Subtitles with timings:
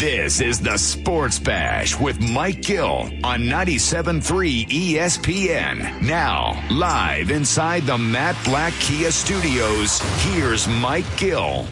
[0.00, 6.00] This is the Sports Bash with Mike Gill on 97.3 ESPN.
[6.00, 11.66] Now, live inside the Matt Blatt Kia Studios, here's Mike Gill.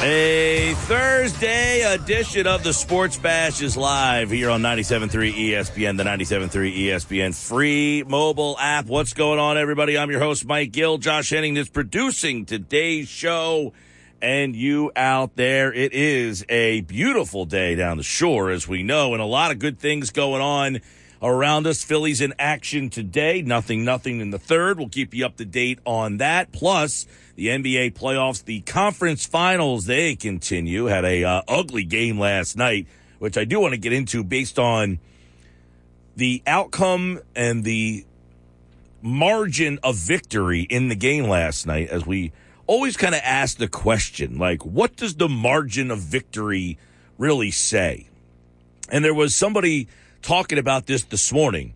[0.00, 6.74] A Thursday edition of the Sports Bash is live here on 97.3 ESPN, the 97.3
[6.74, 8.86] ESPN free mobile app.
[8.86, 9.98] What's going on, everybody?
[9.98, 10.96] I'm your host, Mike Gill.
[10.96, 13.74] Josh Henning is producing today's show
[14.22, 15.72] and you out there.
[15.72, 19.58] It is a beautiful day down the shore, as we know, and a lot of
[19.58, 20.80] good things going on
[21.20, 21.82] around us.
[21.82, 23.42] Phillies in action today.
[23.42, 24.78] Nothing, nothing in the third.
[24.78, 26.52] We'll keep you up to date on that.
[26.52, 27.04] Plus,
[27.34, 30.84] the NBA playoffs, the conference finals, they continue.
[30.84, 32.86] Had a uh, ugly game last night,
[33.18, 35.00] which I do want to get into based on
[36.14, 38.06] the outcome and the
[39.02, 42.30] margin of victory in the game last night as we
[42.66, 46.78] always kind of ask the question like, what does the margin of victory
[47.18, 48.08] really say?
[48.90, 49.88] And there was somebody
[50.22, 51.74] talking about this this morning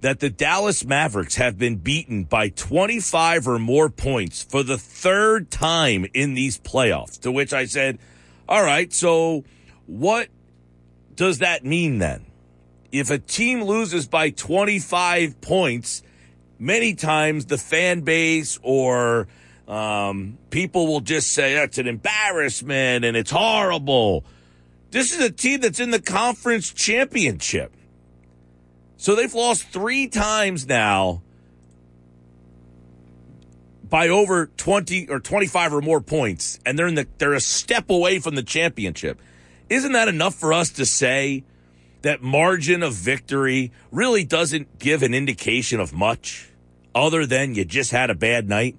[0.00, 5.50] that the Dallas Mavericks have been beaten by 25 or more points for the third
[5.50, 7.20] time in these playoffs.
[7.20, 7.98] To which I said,
[8.48, 9.44] all right, so
[9.86, 10.28] what
[11.14, 12.24] does that mean then?
[12.92, 16.02] If a team loses by 25 points,
[16.58, 19.28] many times the fan base or
[19.70, 24.24] um, people will just say that's an embarrassment and it's horrible.
[24.90, 27.72] This is a team that's in the conference championship.
[28.96, 31.22] So they've lost three times now
[33.84, 37.90] by over 20 or 25 or more points, and they're in the they're a step
[37.90, 39.20] away from the championship.
[39.68, 41.44] Isn't that enough for us to say
[42.02, 46.50] that margin of victory really doesn't give an indication of much
[46.92, 48.76] other than you just had a bad night?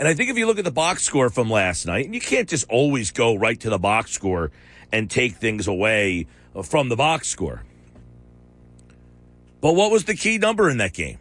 [0.00, 2.22] And I think if you look at the box score from last night, and you
[2.22, 4.50] can't just always go right to the box score
[4.90, 6.26] and take things away
[6.64, 7.62] from the box score.
[9.60, 11.18] But what was the key number in that game?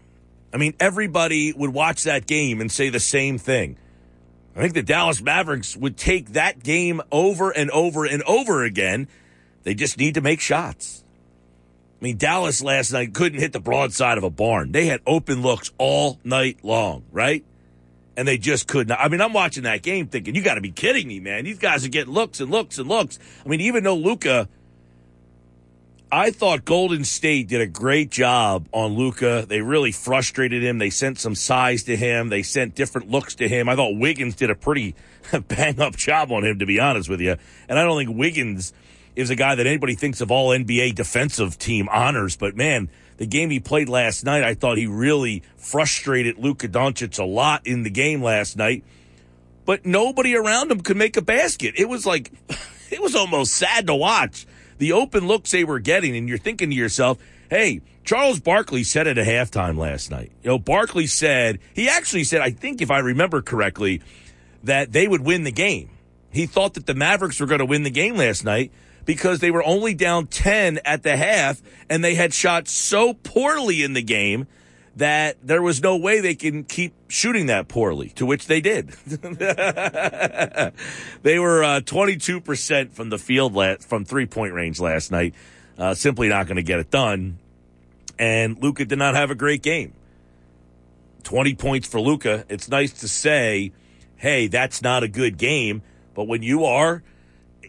[0.53, 3.75] I mean, everybody would watch that game and say the same thing.
[4.55, 9.09] I think the Dallas Mavericks would take that game over and over and over again.
[9.63, 11.03] They just need to make shots.
[11.99, 14.71] I mean, Dallas last night couldn't hit the broadside of a barn.
[14.71, 17.43] They had open looks all night long, right?
[18.17, 18.99] And they just could not.
[18.99, 21.45] I mean, I'm watching that game thinking, you got to be kidding me, man.
[21.45, 23.17] These guys are getting looks and looks and looks.
[23.45, 24.49] I mean, even though Luka,
[26.11, 29.45] I thought Golden State did a great job on Luka.
[29.47, 30.79] They really frustrated him.
[30.79, 32.29] They sent some size to him.
[32.29, 33.69] They sent different looks to him.
[33.69, 34.95] I thought Wiggins did a pretty
[35.47, 37.37] bang up job on him, to be honest with you.
[37.69, 38.73] And I don't think Wiggins
[39.15, 42.89] is a guy that anybody thinks of all NBA defensive team honors, but man,
[43.19, 47.67] the game he played last night, I thought he really frustrated Luka Doncic a lot
[47.67, 48.85] in the game last night.
[49.65, 51.75] But nobody around him could make a basket.
[51.77, 52.31] It was like,
[52.89, 54.47] it was almost sad to watch
[54.77, 56.15] the open looks they were getting.
[56.15, 57.17] And you're thinking to yourself,
[57.49, 60.31] hey, Charles Barkley said it at halftime last night.
[60.41, 64.01] You know, Barkley said, he actually said, I think if I remember correctly,
[64.63, 65.89] that they would win the game.
[66.31, 68.71] He thought that the Mavericks were going to win the game last night
[69.09, 73.81] because they were only down 10 at the half and they had shot so poorly
[73.81, 74.45] in the game
[74.97, 78.89] that there was no way they can keep shooting that poorly, to which they did.
[81.23, 85.33] they were uh, 22% from the field last, from three point range last night.
[85.75, 87.39] Uh, simply not going to get it done.
[88.19, 89.93] And Luka did not have a great game.
[91.23, 92.45] 20 points for Luka.
[92.47, 93.71] It's nice to say,
[94.17, 95.81] hey, that's not a good game.
[96.13, 97.01] But when you are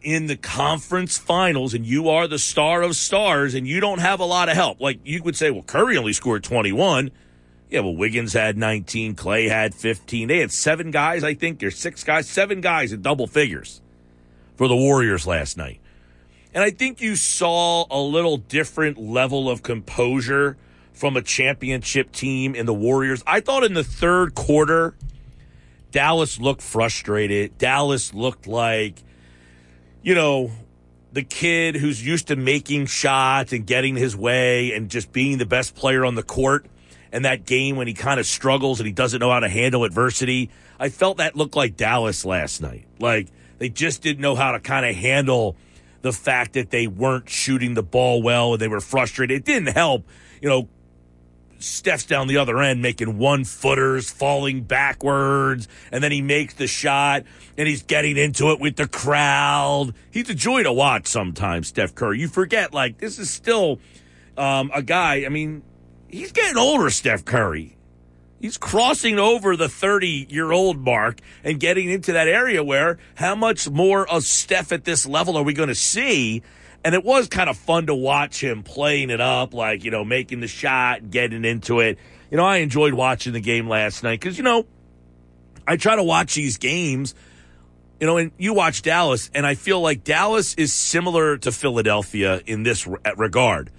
[0.02, 4.20] in the conference finals and you are the star of stars and you don't have
[4.20, 4.80] a lot of help.
[4.80, 7.10] Like you would say, well, Curry only scored 21.
[7.68, 10.28] Yeah, well, Wiggins had 19, Clay had 15.
[10.28, 13.80] They had seven guys, I think, or six guys, seven guys in double figures
[14.56, 15.80] for the Warriors last night.
[16.52, 20.56] And I think you saw a little different level of composure
[20.92, 23.22] from a championship team in the Warriors.
[23.26, 24.94] I thought in the third quarter,
[25.92, 27.56] Dallas looked frustrated.
[27.56, 29.02] Dallas looked like
[30.02, 30.50] you know,
[31.12, 35.46] the kid who's used to making shots and getting his way and just being the
[35.46, 36.66] best player on the court
[37.12, 39.84] and that game when he kind of struggles and he doesn't know how to handle
[39.84, 40.50] adversity.
[40.78, 42.86] I felt that looked like Dallas last night.
[43.00, 45.56] Like they just didn't know how to kind of handle
[46.02, 49.38] the fact that they weren't shooting the ball well and they were frustrated.
[49.38, 50.06] It didn't help,
[50.40, 50.68] you know,
[51.62, 56.66] Steph's down the other end making one footers, falling backwards, and then he makes the
[56.66, 57.24] shot
[57.56, 59.94] and he's getting into it with the crowd.
[60.10, 62.20] He's a joy to watch sometimes, Steph Curry.
[62.20, 63.78] You forget, like, this is still
[64.36, 65.62] um, a guy, I mean,
[66.08, 67.76] he's getting older, Steph Curry.
[68.40, 73.34] He's crossing over the 30 year old mark and getting into that area where how
[73.34, 76.42] much more of Steph at this level are we going to see?
[76.84, 80.04] And it was kind of fun to watch him playing it up, like, you know,
[80.04, 81.98] making the shot, getting into it.
[82.30, 84.64] You know, I enjoyed watching the game last night because, you know,
[85.66, 87.14] I try to watch these games,
[88.00, 92.40] you know, and you watch Dallas, and I feel like Dallas is similar to Philadelphia
[92.46, 92.86] in this
[93.16, 93.70] regard.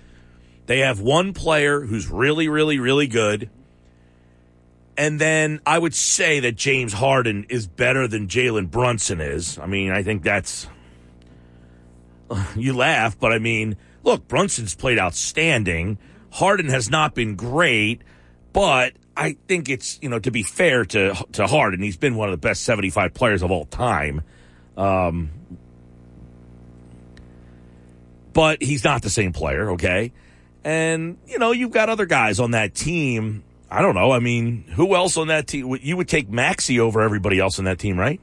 [0.67, 3.49] They have one player who's really, really, really good
[4.97, 9.57] and then I would say that James Harden is better than Jalen Brunson is.
[9.57, 10.67] I mean, I think that's.
[12.55, 15.97] You laugh, but I mean, look, Brunson's played outstanding.
[16.31, 18.01] Harden has not been great,
[18.53, 22.29] but I think it's, you know, to be fair to, to Harden, he's been one
[22.29, 24.21] of the best 75 players of all time.
[24.77, 25.31] Um,
[28.33, 30.13] but he's not the same player, okay?
[30.63, 34.11] And, you know, you've got other guys on that team I don't know.
[34.11, 35.77] I mean, who else on that team?
[35.81, 38.19] You would take Maxey over everybody else on that team, right?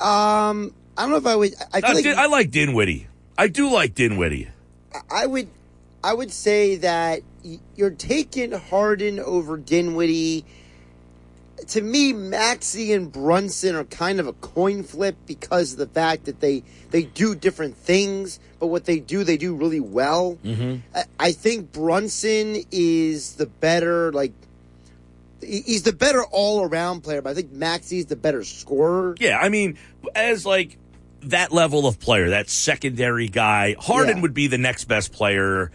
[0.00, 1.54] Um, I don't know if I would.
[1.72, 3.06] I, feel uh, like I like Dinwiddie.
[3.38, 4.48] I do like Dinwiddie.
[5.10, 5.48] I would,
[6.04, 7.22] I would say that
[7.74, 10.44] you're taking Harden over Dinwiddie
[11.68, 16.24] to me, Maxey and Brunson are kind of a coin flip because of the fact
[16.24, 20.38] that they they do different things, but what they do, they do really well.
[20.44, 20.76] Mm-hmm.
[20.94, 24.32] I, I think Brunson is the better like
[25.40, 29.16] he's the better all around player, but I think Maxey's the better scorer.
[29.18, 29.78] Yeah, I mean,
[30.14, 30.78] as like
[31.24, 34.22] that level of player, that secondary guy, Harden yeah.
[34.22, 35.70] would be the next best player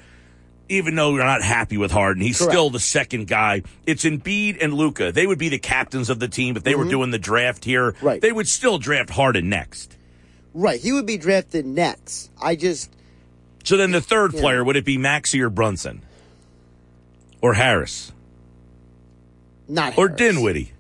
[0.70, 2.52] even though you're not happy with Harden, he's Correct.
[2.52, 3.64] still the second guy.
[3.86, 5.12] It's Embiid and Luka.
[5.12, 6.84] They would be the captains of the team if they mm-hmm.
[6.84, 7.96] were doing the draft here.
[8.02, 8.22] Right.
[8.22, 9.96] They would still draft Harden next.
[10.54, 10.80] Right.
[10.80, 12.32] He would be drafted next.
[12.42, 12.92] I just.
[13.64, 16.02] So then the third player, would it be Maxey or Brunson?
[17.42, 18.12] Or Harris?
[19.68, 19.98] Not Harris.
[20.12, 20.72] Or Dinwiddie?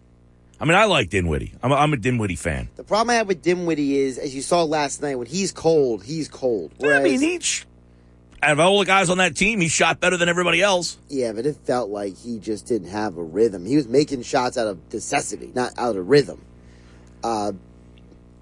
[0.60, 1.54] I mean, I like Dinwiddie.
[1.62, 2.70] I'm a, I'm a Dinwiddie fan.
[2.76, 6.04] The problem I have with Dinwiddie is, as you saw last night, when he's cold,
[6.04, 6.72] he's cold.
[6.78, 7.68] Whereas, I mean, each
[8.42, 10.98] out of all the guys on that team, he shot better than everybody else.
[11.10, 13.66] Yeah, but it felt like he just didn't have a rhythm.
[13.66, 16.42] He was making shots out of necessity, not out of rhythm.
[17.24, 17.54] Uh,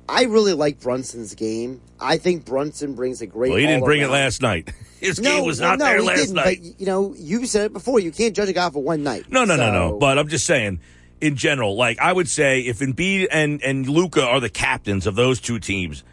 [0.07, 1.81] I really like Brunson's game.
[1.99, 3.49] I think Brunson brings a great.
[3.49, 4.71] Well, he didn't bring it last night.
[4.99, 6.59] His no, game was not no, there last night.
[6.61, 7.99] But you know, you said it before.
[7.99, 9.25] You can't judge a guy for one night.
[9.29, 9.65] No, no, so.
[9.65, 9.97] no, no.
[9.97, 10.79] But I'm just saying,
[11.21, 15.15] in general, like I would say, if Embiid and and Luka are the captains of
[15.15, 16.03] those two teams,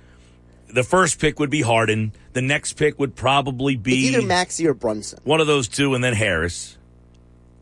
[0.72, 2.12] the first pick would be Harden.
[2.32, 5.20] The next pick would probably be it's either Maxey or Brunson.
[5.24, 6.78] One of those two, and then Harris.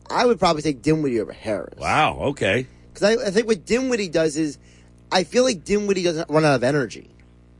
[0.09, 1.77] I would probably take Dinwiddie over Harris.
[1.77, 2.17] Wow.
[2.19, 2.67] Okay.
[2.93, 4.57] Because I, I, think what Dinwiddie does is,
[5.09, 7.09] I feel like Dinwiddie doesn't run out of energy.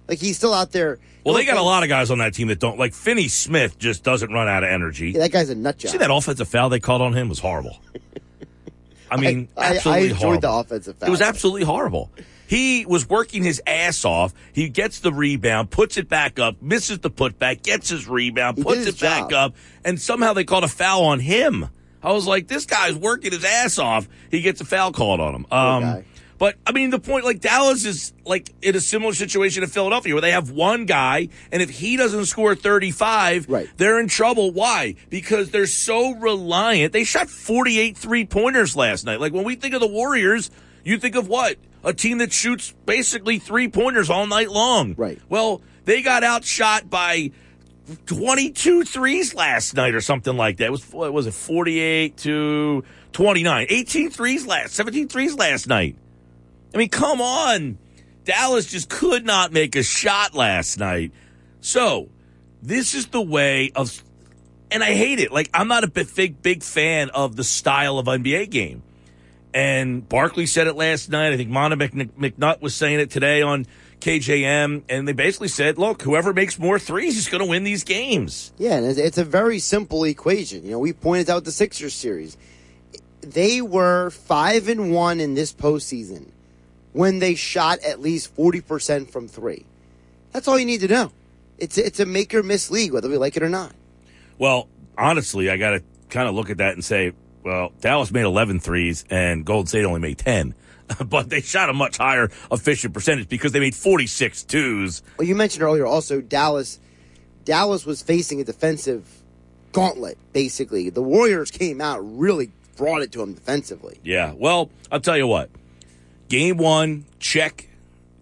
[0.08, 1.00] Like he's still out there.
[1.24, 2.78] Well, they got a lot of guys on that team that don't.
[2.78, 5.12] Like Finney Smith just doesn't run out of energy.
[5.12, 5.92] Yeah, that guy's a nut job.
[5.92, 7.80] See that offensive foul they called on him was horrible.
[9.12, 10.42] I mean, I, absolutely I, I enjoyed horrible.
[10.42, 11.08] the offensive foul.
[11.08, 12.12] It was absolutely horrible.
[12.48, 14.34] He was working his ass off.
[14.52, 18.64] He gets the rebound, puts it back up, misses the putback, gets his rebound, he
[18.64, 19.30] puts it job.
[19.30, 19.56] back up,
[19.86, 21.70] and somehow they called a foul on him.
[22.04, 24.10] I was like, this guy's working his ass off.
[24.30, 25.46] He gets a foul called on him.
[25.52, 26.04] Um,
[26.42, 30.16] but I mean, the point, like Dallas is like in a similar situation to Philadelphia,
[30.16, 33.70] where they have one guy, and if he doesn't score 35, right.
[33.78, 34.50] they're in trouble.
[34.50, 34.96] Why?
[35.12, 36.94] Because they're so reliant.
[36.94, 39.22] They shot 48 three pointers last night.
[39.22, 40.50] Like when we think of the Warriors,
[40.84, 41.58] you think of what?
[41.84, 44.96] a team that shoots basically three pointers all night long.
[44.98, 45.20] Right.
[45.30, 47.32] Well, they got outshot by
[48.06, 50.66] 22 threes last night or something like that.
[50.66, 52.84] It was what was it 48 to
[53.14, 53.68] 29.
[53.70, 55.96] 18 threes last 17 threes last night.
[56.74, 57.78] I mean, come on.
[58.24, 61.12] Dallas just could not make a shot last night.
[61.60, 62.10] So,
[62.62, 64.04] this is the way of
[64.70, 65.32] and I hate it.
[65.32, 68.84] Like I'm not a big big fan of the style of NBA game.
[69.54, 71.34] And Barkley said it last night.
[71.34, 73.66] I think Mona McNutt was saying it today on
[74.00, 74.84] KJM.
[74.88, 78.54] And they basically said, look, whoever makes more threes is going to win these games.
[78.58, 80.64] Yeah, and it's a very simple equation.
[80.64, 82.38] You know, we pointed out the Sixers series.
[83.20, 86.32] They were 5 and 1 in this postseason
[86.94, 89.66] when they shot at least 40% from three.
[90.32, 91.12] That's all you need to know.
[91.58, 93.74] It's, it's a make or miss league, whether we like it or not.
[94.38, 94.68] Well,
[94.98, 98.60] honestly, I got to kind of look at that and say, well, Dallas made 11
[98.60, 100.56] threes and Golden State only made 10.
[101.06, 105.02] but they shot a much higher efficient percentage because they made 46 twos.
[105.18, 106.80] Well, you mentioned earlier also Dallas
[107.46, 109.08] Dallas was facing a defensive
[109.72, 110.90] gauntlet basically.
[110.90, 114.00] The Warriors came out really brought it to them defensively.
[114.04, 114.34] Yeah.
[114.36, 115.50] Well, I'll tell you what.
[116.32, 117.68] Game 1, check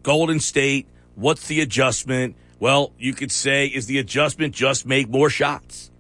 [0.02, 2.36] Golden State, what's the adjustment?
[2.60, 5.92] Well, you could say is the adjustment just make more shots?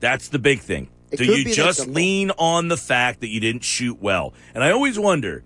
[0.00, 3.62] That's the big thing It Do you just lean on the fact that you didn't
[3.62, 4.34] shoot well?
[4.52, 5.44] And I always wonder,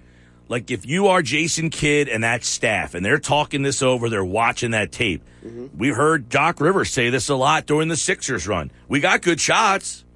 [0.49, 4.25] like, if you are Jason Kidd and that staff, and they're talking this over, they're
[4.25, 5.23] watching that tape.
[5.45, 5.77] Mm-hmm.
[5.77, 8.71] We heard Doc Rivers say this a lot during the Sixers run.
[8.89, 10.07] We got good shots.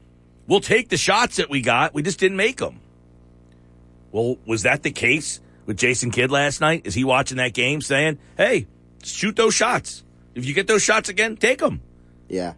[0.47, 1.92] We'll take the shots that we got.
[1.92, 2.80] We just didn't make them.
[4.12, 6.83] Well, was that the case with Jason Kidd last night?
[6.87, 8.67] Is he watching that game saying, hey,
[9.03, 10.05] shoot those shots?
[10.35, 11.83] If you get those shots again, take them.
[12.29, 12.55] Yeah,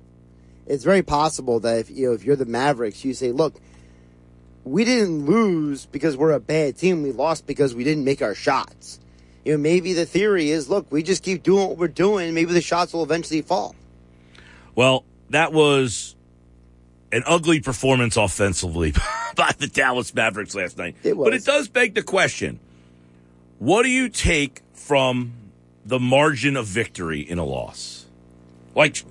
[0.66, 3.54] it's very possible that if you know if you're the Mavericks, you say, "Look,
[4.64, 7.02] we didn't lose because we're a bad team.
[7.02, 9.00] We lost because we didn't make our shots."
[9.44, 12.34] You know, maybe the theory is, look, we just keep doing what we're doing.
[12.34, 13.74] Maybe the shots will eventually fall.
[14.74, 16.14] Well, that was
[17.12, 18.92] an ugly performance offensively
[19.36, 20.96] by the Dallas Mavericks last night.
[21.02, 21.26] It was.
[21.26, 22.60] But it does beg the question
[23.58, 25.32] what do you take from
[25.84, 28.06] the margin of victory in a loss?
[28.74, 29.04] Like,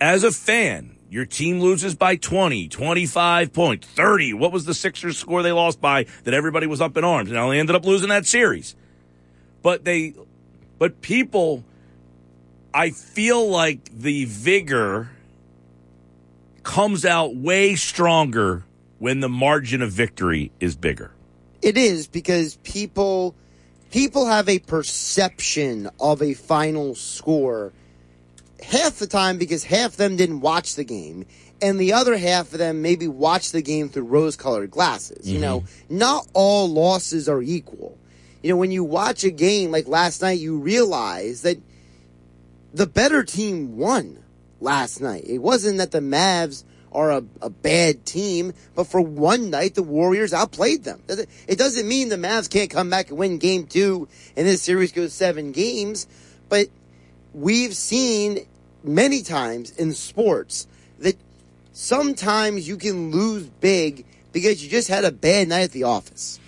[0.00, 4.32] as a fan, your team loses by 20, 25 points, 30.
[4.34, 7.30] What was the Sixers score they lost by that everybody was up in arms?
[7.30, 8.74] Now they ended up losing that series.
[9.62, 10.14] But they,
[10.78, 11.62] but people,
[12.72, 15.10] I feel like the vigor
[16.66, 18.64] comes out way stronger
[18.98, 21.12] when the margin of victory is bigger.
[21.62, 23.36] It is because people
[23.92, 27.72] people have a perception of a final score
[28.60, 31.24] half the time because half of them didn't watch the game
[31.62, 35.30] and the other half of them maybe watched the game through rose colored glasses.
[35.30, 35.98] You know, mm-hmm.
[35.98, 37.96] not all losses are equal.
[38.42, 41.58] You know, when you watch a game like last night, you realize that
[42.74, 44.18] the better team won
[44.60, 45.24] last night.
[45.26, 49.82] It wasn't that the Mavs are a, a bad team, but for one night, the
[49.82, 51.02] Warriors outplayed them.
[51.08, 54.92] It doesn't mean the Mavs can't come back and win game two and this series
[54.92, 56.06] goes seven games,
[56.48, 56.68] but
[57.34, 58.46] we've seen
[58.82, 60.66] many times in sports
[61.00, 61.16] that
[61.72, 66.40] sometimes you can lose big because you just had a bad night at the office.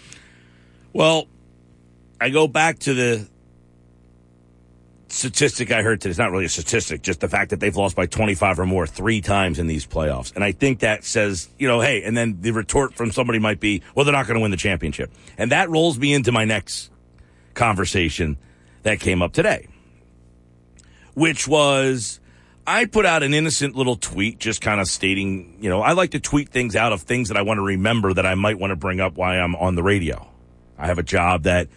[0.92, 1.26] Well,
[2.20, 3.28] I go back to the
[5.08, 6.10] statistic I heard today.
[6.10, 8.86] It's not really a statistic, just the fact that they've lost by 25 or more
[8.86, 10.34] three times in these playoffs.
[10.34, 13.60] And I think that says, you know, hey, and then the retort from somebody might
[13.60, 15.10] be, well, they're not going to win the championship.
[15.36, 16.90] And that rolls me into my next
[17.54, 18.36] conversation
[18.82, 19.68] that came up today,
[21.14, 22.20] which was
[22.66, 26.10] I put out an innocent little tweet just kind of stating, you know, I like
[26.10, 28.72] to tweet things out of things that I want to remember that I might want
[28.72, 30.28] to bring up while I'm on the radio.
[30.76, 31.68] I have a job that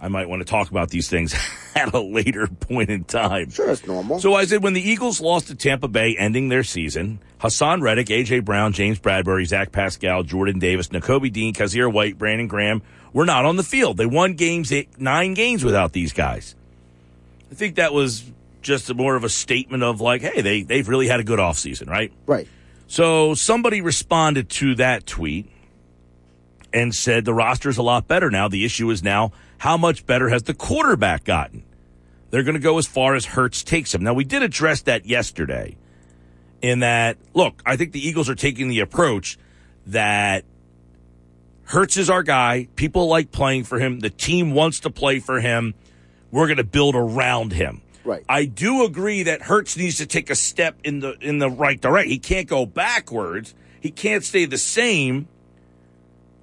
[0.00, 1.34] I might want to talk about these things
[1.74, 3.50] at a later point in time.
[3.50, 4.18] Sure, it's normal.
[4.18, 8.06] So I said when the Eagles lost to Tampa Bay, ending their season, Haason Reddick,
[8.06, 13.26] AJ Brown, James Bradberry, Zach Pascal, Jordan Davis, Nakobe Dean, Kyzir White, Brandon Graham were
[13.26, 13.96] not on the field.
[13.96, 16.54] They won games, eight, nine games without these guys.
[17.50, 18.24] I think that was
[18.62, 21.88] just more of a statement of like, hey, they they've really had a good offseason,
[21.88, 22.12] right?
[22.26, 22.48] right.
[22.86, 25.50] So somebody responded to that tweet
[26.72, 28.48] and said the roster's a lot better now.
[28.48, 31.64] The issue is now how much better has the quarterback gotten?
[32.30, 34.02] They're going to go as far as Hurts takes him.
[34.02, 35.76] Now we did address that yesterday
[36.62, 39.38] in that look, I think the Eagles are taking the approach
[39.86, 40.44] that
[41.64, 42.68] Hurts is our guy.
[42.76, 44.00] People like playing for him.
[44.00, 45.74] The team wants to play for him.
[46.30, 47.82] We're going to build around him.
[48.04, 48.24] Right.
[48.28, 51.80] I do agree that Hurts needs to take a step in the in the right
[51.80, 52.10] direction.
[52.10, 53.54] He can't go backwards.
[53.80, 55.28] He can't stay the same.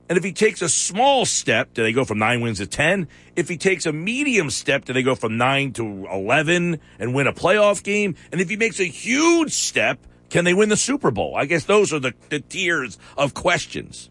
[0.09, 3.07] And if he takes a small step, do they go from nine wins to ten?
[3.35, 7.27] If he takes a medium step, do they go from nine to eleven and win
[7.27, 8.15] a playoff game?
[8.31, 9.99] And if he makes a huge step,
[10.29, 11.35] can they win the Super Bowl?
[11.35, 14.09] I guess those are the, the tiers of questions.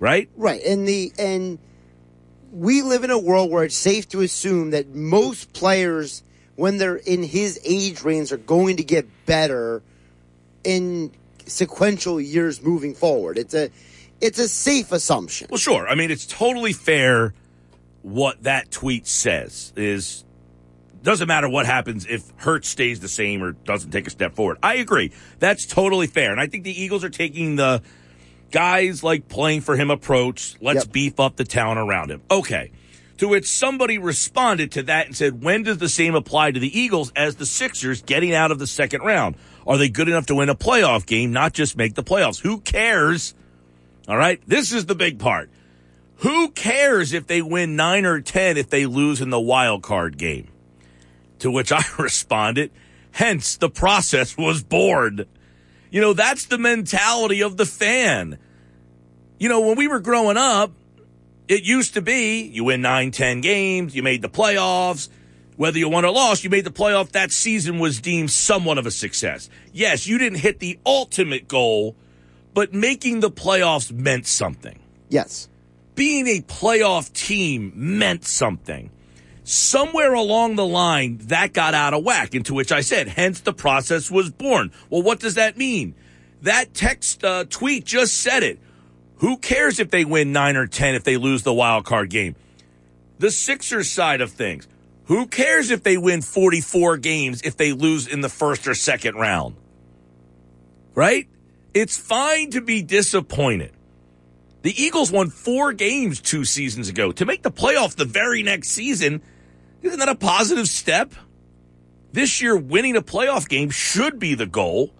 [0.00, 0.28] Right?
[0.36, 0.62] Right.
[0.62, 1.58] And the and
[2.52, 6.22] we live in a world where it's safe to assume that most players
[6.56, 9.82] when they're in his age range are going to get better
[10.62, 11.10] in
[11.46, 13.38] sequential years moving forward.
[13.38, 13.70] It's a
[14.24, 15.48] it's a safe assumption.
[15.50, 15.86] Well, sure.
[15.86, 17.34] I mean, it's totally fair
[18.02, 20.24] what that tweet says is
[21.02, 24.56] doesn't matter what happens if Hurts stays the same or doesn't take a step forward.
[24.62, 25.12] I agree.
[25.38, 26.32] That's totally fair.
[26.32, 27.82] And I think the Eagles are taking the
[28.50, 30.54] guys like playing for him approach.
[30.62, 30.92] Let's Yep.
[30.92, 32.22] beef up the talent around him.
[32.30, 32.70] Okay.
[33.18, 36.78] To which somebody responded to that and said, when does the same apply to the
[36.78, 39.36] Eagles as the Sixers getting out of the second round?
[39.66, 42.40] Are they good enough to win a playoff game, not just make the playoffs?
[42.40, 43.34] Who cares?
[44.08, 44.40] All right.
[44.46, 45.50] This is the big part.
[46.18, 50.16] Who cares if they win nine or 10 if they lose in the wild card
[50.16, 50.48] game?
[51.40, 52.70] To which I responded,
[53.12, 55.26] hence the process was born.
[55.90, 58.38] You know, that's the mentality of the fan.
[59.38, 60.72] You know, when we were growing up,
[61.48, 65.08] it used to be you win nine, ten games, you made the playoffs.
[65.56, 67.10] Whether you won or lost, you made the playoff.
[67.10, 69.48] That season was deemed somewhat of a success.
[69.72, 71.94] Yes, you didn't hit the ultimate goal,
[72.54, 74.78] but making the playoffs meant something.
[75.08, 75.48] Yes.
[75.94, 78.90] Being a playoff team meant something.
[79.42, 83.52] Somewhere along the line, that got out of whack, into which I said, hence the
[83.52, 84.72] process was born.
[84.88, 85.94] Well, what does that mean?
[86.42, 88.58] That text uh, tweet just said it.
[89.16, 92.36] Who cares if they win nine or 10 if they lose the wild card game?
[93.18, 94.66] The Sixers side of things.
[95.04, 99.16] Who cares if they win 44 games if they lose in the first or second
[99.16, 99.56] round?
[100.94, 101.28] Right?
[101.74, 103.72] It's fine to be disappointed.
[104.62, 107.12] The Eagles won four games two seasons ago.
[107.12, 109.20] To make the playoff the very next season,
[109.82, 111.12] isn't that a positive step?
[112.12, 114.94] This year, winning a playoff game should be the goal.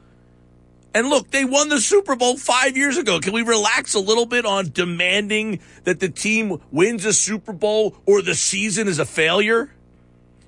[0.93, 3.21] And look, they won the Super Bowl five years ago.
[3.21, 7.97] Can we relax a little bit on demanding that the team wins a Super Bowl
[8.05, 9.73] or the season is a failure?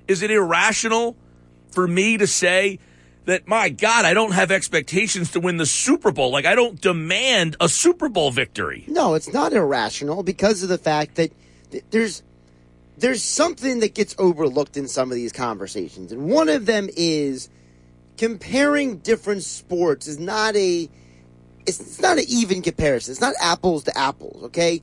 [0.07, 1.15] Is it irrational
[1.71, 2.79] for me to say
[3.27, 6.31] that, my God, I don't have expectations to win the Super Bowl?
[6.31, 8.85] Like, I don't demand a Super Bowl victory.
[8.87, 11.31] No, it's not irrational because of the fact that
[11.71, 12.23] th- there's
[12.97, 16.11] there's something that gets overlooked in some of these conversations.
[16.11, 17.49] And one of them is
[18.17, 20.89] comparing different sports is not a
[21.67, 23.11] it's, it's not an even comparison.
[23.11, 24.81] It's not apples to apples, okay?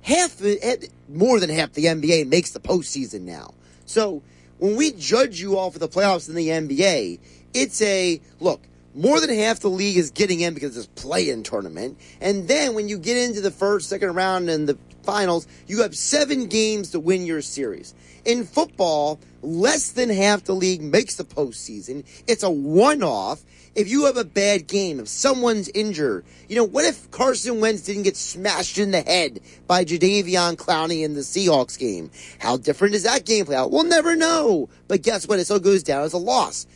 [0.00, 0.76] Half eh,
[1.08, 3.52] more than half the NBA makes the postseason now.
[3.84, 4.22] So
[4.58, 7.20] when we judge you all for the playoffs in the NBA,
[7.54, 8.60] it's a look.
[8.94, 12.88] More than half the league is getting in because it's play-in tournament, and then when
[12.90, 17.00] you get into the first, second round, and the finals, you have seven games to
[17.00, 17.94] win your series.
[18.26, 22.04] In football, less than half the league makes the postseason.
[22.26, 23.42] It's a one-off.
[23.74, 27.80] If you have a bad game, if someone's injured, you know, what if Carson Wentz
[27.80, 32.10] didn't get smashed in the head by Jadeveon Clowney in the Seahawks game?
[32.38, 33.70] How different is that game play out?
[33.70, 34.68] We'll never know.
[34.88, 35.38] But guess what?
[35.38, 36.66] It still goes down as a loss.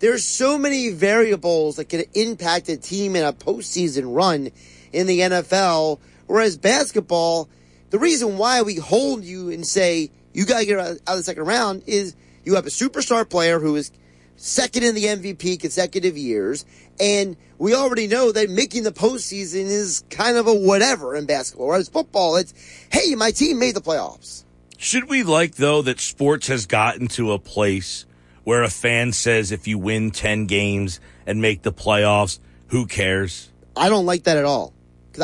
[0.00, 4.50] There's so many variables that can impact a team in a postseason run
[4.92, 5.98] in the NFL.
[6.26, 7.48] Whereas basketball,
[7.90, 11.22] the reason why we hold you and say you got to get out of the
[11.22, 13.92] second round is you have a superstar player who is
[14.36, 16.64] second in the MVP consecutive years,
[16.98, 21.68] and we already know that making the postseason is kind of a whatever in basketball.
[21.68, 22.52] Whereas football, it's
[22.90, 24.44] hey, my team made the playoffs.
[24.76, 28.06] Should we like though that sports has gotten to a place
[28.44, 33.50] where a fan says if you win ten games and make the playoffs, who cares?
[33.76, 34.72] I don't like that at all.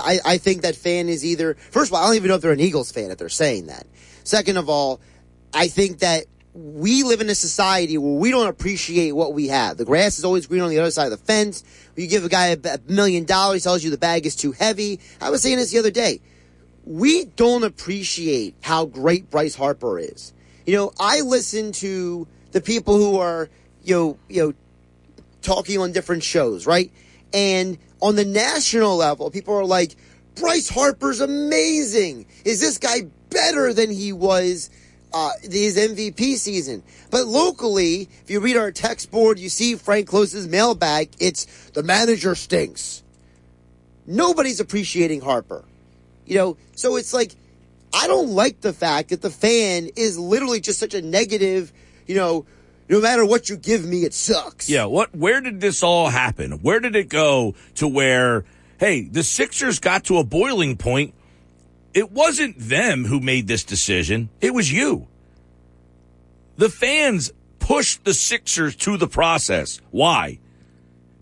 [0.01, 2.43] I, I think that fan is either first of all, I don't even know if
[2.43, 3.87] they're an Eagles fan if they're saying that.
[4.25, 5.01] Second of all,
[5.53, 9.77] I think that we live in a society where we don't appreciate what we have.
[9.77, 11.63] The grass is always green on the other side of the fence.
[11.97, 14.53] You give a guy a, a million dollars, he tells you the bag is too
[14.53, 15.01] heavy.
[15.21, 16.21] I was saying this the other day.
[16.85, 20.33] We don't appreciate how great Bryce Harper is.
[20.67, 23.49] You know, I listen to the people who are,
[23.83, 24.55] you know, you know,
[25.43, 26.91] talking on different shows, right?
[27.33, 29.97] And on the national level, people are like,
[30.35, 32.27] Bryce Harper's amazing.
[32.45, 34.71] Is this guy better than he was
[35.13, 36.83] uh, his MVP season.
[37.11, 41.11] But locally, if you read our text board, you see Frank Close's mailbag.
[41.19, 43.03] It's the manager stinks.
[44.07, 45.65] Nobody's appreciating Harper.
[46.27, 47.35] You know, so it's like,
[47.93, 51.73] I don't like the fact that the fan is literally just such a negative,
[52.11, 52.45] you know,
[52.89, 54.69] no matter what you give me, it sucks.
[54.69, 54.87] Yeah.
[54.87, 56.63] What, where did this all happen?
[56.63, 58.45] Where did it go to where,
[58.79, 61.15] hey, the Sixers got to a boiling point
[61.93, 64.29] it wasn't them who made this decision.
[64.41, 65.09] It was you.
[66.57, 69.81] The fans pushed the Sixers to the process.
[69.91, 70.39] Why?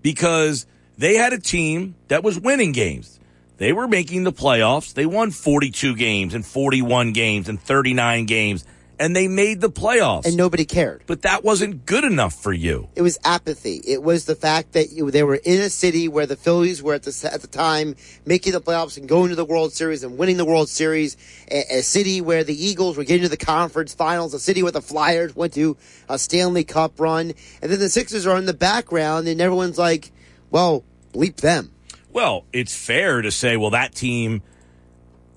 [0.03, 0.67] Because
[0.99, 3.19] they had a team that was winning games.
[3.57, 4.93] They were making the playoffs.
[4.93, 8.65] They won 42 games and 41 games and 39 games
[8.99, 10.27] and they made the playoffs.
[10.27, 11.03] And nobody cared.
[11.07, 12.89] But that wasn't good enough for you.
[12.97, 13.81] It was apathy.
[13.87, 16.95] It was the fact that you, they were in a city where the Phillies were
[16.95, 20.19] at the, at the time making the playoffs and going to the World Series and
[20.19, 21.17] winning the World Series.
[21.51, 24.35] A, a city where the Eagles were getting to the conference finals.
[24.35, 25.77] A city where the Flyers went to
[26.09, 27.33] a Stanley Cup run.
[27.63, 30.11] And then the Sixers are in the background and everyone's like,
[30.51, 31.73] well, bleep them.
[32.13, 34.43] Well, it's fair to say, well, that team–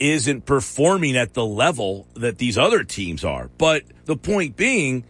[0.02, 3.50] isn't performing at the level that these other teams are.
[3.58, 5.06] But the point being,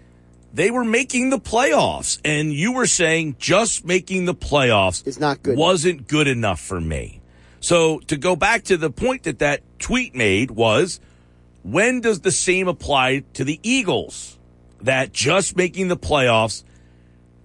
[0.54, 5.42] they were making the playoffs, and you were saying just making the playoffs is not
[5.42, 5.58] good.
[5.58, 7.22] Wasn't good enough for me.
[7.62, 11.00] So to go back to the point that that tweet made was,
[11.64, 14.38] when does the same apply to the Eagles?
[14.82, 16.64] That just making the playoffs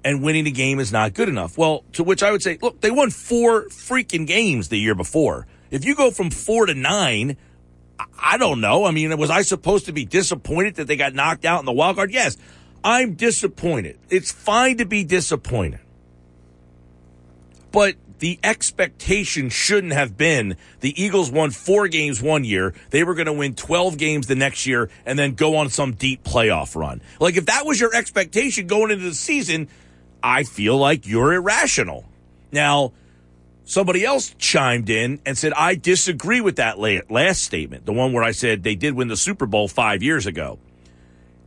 [0.02, 1.58] and winning a game is not good enough.
[1.58, 5.46] Well, to which I would say, look, they won four freaking games the year before.
[5.70, 7.36] If you go from four to nine,
[8.18, 8.84] I don't know.
[8.84, 11.72] I mean, was I supposed to be disappointed that they got knocked out in the
[11.72, 12.12] wild card?
[12.12, 12.36] Yes,
[12.84, 13.98] I'm disappointed.
[14.10, 15.80] It's fine to be disappointed.
[17.72, 22.74] But the expectation shouldn't have been the Eagles won four games one year.
[22.90, 25.92] They were going to win 12 games the next year and then go on some
[25.92, 27.02] deep playoff run.
[27.20, 29.68] Like, if that was your expectation going into the season,
[30.22, 32.04] I feel like you're irrational.
[32.52, 32.92] Now,
[33.66, 38.24] somebody else chimed in and said, I disagree with that last statement, the one where
[38.24, 40.58] I said they did win the Super Bowl five years ago.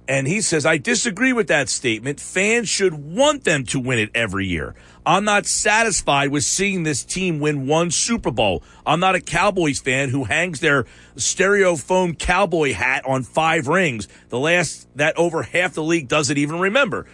[0.07, 2.19] And he says, I disagree with that statement.
[2.19, 4.73] Fans should want them to win it every year.
[5.05, 8.63] I'm not satisfied with seeing this team win one Super Bowl.
[8.87, 14.07] I'm not a Cowboys fan who hangs their styrofoam cowboy hat on five rings.
[14.29, 17.05] The last that over half the league doesn't even remember.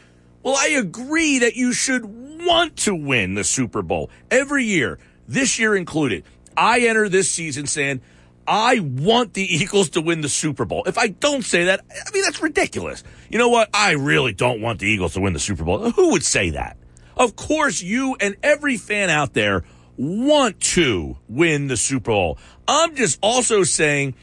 [0.45, 5.57] Well, I agree that you should want to win the Super Bowl every year, this
[5.57, 6.23] year included.
[6.55, 8.01] I enter this season saying,
[8.47, 10.83] I want the Eagles to win the Super Bowl.
[10.85, 13.03] If I don't say that, I mean, that's ridiculous.
[13.27, 13.71] You know what?
[13.73, 15.89] I really don't want the Eagles to win the Super Bowl.
[15.89, 16.77] Who would say that?
[17.17, 19.63] Of course, you and every fan out there
[19.97, 22.37] want to win the Super Bowl.
[22.67, 24.13] I'm just also saying,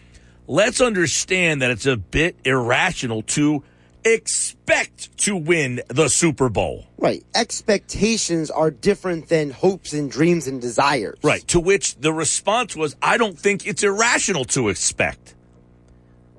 [0.47, 3.65] let's understand that it's a bit irrational to
[4.05, 6.87] expect to win the Super Bowl.
[6.99, 7.25] Right.
[7.35, 11.19] Expectations are different than hopes and dreams and desires.
[11.23, 11.47] Right.
[11.49, 15.35] To which the response was, I don't think it's irrational to expect.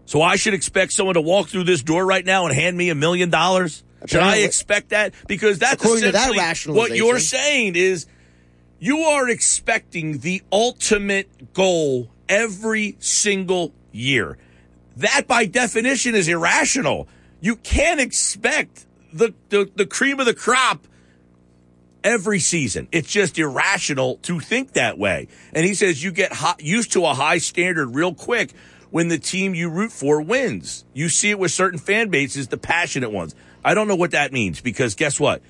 [0.06, 2.90] So I should expect someone to walk through this door right now and hand me
[2.90, 3.84] a million dollars?
[4.06, 5.14] Should I expect that?
[5.28, 8.06] Because that's According essentially that what you're saying is
[8.80, 14.38] you are expecting the ultimate goal every single year.
[14.98, 17.08] That by definition is irrational.
[17.44, 20.88] You can't expect the, the, the cream of the crop
[22.02, 22.88] every season.
[22.94, 25.28] It's just irrational to think that way.
[25.52, 28.54] And he says you get hot, used to a high standard real quick
[28.92, 30.86] when the team you root for wins.
[30.94, 33.36] You see it with certain fan bases, the passionate ones.
[33.62, 35.42] I don't know what that means because guess what?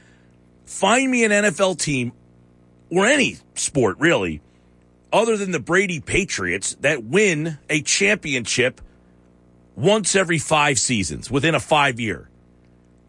[0.65, 2.11] Find me an NFL team
[2.89, 4.41] or any sport really,
[5.11, 8.81] other than the Brady Patriots that win a championship
[9.75, 12.29] once every five seasons within a five year.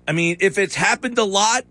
[0.06, 1.64] I mean, if it's happened a lot,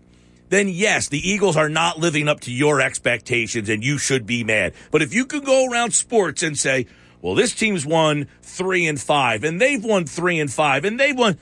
[0.48, 4.44] then yes, the Eagles are not living up to your expectations and you should be
[4.44, 4.74] mad.
[4.90, 6.86] But if you could go around sports and say,
[7.22, 11.16] well, this team's won three and five and they've won three and five and they've
[11.16, 11.38] won,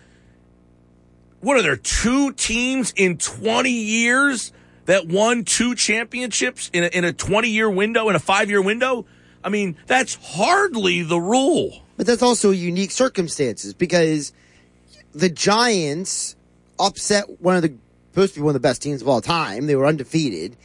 [1.41, 4.53] what are there, two teams in 20 years
[4.85, 8.63] that won two championships in a, in a 20 year window, in a five year
[8.63, 9.07] window?
[9.45, 11.83] I mean, that's hardly the rule.
[12.03, 14.33] But that's also unique circumstances because
[15.15, 16.35] the Giants
[16.81, 17.75] upset one of the
[18.11, 19.69] supposed to be one of the best teams of all time.
[19.69, 20.57] They were undefeated.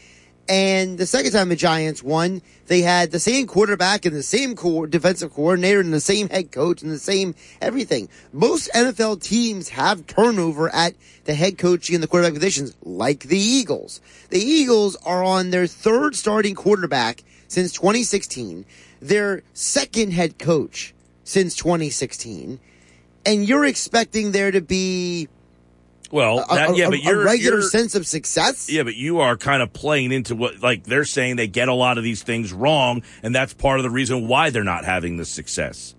[0.49, 4.55] And the second time the Giants won, they had the same quarterback and the same
[4.55, 8.09] co- defensive coordinator and the same head coach and the same everything.
[8.33, 10.95] Most NFL teams have turnover at
[11.25, 14.01] the head coaching and the quarterback positions, like the Eagles.
[14.31, 18.65] The Eagles are on their third starting quarterback since 2016,
[18.99, 20.95] their second head coach
[21.27, 22.59] since 2016,
[23.25, 25.27] and you're expecting there to be
[26.09, 28.69] well, that, a, yeah, but you're a regular you're, sense of success.
[28.69, 31.73] Yeah, but you are kind of playing into what like they're saying they get a
[31.73, 35.17] lot of these things wrong, and that's part of the reason why they're not having
[35.17, 35.95] the success.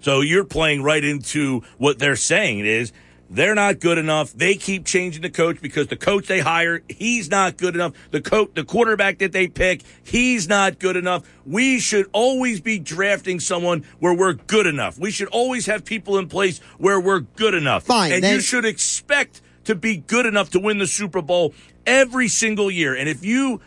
[0.00, 2.92] So you're playing right into what they're saying is
[3.30, 4.32] they're not good enough.
[4.32, 7.92] They keep changing the coach because the coach they hire, he's not good enough.
[8.10, 11.22] The coach, the quarterback that they pick, he's not good enough.
[11.46, 14.98] We should always be drafting someone where we're good enough.
[14.98, 17.84] We should always have people in place where we're good enough.
[17.84, 18.12] Fine.
[18.12, 21.54] And then- you should expect to be good enough to win the Super Bowl
[21.86, 22.94] every single year.
[22.96, 23.60] And if you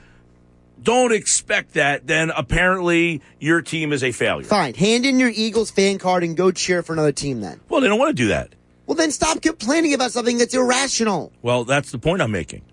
[0.81, 4.45] don't expect that, then apparently your team is a failure.
[4.45, 4.73] Fine.
[4.73, 7.61] Hand in your Eagles fan card and go cheer for another team then.
[7.69, 8.53] Well, they don't want to do that.
[8.85, 11.31] Well, then stop complaining about something that's irrational.
[11.41, 12.63] Well, that's the point I'm making.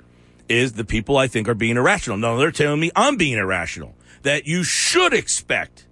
[0.48, 2.18] Is the people I think are being irrational.
[2.18, 3.94] No, they're telling me I'm being irrational.
[4.22, 5.86] That you should expect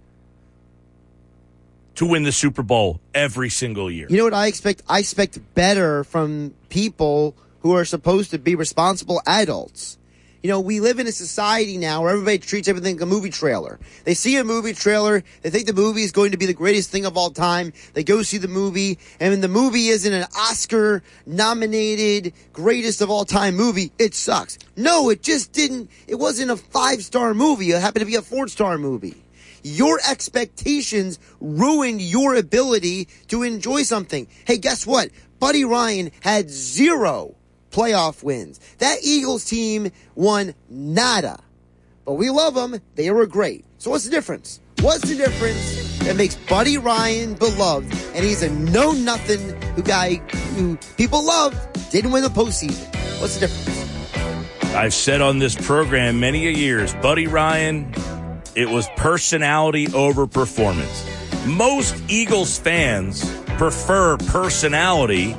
[1.95, 4.07] to win the Super Bowl every single year.
[4.11, 4.83] You know what I expect?
[4.89, 9.98] I expect better from people who are supposed to be responsible adults.
[10.41, 13.31] You know, we live in a society now where everybody treats everything like a movie
[13.31, 13.81] trailer.
[14.05, 16.91] They see a movie trailer, they think the movie is going to be the greatest
[16.91, 17.73] thing of all time.
[17.95, 23.11] They go see the movie, and when the movie isn't an Oscar nominated greatest of
[23.11, 24.59] all time movie, it sucks.
[24.77, 27.73] No, it just didn't, it wasn't a five star movie.
[27.73, 29.25] It happened to be a four star movie.
[29.65, 34.29] Your expectations ruined your ability to enjoy something.
[34.45, 35.11] Hey, guess what?
[35.41, 37.35] Buddy Ryan had zero
[37.71, 38.61] playoff wins.
[38.79, 41.41] That Eagles team won nada.
[42.05, 42.81] But we love them.
[42.95, 43.65] They were great.
[43.79, 44.61] So what's the difference?
[44.81, 49.41] What's the difference that makes Buddy Ryan beloved and he's a know nothing
[49.75, 50.15] who guy
[50.55, 51.55] who people love
[51.91, 52.87] didn't win the postseason?
[53.21, 53.79] What's the difference?
[54.75, 57.93] I've said on this program many a years, Buddy Ryan,
[58.55, 61.05] it was personality over performance.
[61.47, 63.25] Most Eagles fans
[63.57, 65.35] prefer personality.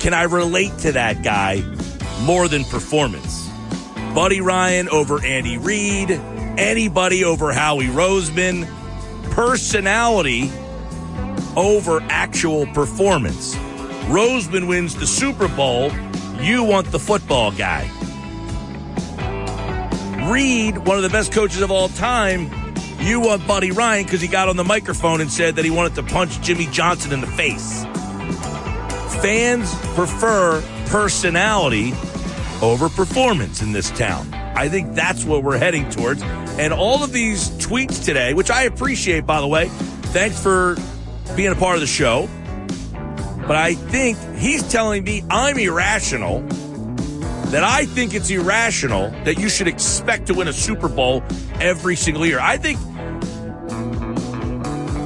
[0.00, 1.62] Can I relate to that guy
[2.22, 3.50] more than performance?
[4.14, 8.66] Buddy Ryan over Andy Reid, anybody over Howie Roseman,
[9.30, 10.50] personality
[11.54, 13.54] over actual performance.
[14.06, 15.92] Roseman wins the Super Bowl,
[16.40, 17.82] you want the football guy.
[20.30, 22.50] Reid, one of the best coaches of all time,
[23.00, 25.94] you want Buddy Ryan because he got on the microphone and said that he wanted
[25.96, 27.84] to punch Jimmy Johnson in the face.
[29.22, 31.92] Fans prefer personality
[32.62, 34.32] over performance in this town.
[34.32, 36.22] I think that's what we're heading towards.
[36.22, 39.68] And all of these tweets today, which I appreciate, by the way,
[40.12, 40.76] thanks for
[41.36, 42.28] being a part of the show.
[43.46, 46.40] But I think he's telling me I'm irrational,
[47.50, 51.22] that I think it's irrational that you should expect to win a Super Bowl
[51.60, 52.38] every single year.
[52.40, 52.78] I think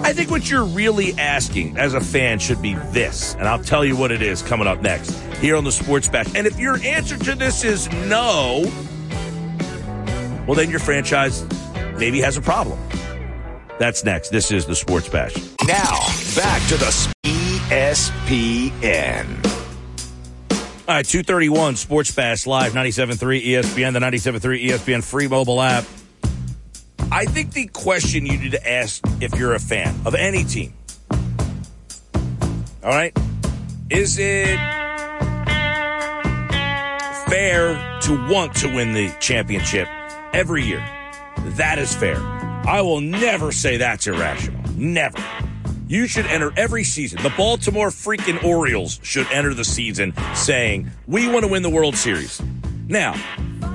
[0.04, 3.86] I think what you're really asking as a fan should be this, and I'll tell
[3.86, 6.26] you what it is coming up next here on the Sports Bash.
[6.34, 8.64] And if your answer to this is no,
[10.46, 11.42] well, then your franchise
[11.96, 12.78] maybe has a problem.
[13.78, 14.28] That's next.
[14.28, 15.34] This is the Sports Bash.
[15.66, 16.00] Now,
[16.36, 19.26] back to the ESPN.
[20.86, 25.86] All right, 231 Sports Bash Live, 97.3 ESPN, the 97.3 ESPN free mobile app.
[27.14, 30.74] I think the question you need to ask if you're a fan of any team,
[32.83, 33.16] all right,
[33.88, 34.59] is it
[37.29, 39.87] fair to want to win the championship
[40.33, 40.85] every year?
[41.57, 42.16] That is fair.
[42.18, 44.61] I will never say that's irrational.
[44.74, 45.22] Never.
[45.87, 47.22] You should enter every season.
[47.22, 51.94] The Baltimore freaking Orioles should enter the season saying, we want to win the World
[51.94, 52.42] Series.
[52.87, 53.14] Now,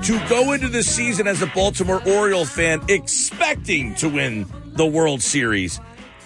[0.02, 5.20] to go into the season as a Baltimore Oriole fan expecting to win the World
[5.20, 5.80] Series,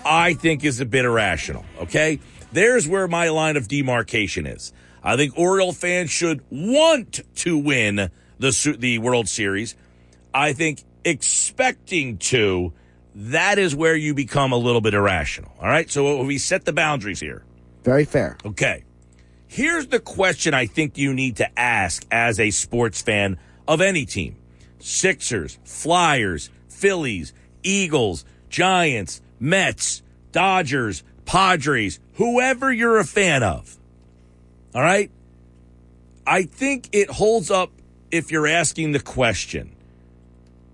[0.05, 1.65] I think is a bit irrational.
[1.81, 2.21] Okay.
[2.53, 4.73] There's where my line of demarcation is.
[5.03, 9.75] I think Oriole fans should want to win the, the World Series.
[10.33, 12.73] I think expecting to,
[13.15, 15.53] that is where you become a little bit irrational.
[15.61, 15.91] All right.
[15.91, 17.45] So uh, we set the boundaries here.
[17.83, 18.37] Very fair.
[18.45, 18.85] Okay.
[19.55, 23.39] Here's the question I think you need to ask as a sports fan
[23.69, 24.35] of any team
[24.81, 33.79] Sixers, Flyers, Phillies, Eagles, Giants, Mets, Dodgers, Padres, whoever you're a fan of.
[34.75, 35.13] All right?
[36.27, 37.71] I think it holds up
[38.11, 39.71] if you're asking the question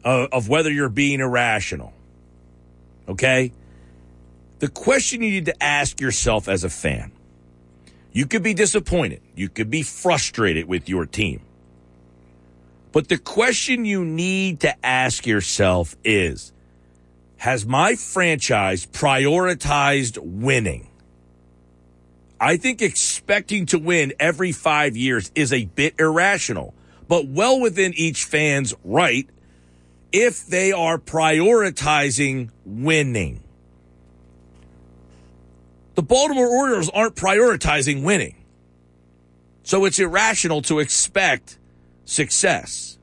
[0.02, 1.92] of, of whether you're being irrational.
[3.06, 3.52] Okay?
[4.60, 7.12] The question you need to ask yourself as a fan
[8.12, 11.42] you could be disappointed, you could be frustrated with your team.
[12.92, 16.52] But the question you need to ask yourself is
[17.36, 20.88] Has my franchise prioritized winning?
[22.40, 26.74] I think expecting to win every five years is a bit irrational,
[27.06, 29.28] but well within each fan's right
[30.10, 33.42] if they are prioritizing winning.
[35.94, 38.36] The Baltimore Orioles aren't prioritizing winning.
[39.62, 41.58] So it's irrational to expect
[42.04, 42.98] success.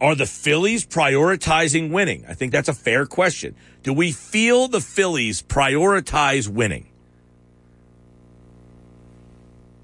[0.00, 2.24] Are the Phillies prioritizing winning?
[2.28, 3.56] I think that's a fair question.
[3.82, 6.88] Do we feel the Phillies prioritize winning?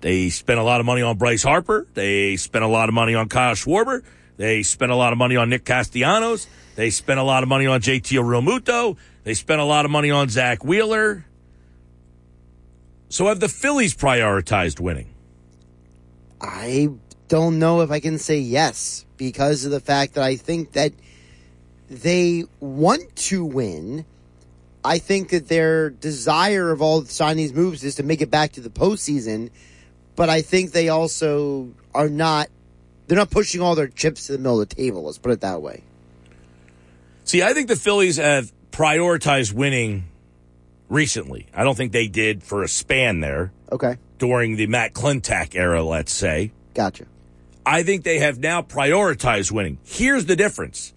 [0.01, 1.87] They spent a lot of money on Bryce Harper.
[1.95, 4.03] They spent a lot of money on Kyle Schwarber.
[4.37, 6.47] They spent a lot of money on Nick Castellanos.
[6.77, 8.97] They spent a lot of money on JT Realmuto.
[9.23, 11.25] They spent a lot of money on Zack Wheeler.
[13.15, 15.15] So have the Phillies prioritized winning?
[16.41, 16.89] I
[17.29, 20.93] don't know if I can say yes because of the fact that I think that
[21.89, 24.05] they want to win.
[24.85, 28.51] I think that their desire of all signing these moves is to make it back
[28.55, 29.51] to the postseason,
[30.17, 32.49] but I think they also are not.
[33.07, 35.05] They're not pushing all their chips to the middle of the table.
[35.05, 35.85] Let's put it that way.
[37.23, 40.09] See, I think the Phillies have prioritized winning
[40.89, 41.47] recently.
[41.55, 43.53] I don't think they did for a span there.
[43.71, 43.97] Okay.
[44.19, 46.53] During the Matt Klentak era, let's say.
[46.75, 47.07] Gotcha.
[47.67, 49.79] I think they have now prioritized winning.
[49.85, 50.93] Here's the difference.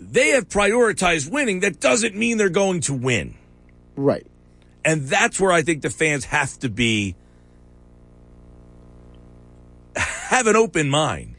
[0.00, 1.60] They have prioritized winning.
[1.60, 3.36] That doesn't mean they're going to win.
[3.96, 4.26] Right.
[4.84, 7.14] And that's where I think the fans have to be
[9.96, 11.36] have an open mind.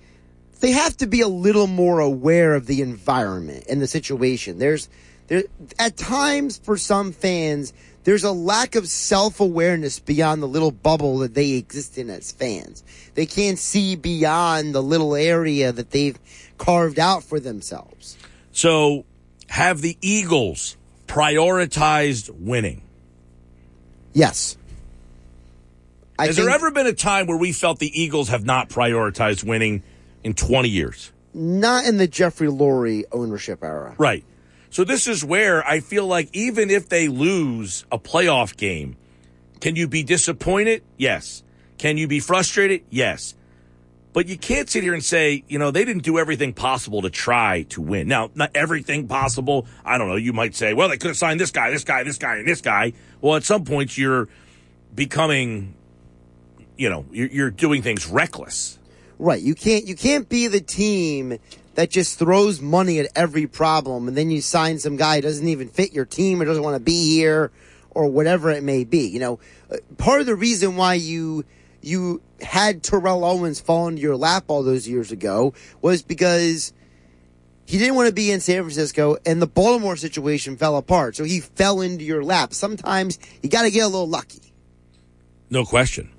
[0.61, 4.57] They have to be a little more aware of the environment and the situation.
[4.57, 4.89] There's
[5.27, 5.43] there
[5.79, 11.33] at times for some fans there's a lack of self-awareness beyond the little bubble that
[11.33, 12.83] they exist in as fans.
[13.15, 16.17] They can't see beyond the little area that they've
[16.59, 18.15] carved out for themselves.
[18.51, 19.05] So,
[19.49, 22.83] have the Eagles prioritized winning?
[24.13, 24.55] Yes.
[26.19, 28.69] I Has think there ever been a time where we felt the Eagles have not
[28.69, 29.81] prioritized winning
[30.23, 31.11] in 20 years?
[31.35, 33.93] not in the Jeffrey Lurie ownership era.
[33.97, 34.23] Right.
[34.75, 38.97] So this is where I feel like even if they lose a playoff game,
[39.61, 40.83] can you be disappointed?
[40.97, 41.43] Yes.
[41.77, 42.83] Can you be frustrated?
[42.89, 43.35] Yes.
[44.11, 47.09] But you can't sit here and say, you know, they didn't do everything possible to
[47.09, 48.09] try to win.
[48.09, 49.65] Now, not everything possible.
[49.85, 50.17] I don't know.
[50.17, 52.45] You might say, well, they could have signed this guy, this guy, this guy, and
[52.45, 52.91] this guy.
[53.21, 54.27] Well, at some points, you're
[54.93, 55.73] becoming,
[56.75, 58.77] you know, you're, doing things reckless.
[59.19, 59.41] Right.
[59.41, 61.39] You can't you can't be the team
[61.75, 65.47] that just throws money at every problem and then you sign some guy who doesn't
[65.47, 67.51] even fit your team or doesn't want to be here
[67.91, 69.07] or whatever it may be.
[69.07, 71.45] You know, uh, part of the reason why you
[71.81, 76.73] you had Terrell Owens fall into your lap all those years ago was because
[77.65, 81.15] he didn't want to be in San Francisco and the Baltimore situation fell apart.
[81.15, 82.53] So he fell into your lap.
[82.53, 84.41] Sometimes you got to get a little lucky.
[85.49, 86.11] No question.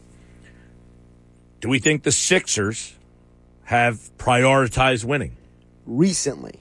[1.61, 2.95] Do we think the Sixers
[3.65, 5.37] have prioritized winning
[5.87, 6.59] Recently.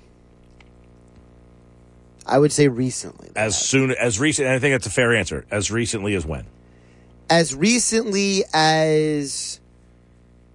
[2.28, 3.30] I would say recently.
[3.36, 4.48] as soon as recent?
[4.48, 5.46] And I think that's a fair answer.
[5.52, 6.48] As recently as when?
[7.30, 9.60] as recently as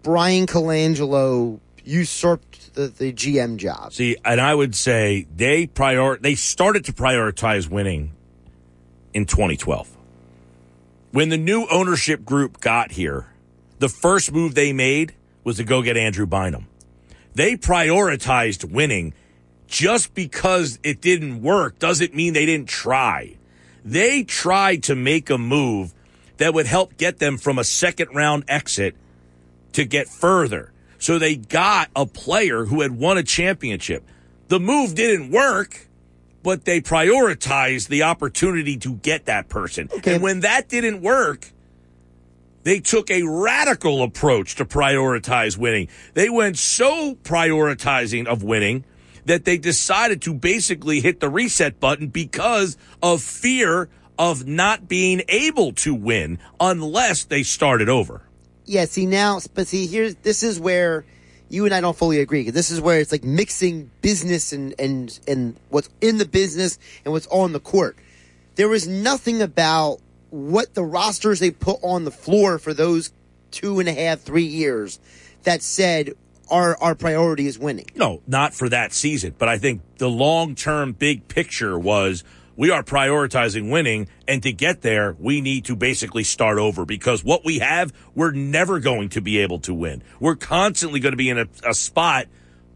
[0.02, 3.92] Bryan Colangelo usurped the, the GM job.
[3.92, 8.12] See, and I would say they prior they started to prioritize winning
[9.12, 9.96] in 2012.
[11.12, 13.26] When the new ownership group got here,
[13.78, 16.66] the first move they made was to go get Andrew Bynum.
[17.40, 19.14] They prioritized winning
[19.66, 23.38] just because it didn't work doesn't mean they didn't try.
[23.83, 25.94] They tried to make a move
[26.37, 28.94] that would help get them from a second round exit
[29.72, 30.70] to get further.
[30.98, 34.05] So they got a player who had won a championship.
[34.48, 35.88] The move didn't work,
[36.42, 39.88] but they prioritized the opportunity to get that person.
[39.90, 40.16] Okay.
[40.16, 41.53] And when that didn't work,
[42.62, 45.88] they took a radical approach to prioritize winning.
[46.14, 48.85] They went so prioritizing of winning
[49.25, 55.23] that they decided to basically hit the reset button because of fear of not being
[55.29, 58.23] able to win unless they started over.
[58.66, 61.05] Yeah, see now, but see here's this is where
[61.49, 62.51] you and I don't fully agree.
[62.51, 67.12] This is where it's like mixing business and and and what's in the business and
[67.12, 67.96] what's on the court.
[68.55, 73.12] There was nothing about what the rosters they put on the floor for those
[73.50, 75.00] two and a half, three years
[75.42, 76.14] that said
[76.50, 77.86] our our priority is winning.
[77.94, 82.24] No, not for that season, but I think the long term big picture was
[82.56, 87.24] we are prioritizing winning, and to get there, we need to basically start over because
[87.24, 90.02] what we have, we're never going to be able to win.
[90.18, 92.26] We're constantly going to be in a, a spot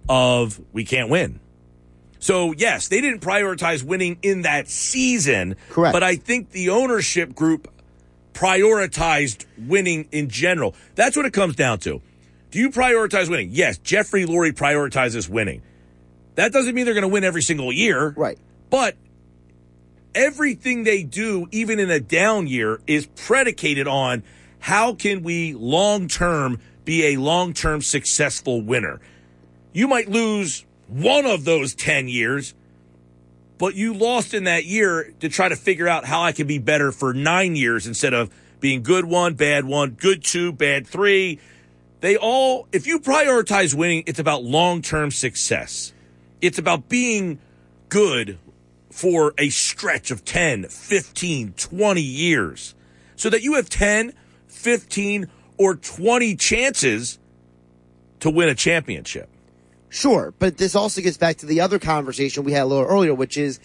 [0.09, 1.41] of we can't win.
[2.25, 5.57] So, yes, they didn't prioritize winning in that season.
[5.69, 5.93] Correct.
[5.93, 7.71] But I think the ownership group
[8.33, 10.75] prioritized winning in general.
[10.95, 12.01] That's what it comes down to.
[12.51, 13.51] Do you prioritize winning?
[13.53, 15.61] Yes, Jeffrey Lurie prioritizes winning.
[16.37, 18.15] That doesn't mean they're going to win every single year.
[18.17, 18.39] Right.
[18.71, 18.97] But
[20.15, 24.23] everything they do, even in a down year, is predicated on
[24.61, 28.99] how can we long term be a long term successful winner.
[29.75, 32.55] You might lose one of those 10 years,
[33.59, 36.59] but you lost in that year to try to figure out how I can be
[36.59, 41.41] better for nine years instead of being good one, bad one, good two, bad three.
[42.01, 45.93] They all, if you prioritize winning, it's about long term success.
[46.41, 47.41] It's about being
[47.89, 48.39] good
[48.91, 52.77] for a stretch of 10, 15, 20 years
[53.17, 54.13] so that you have 10,
[54.47, 55.27] 15,
[55.59, 57.19] or 20 chances
[58.21, 59.29] to win a championship.
[59.95, 63.15] Sure, but this also gets back to the other conversation we had a little earlier,
[63.15, 63.61] which is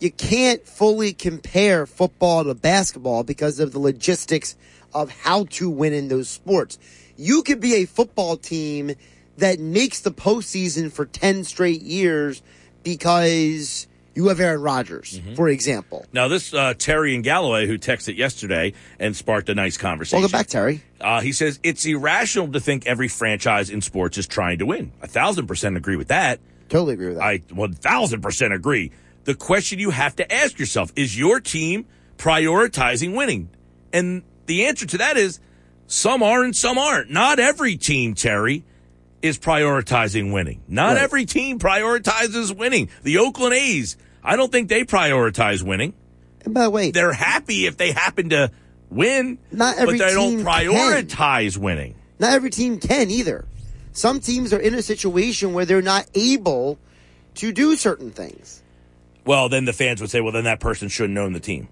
[0.00, 4.56] you can't fully compare football to basketball because of the logistics
[4.94, 6.78] of how to win in those sports.
[7.18, 8.92] You could be a football team
[9.36, 12.40] that makes the postseason for 10 straight years
[12.82, 16.06] because you have Aaron Rodgers, for example.
[16.12, 20.20] Now, this uh, Terry and Galloway, who texted yesterday and sparked a nice conversation.
[20.22, 20.82] Welcome back, Terry.
[21.00, 24.92] Uh, he says it's irrational to think every franchise in sports is trying to win.
[25.02, 26.40] A thousand percent agree with that.
[26.68, 27.24] Totally agree with that.
[27.24, 28.92] I one thousand percent agree.
[29.24, 31.86] The question you have to ask yourself is your team
[32.18, 33.50] prioritizing winning?
[33.92, 35.40] And the answer to that is
[35.86, 37.10] some are and some aren't.
[37.10, 38.64] Not every team, Terry,
[39.22, 40.60] is prioritizing winning.
[40.68, 41.02] Not Right.
[41.02, 42.88] every team prioritizes winning.
[43.02, 45.94] The Oakland A's I don't think they prioritize winning.
[46.44, 48.50] And by the way, They're happy if they happen to
[48.90, 51.94] win, Not every but they don't prioritize winning.
[52.18, 53.44] not every team can either.
[53.92, 56.78] Some teams are in a situation where they're not able
[57.36, 58.62] to do certain things.
[59.24, 61.68] Well, then the fans would say, well, then that person shouldn't own the team.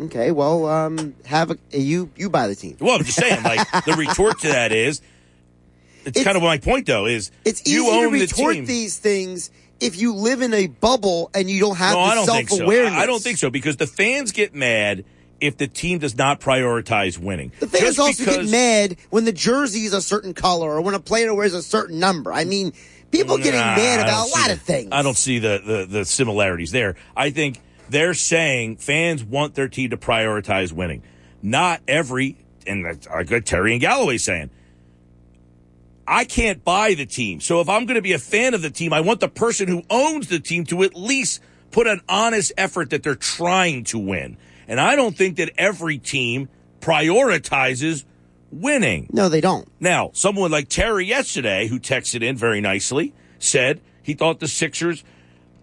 [0.00, 2.76] Okay, well, um, have a, you you buy the team.
[2.80, 5.00] Well, I'm just saying, like the retort to that is,
[6.06, 7.06] it's, It's- kind of my point though.
[7.06, 8.66] Is It's easy you to own the retort team.
[8.66, 9.50] these things
[9.80, 12.64] if you live in a bubble and you don't have no, I don't self so.
[12.64, 12.92] awareness.
[12.94, 15.04] I I don't think so because the fans get mad
[15.40, 17.52] if the team does not prioritize winning.
[17.60, 20.80] The fans Just also because, get mad when the jersey is a certain color or
[20.80, 22.32] when a player wears a certain number.
[22.32, 22.72] I mean,
[23.10, 24.88] people getting mad about a lot the- of things.
[24.92, 26.94] I don't see the, the, the similarities there.
[27.16, 31.02] I think they're saying fans want their team to prioritize winning.
[31.42, 34.50] Not every, and that's like Terry and Galloway saying.
[36.06, 37.40] I can't buy the team.
[37.40, 39.68] So if I'm going to be a fan of the team, I want the person
[39.68, 41.40] who owns the team to at least
[41.70, 44.36] put an honest effort that they're trying to win.
[44.68, 46.48] And I don't think that every team
[46.80, 48.04] prioritizes
[48.50, 49.08] winning.
[49.12, 49.68] No, they don't.
[49.80, 55.02] Now, someone like Terry yesterday, who texted in very nicely, said he thought the Sixers.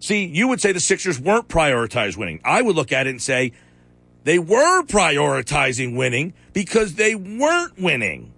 [0.00, 2.40] See, you would say the Sixers weren't prioritized winning.
[2.44, 3.52] I would look at it and say
[4.24, 8.31] they were prioritizing winning because they weren't winning.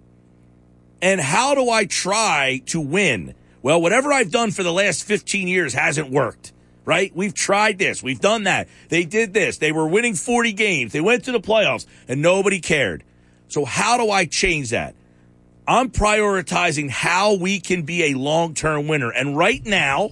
[1.05, 3.35] And how do I try to win?
[3.61, 6.55] Well, whatever I've done for the last 15 years hasn't worked,
[6.87, 7.15] right?
[7.15, 8.03] We've tried this.
[8.03, 8.69] We've done that.
[8.89, 9.59] They did this.
[9.59, 10.95] They were winning 40 games.
[10.95, 13.05] They went to the playoffs and nobody cared.
[13.49, 14.95] So how do I change that?
[15.69, 19.11] I'm prioritizing how we can be a long-term winner.
[19.11, 20.09] And right now,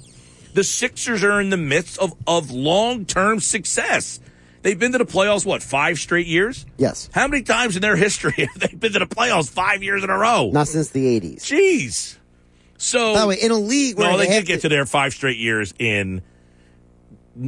[0.53, 4.21] the Sixers are in the midst of, of long-term success.
[4.63, 6.65] They've been to the playoffs, what, five straight years?
[6.77, 7.11] Yes.
[7.13, 10.11] How many times in their history have they been to the playoffs five years in
[10.11, 10.51] a row?
[10.53, 11.41] Not since the 80s.
[11.41, 12.17] Jeez.
[12.79, 14.87] So By the way, in a league where no, they they did get to their
[14.87, 16.23] five straight years in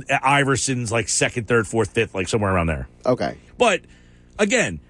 [0.09, 2.89] Iverson's like second, third, fourth, fifth, like somewhere around there.
[3.05, 3.37] Okay.
[3.59, 3.83] But
[4.39, 4.81] again,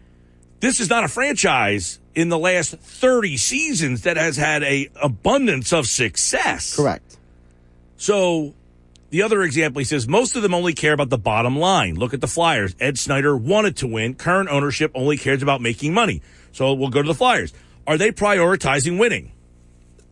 [0.61, 5.72] this is not a franchise in the last 30 seasons that has had a abundance
[5.72, 6.77] of success.
[6.77, 7.16] Correct.
[7.97, 8.55] So
[9.15, 11.95] the other example, he says most of them only care about the bottom line.
[11.95, 12.75] Look at the Flyers.
[12.81, 14.17] Ed Snider wanted to win.
[14.17, 16.21] Current ownership only cares about making money.
[16.51, 17.53] So we'll go to the Flyers.
[17.87, 19.31] Are they prioritizing winning?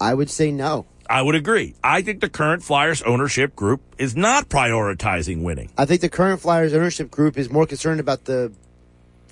[0.00, 0.86] I would say no.
[1.10, 1.74] I would agree.
[1.82, 5.72] I think the current Flyers ownership group is not prioritizing winning.
[5.76, 8.52] I think the current Flyers ownership group is more concerned about the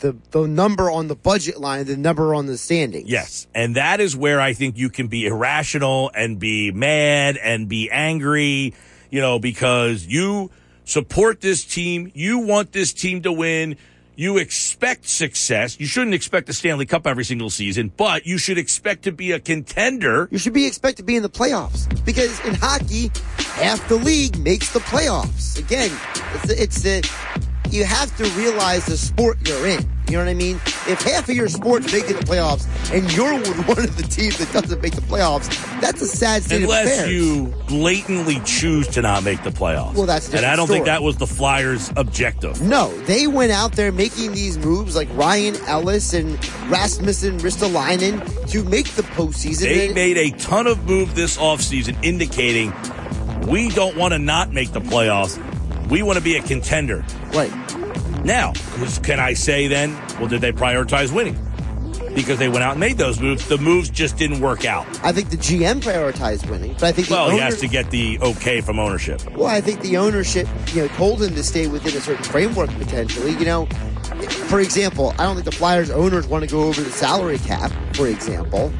[0.00, 3.08] the the number on the budget line the number on the standings.
[3.08, 3.46] Yes.
[3.54, 7.88] And that is where I think you can be irrational and be mad and be
[7.88, 8.74] angry,
[9.10, 10.50] you know, because you
[10.84, 12.10] support this team.
[12.14, 13.76] You want this team to win.
[14.16, 15.80] You expect success.
[15.80, 19.32] You shouldn't expect the Stanley Cup every single season, but you should expect to be
[19.32, 20.28] a contender.
[20.30, 24.38] You should be expected to be in the playoffs because in hockey, half the league
[24.38, 25.58] makes the playoffs.
[25.58, 25.90] Again,
[26.34, 29.88] it's it's the you have to realize the sport you're in.
[30.08, 30.56] You know what I mean?
[30.88, 33.32] If half of your sport's making the playoffs and you're
[33.64, 35.46] one of the teams that doesn't make the playoffs,
[35.80, 39.94] that's a sad state of Unless you blatantly choose to not make the playoffs.
[39.94, 42.60] Well, that's And I don't think that was the Flyers' objective.
[42.60, 46.32] No, they went out there making these moves like Ryan Ellis and
[46.68, 49.60] Rasmussen Ristolainen to make the postseason.
[49.60, 52.72] They And- made a ton of moves this offseason indicating
[53.46, 55.38] we don't want to not make the playoffs.
[55.90, 57.04] We want to be a contender.
[57.34, 57.50] right.
[58.24, 58.52] Now,
[59.02, 61.38] can I say then, well, did they prioritize winning?
[62.14, 63.48] Because they went out and made those moves.
[63.48, 64.86] The moves just didn't work out.
[65.02, 68.18] I think the GM prioritized winning, but I think Well, he has to get the
[68.20, 69.22] okay from ownership.
[69.32, 72.68] Well, I think the ownership, you know, told him to stay within a certain framework
[72.70, 73.30] potentially.
[73.32, 73.66] You know,
[74.48, 77.72] for example, I don't think the Flyers owners want to go over the salary cap.
[77.94, 78.72] For example,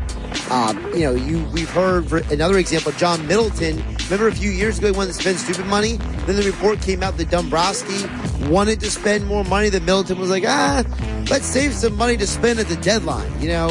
[0.50, 3.76] um, you know, you we've heard another example, John Middleton.
[4.04, 5.96] Remember a few years ago he wanted to spend stupid money.
[6.26, 8.04] Then the report came out that Dombrowski
[8.48, 9.68] wanted to spend more money.
[9.68, 10.82] That Middleton was like, ah,
[11.30, 13.30] let's save some money to spend at the deadline.
[13.40, 13.68] You know,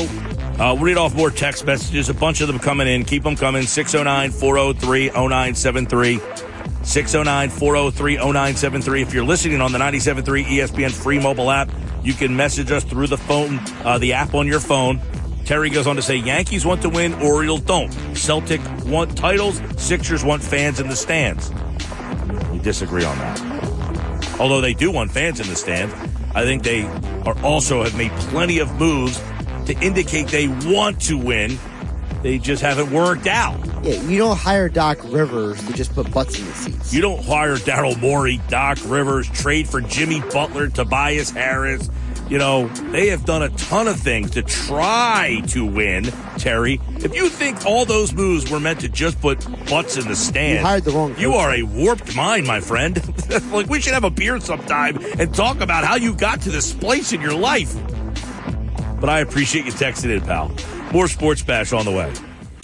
[0.60, 2.10] Uh, we'll read off more text messages.
[2.10, 3.04] A bunch of them coming in.
[3.06, 3.64] Keep them coming.
[3.64, 6.20] 609 403 0973.
[6.84, 9.02] 609 403 0973.
[9.02, 11.70] If you're listening on the 97.3 ESPN free mobile app,
[12.04, 15.00] you can message us through the phone, uh, the app on your phone.
[15.50, 17.92] Terry goes on to say Yankees want to win, Orioles don't.
[18.16, 21.52] Celtic want titles, Sixers want fans in the stands.
[22.52, 24.40] We disagree on that.
[24.40, 25.92] Although they do want fans in the stands,
[26.36, 26.84] I think they
[27.26, 29.20] are also have made plenty of moves
[29.66, 31.58] to indicate they want to win.
[32.22, 33.58] They just haven't worked out.
[33.84, 36.94] yeah, you don't hire Doc Rivers to just put butts in the seats.
[36.94, 41.90] You don't hire Daryl Morey, Doc Rivers, trade for Jimmy Butler, Tobias Harris,
[42.30, 46.06] you know, they have done a ton of things to try to win,
[46.38, 46.80] Terry.
[46.98, 50.60] If you think all those moves were meant to just put butts in the stand,
[50.60, 52.96] You hired the wrong You are a warped mind, my friend.
[53.52, 56.72] like, we should have a beer sometime and talk about how you got to this
[56.74, 57.76] place in your life.
[59.00, 60.52] But I appreciate you texting in, pal.
[60.94, 62.14] More Sports Bash on the way.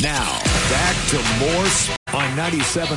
[0.01, 0.39] Now,
[0.69, 2.95] back to more sp- on 97.3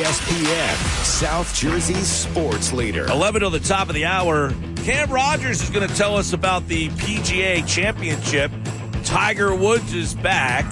[0.00, 3.04] ESPN, South Jersey's sports leader.
[3.04, 4.54] 11 till the top of the hour.
[4.76, 8.50] Cam Rogers is going to tell us about the PGA Championship.
[9.04, 10.64] Tiger Woods is back.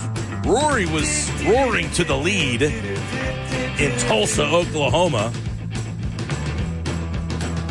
[0.46, 5.30] Rory was roaring to the lead in Tulsa, Oklahoma.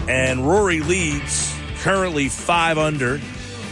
[0.07, 3.19] And Rory leads currently five under.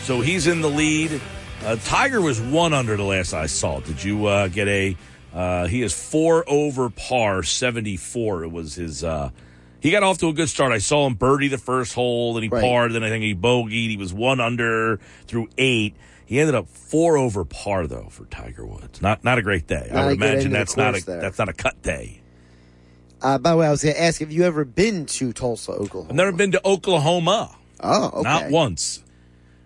[0.02, 1.22] So he's in the lead.
[1.64, 3.80] Uh, Tiger was one under the last I saw.
[3.80, 4.98] Did you uh, get a?
[5.36, 8.44] Uh, he is four over par, seventy four.
[8.44, 9.04] It was his.
[9.04, 9.32] Uh,
[9.82, 10.72] he got off to a good start.
[10.72, 12.64] I saw him birdie the first hole, then he Right.
[12.64, 13.90] parred, then I think he bogeyed.
[13.90, 15.94] He was one under through eight.
[16.26, 19.02] He ended up four over par though for Tiger Woods.
[19.02, 19.90] Not not a great day.
[19.92, 21.20] Not I would imagine that's not a there.
[21.22, 22.22] that's not a cut day.
[23.22, 25.72] Uh, by the way, I was going to ask have you ever been to Tulsa,
[25.74, 26.10] Oklahoma?
[26.12, 27.56] I've never been to Oklahoma.
[27.82, 28.22] Oh, okay.
[28.24, 29.04] Not once.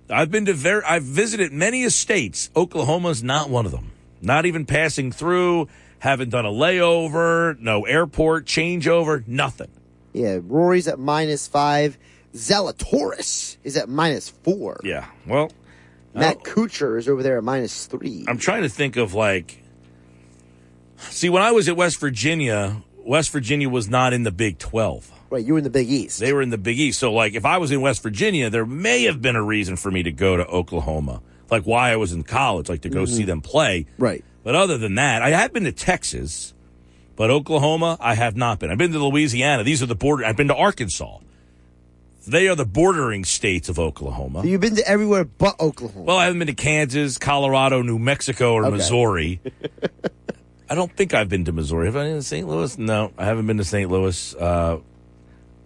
[0.09, 0.81] I've been to very.
[0.83, 2.49] I've visited many estates.
[2.55, 3.91] Oklahoma's not one of them.
[4.21, 5.67] Not even passing through.
[5.99, 7.59] Haven't done a layover.
[7.59, 9.27] No airport changeover.
[9.27, 9.69] Nothing.
[10.13, 11.97] Yeah, Rory's at minus five.
[12.33, 14.79] Zalatoris is at minus four.
[14.83, 15.07] Yeah.
[15.25, 15.51] Well,
[16.13, 18.25] Matt oh, Kuchar is over there at minus three.
[18.27, 19.63] I'm trying to think of like.
[20.97, 25.11] See, when I was at West Virginia, West Virginia was not in the Big Twelve.
[25.29, 26.19] right, you were in the Big East.
[26.19, 26.99] They were in the Big East.
[26.99, 29.91] So, like, if I was in West Virginia, there may have been a reason for
[29.91, 31.21] me to go to Oklahoma,
[31.51, 33.85] like why I was in college, like to go see them play.
[33.97, 34.23] right.
[34.43, 36.53] But other than that, I have been to Texas,
[37.17, 38.71] but Oklahoma, I have not been.
[38.71, 39.63] I've been to Louisiana.
[39.63, 40.23] These are the border.
[40.25, 41.19] I've been to Arkansas.
[42.25, 44.41] They are the bordering states of Oklahoma.
[44.41, 46.05] So you've been to everywhere but Oklahoma.
[46.05, 48.77] Well, I haven't been to Kansas, Colorado, New Mexico, or Okay.
[48.77, 49.41] Missouri.
[50.69, 51.87] I don't think I've been to Missouri.
[51.87, 52.47] Have I been to St.
[52.47, 52.77] Louis?
[52.77, 53.89] No, I haven't been to St.
[53.89, 54.35] Louis.
[54.35, 54.77] Uh,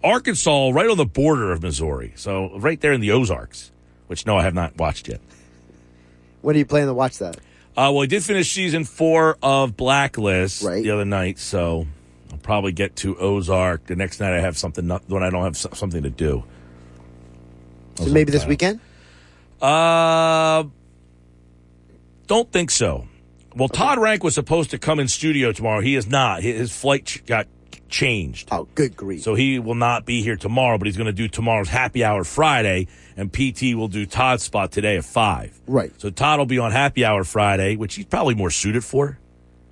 [0.02, 2.12] Arkansas, right on the border of Missouri.
[2.16, 3.70] So right there in the Ozarks,
[4.06, 5.20] which no, I have not watched yet.
[6.44, 7.36] When are you planning to watch that?
[7.76, 10.82] Uh, well, I did finish season four of Blacklist Right.
[10.84, 11.86] the other night, so
[12.30, 14.32] I'll probably get to Ozark the next night.
[14.32, 16.44] I have something not, when I don't have something to do.
[17.96, 18.80] So maybe this weekend?
[19.60, 20.64] Uh,
[22.26, 23.08] don't think so.
[23.56, 25.80] Well, Todd Rank was supposed to come in studio tomorrow.
[25.80, 26.42] He is not.
[26.42, 27.46] His flight got
[27.94, 28.48] changed.
[28.50, 29.22] Oh, good grief.
[29.22, 32.24] So he will not be here tomorrow, but he's going to do tomorrow's happy hour
[32.24, 35.60] Friday, and PT will do Todd's spot today at 5.
[35.68, 35.92] Right.
[36.00, 39.18] So Todd will be on happy hour Friday, which he's probably more suited for.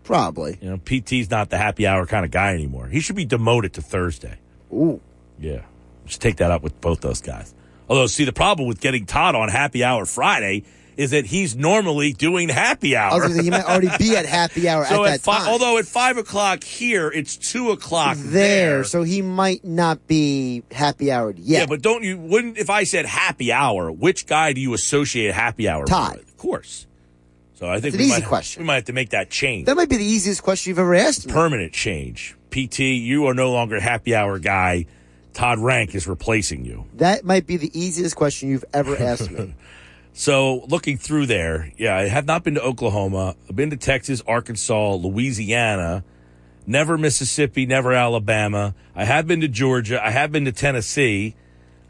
[0.04, 0.56] Probably.
[0.60, 2.86] You know, PT's not the happy hour kind of guy anymore.
[2.86, 4.38] He should be demoted to Thursday.
[4.72, 5.00] Ooh.
[5.40, 5.62] Yeah.
[6.06, 7.52] Just take that up with both those guys.
[7.88, 10.62] Although, see, the problem with getting Todd on happy hour Friday
[10.96, 13.12] is that he's normally doing happy hour.
[13.14, 15.20] was going to say, he might already be at happy hour so at at that
[15.24, 15.48] fi- time.
[15.48, 18.84] although at five o'clock here, it's two o'clock there, there.
[18.84, 21.38] so he might not be happy hour yet.
[21.60, 23.90] yeah, but don't you wouldn't if I said happy hour?
[23.90, 26.16] Which guy do you associate happy hour Todd.
[26.18, 26.28] with?
[26.28, 26.86] Of course.
[27.54, 28.62] So I think It's an we easy might, question.
[28.62, 29.66] We might have to make that change.
[29.66, 31.32] that might be the easiest question you've ever asked me.
[31.32, 32.34] Permanent change.
[32.50, 34.86] PT, you are no longer happy hour guy.
[35.32, 36.84] Todd Rank is replacing you.
[36.96, 39.54] That might be the easiest question you've ever asked me.
[40.14, 43.34] So looking through there, yeah, I have not been to Oklahoma.
[43.48, 46.04] I've been to Texas, Arkansas, Louisiana,
[46.66, 48.74] never Mississippi, never Alabama.
[48.94, 50.04] I have been to Georgia.
[50.04, 51.34] I have been to Tennessee.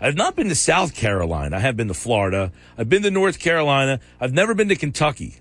[0.00, 1.56] I have not been to South Carolina.
[1.56, 2.52] I have been to Florida.
[2.78, 4.00] I've been to North Carolina.
[4.20, 5.36] I've never been to Kentucky.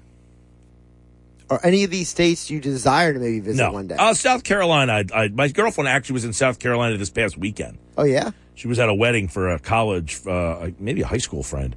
[1.49, 3.73] Are any of these states you desire to maybe visit No.
[3.73, 3.95] one day?
[3.97, 4.93] Uh, South Carolina.
[4.93, 7.77] I, I, my girlfriend actually was in South Carolina this past weekend.
[7.97, 8.31] oh, yeah?
[8.55, 11.75] She was at a wedding for a college, uh, maybe a high school friend.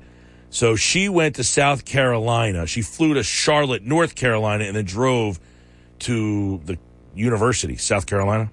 [0.55, 2.65] So she went to South Carolina.
[2.69, 5.41] She flew to Charlotte, North Carolina, and then drove
[6.01, 6.79] to the
[7.13, 8.53] university, South Carolina.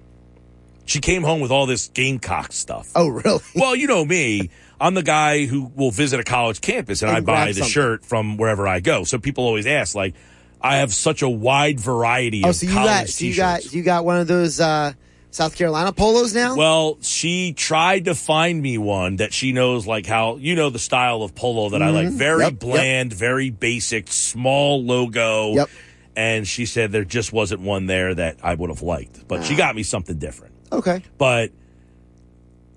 [0.84, 2.90] She came home with all this Gamecock stuff.
[2.96, 3.38] Oh, really?
[3.54, 4.50] Well, you know me.
[4.80, 7.70] I'm the guy who will visit a college campus and, And I buy the something.
[7.70, 9.04] shirt from wherever I go.
[9.04, 10.14] So people always ask, like,
[10.60, 13.72] I have such a wide variety Oh, of so you college got so you got
[13.72, 14.92] you got one of those uh,
[15.32, 16.54] South Carolina polos now?
[16.56, 20.78] Well, she tried to find me one that she knows, like how you know the
[20.78, 22.08] style of polo that I like.
[22.08, 22.42] Very Mm-hmm.
[22.42, 22.60] Yep, yep.
[22.60, 25.54] bland, very basic, small logo.
[25.54, 25.70] Yep.
[26.14, 29.56] And she said there just wasn't one there that I would have liked, but she
[29.56, 30.54] got me something different.
[30.70, 31.02] okay.
[31.16, 31.50] But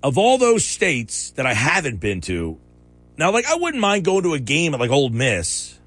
[0.02, 2.58] of all those states that I haven't been to,
[3.18, 5.78] now like I wouldn't mind going to a game at like Ole Miss.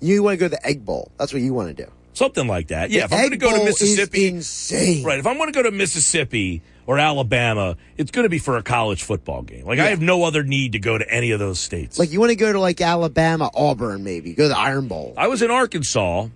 [0.00, 1.12] You want to go to the Egg Bowl.
[1.18, 1.90] That's what you want to do.
[2.14, 2.90] Something like that.
[2.90, 5.04] Yeah, if I'm going to go to Mississippi, insane.
[5.04, 5.18] right?
[5.18, 8.62] If I'm going to go to Mississippi or Alabama, it's going to be for a
[8.62, 9.66] college football game.
[9.66, 11.98] Like I have no other need to go to any of those states.
[11.98, 15.14] Like you want to go to like Alabama, Auburn, maybe go to the Iron Bowl.
[15.16, 16.28] I was in Arkansas,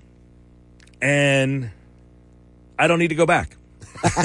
[1.01, 1.70] and
[2.79, 3.57] I don't need to go back.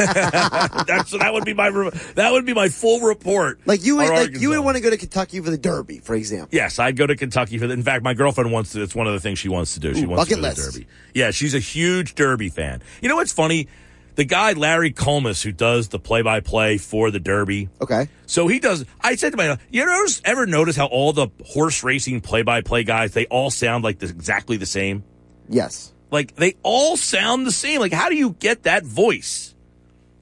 [0.87, 1.69] That's that would be my
[2.15, 3.59] that would be my full report.
[3.65, 6.15] Like you would, like you would want to go to Kentucky for the Derby, for
[6.15, 6.49] example.
[6.51, 7.73] Yes, I'd go to Kentucky for that.
[7.73, 8.81] In fact, my girlfriend wants to.
[8.81, 9.93] It's one of the things she wants to do.
[9.93, 10.71] She Ooh, wants to go to the.
[10.71, 10.87] Derby.
[11.13, 12.81] Yeah, she's a huge Derby fan.
[13.01, 13.67] You know what's funny?
[14.15, 18.07] The guy Larry Collmus, who does the play-by-play for the Derby, Okay.
[18.27, 18.85] so he does.
[19.01, 23.13] I said to myself, you ever ever notice how all the horse racing play-by-play guys
[23.13, 25.03] they all sound like the, exactly the same?
[25.49, 25.93] Yes.
[26.11, 27.79] Like they all sound the same.
[27.79, 29.55] Like how do you get that voice?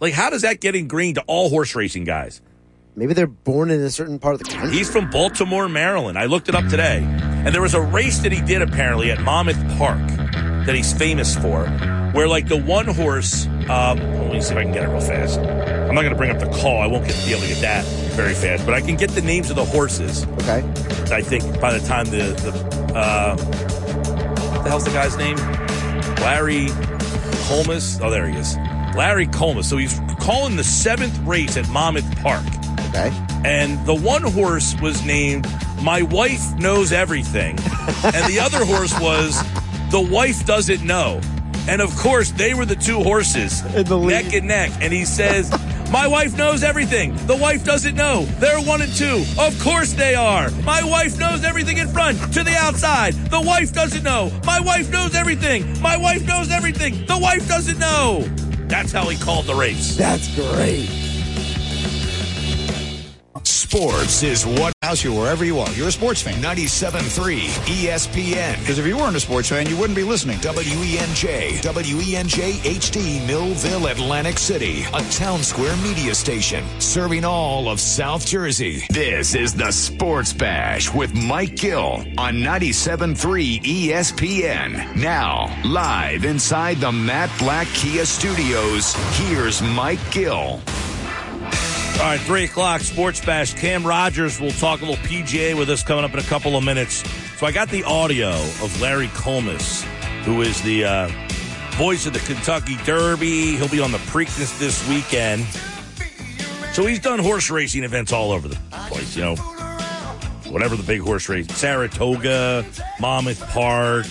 [0.02, 2.41] Like how does that get ingrained to all horse racing guys?
[2.95, 4.72] Maybe they're born in a certain part of the country.
[4.72, 6.18] He's from Baltimore, Maryland.
[6.18, 7.04] I looked it up today.
[7.45, 10.06] And there was a race that he did apparently at Monmouth Park
[10.66, 11.68] that he's famous for,
[12.14, 14.99] where like the one horse, um, let me see if I can get it real
[14.99, 15.39] fast.
[15.39, 16.82] I'm not going to bring up the call.
[16.82, 17.86] I won't get, be able to get that
[18.16, 20.26] very fast, but I can get the names of the horses.
[20.26, 20.60] okay.
[21.12, 25.38] I think by the time the, the uh, what the hell's the guy's name?
[26.18, 26.68] Larry
[27.45, 27.99] Holmes.
[28.02, 28.56] Oh, there he is.
[28.96, 29.66] Larry Collmus.
[29.66, 32.44] So he's calling the seventh race at Monmouth Park
[32.89, 33.12] Okay.
[33.46, 35.48] and the one horse was named
[35.82, 37.58] My Wife Knows Everything,
[38.04, 39.42] and the other horse was
[39.92, 41.22] The Wife Doesn't Know.
[41.70, 44.72] And of course, they were the two horses, the neck and neck.
[44.82, 45.50] And he says,
[45.92, 47.16] My wife knows everything.
[47.28, 48.26] The wife doesn't know.
[48.39, 49.24] They're one and two.
[49.39, 50.50] Of course they are.
[50.66, 53.14] My wife knows everything in front to the outside.
[53.30, 54.32] The wife doesn't know.
[54.44, 55.80] My wife knows everything.
[55.82, 57.06] My wife knows everything.
[57.06, 58.28] The wife doesn't know.
[58.72, 59.98] That's how he called the race.
[59.98, 61.11] That's great.
[63.44, 65.72] Sports is what house you wherever you are.
[65.72, 66.42] You're a sports fan.
[66.42, 68.60] 97.3 ESPN.
[68.60, 70.38] Because if you weren't a sports fan, you wouldn't be listening.
[70.39, 78.26] WENJ, WENJ HD, Millville, Atlantic City, a town square media station serving all of South
[78.26, 78.84] Jersey.
[78.89, 84.96] This is the Sports Bash with Mike Gill on 97.3 ESPN.
[84.96, 90.60] Now, live inside the Matt Black Kia Studios, here's Mike Gill.
[92.02, 93.54] All right, three o'clock Sports Bash.
[93.54, 96.64] Cam Rogers will talk a little PGA with us coming up in a couple of
[96.64, 97.08] minutes.
[97.38, 99.84] So I got the audio of Larry Collmus,
[100.24, 101.10] who is the uh,
[101.78, 103.56] voice of the Kentucky Derby.
[103.56, 105.45] He'll be on the Preakness this weekend.
[106.74, 109.36] So he's done horse racing events all over the place, you know,
[110.49, 112.66] whatever the big horse race, Saratoga,
[112.99, 114.08] Monmouth Park,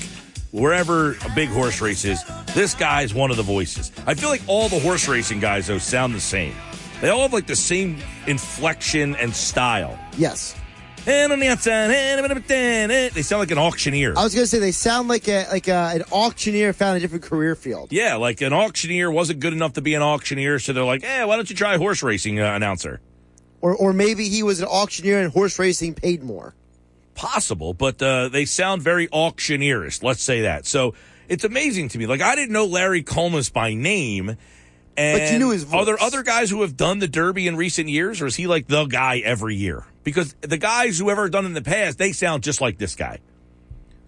[0.53, 2.22] wherever a big horse race is.
[2.55, 3.91] This guy's one of the voices.
[4.07, 6.55] I feel like all the horse racing guys, though, sound the same.
[7.01, 9.98] They all have like the same inflection and style.
[10.18, 10.55] Yes.
[11.07, 14.12] And on the outside, they sound like an auctioneer.
[14.18, 17.24] I was gonna say they sound like a like a, an auctioneer found a different
[17.24, 17.90] career field.
[17.90, 21.24] Yeah, like an auctioneer wasn't good enough to be an auctioneer, so they're like, "Eh,
[21.24, 23.01] why don't you try horse racing uh, announcer?"
[23.62, 26.55] Or or maybe he was an auctioneer and horse racing paid more.
[27.14, 30.03] Possible, but uh, they sound very auctioneerish.
[30.03, 30.66] Let's say that.
[30.66, 30.94] So
[31.28, 32.07] it's amazing to me.
[32.07, 34.36] Like I didn't know Larry Collmus by name.
[35.01, 37.57] And But you knew his Are there other guys who have done the Derby in
[37.57, 39.84] recent years, or is he like the guy every year?
[40.05, 43.20] Because the guys who ever done in the past, they sound just like this guy.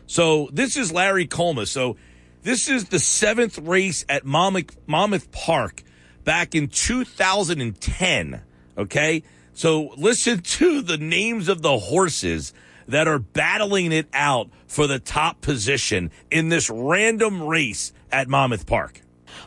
[0.06, 1.68] So this is Larry Collmus.
[1.68, 1.96] So
[2.42, 5.82] this is the seventh race at Monmouth, Monmouth Park
[6.24, 8.42] back in 2010.
[8.76, 9.22] Okay.
[9.54, 12.52] So listen to the names of the horses
[12.86, 18.66] that are battling it out for the top position in this random race at Monmouth
[18.66, 19.01] Park.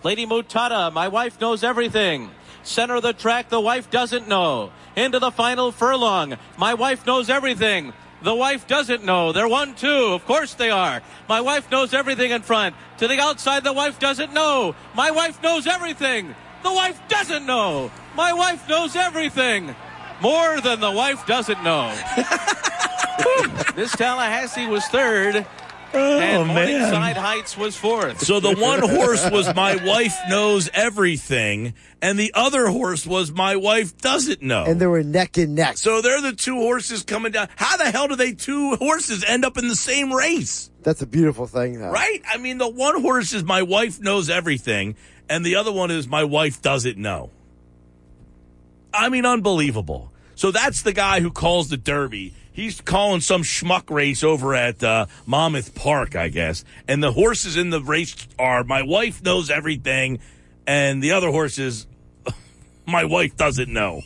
[0.06, 2.30] Lady Mutata, my wife knows everything.
[2.62, 4.70] Center of the track, the wife doesn't know.
[4.95, 7.91] Into the final furlong, my wife knows everything.
[8.22, 9.32] The wife doesn't know.
[9.32, 10.14] They're one, two.
[10.14, 11.01] Of course they are.
[11.28, 12.76] My wife knows everything in front.
[12.99, 14.76] To the outside, the wife doesn't know.
[14.93, 16.36] My wife knows everything.
[16.62, 17.91] The wife doesn't know.
[18.16, 19.76] My wife knows everything.
[20.22, 21.89] More than the wife doesn't know.
[23.76, 25.47] this Tallahassee was third.
[25.95, 28.21] Oh, and Morningside Heights was fourth.
[28.21, 33.55] So the one horse was my wife knows everything, and the other horse was my
[33.55, 34.65] wife doesn't know.
[34.65, 35.77] And they were neck and neck.
[35.77, 37.47] so they're the two horses coming down.
[37.55, 40.69] How the hell do they two horses end up in the same race?
[40.83, 41.91] That's a beautiful thing, though.
[41.91, 42.21] Right?
[42.31, 44.95] I mean, the one horse is my wife knows everything,
[45.29, 47.31] and the other one is my wife doesn't know.
[48.93, 50.11] I mean, unbelievable.
[50.35, 52.33] So that's the guy who calls the Derby.
[52.56, 56.64] He's calling some schmuck race over at uh, Monmouth Park, I guess.
[56.88, 60.20] And the horses in the race are my wife knows everything,
[60.66, 61.86] and the other horses,
[62.86, 64.03] my wife doesn't know.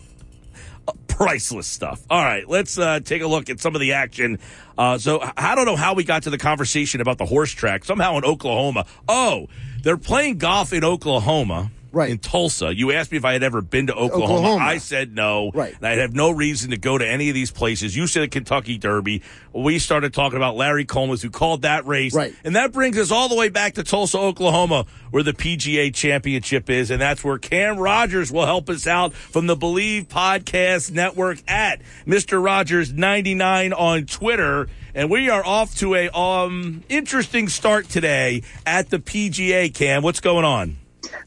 [0.88, 2.02] Uh, priceless stuff.
[2.10, 4.39] All right, let's uh, take a look at some of the action.
[4.80, 7.86] Uh, so I don't know how we got to the conversation about the horse track.
[7.86, 8.88] Somehow in Oklahoma.
[9.08, 9.47] Oh,
[9.84, 11.70] they're playing golf in Oklahoma.
[11.91, 12.09] Right.
[12.09, 12.75] In Tulsa.
[12.75, 14.33] You asked me if I had ever been to Oklahoma.
[14.33, 14.65] Oklahoma.
[14.65, 15.51] I said no.
[15.53, 15.75] Right.
[15.75, 17.95] And I'd have no reason to go to any of these places.
[17.95, 19.23] You said the Kentucky Derby.
[19.53, 22.13] We started talking about Larry Collmus, who called that race.
[22.13, 22.33] Right.
[22.43, 26.69] And that brings us all the way back to Tulsa, Oklahoma, where the PGA championship
[26.69, 26.91] is.
[26.91, 31.81] And that's where Cam Rogers will help us out from the Believe Podcast Network at
[32.05, 32.43] Mr.
[32.43, 34.67] Rogers 99 on Twitter.
[34.93, 40.03] And we are off to a um interesting start today at the PGA, Cam.
[40.03, 40.77] What's going on?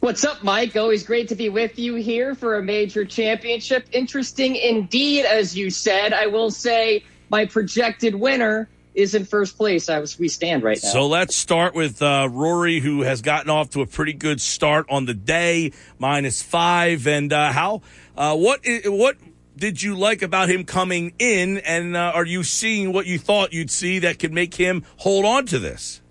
[0.00, 0.76] What's up, Mike?
[0.76, 3.86] Always great to be with you here for a major championship.
[3.92, 6.12] Interesting indeed, as you said.
[6.12, 10.90] I will say my projected winner is in first place as we stand right now.
[10.90, 14.86] So let's start with uh, Rory, who has gotten off to a pretty good start
[14.90, 17.06] on the day, minus five.
[17.06, 17.80] And uh, how?
[18.14, 18.60] Uh, what?
[18.84, 19.16] What
[19.56, 21.58] did you like about him coming in?
[21.58, 25.24] And uh, are you seeing what you thought you'd see that could make him hold
[25.24, 26.01] on to this?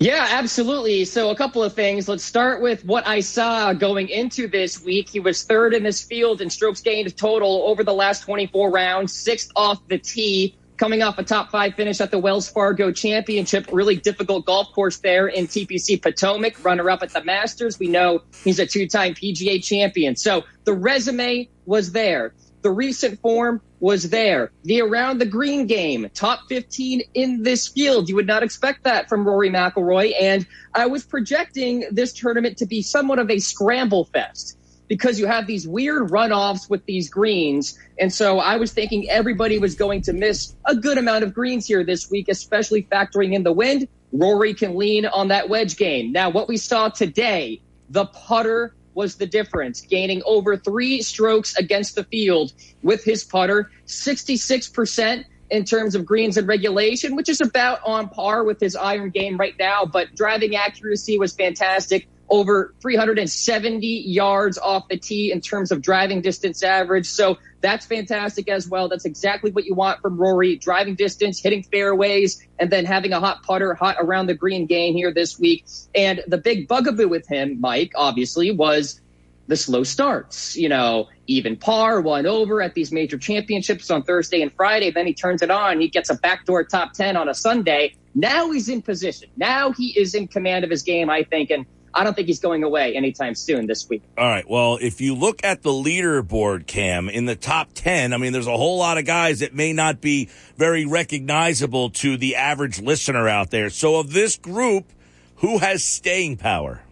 [0.00, 1.04] Yeah, absolutely.
[1.06, 2.08] So, a couple of things.
[2.08, 5.08] Let's start with what I saw going into this week.
[5.08, 9.12] He was third in this field in strokes gained total over the last 24 rounds,
[9.12, 13.66] sixth off the tee, coming off a top five finish at the Wells Fargo Championship.
[13.72, 17.80] Really difficult golf course there in TPC Potomac, runner up at the Masters.
[17.80, 20.14] We know he's a two time PGA champion.
[20.14, 22.34] So, the resume was there.
[22.62, 24.50] The recent form was there.
[24.64, 28.08] The around the green game, top 15 in this field.
[28.08, 30.12] You would not expect that from Rory McIlroy.
[30.20, 34.58] And I was projecting this tournament to be somewhat of a scramble fest
[34.88, 37.78] because you have these weird runoffs with these greens.
[38.00, 41.66] And so I was thinking everybody was going to miss a good amount of greens
[41.66, 43.86] here this week, especially factoring in the wind.
[44.12, 46.12] Rory can lean on that wedge game.
[46.12, 47.60] Now, what we saw today,
[47.90, 53.70] the putter was the difference, gaining over three strokes against the field with his putter,
[53.86, 59.10] 66% in terms of greens and regulation, which is about on par with his iron
[59.10, 59.84] game right now.
[59.84, 62.08] But driving accuracy was fantastic.
[62.30, 67.06] Over 370 yards off the tee in terms of driving distance average.
[67.06, 68.88] So that's fantastic as well.
[68.88, 70.56] That's exactly what you want from Rory.
[70.56, 74.94] Driving distance, hitting fairways, and then having a hot putter, hot around the green game
[74.94, 75.64] here this week.
[75.94, 79.00] And the big bugaboo with him, Mike, obviously, was
[79.48, 80.56] the slow starts.
[80.56, 84.90] You know, even par, one over at these major championships on Thursday and Friday.
[84.90, 85.80] Then he turns it on.
[85.80, 87.94] He gets a backdoor top 10 on a Sunday.
[88.14, 89.30] Now he's in position.
[89.36, 91.50] Now he is in command of his game, I think.
[91.50, 91.66] And
[91.98, 94.04] I don't think he's going away anytime soon this week.
[94.16, 94.48] All right.
[94.48, 98.46] Well, if you look at the leaderboard, Cam, in the top 10, I mean, there's
[98.46, 103.28] a whole lot of guys that may not be very recognizable to the average listener
[103.28, 103.68] out there.
[103.68, 104.92] So, of this group,
[105.38, 106.82] who has staying power?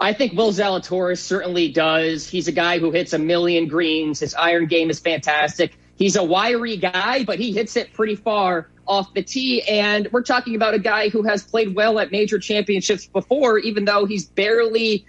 [0.00, 2.28] I think Will Zalatoris certainly does.
[2.28, 4.18] He's a guy who hits a million greens.
[4.18, 5.78] His iron game is fantastic.
[5.94, 9.62] He's a wiry guy, but he hits it pretty far off the tee.
[9.62, 13.84] And we're talking about a guy who has played well at major championships before, even
[13.84, 15.06] though he's barely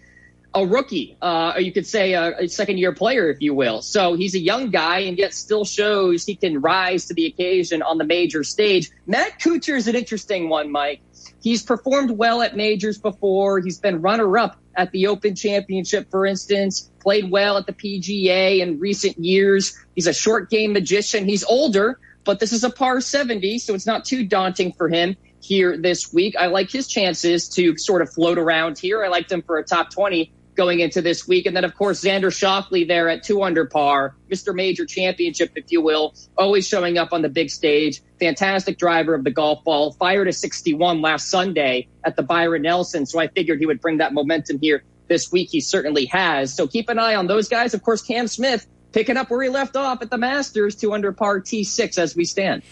[0.53, 3.81] a rookie, uh, or you could say a, a second year player, if you will.
[3.81, 7.81] So he's a young guy and yet still shows he can rise to the occasion
[7.81, 8.89] on the major stage.
[9.05, 11.01] Matt Kuchar is an interesting one, Mike.
[11.41, 13.59] He's performed well at majors before.
[13.59, 18.59] He's been runner up at the Open Championship, for instance, played well at the PGA
[18.59, 19.77] in recent years.
[19.95, 21.25] He's a short game magician.
[21.25, 25.15] He's older, but this is a par 70, so it's not too daunting for him
[25.39, 26.35] here this week.
[26.37, 29.03] I like his chances to sort of float around here.
[29.03, 31.45] I liked him for a top 20 going into this week.
[31.45, 34.53] And then, of course, Xander Schauffele there at two under par, Mr.
[34.53, 38.01] Major Championship, if you will, always showing up on the big stage.
[38.19, 39.93] Fantastic driver of the golf ball.
[39.93, 43.05] Fired a 61 last Sunday at the Byron Nelson.
[43.05, 45.49] So I figured he would bring that momentum here this week.
[45.49, 46.53] He certainly has.
[46.53, 47.73] So keep an eye on those guys.
[47.73, 48.67] Of course, Cam Smith
[48.97, 52.25] picking up where he left off at the Masters, two under par T6 as we
[52.25, 52.63] stand.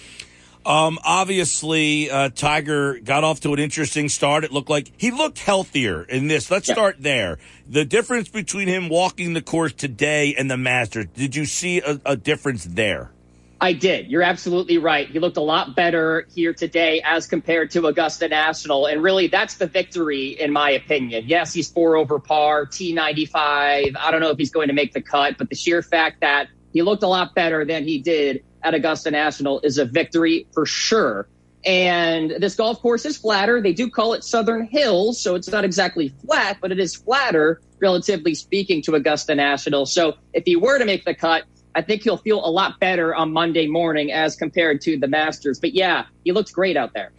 [0.65, 4.43] Um, obviously, uh, Tiger got off to an interesting start.
[4.43, 6.49] It looked like he looked healthier in this.
[6.49, 6.73] Let's Yeah.
[6.73, 7.37] start there.
[7.69, 12.01] The difference between him walking the course today and the Masters, did you see a,
[12.03, 13.11] a difference there?
[13.61, 14.11] I did.
[14.11, 15.09] You're absolutely right.
[15.09, 18.85] He looked a lot better here today as compared to Augusta National.
[18.85, 21.23] And really, that's the victory, in my opinion.
[21.27, 23.33] Yes, he's four over par, T95.
[23.35, 26.49] I don't know if he's going to make the cut, but the sheer fact that
[26.73, 30.65] he looked a lot better than he did at Augusta National is a victory for
[30.65, 31.27] sure.
[31.65, 33.61] And this golf course is flatter.
[33.61, 37.61] They do call it Southern Hills, so it's not exactly flat, but it is flatter,
[37.79, 39.85] relatively speaking, to Augusta National.
[39.85, 41.45] So if he were to make the cut,
[41.75, 45.59] I think he'll feel a lot better on Monday morning as compared to the Masters.
[45.59, 47.11] But yeah, he looks great out there.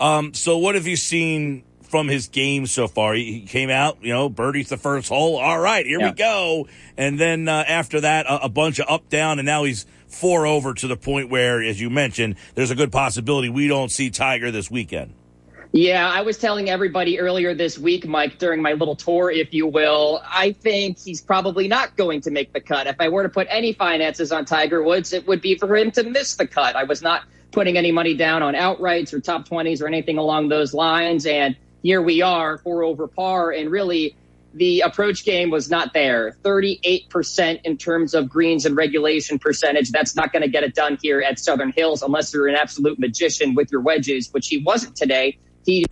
[0.00, 3.14] Um, so what have you seen from his game so far?
[3.14, 5.36] He, he came out, you know, birdie's the first hole.
[5.36, 6.10] All right, here Yeah.
[6.10, 6.68] we go.
[6.96, 10.46] And then uh, after that, a, a bunch of up down, and now he's four
[10.46, 14.08] over to the point where, as you mentioned, there's a good possibility we don't see
[14.10, 15.12] Tiger this weekend.
[15.72, 19.66] Yeah, I was telling everybody earlier this week, Mike, during my little tour, if you
[19.66, 22.86] will, I think he's probably not going to make the cut.
[22.86, 25.90] If I were to put any finances on Tiger Woods, it would be for him
[25.90, 26.74] to miss the cut.
[26.74, 30.48] I was not putting any money down on outrights or top 20s or anything along
[30.48, 31.26] those lines.
[31.26, 33.50] And here we are, four over par.
[33.50, 34.16] And really,
[34.54, 36.38] the approach game was not there.
[36.44, 39.90] 38% in terms of greens and regulation percentage.
[39.90, 42.98] That's not going to get it done here at Southern Hills unless you're an absolute
[42.98, 45.38] magician with your wedges, which he wasn't today.
[45.68, 45.84] He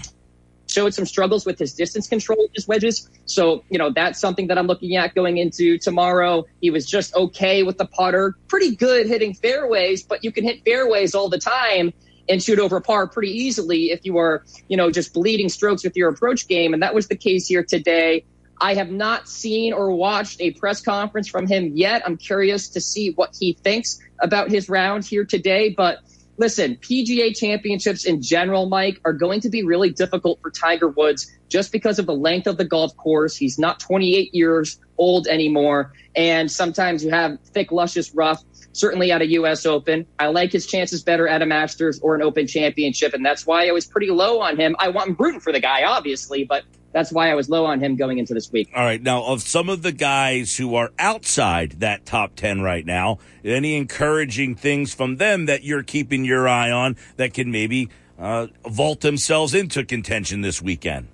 [0.69, 3.11] showed some struggles with his distance control with his wedges.
[3.27, 6.47] So, you know, that's something that I'm looking at going into tomorrow.
[6.63, 10.65] He was just okay with the putter, pretty good hitting fairways, but you can hit
[10.65, 11.93] fairways all the time
[12.27, 15.95] and shoot over par pretty easily if you are, you know, just bleeding strokes with
[15.95, 16.73] your approach game.
[16.73, 18.25] And that was the case here today.
[18.59, 22.01] I have not seen or watched a press conference from him yet.
[22.07, 25.99] I'm curious to see what he thinks about his round here today, but
[26.39, 31.31] listen, PGA championships in general, Mike, are going to be really difficult for Tiger Woods
[31.49, 33.37] just because of the length of the golf course.
[33.37, 35.93] He's not 28 years old anymore.
[36.15, 39.67] And sometimes you have thick, luscious rough, certainly at a U.S.
[39.67, 40.07] Open.
[40.19, 43.15] I like his chances better at a Masters or an Open Championship.
[43.15, 44.77] And that's why I was pretty low on him.
[44.79, 47.81] I want, I'm rooting for the guy, obviously, but that's why I was low on
[47.81, 48.71] him going into this week.
[48.75, 49.03] All right.
[49.03, 53.77] Now, of some of the guys who are outside that top 10 right now, any
[53.77, 59.01] encouraging things from them that you're keeping your eye on that can maybe uh, vault
[59.01, 61.09] themselves into contention this weekend?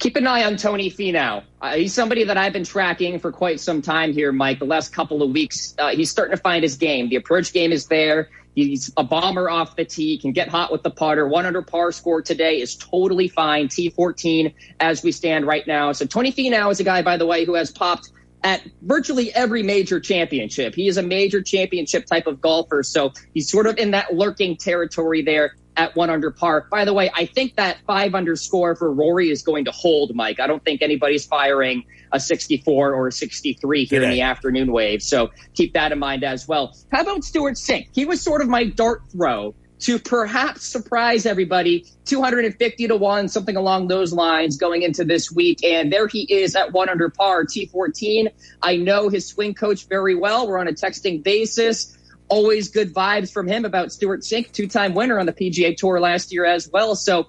[0.00, 1.44] keep an eye on Tony Finau.
[1.60, 4.58] Uh, he's somebody that I've been tracking for quite some time here, Mike.
[4.58, 7.08] The last couple of weeks, uh, he's starting to find his game.
[7.08, 8.30] The approach game is there.
[8.54, 11.26] He's a bomber off the tee, can get hot with the putter.
[11.26, 13.68] One under par score today is totally fine.
[13.68, 15.92] T14 as we stand right now.
[15.92, 18.10] So Tony Finau is a guy, by the way, who has popped
[18.42, 20.74] at virtually every major championship.
[20.74, 22.82] He is a major championship type of golfer.
[22.82, 26.66] So he's sort of in that lurking territory there at one under par.
[26.70, 30.38] By the way, I think that five underscore for Rory is going to hold, Mike.
[30.38, 35.02] I don't think anybody's firing a 64 or a 63 here in the afternoon wave.
[35.02, 36.76] So keep that in mind as well.
[36.92, 37.88] How about Stewart Cink?
[37.92, 43.56] He was sort of my dart throw to perhaps surprise everybody 250 to 1 something
[43.56, 47.44] along those lines going into this week and there he is at 1 under par
[47.44, 48.28] t14
[48.60, 51.96] i know his swing coach very well we're on a texting basis
[52.30, 56.32] always good vibes from him about Stewart Cink, two-time winner on the PGA Tour last
[56.32, 56.96] year as well.
[56.96, 57.26] So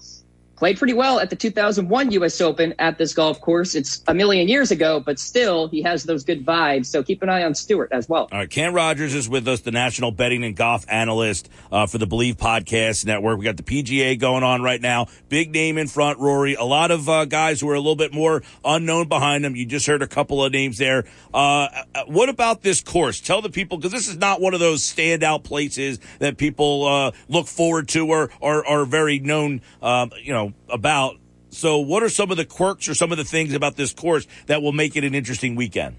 [0.61, 2.39] played pretty well at the 2001 U.S.
[2.39, 3.73] Open at this golf course.
[3.73, 6.85] It's a million years ago, but still he has those good vibes.
[6.85, 8.29] So keep an eye on Stewart as well.
[8.31, 11.97] All right, Cam Rogers is with us, the national betting and golf analyst uh, for
[11.97, 13.39] the Believe Podcast Network.
[13.39, 15.07] We got the PGA going on right now.
[15.29, 16.53] Big name in front, Rory.
[16.53, 19.55] A lot of uh, guys who are a little bit more unknown behind them.
[19.55, 21.05] You just heard a couple of names there.
[21.33, 23.19] Uh, uh, what about this course?
[23.19, 27.11] Tell the people because this is not one of those standout places that people uh,
[27.29, 31.17] look forward to or are very known, um, you know, about.
[31.49, 34.25] So, what are some of the quirks or some of the things about this course
[34.45, 35.95] that will make it an interesting weekend?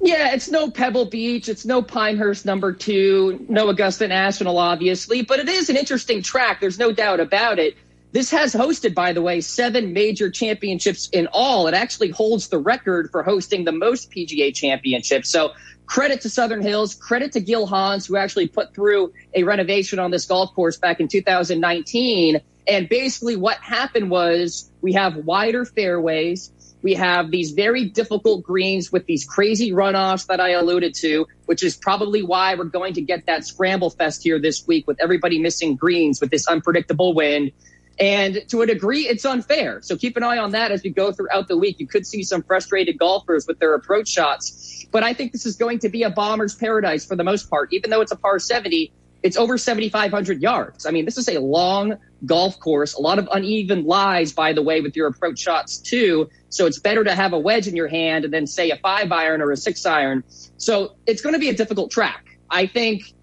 [0.00, 1.48] Yeah, it's no Pebble Beach.
[1.48, 6.60] It's no Pinehurst number two, no Augusta National, obviously, but it is an interesting track.
[6.60, 7.74] There's no doubt about it.
[8.12, 11.66] This has hosted, by the way, seven major championships in all.
[11.66, 15.30] It actually holds the record for hosting the most PGA championships.
[15.30, 15.52] So
[15.86, 20.10] credit to Southern Hills, credit to Gil Hanse, who actually put through a renovation on
[20.10, 22.40] this golf course back in 2019.
[22.66, 26.50] And basically what happened was we have wider fairways.
[26.82, 31.62] We have these very difficult greens with these crazy runoffs that I alluded to, which
[31.62, 35.38] is probably why we're going to get that scramble fest here this week with everybody
[35.38, 37.52] missing greens with this unpredictable wind.
[37.98, 39.80] And to a degree, it's unfair.
[39.82, 41.78] So keep an eye on that as we go throughout the week.
[41.78, 44.84] You could see some frustrated golfers with their approach shots.
[44.90, 47.72] But I think this is going to be a bomber's paradise for the most part.
[47.72, 48.92] Even though it's a par 70,
[49.24, 50.84] it's over 7,500 yards.
[50.84, 51.96] I mean, this is a long
[52.26, 56.28] golf course, a lot of uneven lies, by the way, with your approach shots too.
[56.50, 59.10] So it's better to have a wedge in your hand and then say a five
[59.10, 60.24] iron or a six iron.
[60.58, 62.38] So it's going to be a difficult track.
[62.50, 63.14] I think,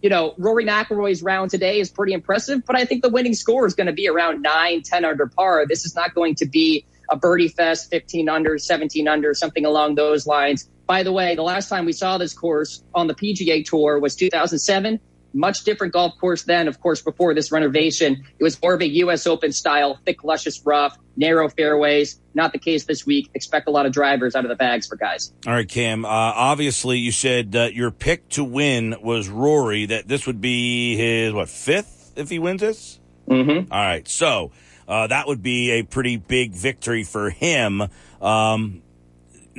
[0.00, 3.66] you know, Rory McIlroy's round today is pretty impressive, but I think the winning score
[3.66, 5.66] is going to be around nine, 10 under par.
[5.68, 9.96] This is not going to be a birdie fest, 15 under, 17 under, something along
[9.96, 10.70] those lines.
[10.86, 14.16] By the way, the last time we saw this course on the PGA Tour was
[14.16, 14.98] 2007
[15.32, 18.24] much different golf course then, of course, before this renovation.
[18.38, 19.26] It was more of a U.S.
[19.26, 22.20] Open style, thick, luscious rough, narrow fairways.
[22.34, 23.30] Not the case this week.
[23.34, 25.32] Expect a lot of drivers out of the bags for guys.
[25.46, 26.04] All right, Cam.
[26.04, 29.86] Uh, obviously, you said uh, your pick to win was Rory.
[29.86, 33.00] That this would be his what fifth if he wins this.
[33.28, 33.72] Mm-hmm.
[33.72, 34.06] All right.
[34.08, 34.52] So
[34.88, 37.82] uh, that would be a pretty big victory for him.
[38.20, 38.82] Um,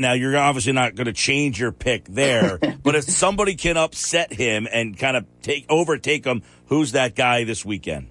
[0.01, 4.33] now you're obviously not going to change your pick there, but if somebody can upset
[4.33, 8.07] him and kind of take overtake him, who's that guy this weekend?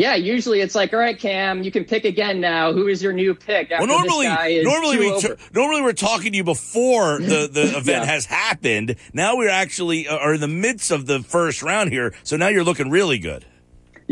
[0.00, 2.72] Yeah, usually it's like, all right, Cam, you can pick again now.
[2.72, 3.68] Who is your new pick?
[3.68, 4.28] Well, normally,
[4.62, 8.04] normally we t- normally we're talking to you before the the event yeah.
[8.06, 8.96] has happened.
[9.12, 12.48] Now we're actually uh, are in the midst of the first round here, so now
[12.48, 13.44] you're looking really good.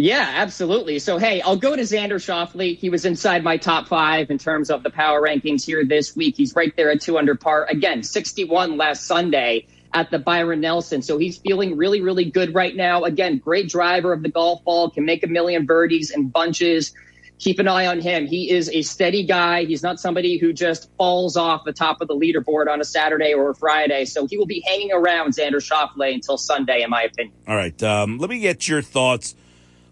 [0.01, 1.01] Yeah, absolutely.
[1.01, 2.79] So, hey, I'll go to Xander Schauffele.
[2.79, 6.37] He was inside my top five in terms of the power rankings here this week.
[6.37, 7.67] He's right there at two under par.
[7.69, 11.03] Again, 61 last Sunday at the Byron Nelson.
[11.03, 13.03] So he's feeling really, really good right now.
[13.03, 16.95] Again, great driver of the golf ball, can make a million birdies and bunches.
[17.41, 18.29] Keep an eye on him.
[18.29, 19.65] He is a steady guy.
[19.65, 23.35] He's not somebody who just falls off the top of the leaderboard on a Saturday
[23.35, 24.05] or a Friday.
[24.05, 27.35] So he will be hanging around Xander Schauffele until Sunday, in my opinion.
[27.49, 27.83] All right.
[27.83, 29.35] Um, let me get your thoughts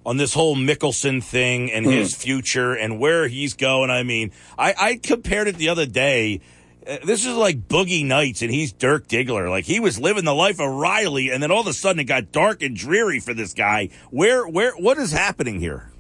[0.06, 1.90] on this whole Mickelson thing and mm.
[1.90, 3.90] his future and where he's going.
[3.90, 6.40] I mean, I, I compared it the other day
[6.86, 9.50] uh, this is like Boogie Nights, and he's Dirk Diggler.
[9.50, 12.04] Like he was living the life of Riley, and then all of a sudden it
[12.04, 13.88] got dark and dreary for this guy.
[14.10, 15.90] Where, where, what is happening here?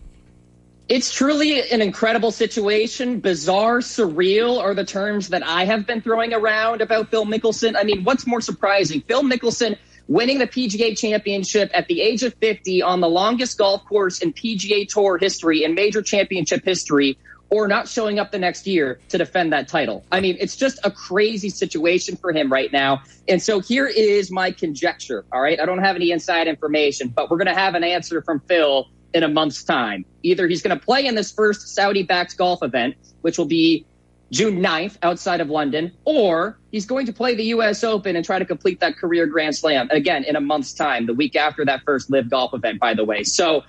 [0.88, 3.18] It's truly an incredible situation.
[3.18, 7.74] Bizarre, surreal are the terms that I have been throwing around about Phil Mickelson.
[7.76, 9.00] I mean, what's more surprising?
[9.00, 9.76] Phil Mickelson
[10.08, 14.32] winning the PGA championship at the age of 50 on the longest golf course in
[14.32, 17.18] PGA Tour history and major championship history
[17.50, 20.04] or not showing up the next year to defend that title.
[20.10, 23.02] I mean, it's just a crazy situation for him right now.
[23.28, 25.24] And so here is my conjecture.
[25.32, 25.60] All right.
[25.60, 28.88] I don't have any inside information, but we're going to have an answer from Phil
[29.14, 30.04] in a month's time.
[30.22, 33.86] Either he's going to play in this first Saudi backed golf event, which will be
[34.30, 37.84] June 9th outside of London, or he's going to play the U.S.
[37.84, 41.14] Open and try to complete that career Grand Slam again in a month's time, the
[41.14, 43.22] week after that first live golf event, by the way.
[43.22, 43.62] So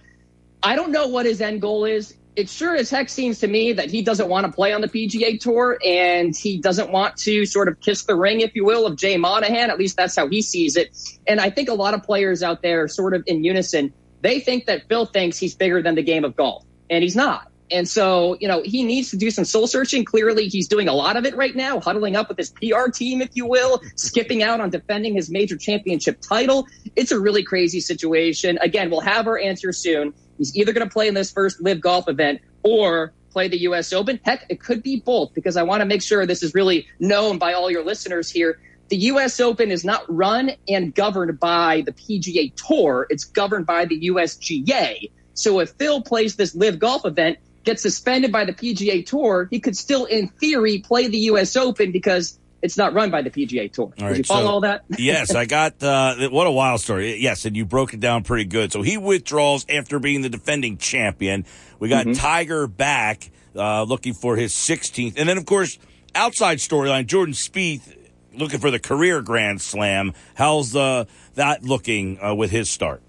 [0.63, 3.73] I don't know what his end goal is it sure as heck seems to me
[3.73, 7.47] that he doesn't want to play on the PGA Tour and he doesn't want to
[7.47, 9.71] sort of kiss the ring, if you will, of Jay Monahan.
[9.71, 10.95] At least that's how he sees it.
[11.25, 13.91] And I think a lot of players out there, sort of in unison,
[14.21, 17.51] they think that Phil thinks he's bigger than the game of golf, and he's not.
[17.70, 20.05] And so, you know, he needs to do some soul searching.
[20.05, 23.22] Clearly, he's doing a lot of it right now, huddling up with his PR team,
[23.22, 26.68] if you will, skipping out on defending his major championship title.
[26.95, 28.57] It's a really crazy situation.
[28.61, 30.13] Again, we'll have our answer soon.
[30.38, 33.91] He's either going to play in this first live golf event or play the U.S.
[33.91, 34.20] Open.
[34.24, 37.38] Heck, it could be both because I want to make sure this is really known
[37.38, 38.59] by all your listeners here.
[38.89, 39.39] The U.S.
[39.41, 43.07] Open is not run and governed by the PGA Tour.
[43.09, 45.11] It's governed by the USGA.
[45.34, 47.38] So if Phil plays this live golf event,
[47.68, 51.55] gets suspended by the PGA Tour, he could still, in theory, play the U.S.
[51.55, 53.93] Open because it's not run by the PGA Tour.
[54.01, 54.86] All Did you follow so, all that?
[54.97, 55.84] yes, I got.
[55.84, 57.18] Uh, what a wild story.
[57.18, 58.72] Yes, and you broke it down pretty good.
[58.72, 61.45] So he withdraws after being the defending champion.
[61.78, 62.13] We got mm-hmm.
[62.13, 65.78] Tiger back, uh, looking for his 16th, and then of course
[66.15, 67.95] outside storyline Jordan Spieth
[68.34, 70.13] looking for the career Grand Slam.
[70.36, 71.05] How's uh,
[71.36, 73.01] that looking uh, with his start?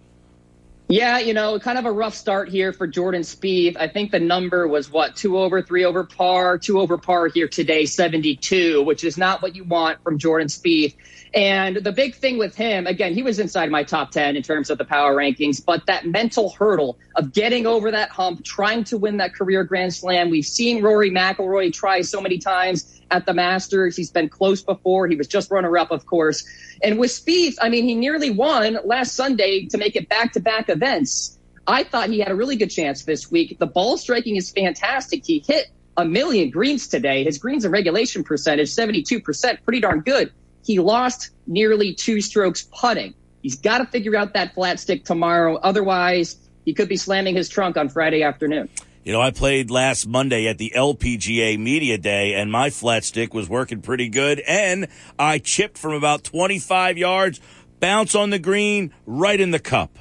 [0.88, 3.76] Yeah, you know, kind of a rough start here for Jordan Spieth.
[3.76, 7.48] I think the number was what two over, three over par, two over par here
[7.48, 10.94] today, seventy-two, which is not what you want from Jordan Spieth.
[11.34, 14.70] And the big thing with him, again, he was inside my top 10 in terms
[14.70, 18.96] of the power rankings, but that mental hurdle of getting over that hump, trying to
[18.96, 20.30] win that career Grand Slam.
[20.30, 23.96] We've seen Rory McIlroy try so many times at the Masters.
[23.96, 25.06] He's been close before.
[25.06, 26.46] He was just runner up, of course.
[26.82, 30.40] And with Spieth, I mean, he nearly won last Sunday to make it back to
[30.40, 31.38] back events.
[31.66, 33.58] I thought he had a really good chance this week.
[33.58, 35.26] The ball striking is fantastic.
[35.26, 35.66] He hit
[35.98, 37.24] a million greens today.
[37.24, 40.32] His greens and regulation percentage, 72%, pretty darn good.
[40.68, 43.14] He lost nearly two strokes putting.
[43.40, 45.56] He's got to figure out that flat stick tomorrow.
[45.56, 48.68] Otherwise, he could be slamming his trunk on Friday afternoon.
[49.02, 53.32] You know, I played last Monday at the LPGA Media Day, and my flat stick
[53.32, 54.40] was working pretty good.
[54.40, 54.88] And
[55.18, 57.40] I chipped from about 25 yards,
[57.80, 59.98] bounce on the green, right in the cup.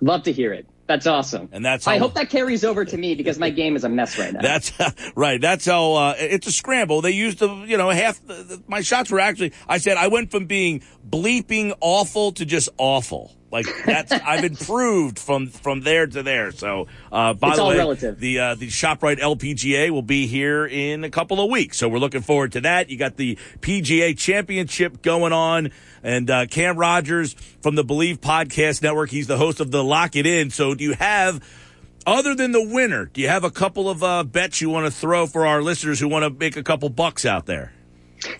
[0.00, 0.66] Love to hear it.
[0.86, 1.48] That's awesome.
[1.52, 3.88] And that's how, I hope that carries over to me because my game is a
[3.88, 4.40] mess right now.
[4.40, 4.72] That's
[5.16, 5.40] right.
[5.40, 7.00] That's how uh, it's a scramble.
[7.00, 9.52] They used the you know half the, the, my shots were actually.
[9.68, 13.36] I said I went from being bleeping awful to just awful.
[13.50, 16.50] Like that's I've improved from from there to there.
[16.50, 18.18] So uh, by it's the way, relative.
[18.18, 21.78] the uh, the Shoprite LPGA will be here in a couple of weeks.
[21.78, 22.90] So we're looking forward to that.
[22.90, 25.70] You got the PGA Championship going on,
[26.02, 29.10] and uh, Cam Rogers from the Believe Podcast Network.
[29.10, 30.50] He's the host of the Lock It In.
[30.50, 31.42] So do you have?
[32.06, 34.92] Other than the winner, do you have a couple of uh, bets you want to
[34.92, 37.72] throw for our listeners who want to make a couple bucks out there?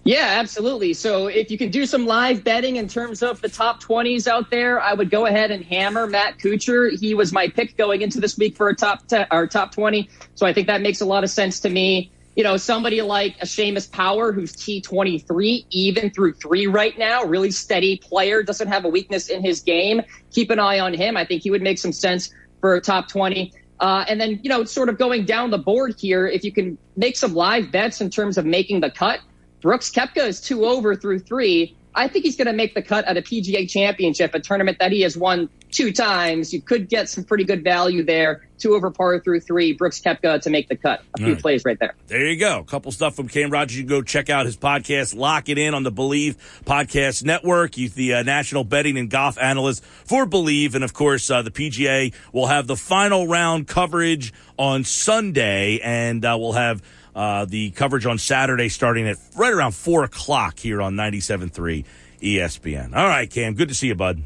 [0.04, 0.94] Yeah, absolutely.
[0.94, 4.50] So if you can do some live betting in terms of the top 20s out
[4.50, 6.98] there, I would go ahead and hammer Matt Kuchar.
[6.98, 10.08] He was my pick going into this week for a top 10 or top 20.
[10.34, 12.10] So I think that makes a lot of sense to me.
[12.36, 17.50] You know, somebody like a Seamus Power, who's T23, even through three right now, really
[17.50, 20.02] steady player, doesn't have a weakness in his game.
[20.30, 21.16] Keep an eye on him.
[21.16, 22.30] I think he would make some sense
[22.60, 23.52] for a top 20.
[23.80, 26.76] Uh, and then, you know, sort of going down the board here, if you can
[26.96, 29.20] make some live bets in terms of making the cut,
[29.62, 31.76] Brooks Koepka is two over through three.
[31.96, 34.92] I think he's going to make the cut at a PGA championship, a tournament that
[34.92, 36.52] he has won two times.
[36.52, 38.46] You could get some pretty good value there.
[38.58, 39.72] Two over par through three.
[39.72, 41.02] Brooks Koepka to make the cut.
[41.14, 41.42] A few right.
[41.42, 41.94] plays right there.
[42.06, 42.60] There you go.
[42.60, 43.78] A couple stuff from Cam Rogers.
[43.78, 47.74] You can go check out his podcast, Lock It In on the Believe Podcast Network.
[47.74, 50.74] He's the uh, national betting and golf analyst for Believe.
[50.74, 56.24] And of course, uh, the PGA will have the final round coverage on Sunday, and
[56.24, 56.82] uh, we'll have
[57.16, 61.84] uh, the coverage on Saturday starting at right around 4 o'clock here on 97.3
[62.20, 62.94] ESPN.
[62.94, 63.54] All right, Cam.
[63.54, 64.22] Good to see you, bud.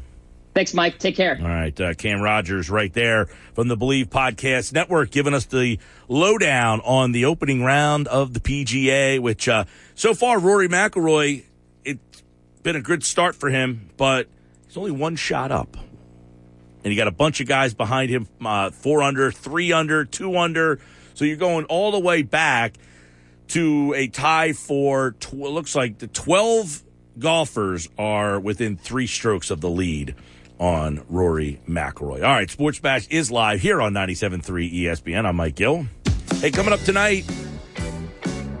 [0.53, 0.99] Thanks, Mike.
[0.99, 1.39] Take care.
[1.41, 5.79] All right, uh, Cam Rogers right there from the Believe Podcast Network giving us the
[6.09, 9.63] lowdown on the opening round of the PGA, which uh,
[9.95, 11.45] so far Rory McIlroy,
[11.85, 12.23] it's
[12.63, 14.27] been a good start for him, but
[14.67, 15.77] he's only one shot up.
[16.83, 20.35] And you got a bunch of guys behind him, uh, four under, three under, two
[20.37, 20.79] under.
[21.21, 22.73] So you're going all the way back
[23.49, 26.81] to a tie for, tw- looks like the 12
[27.19, 30.15] golfers are within three strokes of the lead
[30.59, 32.23] on Rory McIlroy.
[32.23, 35.27] All right, Sports Bash is live here on 97.3 ESPN.
[35.27, 35.85] I'm Mike Gill.
[36.37, 37.29] Hey, coming up tonight,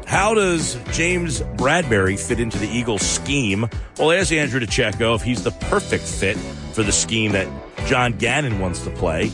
[0.05, 3.67] how does James Bradberry fit into the Eagles scheme?
[3.97, 6.37] Well, ask Andrew DeCecco if he's the perfect fit
[6.73, 7.47] for the scheme that
[7.87, 9.31] John Gannon wants to play.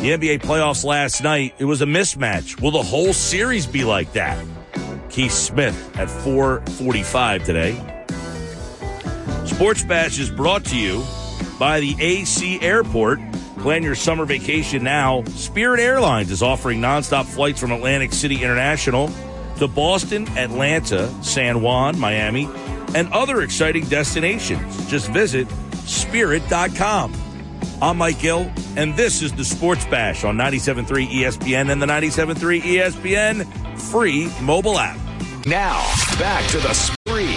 [0.00, 2.58] The NBA playoffs last night, it was a mismatch.
[2.62, 4.42] Will the whole series be like that?
[5.10, 8.04] Keith Smith at 445 today.
[9.44, 11.04] Sports Bash is brought to you
[11.58, 13.20] by the AC Airport.
[13.58, 15.22] Plan your summer vacation now.
[15.24, 19.10] Spirit Airlines is offering nonstop flights from Atlantic City International
[19.58, 22.48] to Boston, Atlanta, San Juan, Miami,
[22.94, 24.88] and other exciting destinations.
[24.88, 25.46] Just visit
[25.84, 27.12] spirit.com.
[27.82, 32.60] I'm Mike Gill, and this is the Sports Bash on 97.3 ESPN and the 97.3
[32.60, 33.46] ESPN
[33.78, 34.98] free mobile app.
[35.46, 35.80] Now,
[36.18, 37.36] back to the spree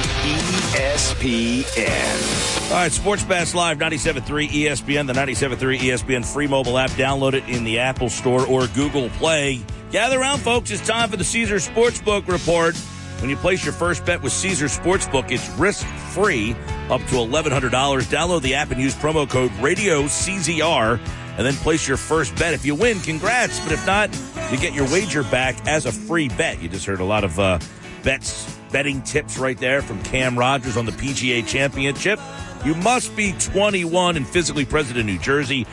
[0.75, 2.71] ESPN.
[2.71, 6.89] All right, Sports Bash Live, 97.3 ESPN, the 97.3 ESPN free mobile app.
[6.91, 9.63] Download it in the Apple Store or Google Play.
[9.91, 10.71] Gather around, folks.
[10.71, 12.75] It's time for the Caesars Sportsbook Report.
[13.23, 16.57] When you place your first bet with Caesars Sportsbook, it's risk free
[16.89, 17.69] up to $1,100.
[17.69, 20.99] Download the app and use promo code Radio CZR
[21.37, 22.53] and then place your first bet.
[22.53, 23.61] If you win, congrats.
[23.61, 24.09] But if not,
[24.51, 26.61] you get your wager back as a free bet.
[26.61, 27.59] You just heard a lot of uh,
[28.03, 32.19] bets, betting tips right there from Cam Rogers on the PGA Championship.
[32.65, 35.65] You must be 21 and physically present in New Jersey.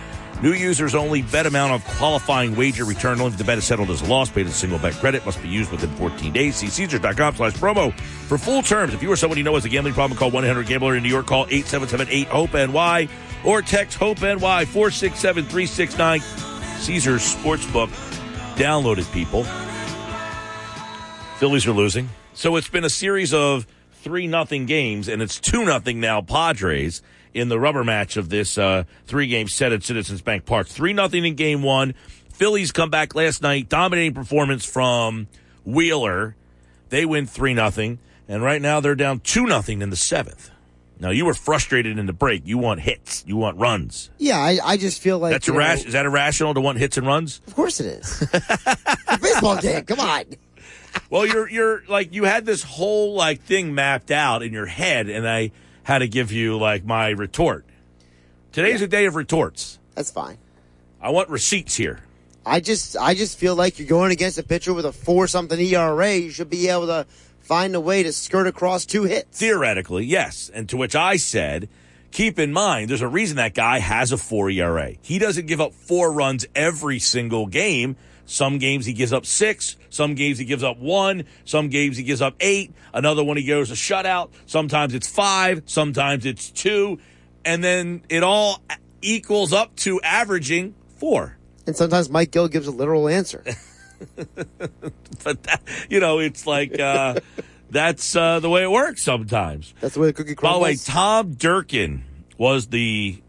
[0.42, 1.20] New users only.
[1.22, 4.30] Bet amount of qualifying wager return only if the bet is settled as a loss.
[4.30, 5.24] Paid in single bet credit.
[5.26, 6.56] Must be used within 14 days.
[6.56, 8.94] See Caesars.com slash promo for full terms.
[8.94, 11.26] If you or someone you know has a gambling problem, call 1-800-GAMBLER in New York.
[11.26, 13.08] Call 877-8-HOPE-NY
[13.44, 16.20] or text HOPE-NY 467-369.
[16.80, 17.88] Caesars Sportsbook.
[18.56, 19.44] Downloaded people.
[21.38, 22.08] Phillies are losing.
[22.32, 23.66] So it's been a series of
[24.02, 27.02] 3 nothing games, and it's 2 nothing now Padres
[27.34, 30.66] in the rubber match of this uh, three game set at Citizens Bank Park.
[30.66, 31.94] 3 nothing in game one.
[32.32, 35.28] Phillies come back last night, dominating performance from
[35.64, 36.36] Wheeler.
[36.88, 40.50] They win 3 nothing, and right now they're down 2 nothing in the seventh.
[40.98, 42.42] Now you were frustrated in the break.
[42.44, 43.24] You want hits.
[43.26, 44.10] You want runs.
[44.18, 45.86] Yeah, I, I just feel like That's irrational.
[45.88, 47.40] Is that irrational to want hits and runs?
[47.46, 48.28] Of course it is.
[49.22, 49.84] Baseball game.
[49.84, 50.24] Come on.
[51.08, 55.08] Well, you're you're like you had this whole like thing mapped out in your head,
[55.08, 55.52] and I
[55.82, 57.64] had to give you like my retort.
[58.52, 59.78] Today's a day of retorts.
[59.94, 60.38] That's fine.
[61.00, 62.00] I want receipts here.
[62.44, 65.58] I just I just feel like you're going against a pitcher with a four something
[65.58, 66.16] ERA.
[66.16, 67.06] You should be able to
[67.40, 69.38] find a way to skirt across two hits.
[69.38, 70.50] Theoretically, yes.
[70.52, 71.68] And to which I said,
[72.10, 74.94] keep in mind, there's a reason that guy has a four ERA.
[75.02, 77.96] He doesn't give up four runs every single game.
[78.30, 79.76] Some games he gives up six.
[79.88, 81.24] Some games he gives up one.
[81.44, 82.72] Some games he gives up eight.
[82.94, 84.30] Another one he goes a shutout.
[84.46, 85.64] Sometimes it's five.
[85.66, 87.00] Sometimes it's two.
[87.44, 88.62] And then it all
[89.02, 91.36] equals up to averaging four.
[91.66, 93.42] And sometimes Mike Gill gives a literal answer.
[95.22, 95.60] But that,
[95.90, 97.16] you know, it's like uh,
[97.70, 99.74] that's uh, the way it works sometimes.
[99.80, 100.62] That's the way the cookie crumbles.
[100.62, 100.76] By the way.
[100.76, 102.04] Tom Durkin
[102.38, 103.20] was the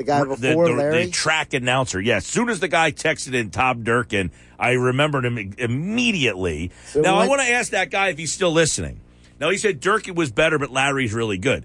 [0.00, 1.04] the guy before the- Larry.
[1.06, 2.00] the track announcer.
[2.00, 6.70] Yes, as soon as the guy texted in Tom Durkin, I remembered him immediately.
[6.86, 9.00] So now I want to ask that guy if he's still listening.
[9.38, 11.64] Now he said Durkin was better, but Larry's really good.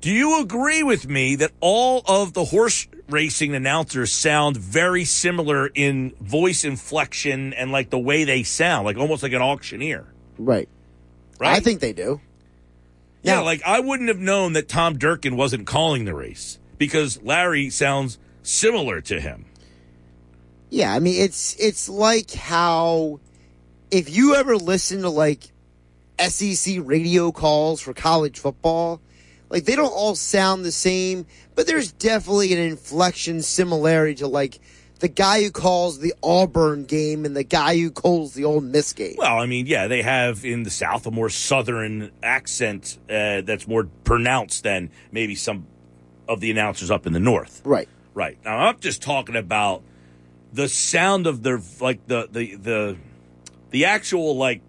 [0.00, 5.66] Do you agree with me that all of the horse racing announcers sound very similar
[5.66, 10.06] in voice inflection and like the way they sound, like almost like an auctioneer?
[10.38, 10.68] Right.
[11.38, 11.56] Right?
[11.56, 12.20] I think they do.
[13.22, 17.22] Yeah, Now- like I wouldn't have known that Tom Durkin wasn't calling the race because
[17.22, 19.46] Larry sounds similar to him.
[20.70, 23.20] Yeah, I mean it's it's like how
[23.90, 25.44] if you ever listen to like
[26.18, 29.00] SEC radio calls for college football,
[29.50, 34.58] like they don't all sound the same, but there's definitely an inflection similarity to like
[35.00, 38.92] the guy who calls the Auburn game and the guy who calls the Ole Miss
[38.92, 39.16] game.
[39.18, 43.68] Well, I mean, yeah, they have in the South a more southern accent uh, that's
[43.68, 45.66] more pronounced than maybe some
[46.28, 47.62] of the announcers up in the North.
[47.64, 47.88] right.
[48.14, 48.38] Right.
[48.44, 49.82] Now I'm just talking about
[50.52, 52.96] the sound of their like the the the
[53.70, 54.60] the actual like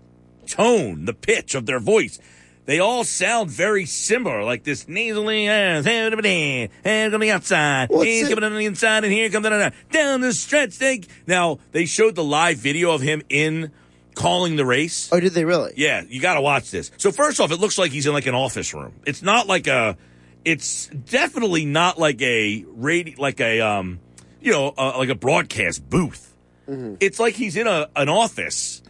[0.48, 2.18] tone, the pitch of their voice.
[2.66, 8.30] They all sound very similar, like this nasally uh, hands on the outside, What's it-
[8.30, 10.80] coming on the inside, and here comes down, down the stretch.
[10.80, 13.72] They now they showed the live video of him in
[14.16, 15.10] calling the race.
[15.12, 15.74] Oh, did they really?
[15.78, 16.90] Yeah, you got to watch this.
[16.98, 18.94] So first off, it looks like he's in like an office room.
[19.06, 19.98] It's not like a.
[20.46, 24.00] It's definitely not like a radio, like a um,
[24.40, 26.34] you know, uh, like a broadcast booth.
[27.00, 28.82] It's like he's in a an office,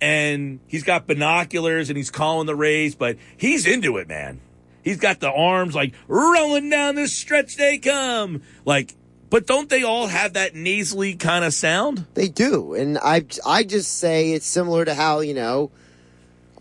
[0.00, 4.40] and he's got binoculars and he's calling the race, but he's into it, man.
[4.82, 7.56] He's got the arms like rolling down the stretch.
[7.56, 8.94] They come like,
[9.30, 12.06] but don't they all have that nasally kind of sound?
[12.14, 15.70] They do, and I I just say it's similar to how you know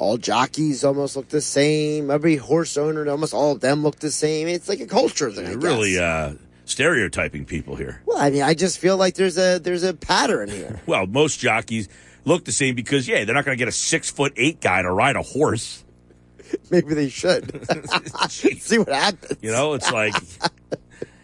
[0.03, 2.11] all jockeys almost look the same.
[2.11, 4.47] Every horse owner, almost all of them look the same.
[4.47, 5.47] It's like a culture thing.
[5.47, 6.33] You're really uh,
[6.65, 8.01] stereotyping people here.
[8.05, 10.81] Well, I mean, I just feel like there's a there's a pattern here.
[10.85, 11.87] Well, most jockeys
[12.25, 14.81] look the same because yeah, they're not going to get a six foot eight guy
[14.81, 15.83] to ride a horse.
[16.69, 17.49] Maybe they should
[18.29, 19.39] see what happens.
[19.41, 20.13] You know, it's like,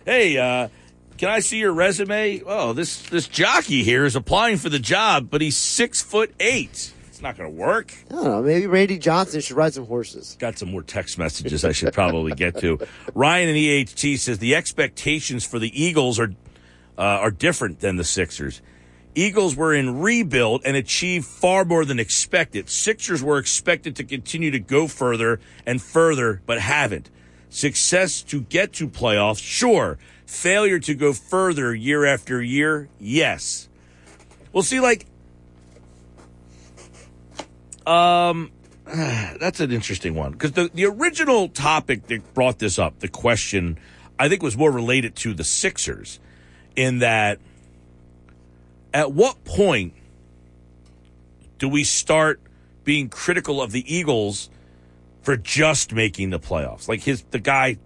[0.05, 0.69] hey, uh,
[1.17, 2.41] can I see your resume?
[2.45, 6.93] Oh, this this jockey here is applying for the job, but he's six foot eight.
[7.19, 7.93] It's not going to work.
[8.09, 8.41] I don't know.
[8.41, 10.37] Maybe Randy Johnson should ride some horses.
[10.39, 12.79] Got some more text messages I should probably get to.
[13.13, 16.31] Ryan in EHT says the expectations for the Eagles are
[16.97, 18.61] uh, are different than the Sixers.
[19.15, 22.69] Eagles were in rebuild and achieved far more than expected.
[22.69, 27.09] Sixers were expected to continue to go further and further, but haven't.
[27.49, 29.97] Success to get to playoffs, sure.
[30.25, 33.67] Failure to go further year after year, yes.
[34.53, 35.05] Well, see, like,
[37.89, 38.51] um,
[38.85, 43.77] that's an interesting one because the, the original topic that brought this up, the question,
[44.17, 46.19] I think was more related to the Sixers
[46.75, 47.39] in that
[48.93, 49.93] at what point
[51.57, 52.39] do we start
[52.83, 54.49] being critical of the Eagles
[55.21, 56.87] for just making the playoffs?
[56.87, 57.77] Like his the guy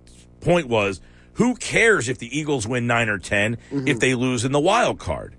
[0.41, 1.01] point was,
[1.33, 3.57] who cares if the Eagles win 9 or 10
[3.87, 5.35] if they lose in the wild card?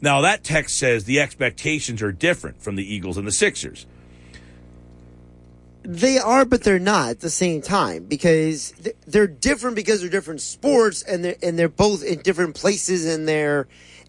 [0.00, 3.86] Now that text says the expectations are different from the Eagles and the Sixers.
[5.82, 8.72] They are, but they're not at the same time because
[9.06, 13.26] they're different because they're different sports and they're and they're both in different places in
[13.26, 13.68] their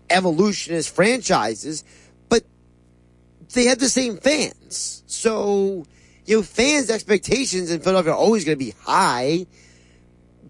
[0.10, 1.84] evolution as franchises.
[2.30, 2.44] But
[3.53, 5.86] they have the same fans, so
[6.26, 9.45] you know fans' expectations in Philadelphia are always going to be high.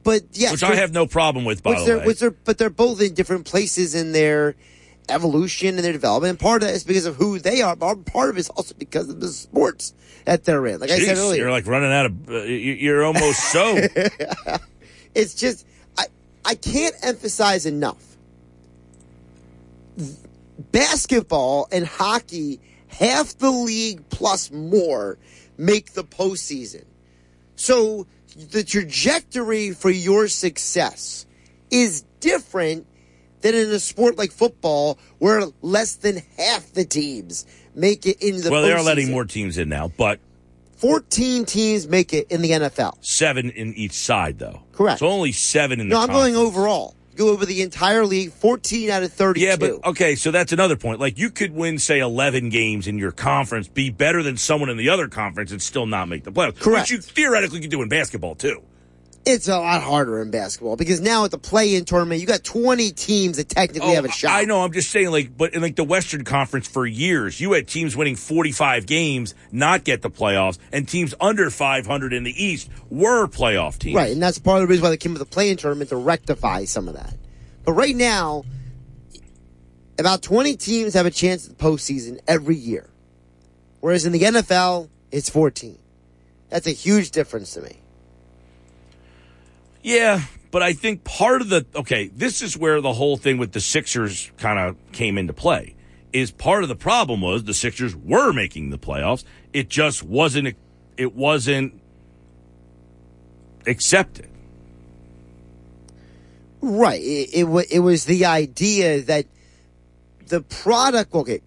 [0.03, 2.13] But yes, Which I have no problem with, by which the way.
[2.13, 4.53] they're, but they're both in different places in their
[5.09, 6.29] evolution and their development.
[6.31, 8.49] And part of that is because of who they are, but part of it is
[8.49, 9.93] also because of the sports
[10.25, 10.79] that they're in.
[10.79, 12.29] Like I said earlier, you're like running out of.
[12.29, 13.77] Uh, you- you're almost so.
[15.13, 15.65] it's just
[15.97, 16.05] I
[16.43, 18.03] I can't emphasize enough.
[20.71, 25.17] Basketball and hockey, half the league plus more
[25.57, 26.83] make the postseason.
[27.55, 28.07] So
[28.51, 31.25] the trajectory for your success
[31.71, 32.85] is different
[33.45, 37.45] than in a sport like football where less than half the teams
[37.75, 40.19] make it into the well, they are letting more teams in now, but
[40.77, 42.97] 14 teams make it in the NFL.
[43.01, 44.61] seven in each side, though.
[44.73, 44.99] Correct.
[44.99, 45.95] So only seven in the.
[45.95, 46.95] No, I'm going overall.
[47.15, 49.45] Go over the entire league, 14 out of 32.
[49.45, 50.99] Yeah, but okay, so that's another point.
[50.99, 54.75] Like you could win, say, eleven games in your conference, be better than someone in
[54.75, 56.59] the other conference, and still not make the playoffs.
[56.59, 56.89] Correct.
[56.89, 58.63] Which you theoretically could do in basketball too.
[59.25, 62.91] It's a lot harder in basketball because now at the play-in tournament, you got 20
[62.91, 64.31] teams that technically oh, have a shot.
[64.31, 64.61] Oh, I know.
[64.61, 67.95] I'm just saying, like, but in like the Western Conference for years, you had teams
[67.95, 73.27] winning 45 games, not get the playoffs, and teams under 500 in the East were
[73.27, 73.95] playoff teams.
[73.95, 75.97] Right, and that's part of the reason why they came with the play-in tournament to
[75.97, 77.15] rectify some of that.
[77.63, 78.43] But right now,
[79.97, 82.89] about 20 teams have a chance at the postseason every year.
[83.79, 85.77] Whereas in the NFL, it's 14.
[86.49, 87.79] That's a huge difference to me.
[89.85, 93.51] Yeah, but I think part of the okay, this is where the whole thing with
[93.51, 95.75] the Sixers kind of came into play.
[96.11, 99.23] Is part of the problem was the Sixers were making the playoffs.
[99.53, 100.55] It just wasn't
[100.97, 101.79] it wasn't
[103.67, 104.27] accepted.
[106.61, 106.99] Right.
[106.99, 109.27] It, it, it was the idea that
[110.25, 111.41] the product, okay,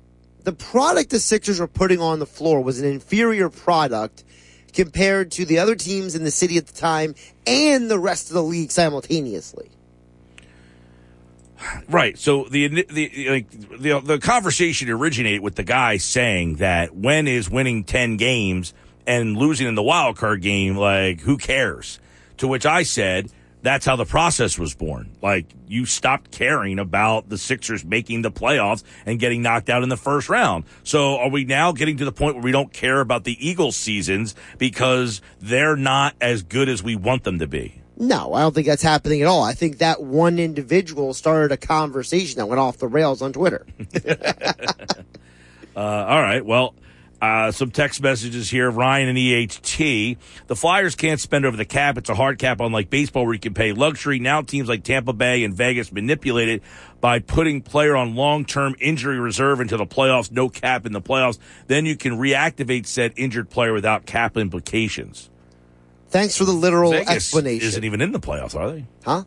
[0.45, 4.23] the product the Sixers were putting on the floor was an inferior product
[4.79, 7.13] compared to the other teams in the city at the time
[7.49, 9.69] and the rest of the league simultaneously.
[11.89, 12.17] Right.
[12.17, 17.51] So the the like the the conversation originated with the guy saying that when is
[17.51, 18.73] winning ten games
[19.05, 21.99] and losing in the wild card game, like who cares?
[22.37, 25.11] To which I said, that's how the process was born.
[25.23, 29.89] Like you stopped caring about the Sixers making the playoffs and getting knocked out in
[29.89, 30.65] the first round.
[30.85, 33.77] So are we now getting to the point where we don't care about the Eagles
[33.77, 37.81] seasons because they're not as good as we want them to be?
[38.01, 39.43] No, I don't think that's happening at all.
[39.43, 43.67] I think that one individual started a conversation that went off the rails on Twitter.
[45.77, 46.45] Uh, all right.
[46.45, 46.75] Well,
[47.21, 48.71] uh, some text messages here.
[48.71, 50.17] Ryan and EHT.
[50.47, 51.99] The Flyers can't spend over the cap.
[51.99, 54.19] It's a hard cap, unlike baseball, where you can pay luxury.
[54.19, 56.63] Now teams like Tampa Bay and Vegas manipulate it
[57.01, 60.31] by putting player on long-term injury reserve into the playoffs.
[60.31, 61.39] No cap in the playoffs.
[61.67, 65.31] Then you can reactivate said injured player without cap implications.
[66.11, 67.69] Thanks for the literal Vegas explanation.
[67.69, 68.87] isn't even in the playoffs, are they?
[69.05, 69.25] huh?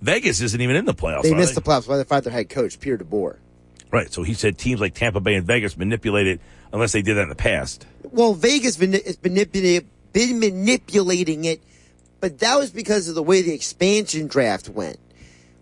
[0.00, 1.22] Vegas isn't even in the playoffs.
[1.22, 1.60] They missed they?
[1.60, 3.38] the playoffs by they fired their head coach, Pierre DeBoer.
[3.92, 4.12] Right.
[4.12, 6.40] So he said teams like Tampa Bay and Vegas manipulate it
[6.72, 7.86] unless they did that in the past.
[8.10, 11.60] Well, Vegas has been, been manipulating it,
[12.20, 14.98] but that was because of the way the expansion draft went.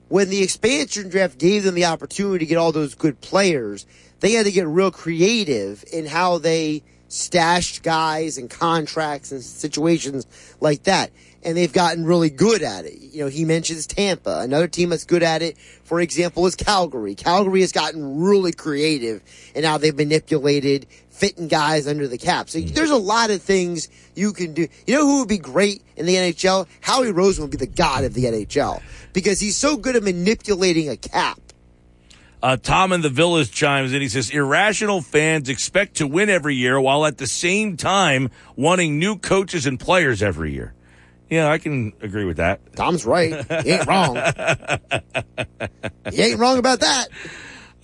[0.08, 3.86] When the expansion draft gave them the opportunity to get all those good players,
[4.20, 10.26] they had to get real creative in how they stashed guys and contracts and situations
[10.60, 11.10] like that.
[11.42, 12.98] And they've gotten really good at it.
[12.98, 14.40] You know, he mentions Tampa.
[14.40, 17.14] Another team that's good at it, for example, is Calgary.
[17.14, 19.22] Calgary has gotten really creative
[19.54, 22.48] and how they've manipulated fitting guys under the cap.
[22.48, 24.68] So there's a lot of things you can do.
[24.86, 26.66] You know who would be great in the NHL?
[26.80, 30.88] Howie Roseman would be the god of the NHL because he's so good at manipulating
[30.88, 31.38] a cap.
[32.42, 34.00] Uh, Tom in the Villas chimes in.
[34.00, 38.98] He says, irrational fans expect to win every year while at the same time wanting
[38.98, 40.72] new coaches and players every year.
[41.30, 42.74] Yeah, I can agree with that.
[42.74, 43.32] Tom's right.
[43.62, 44.16] He ain't wrong.
[46.12, 47.06] he ain't wrong about that.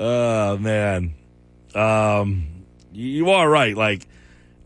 [0.01, 1.14] Oh, man.
[1.74, 3.77] Um, you are right.
[3.77, 4.06] Like,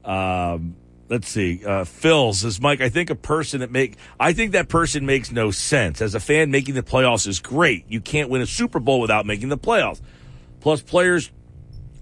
[0.02, 0.76] um,
[1.10, 1.62] let's see.
[1.64, 5.30] Uh, Phil says, Mike, I think a person that make, I think that person makes
[5.30, 6.00] no sense.
[6.00, 7.84] As a fan, making the playoffs is great.
[7.88, 10.00] You can't win a Super Bowl without making the playoffs.
[10.60, 11.30] Plus, players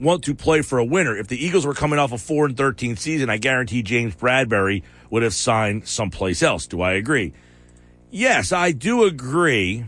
[0.00, 1.16] want to play for a winner.
[1.16, 4.84] If the Eagles were coming off a 4 and 13 season, I guarantee James Bradberry
[5.10, 6.66] would have signed someplace else.
[6.66, 7.32] Do I agree?
[8.10, 9.84] Yes, I do agree.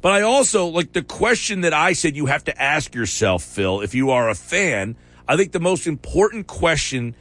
[0.00, 3.80] But I also like the question that I said you have to ask yourself, Phil,
[3.80, 4.96] if you are a fan.
[5.26, 7.14] I think the most important question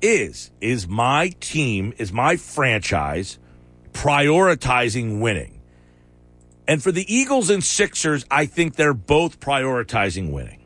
[0.00, 3.38] is is my team, is my franchise
[3.92, 5.60] prioritizing winning?
[6.66, 10.64] And for the Eagles and Sixers, I think they're both prioritizing winning.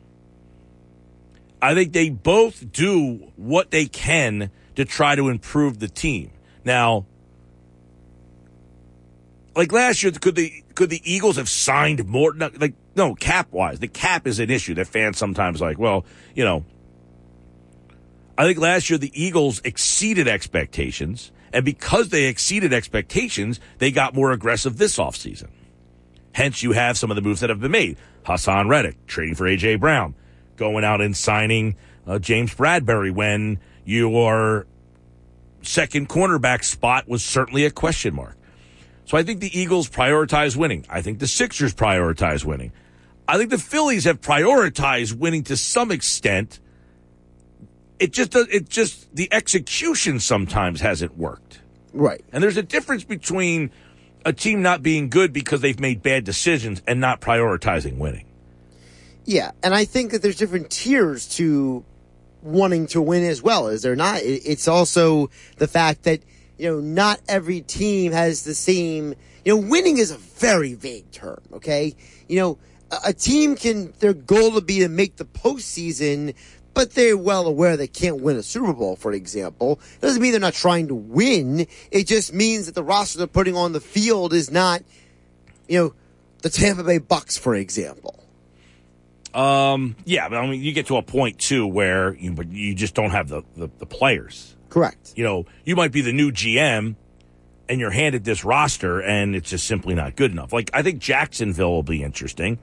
[1.61, 6.31] I think they both do what they can to try to improve the team.
[6.63, 7.05] Now,
[9.53, 12.33] like last year, could the could the Eagles have signed more?
[12.33, 15.77] no, Like no, cap wise, the cap is an issue that fans sometimes like.
[15.77, 16.63] Well, you know,
[18.37, 24.15] I think last year the Eagles exceeded expectations, and because they exceeded expectations, they got
[24.15, 25.49] more aggressive this offseason.
[26.31, 27.97] Hence, you have some of the moves that have been made.
[28.23, 30.15] Haason Reddick trading for AJ Brown,
[30.55, 31.75] going out and signing
[32.07, 34.67] uh, James Bradberry when your
[35.63, 38.37] second cornerback spot was certainly a question mark.
[39.05, 40.85] So I think the Eagles prioritize winning.
[40.87, 42.71] I think the Sixers prioritize winning.
[43.27, 46.59] I think the Phillies have prioritized winning to some extent.
[47.97, 51.59] It just it just the execution sometimes hasn't worked.
[51.91, 52.23] Right.
[52.31, 53.71] And there's a difference between
[54.23, 58.27] a team not being good because they've made bad decisions and not prioritizing winning.
[59.25, 61.83] Yeah, and I think that there's different tiers to
[62.41, 63.67] wanting to win as well.
[63.67, 64.21] Is there not?
[64.23, 66.21] It's also the fact that
[66.57, 69.15] you know not every team has the same.
[69.45, 71.41] You know, winning is a very vague term.
[71.53, 71.95] Okay,
[72.27, 72.57] you know,
[73.05, 76.35] a, team can their goal to be to make the postseason.
[76.75, 79.79] But they're well aware they can't win a Super Bowl, for example.
[80.01, 81.67] Doesn't mean they're not trying to win.
[81.91, 84.83] It just means that the roster they're putting on the field is not,
[85.67, 85.93] you know,
[86.41, 88.23] the Tampa Bay Bucks, for example.
[89.33, 92.73] Um, yeah, but I mean, you get to a point too where you but you
[92.73, 94.55] just don't have the, the, the players.
[94.69, 95.13] Correct.
[95.15, 96.95] You know, you might be the new GM,
[97.67, 100.51] and you're handed this roster, and it's just simply not good enough.
[100.51, 102.59] Like I think Jacksonville will be interesting.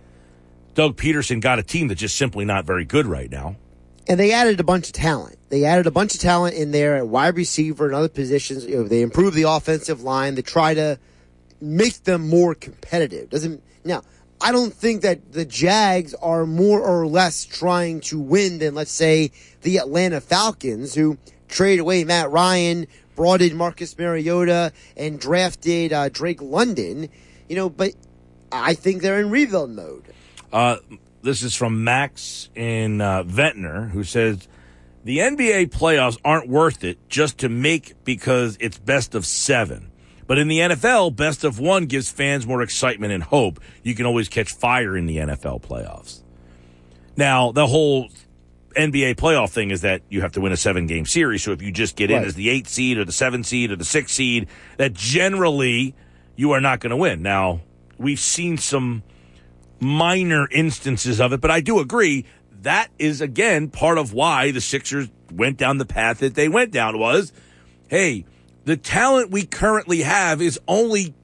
[0.75, 3.57] Doug Pederson got a team that's just simply not very good right now.
[4.09, 5.37] And they added a bunch of talent.
[5.49, 8.65] They added a bunch of talent in there at wide receiver and other positions.
[8.65, 10.35] You know, they improved the offensive line.
[10.35, 10.99] They try to
[11.61, 13.31] make them more competitive.
[13.31, 14.03] Doesn't now.
[14.41, 18.93] I don't think that the Jags are more or less trying to win than, let's
[18.93, 19.33] say,
[19.63, 21.19] the Atlanta Falcons, who
[21.49, 27.09] traded away Matt Ryan, brought in Marcus Mariota, and drafted uh, Drake London.
[27.49, 27.93] You know, but
[28.53, 30.05] I think they're in rebuild mode.
[30.53, 30.77] Uh,
[31.23, 34.49] this is from Max in uh, Ventnor, who says
[35.05, 39.91] the NBA playoffs aren't worth it just to make because it's best of seven.
[40.27, 43.61] But in the NFL, best of one gives fans more excitement and hope.
[43.83, 46.23] You can always catch fire in the NFL playoffs.
[47.17, 48.09] Now, the whole
[48.77, 51.43] NBA playoff thing is that you have to win a seven game series.
[51.43, 53.77] So if you just get in as the eight seed or the seven seed or
[53.77, 55.95] the six seed, that generally
[56.35, 57.23] you are not going to win.
[57.23, 57.61] Now,
[57.97, 59.03] we've seen some
[59.81, 62.27] minor instances of it, but I do agree
[62.63, 66.73] that is again part of why the Sixers went down the path that they went
[66.73, 67.33] down was,
[67.89, 68.25] hey,
[68.67, 71.15] the talent we currently have is only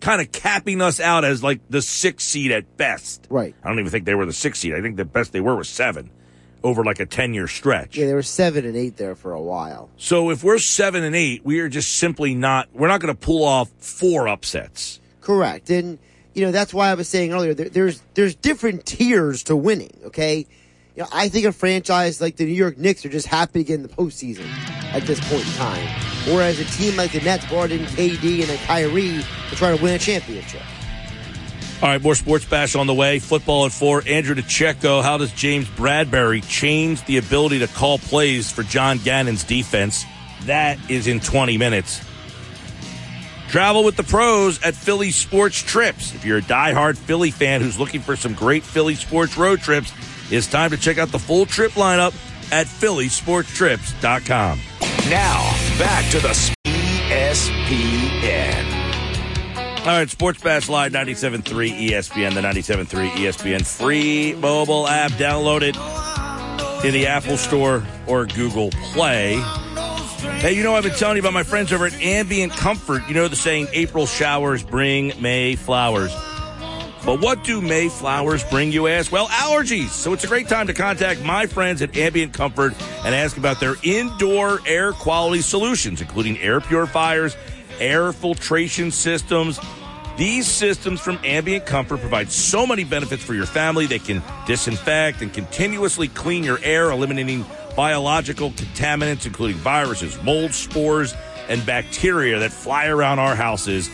[0.00, 3.26] kind of capping us out as like the sixth seed at best.
[3.28, 3.54] Right.
[3.62, 4.72] I don't even think they were the sixth seed.
[4.72, 6.10] I think the best they were was seven
[6.62, 7.96] over like a 10 year stretch.
[7.96, 9.90] Yeah, they were seven and eight there for a while.
[9.96, 13.20] So if we're seven and eight, we are just simply not, we're not going to
[13.20, 15.00] pull off four upsets.
[15.20, 15.98] Correct, and
[16.34, 17.52] you know that's why I was saying earlier.
[17.52, 19.90] There, there's there's different tiers to winning.
[20.04, 20.46] Okay,
[20.94, 23.64] you know I think a franchise like the New York Knicks are just happy to
[23.64, 24.46] get in the postseason
[24.94, 25.88] at this point in time,
[26.26, 29.82] whereas a team like the Nets brought in KD and a Kyrie to try to
[29.82, 30.62] win a championship.
[31.82, 33.18] All right, more sports bash on the way.
[33.18, 34.02] Football at four.
[34.06, 35.02] Andrew DeCecco.
[35.02, 40.04] How does James Bradberry change the ability to call plays for John Gannon's defense?
[40.44, 42.02] That is in 20 minutes.
[43.48, 46.14] Travel with the pros at Philly Sports Trips.
[46.14, 49.92] If you're a diehard Philly fan who's looking for some great Philly sports road trips,
[50.30, 52.14] it's time to check out the full trip lineup
[52.52, 54.60] at phillysportstrips.com.
[55.10, 56.30] Now, back to the
[56.64, 57.46] ESPN.
[59.86, 65.12] All right, Sports Bash Live 97.3 ESPN, the 97.3 ESPN free mobile app.
[65.12, 65.76] Download it
[66.84, 69.36] in the Apple Store or Google Play.
[70.40, 73.06] Hey, you know, I've been telling you about my friends over at Ambient Comfort.
[73.06, 76.12] You know the saying, April showers bring May flowers.
[77.06, 79.12] But what do May flowers bring, you ask?
[79.12, 79.90] Well, allergies.
[79.90, 82.74] So it's a great time to contact my friends at Ambient Comfort
[83.04, 87.36] and ask about their indoor air quality solutions, including air purifiers,
[87.78, 89.60] air filtration systems.
[90.16, 93.86] These systems from Ambient Comfort provide so many benefits for your family.
[93.86, 97.44] They can disinfect and continuously clean your air, eliminating
[97.76, 101.14] biological contaminants, including viruses, mold, spores,
[101.48, 103.88] and bacteria that fly around our houses.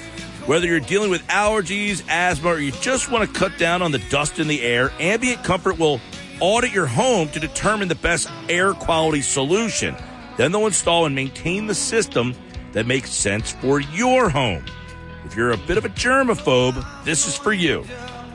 [0.46, 4.00] Whether you're dealing with allergies, asthma, or you just want to cut down on the
[4.10, 6.00] dust in the air, Ambient Comfort will
[6.40, 9.94] audit your home to determine the best air quality solution.
[10.36, 12.34] Then they'll install and maintain the system
[12.72, 14.66] that makes sense for your home.
[15.24, 17.84] If you're a bit of a germaphobe, this is for you.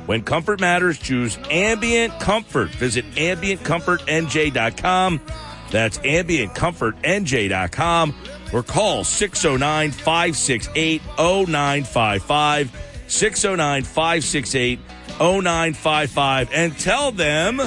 [0.06, 2.70] When comfort matters, choose Ambient Comfort.
[2.70, 5.22] Visit ambientcomfortnj.com.
[5.70, 8.16] That's ambientcomfortnj.com
[8.54, 12.84] or call 609 568 0955.
[13.08, 14.80] 609 568
[15.20, 17.60] 0955 and tell them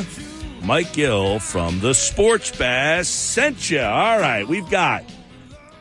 [0.62, 3.80] Mike Gill from the Sports Bash sent you.
[3.80, 5.04] All right, we've got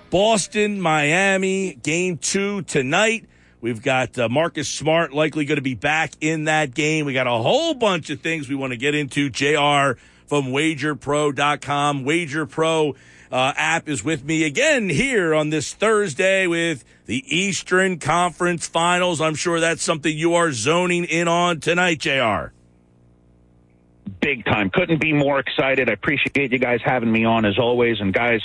[0.10, 3.26] Boston, Miami, game two tonight.
[3.62, 7.06] We've got uh, Marcus Smart likely going to be back in that game.
[7.06, 9.30] We got a whole bunch of things we want to get into.
[9.30, 12.06] JR from wagerpro.com.
[12.06, 12.96] Wager Pro
[13.32, 19.22] uh, app is with me again here on this Thursday with the Eastern Conference Finals.
[19.22, 22.52] I'm sure that's something you are zoning in on tonight, JR.
[24.22, 24.70] big time.
[24.70, 25.90] Couldn't be more excited.
[25.90, 28.00] I appreciate you guys having me on as always.
[28.00, 28.42] And guys,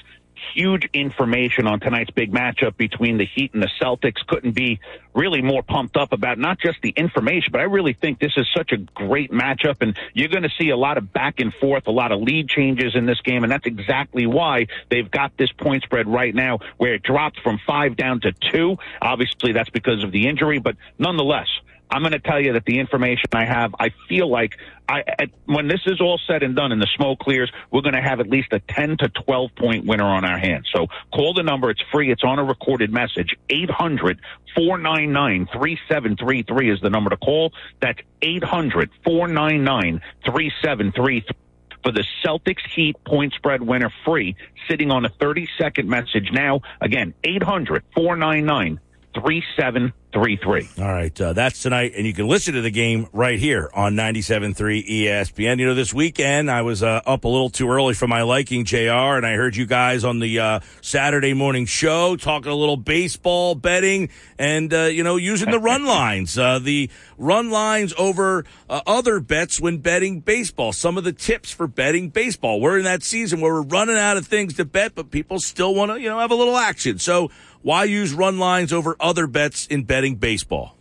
[0.55, 4.27] huge information on tonight's big matchup between the Heat and the Celtics.
[4.27, 4.81] Couldn't be
[5.15, 8.47] really more pumped up about not just the information, but I really think this is
[8.55, 9.77] such a great matchup.
[9.81, 12.49] And you're going to see a lot of back and forth, a lot of lead
[12.49, 13.45] changes in this game.
[13.45, 17.59] And that's exactly why they've got this point spread right now where it dropped from
[17.67, 18.77] five down to two.
[19.01, 21.49] Obviously, that's because of the injury, but nonetheless,
[21.91, 24.59] I'm going to tell you that the information I have, I feel like
[24.89, 27.95] I, at, when this is all said and done and the smoke clears, we're going
[27.95, 30.69] to have at least a 10 to 12 point winner on our hands.
[30.75, 31.71] So call the number.
[31.71, 32.11] It's free.
[32.11, 33.37] It's on a recorded message.
[33.49, 34.21] 800
[34.57, 37.53] 499 3733 is the number to call.
[37.81, 41.27] That's 800 499 3733
[41.85, 44.37] for the Celtics Heat point spread winner free,
[44.69, 46.63] sitting on a 30 second message now.
[46.81, 48.81] Again, 800 499
[49.15, 50.69] 3733.
[50.79, 53.95] All right, uh, that's tonight, and you can listen to the game right here on
[53.95, 55.59] 97.3 ESPN.
[55.59, 58.65] You know, this weekend I was uh, up a little too early for my liking,
[58.65, 62.77] JR, and I heard you guys on the uh, Saturday morning show talking a little
[62.77, 64.09] baseball betting
[64.39, 69.21] and, uh, you know, using the run lines, uh, the run lines over uh, other
[69.21, 70.73] bets when betting baseball.
[70.73, 72.61] Some of the tips for betting baseball.
[72.61, 75.75] We're in that season where we're running out of things to bet, but people still
[75.75, 76.99] want to, you know, have a little action.
[76.99, 77.31] So,
[77.65, 80.77] why use run lines over other bets in betting baseball?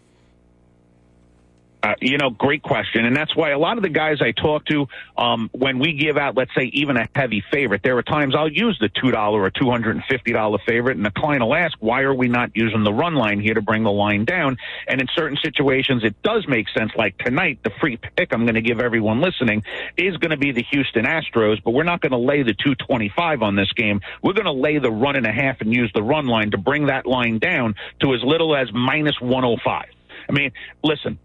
[1.84, 3.04] Uh, you know, great question.
[3.04, 4.88] And that's why a lot of the guys I talk to,
[5.18, 8.52] um, when we give out, let's say, even a heavy favorite, there are times I'll
[8.52, 12.52] use the $2 or $250 favorite, and the client will ask, why are we not
[12.56, 14.56] using the run line here to bring the line down?
[14.88, 16.94] And in certain situations, it does make sense.
[16.96, 19.64] Like tonight, the free pick I'm going to give everyone listening
[19.98, 23.42] is going to be the Houston Astros, but we're not going to lay the 225
[23.42, 24.00] on this game.
[24.22, 26.58] We're going to lay the run and a half and use the run line to
[26.58, 29.88] bring that line down to as little as minus 105.
[30.30, 30.52] I mean,
[30.84, 31.20] listen,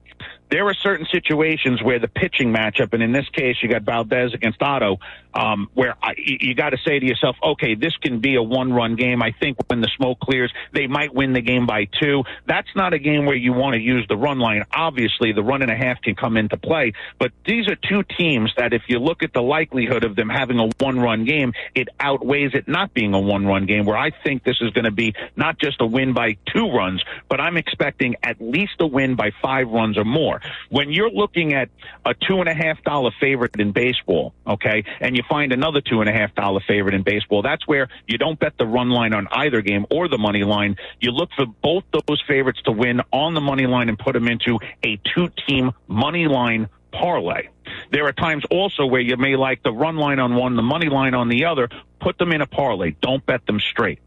[0.51, 4.33] there are certain situations where the pitching matchup, and in this case, you got Valdez
[4.35, 4.99] against Otto,
[5.35, 8.73] um, where I, you got to say to yourself, okay, this can be a one
[8.73, 9.23] run game.
[9.23, 12.25] I think when the smoke clears, they might win the game by two.
[12.47, 14.65] That's not a game where you want to use the run line.
[14.75, 18.53] Obviously, the run and a half can come into play, but these are two teams
[18.57, 21.89] that if you look at the likelihood of them having a one run game, it
[22.01, 24.91] outweighs it not being a one run game, where I think this is going to
[24.91, 29.15] be not just a win by two runs, but I'm expecting at least a win
[29.15, 30.38] by five runs or more.
[30.71, 31.69] When you're looking at
[32.05, 36.01] a two and a half dollar favorite in baseball, okay, and you find another two
[36.01, 39.15] and a half dollar favorite in baseball, that's where you don't bet the run line
[39.15, 40.77] on either game or the money line.
[41.01, 44.29] You look for both those favorites to win on the money line and put them
[44.29, 47.49] into a two team money line parlay.
[47.91, 50.89] There are times also where you may like the run line on one, the money
[50.89, 51.69] line on the other.
[52.01, 52.95] Put them in a parlay.
[53.01, 53.99] Don't bet them straight.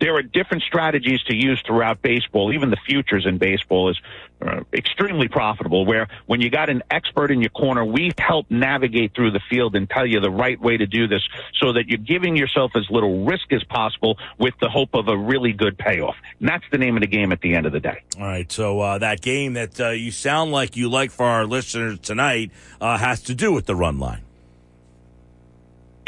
[0.00, 2.52] There are different strategies to use throughout baseball.
[2.52, 3.98] Even the futures in baseball is
[4.42, 5.86] uh, extremely profitable.
[5.86, 9.74] Where when you got an expert in your corner, we help navigate through the field
[9.76, 11.26] and tell you the right way to do this,
[11.58, 15.16] so that you're giving yourself as little risk as possible with the hope of a
[15.16, 16.16] really good payoff.
[16.38, 18.02] And that's the name of the game at the end of the day.
[18.18, 18.50] All right.
[18.52, 22.50] So uh, that game that uh, you sound like you like for our listeners tonight
[22.80, 24.22] uh, has to do with the run line.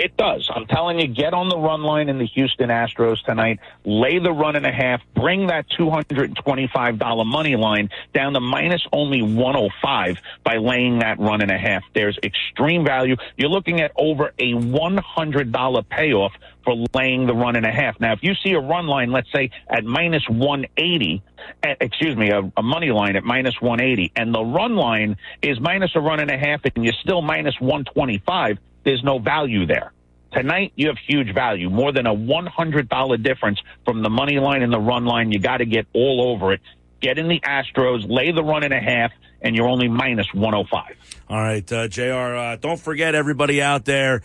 [0.01, 0.51] It does.
[0.55, 3.61] I'm telling you, get on the run line in the Houston Astros tonight.
[3.85, 5.03] Lay the run and a half.
[5.15, 11.51] Bring that $225 money line down to minus only 105 by laying that run and
[11.51, 11.83] a half.
[11.93, 13.17] There's extreme value.
[13.37, 16.33] You're looking at over a $100 payoff
[16.65, 17.99] for laying the run and a half.
[18.01, 21.23] Now, if you see a run line, let's say at minus 180,
[21.63, 25.61] eh, excuse me, a, a money line at minus 180, and the run line is
[25.61, 29.93] minus a run and a half, and you're still minus 125, there's no value there.
[30.33, 34.73] Tonight, you have huge value, more than a $100 difference from the money line and
[34.73, 35.33] the run line.
[35.33, 36.61] You got to get all over it.
[37.01, 39.11] Get in the Astros, lay the run and a half,
[39.43, 40.97] and you're only minus 105.
[41.29, 44.23] All right, uh, JR, uh, don't forget everybody out there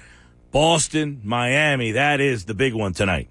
[0.55, 3.27] Boston, Miami, that is the big one tonight.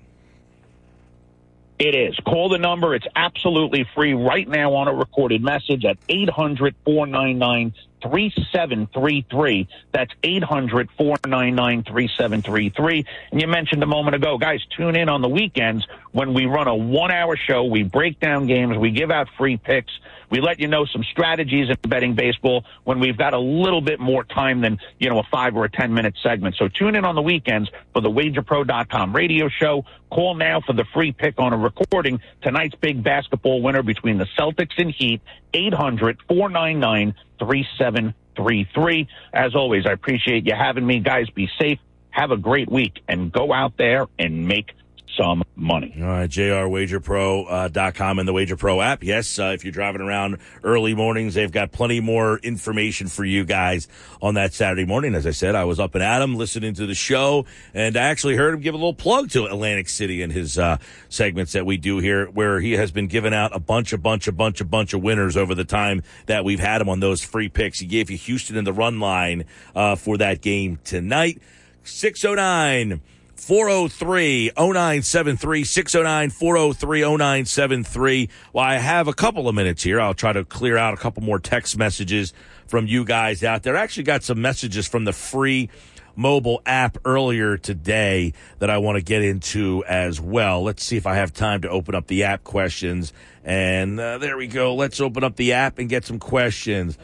[1.78, 2.14] It is.
[2.16, 2.94] Call the number.
[2.94, 7.72] It's absolutely free right now on a recorded message at 800 499
[8.02, 9.68] 3733.
[9.90, 13.06] That's 800 499 3733.
[13.32, 16.68] And you mentioned a moment ago, guys, tune in on the weekends when we run
[16.68, 17.64] a one hour show.
[17.64, 19.98] We break down games, we give out free picks,
[20.34, 24.00] we let you know some strategies in betting baseball when we've got a little bit
[24.00, 26.56] more time than, you know, a five or a 10 minute segment.
[26.58, 29.84] So tune in on the weekends for the wagerpro.com radio show.
[30.10, 32.18] Call now for the free pick on a recording.
[32.42, 35.20] Tonight's big basketball winner between the Celtics and Heat,
[35.52, 39.08] 800 499 3733.
[39.32, 40.98] As always, I appreciate you having me.
[40.98, 41.78] Guys, be safe.
[42.10, 44.72] Have a great week and go out there and make
[45.16, 45.94] some money.
[45.98, 49.02] All right, jrwagerpro.com uh, dot com and the Wager Pro app.
[49.02, 53.44] Yes, uh, if you're driving around early mornings, they've got plenty more information for you
[53.44, 53.88] guys
[54.20, 55.14] on that Saturday morning.
[55.14, 58.36] As I said, I was up in Adam listening to the show, and I actually
[58.36, 60.78] heard him give a little plug to Atlantic City in his uh,
[61.08, 64.26] segments that we do here, where he has been giving out a bunch, a bunch,
[64.26, 67.22] a bunch, a bunch of winners over the time that we've had him on those
[67.22, 67.78] free picks.
[67.78, 71.40] He gave you Houston in the run line uh, for that game tonight.
[71.84, 73.00] 609-
[73.44, 78.28] 403 0973 609 403 0973.
[78.54, 80.00] Well, I have a couple of minutes here.
[80.00, 82.32] I'll try to clear out a couple more text messages
[82.66, 83.76] from you guys out there.
[83.76, 85.68] I actually got some messages from the free
[86.16, 90.62] mobile app earlier today that I want to get into as well.
[90.62, 93.12] Let's see if I have time to open up the app questions.
[93.44, 94.74] And uh, there we go.
[94.74, 96.96] Let's open up the app and get some questions.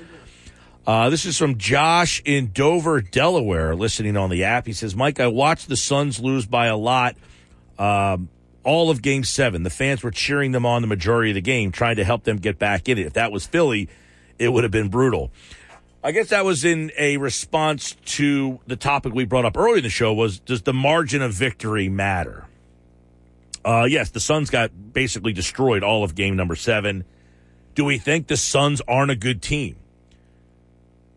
[0.86, 4.66] Uh, this is from Josh in Dover, Delaware, listening on the app.
[4.66, 7.16] He says, Mike, I watched the Suns lose by a lot
[7.78, 8.28] um,
[8.64, 9.62] all of game seven.
[9.62, 12.38] The fans were cheering them on the majority of the game, trying to help them
[12.38, 13.06] get back in it.
[13.06, 13.88] If that was Philly,
[14.38, 15.30] it would have been brutal.
[16.02, 19.82] I guess that was in a response to the topic we brought up earlier in
[19.82, 22.46] the show was does the margin of victory matter?
[23.62, 27.04] Uh, yes, the Suns got basically destroyed all of game number seven.
[27.74, 29.76] Do we think the Suns aren't a good team?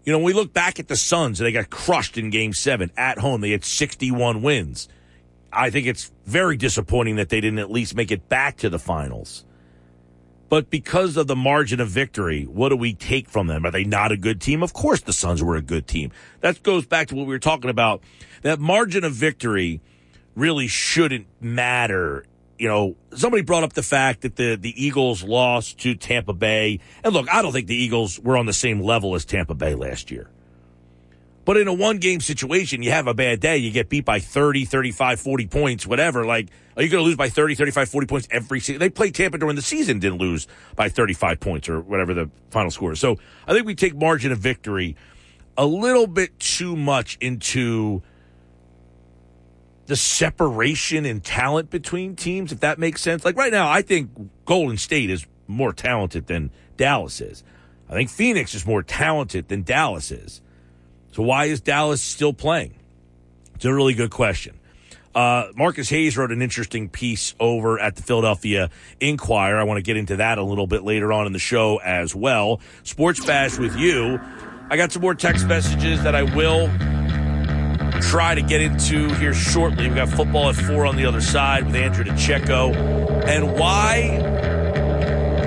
[0.04, 2.54] You know, when we look back at the Suns, and they got crushed in game
[2.54, 3.42] seven at home.
[3.42, 4.90] They had 61 wins.
[5.52, 8.80] I think it's very disappointing that they didn't at least make it back to the
[8.80, 9.46] finals.
[10.50, 13.66] But because of the margin of victory, what do we take from them?
[13.66, 14.62] Are they not a good team?
[14.62, 16.12] Of course the Suns were a good team.
[16.42, 18.04] That goes back to what we were talking about.
[18.42, 19.82] That margin of victory
[20.36, 22.26] really shouldn't matter.
[22.64, 26.80] You know, somebody brought up the fact that the, the Eagles lost to Tampa Bay.
[27.04, 29.76] And look, I don't think the Eagles were on the same level as Tampa Bay
[29.76, 30.30] last year.
[31.44, 34.20] But in a one game situation, you have a bad day, you get beat by
[34.20, 36.26] 30, 35, 40 points, whatever.
[36.26, 38.80] Like, are you going to lose by 30, 35, 40 points every season?
[38.80, 42.72] They played Tampa during the season, didn't lose by 35 points or whatever the final
[42.72, 43.00] score is.
[43.02, 44.96] So I think we take margin of victory
[45.58, 48.04] a little bit too much into
[49.86, 53.26] the separation in talent between teams, if that makes sense.
[53.26, 54.10] Like right now, I think
[54.46, 57.44] Golden State is more talented than Dallas is.
[57.90, 60.42] I think Phoenix is more talented than Dallas is.
[61.12, 62.76] So why is Dallas still playing?
[63.56, 64.60] It's a really good question.
[65.14, 69.60] Uh, Marcus Hayes wrote an interesting piece over at the Philadelphia Inquirer.
[69.60, 72.16] I want to get into that a little bit later on in the show as
[72.16, 72.62] well.
[72.82, 74.20] Sports Bash with you.
[74.72, 76.68] I got some more text messages that I will
[78.10, 79.88] try to get into here shortly.
[79.88, 82.76] We've got football at four on the other side with Andrew DeCecco.
[83.26, 84.44] And why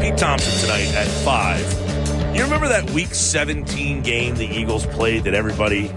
[0.01, 2.37] Pete Thompson tonight at five.
[2.37, 5.89] You remember that week 17 game the Eagles played that everybody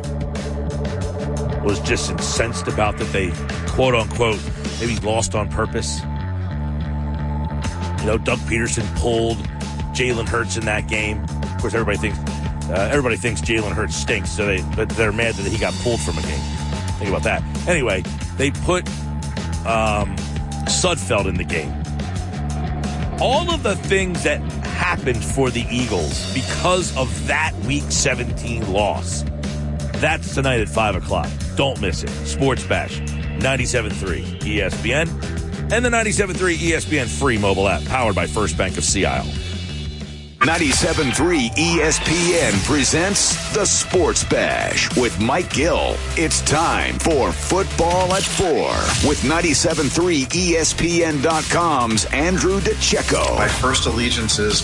[1.63, 3.31] was just incensed about that they
[3.67, 4.39] quote unquote
[4.79, 5.99] maybe lost on purpose?
[7.99, 9.37] You know, Doug Pederson pulled
[9.93, 11.23] Jalen Hurts in that game.
[11.23, 12.38] Of course, everybody thinks
[12.69, 15.99] uh, everybody thinks Jalen Hurts stinks, so they but they're mad that he got pulled
[16.01, 16.39] from a game.
[16.97, 17.41] Think about that.
[17.67, 18.03] Anyway,
[18.37, 18.87] they put
[19.65, 20.15] um,
[20.67, 21.73] Sudfeld in the game.
[23.21, 24.39] All of the things that
[24.79, 29.23] happened for the Eagles because of that Week 17 loss.
[29.95, 31.27] That's tonight at 5 o'clock.
[31.55, 32.09] Don't miss it.
[32.25, 38.77] Sports Bash, 97.3 ESPN, and the 97.3 ESPN free mobile app powered by First Bank
[38.77, 39.27] of Sea Isle.
[40.39, 45.97] 97.3 ESPN presents the Sports Bash with Mike Gill.
[46.15, 48.47] It's time for Football at 4
[49.07, 53.35] with 97.3 ESPN.com's Andrew DeCecco.
[53.37, 54.61] My first allegiance is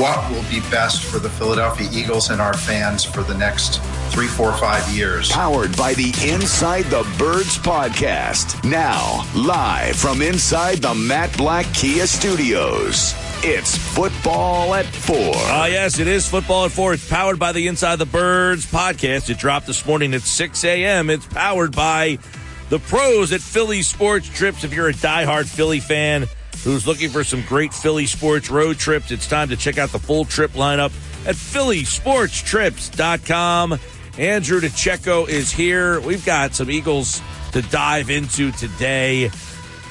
[0.00, 3.80] what will be best for the Philadelphia Eagles and our fans for the next
[4.10, 5.30] three, four, five years.
[5.30, 8.68] Powered by the Inside the Birds podcast.
[8.68, 13.14] Now, live from inside the Matt Blatt Kia Studios.
[13.44, 15.32] It's football at four.
[15.34, 16.94] Ah, yes, it is football at four.
[16.94, 19.28] It's powered by the Inside the Birds podcast.
[19.30, 21.10] It dropped this morning at 6 a.m.
[21.10, 22.20] It's powered by
[22.68, 24.62] the pros at Philly Sports Trips.
[24.62, 26.28] If you're a diehard Philly fan
[26.62, 29.98] who's looking for some great Philly sports road trips, it's time to check out the
[29.98, 30.92] full trip lineup
[31.26, 33.78] at PhillySportsTrips.com.
[34.18, 36.00] Andrew DeCecco is here.
[36.02, 37.20] We've got some Eagles
[37.50, 39.32] to dive into today.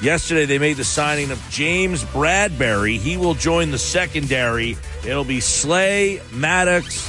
[0.02, 2.98] Yesterday, they made the signing of James Bradberry.
[2.98, 4.76] He will join the secondary.
[5.06, 7.08] It'll be Slay, Maddox,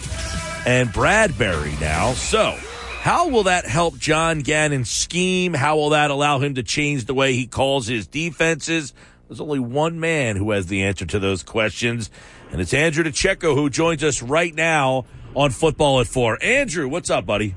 [0.67, 2.13] and Bradberry now.
[2.13, 2.55] So,
[3.01, 5.55] how will that help John Gannon's scheme?
[5.55, 8.93] How will that allow him to change the way he calls his defenses?
[9.27, 12.11] There's only one man who has the answer to those questions,
[12.51, 15.05] and it's Andrew DeCecco who joins us right now
[15.35, 16.37] on Football at Four.
[16.43, 17.55] Andrew, what's up, buddy?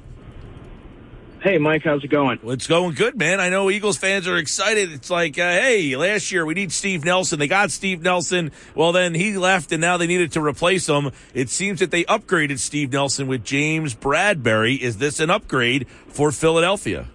[1.42, 2.40] Hey, Mike, how's it going?
[2.42, 3.40] Well, it's going good, man.
[3.40, 4.90] I know Eagles fans are excited.
[4.92, 7.38] It's like, uh, hey, last year we need Steve Nelson.
[7.38, 8.50] They got Steve Nelson.
[8.74, 11.12] Well, then he left, and now they needed to replace him.
[11.34, 14.80] It seems that they upgraded Steve Nelson with James Bradberry.
[14.80, 17.06] Is this an upgrade for Philadelphia?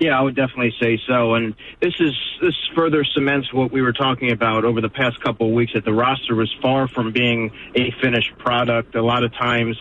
[0.00, 1.34] Yeah, I would definitely say so.
[1.34, 5.48] And this is this further cements what we were talking about over the past couple
[5.48, 5.72] of weeks.
[5.74, 8.94] That the roster was far from being a finished product.
[8.94, 9.76] A lot of times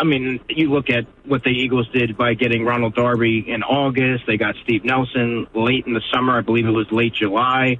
[0.00, 4.24] I mean, you look at what the Eagles did by getting Ronald Darby in August.
[4.26, 6.38] They got Steve Nelson late in the summer.
[6.38, 7.76] I believe it was late July.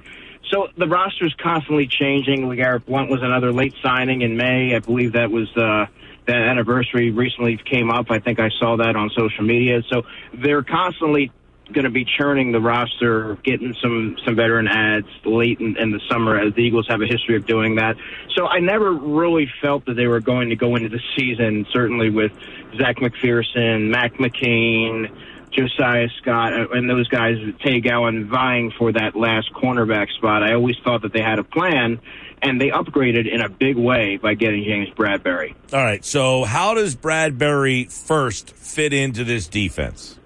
[0.51, 2.43] So the roster is constantly changing.
[2.43, 4.75] LeGarrette Blunt was another late signing in May.
[4.75, 5.87] I believe that was uh,
[6.27, 8.11] that anniversary recently came up.
[8.11, 9.81] I think I saw that on social media.
[9.89, 11.31] So they're constantly
[11.73, 15.99] going to be churning the roster, getting some some veteran ads late in, in, the
[16.09, 17.97] summer, as the Eagles have a history of doing that.
[18.35, 22.09] So I never really felt that they were going to go into the season, certainly
[22.09, 22.31] with
[22.77, 25.11] Zech McPhearson, Mac McCain,
[25.51, 30.43] Josiah Scott, uh, and those guys, Tay Gowan, vying for that last cornerback spot.
[30.43, 31.99] I always thought that they had a plan.
[32.43, 35.53] And they upgraded in a big way by getting James Bradberry.
[35.71, 36.03] All right.
[36.03, 40.17] So, how does Bradberry first fit into this defense?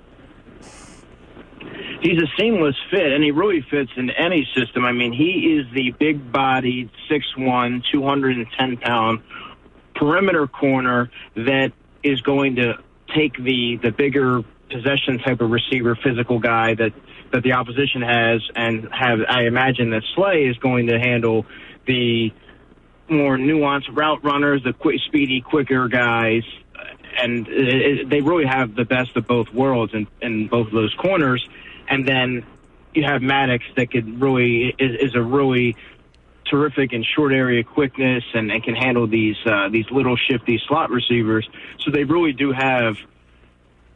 [2.01, 4.85] He's a seamless fit, and he really fits in any system.
[4.85, 9.22] I mean, he is the big-bodied, 6'1", 210 pound
[9.95, 11.72] perimeter corner that
[12.03, 12.73] is going to
[13.15, 16.93] take the the bigger possession type of receiver, physical guy that
[17.31, 19.19] that the opposition has, and have.
[19.27, 21.45] I imagine that Slay is going to handle
[21.85, 22.31] the
[23.09, 26.43] more nuanced route runners, the quick, speedy, quicker guys,
[27.22, 30.73] and it, it, they really have the best of both worlds in, in both of
[30.73, 31.47] those corners
[31.90, 32.45] and then
[32.94, 35.76] you have Maddox that could really is, is a really
[36.45, 40.90] terrific in short area quickness and, and can handle these uh, these little shifty slot
[40.90, 41.48] receivers.
[41.80, 42.98] So they really do have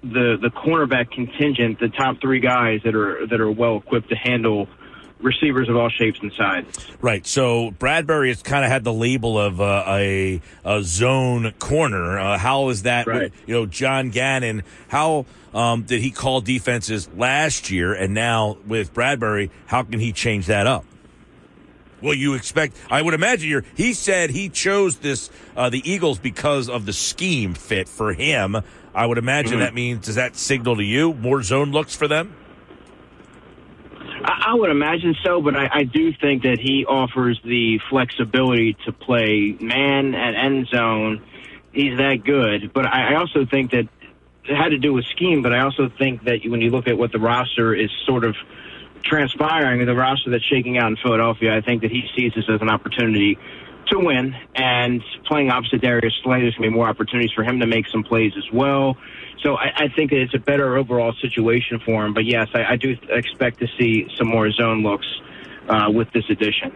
[0.04, 4.16] the the cornerback contingent, the top three guys that are that are well equipped to
[4.16, 4.68] handle
[5.22, 6.88] receivers of all shapes and sizes.
[7.02, 7.26] Right.
[7.26, 12.18] So Bradberry has kind of had the label of uh, a a zone corner.
[12.18, 13.08] Uh, how is that?
[13.08, 13.32] Right.
[13.46, 14.64] you know, John Gannon.
[14.88, 20.12] How um, did he call defenses last year, and now with Bradberry, how can he
[20.12, 20.86] change that up?
[22.02, 22.78] Well, you expect?
[22.90, 23.66] I would imagine you're.
[23.76, 28.58] He said he chose this uh, the Eagles because of the scheme fit for him.
[28.96, 29.60] I would imagine mm-hmm.
[29.62, 32.36] that means does that signal to you more zone looks for them?
[34.24, 38.92] I, would imagine so, but I, I do think that he offers the flexibility to
[38.92, 41.24] play man and end zone.
[41.72, 43.88] He's that good, but I, I also think that
[44.46, 45.42] it had to do with scheme.
[45.42, 48.36] But I also think that when you look at what the roster is sort of
[49.04, 52.62] transpiring, the roster that's shaking out in Philadelphia, I think that he sees this as
[52.62, 53.38] an opportunity
[53.88, 54.36] to win.
[54.56, 57.88] And playing opposite Darius Slay, there's going to be more opportunities for him to make
[57.88, 58.98] some plays as well.
[59.42, 62.14] So I, I think it's a better overall situation for him.
[62.14, 65.08] But yes, I, I do expect to see some more zone looks
[65.68, 66.76] uh, with this addition.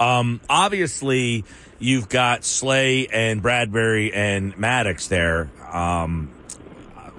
[0.00, 1.44] Um, obviously,
[1.78, 5.50] you've got Slay and Bradberry and Maddox there.
[5.72, 6.30] Um,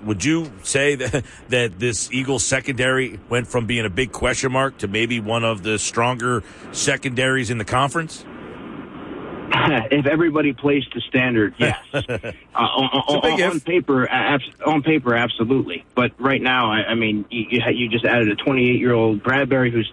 [0.03, 4.77] would you say that, that this Eagles secondary went from being a big question mark
[4.79, 8.23] to maybe one of the stronger secondaries in the conference?
[9.91, 11.77] if everybody plays to standard, yes.
[11.93, 12.01] uh,
[12.55, 12.89] on,
[13.23, 14.09] on, on paper,
[14.65, 15.85] on paper, absolutely.
[15.95, 19.71] But right now, I, I mean, you, you just added a 28 year old Bradberry
[19.71, 19.91] who's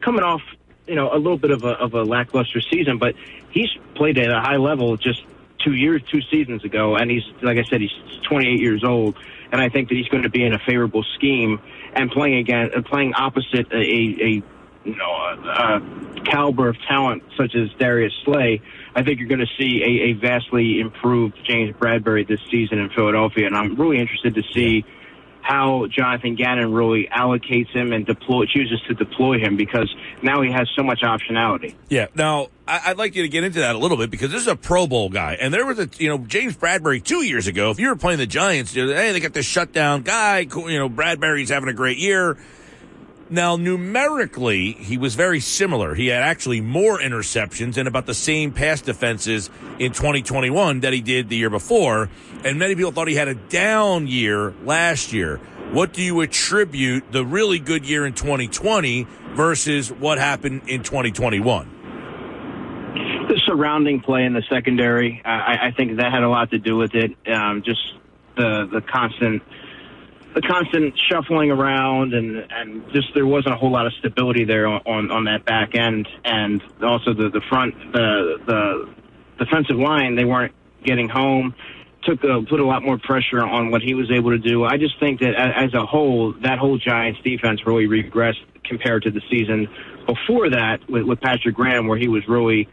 [0.00, 0.42] coming off,
[0.86, 3.14] you know, a little bit of a, of a lackluster season, but
[3.50, 5.22] he's played at a high level just
[5.64, 7.92] two years, two seasons ago, and he's like I said, he's
[8.28, 9.16] 28 years old,
[9.52, 11.60] and I think that he's going to be in a favorable scheme
[11.94, 14.42] and playing again, playing opposite a, a
[14.84, 18.62] you know, a, a caliber of talent such as Darius Slay,
[18.94, 22.90] I think you're going to see a, a vastly improved James Bradberry this season in
[22.90, 24.84] Philadelphia, and I'm really interested to see
[25.42, 29.92] how Jonathan Gannon really allocates him and deploy chooses to deploy him because
[30.22, 31.74] now he has so much optionality.
[31.88, 32.06] Yeah.
[32.14, 34.56] Now I'd like you to get into that a little bit because this is a
[34.56, 37.70] Pro Bowl guy, and there was a you know James Bradberry two years ago.
[37.70, 40.40] If you were playing the Giants, hey, they got this shutdown guy.
[40.40, 42.36] You know, Bradberry's having a great year.
[43.32, 45.94] Now, numerically, he was very similar.
[45.94, 51.00] He had actually more interceptions and about the same pass defenses in 2021 that he
[51.00, 52.10] did the year before.
[52.44, 55.36] And many people thought he had a down year last year.
[55.70, 61.76] What do you attribute the really good year in 2020 versus what happened in 2021?
[63.28, 66.76] The surrounding play in the secondary, I, I think that had a lot to do
[66.76, 67.16] with it.
[67.32, 67.94] Um, just
[68.36, 69.42] the the constant
[70.34, 74.66] the constant shuffling around and and just there wasn't a whole lot of stability there
[74.66, 80.14] on on, on that back end and also the the front the the defensive line
[80.14, 80.54] they weren't
[80.84, 81.54] getting home
[82.02, 84.64] took a, put a lot more pressure on what he was able to do.
[84.64, 89.10] I just think that as a whole that whole Giants defense really regressed compared to
[89.10, 89.68] the season
[90.06, 92.68] before that with, with Patrick Graham where he was really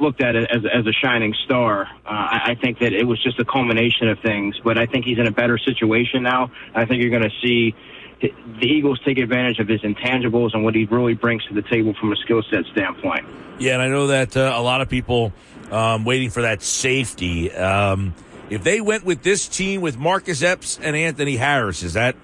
[0.00, 1.82] looked at it as, as a shining star.
[2.04, 5.04] Uh, I, I think that it was just a culmination of things, but I think
[5.04, 6.50] he's in a better situation now.
[6.74, 7.74] I think you're going to see
[8.20, 11.94] the Eagles take advantage of his intangibles and what he really brings to the table
[12.00, 13.26] from a skill set standpoint.
[13.58, 15.32] Yeah, and I know that uh, a lot of people
[15.70, 17.52] um, waiting for that safety.
[17.52, 18.14] Um,
[18.50, 22.16] If they went with this team with Marcus Epps and Anthony Harris, is that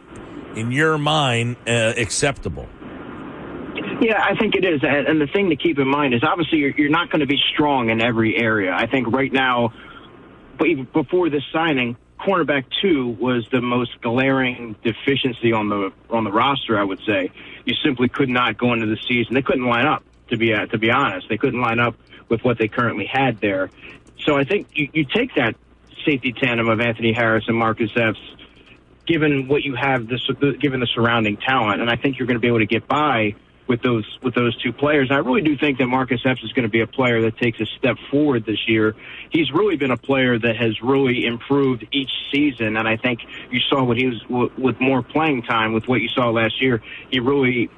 [0.56, 2.66] in your mind uh, acceptable?
[4.00, 4.80] Yeah, I think it is.
[4.82, 7.38] And the thing to keep in mind is obviously you're, you're not going to be
[7.52, 8.72] strong in every area.
[8.72, 9.72] I think right now,
[10.64, 16.32] even before this signing, cornerback two was the most glaring deficiency on the on the
[16.32, 16.78] roster.
[16.78, 17.30] I would say
[17.64, 19.34] you simply could not go into the season.
[19.34, 20.02] They couldn't line up.
[20.30, 21.96] To be uh, to be honest, they couldn't line up
[22.28, 23.70] with what they currently had there.
[24.20, 25.54] So I think you, you take that
[26.06, 28.18] safety tandem of Anthony Harris and Marcus Epps,
[29.06, 30.26] given what you have, this,
[30.60, 33.34] given the surrounding talent, and I think you're going to be able to get by
[33.66, 35.08] with those with those two players.
[35.10, 37.38] And I really do think that Marcus Epps is going to be a player that
[37.38, 38.94] takes a step forward this year.
[39.30, 43.20] He's really been a player that has really improved each season, and I think
[43.50, 46.82] you saw what he was with more playing time with what you saw last year.
[47.10, 47.70] He really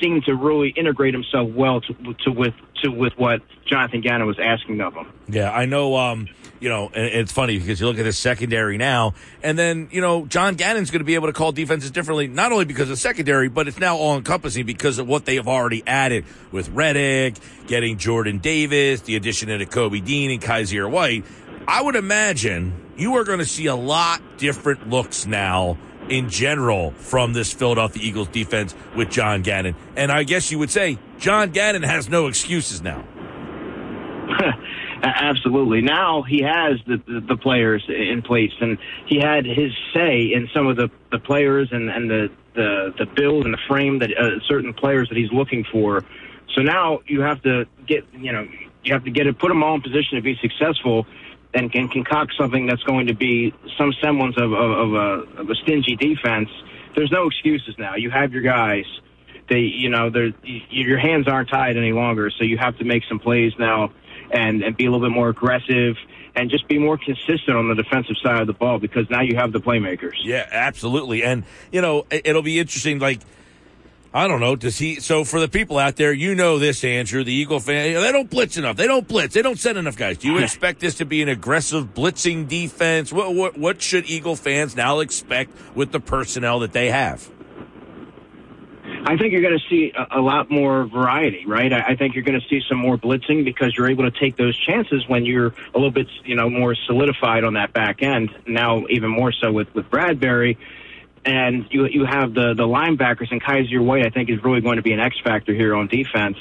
[0.00, 4.38] seemed to really integrate himself well to, to with to with what Jonathan Gannon was
[4.38, 5.12] asking of him.
[5.28, 5.96] Yeah, I know.
[5.96, 6.28] Um,
[6.60, 10.26] you know, it's funny because you look at the secondary now, and then you know
[10.26, 13.48] John Gannon's going to be able to call defenses differently, not only because of secondary,
[13.48, 17.36] but it's now all encompassing because of what they have already added with Reddick,
[17.66, 21.24] getting Jordan Davis, the addition of Kobe Dean and Kyzir White.
[21.66, 25.78] I would imagine you are going to see a lot different looks now
[26.10, 29.74] in general from this Philadelphia Eagles defense with John Gannon.
[29.96, 33.04] And I guess you would say John Gannon has no excuses now.
[35.02, 35.80] Absolutely.
[35.80, 38.76] Now he has the, the, the players in place, and
[39.06, 43.06] he had his say in some of the, the players and, and the, the the
[43.06, 46.04] build and the frame that uh, certain players that he's looking for.
[46.54, 48.46] So now you have to get you know
[48.82, 51.06] you have to get it put them all in position to be successful
[51.54, 55.50] and can concoct something that's going to be some semblance of, of, of, a, of
[55.50, 56.48] a stingy defense,
[56.94, 57.96] there's no excuses now.
[57.96, 58.84] You have your guys.
[59.48, 63.02] They, you know, they're, your hands aren't tied any longer, so you have to make
[63.08, 63.92] some plays now
[64.32, 65.96] and, and be a little bit more aggressive
[66.36, 69.36] and just be more consistent on the defensive side of the ball because now you
[69.36, 70.14] have the playmakers.
[70.22, 71.24] Yeah, absolutely.
[71.24, 73.20] And, you know, it'll be interesting, like,
[74.12, 74.56] I don't know.
[74.56, 74.96] Does he?
[74.96, 77.94] So for the people out there, you know this, Andrew, the Eagle fan.
[77.94, 78.76] They don't blitz enough.
[78.76, 79.34] They don't blitz.
[79.34, 80.18] They don't send enough guys.
[80.18, 83.12] Do you expect this to be an aggressive blitzing defense?
[83.12, 87.30] What what what should Eagle fans now expect with the personnel that they have?
[89.06, 91.72] I think you're going to see a, a lot more variety, right?
[91.72, 94.36] I, I think you're going to see some more blitzing because you're able to take
[94.36, 98.30] those chances when you're a little bit, you know, more solidified on that back end.
[98.46, 100.58] Now, even more so with with Bradberry
[101.24, 104.06] and you you have the the linebackers and Kyzir White.
[104.06, 106.38] I think is really going to be an X factor here on defense,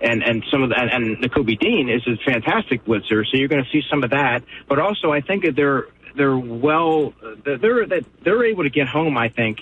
[0.00, 3.24] and and some of the, and, and Nakobe Dean is a fantastic blitzer.
[3.26, 6.36] So you're going to see some of that, but also I think that they're they're
[6.36, 7.14] well
[7.44, 9.16] they're that they're able to get home.
[9.16, 9.60] I think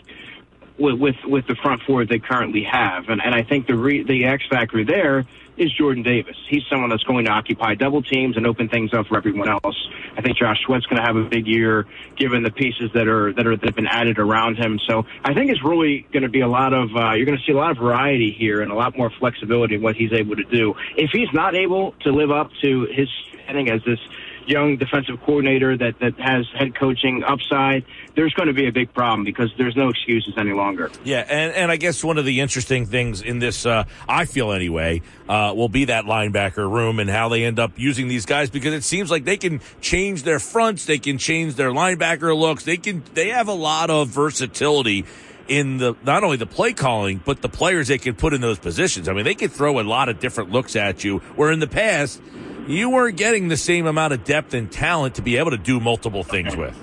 [0.78, 4.02] with with, with the front four they currently have, and and I think the re,
[4.02, 5.26] the X factor there
[5.56, 6.36] is Jordan Davis.
[6.48, 9.88] He's someone that's going to occupy double teams and open things up for everyone else.
[10.16, 11.86] I think Josh Sweat's going to have a big year
[12.16, 14.78] given the pieces that are that are that have been added around him.
[14.86, 17.44] So I think it's really going to be a lot of uh, you're going to
[17.44, 20.36] see a lot of variety here and a lot more flexibility in what he's able
[20.36, 20.74] to do.
[20.96, 23.08] If he's not able to live up to his
[23.44, 24.00] standing as this
[24.46, 28.92] young defensive coordinator that, that has head coaching upside, there's going to be a big
[28.92, 30.90] problem because there's no excuses any longer.
[31.04, 34.52] Yeah, and, and I guess one of the interesting things in this, uh, I feel
[34.52, 38.50] anyway, uh, will be that linebacker room and how they end up using these guys
[38.50, 42.64] because it seems like they can change their fronts, they can change their linebacker looks,
[42.64, 45.04] they can they have a lot of versatility
[45.48, 48.58] in the not only the play calling but the players they can put in those
[48.58, 49.08] positions.
[49.08, 51.18] I mean, they can throw a lot of different looks at you.
[51.36, 52.20] Where in the past
[52.66, 55.80] you weren't getting the same amount of depth and talent to be able to do
[55.80, 56.76] multiple things with.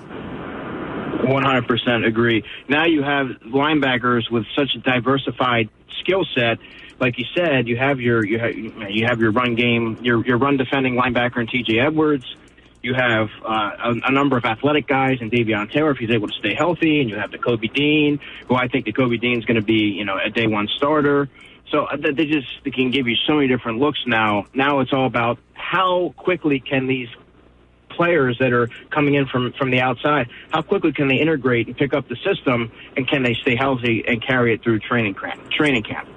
[1.24, 2.44] 100% agree.
[2.68, 5.68] Now you have linebackers with such a diversified
[6.00, 6.58] skill set.
[7.00, 10.38] Like you said, you have your you have, you have your run game, your your
[10.38, 11.80] run defending linebacker in T.J.
[11.80, 12.24] Edwards.
[12.82, 16.28] You have uh, a, a, number of athletic guys in Davion Taylor if he's able
[16.28, 19.56] to stay healthy, and you have Nakobe Dean, who I think Nakobe Dean is going
[19.56, 21.30] to be, you know, a day one starter.
[21.70, 24.46] So uh, they just they can give you so many different looks now.
[24.54, 27.08] Now it's all about how quickly can these
[27.90, 31.76] players that are coming in from from the outside, how quickly can they integrate and
[31.76, 35.50] pick up the system, and can they stay healthy and carry it through training camp?
[35.50, 36.08] Training camp.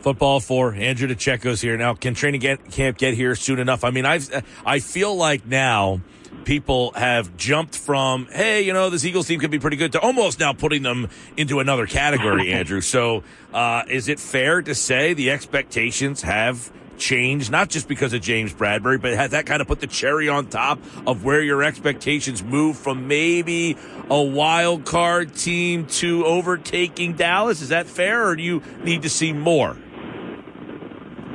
[0.00, 1.94] Football for Andrew DeCecco's here now.
[1.94, 3.84] Can training get, camp get here soon enough?
[3.84, 4.20] I mean, I
[4.66, 6.00] I feel like now
[6.44, 10.00] people have jumped from hey, you know, this Eagles team could be pretty good to
[10.00, 12.80] almost now putting them into another category, Andrew.
[12.80, 13.22] So,
[13.52, 18.52] uh, is it fair to say the expectations have changed, not just because of James
[18.54, 22.42] Bradberry, but has that kind of put the cherry on top of where your expectations
[22.42, 23.76] move from maybe
[24.08, 27.60] a wild card team to overtaking Dallas?
[27.60, 29.76] Is that fair, or do you need to see more?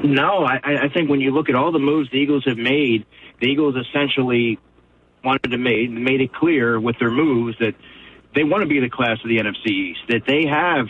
[0.03, 3.05] No, I, I think when you look at all the moves the Eagles have made,
[3.41, 4.59] the Eagles essentially
[5.27, 7.75] wanted to make made it clear with their moves that
[8.33, 9.99] they want to be the class of the NFC East.
[10.07, 10.87] That they have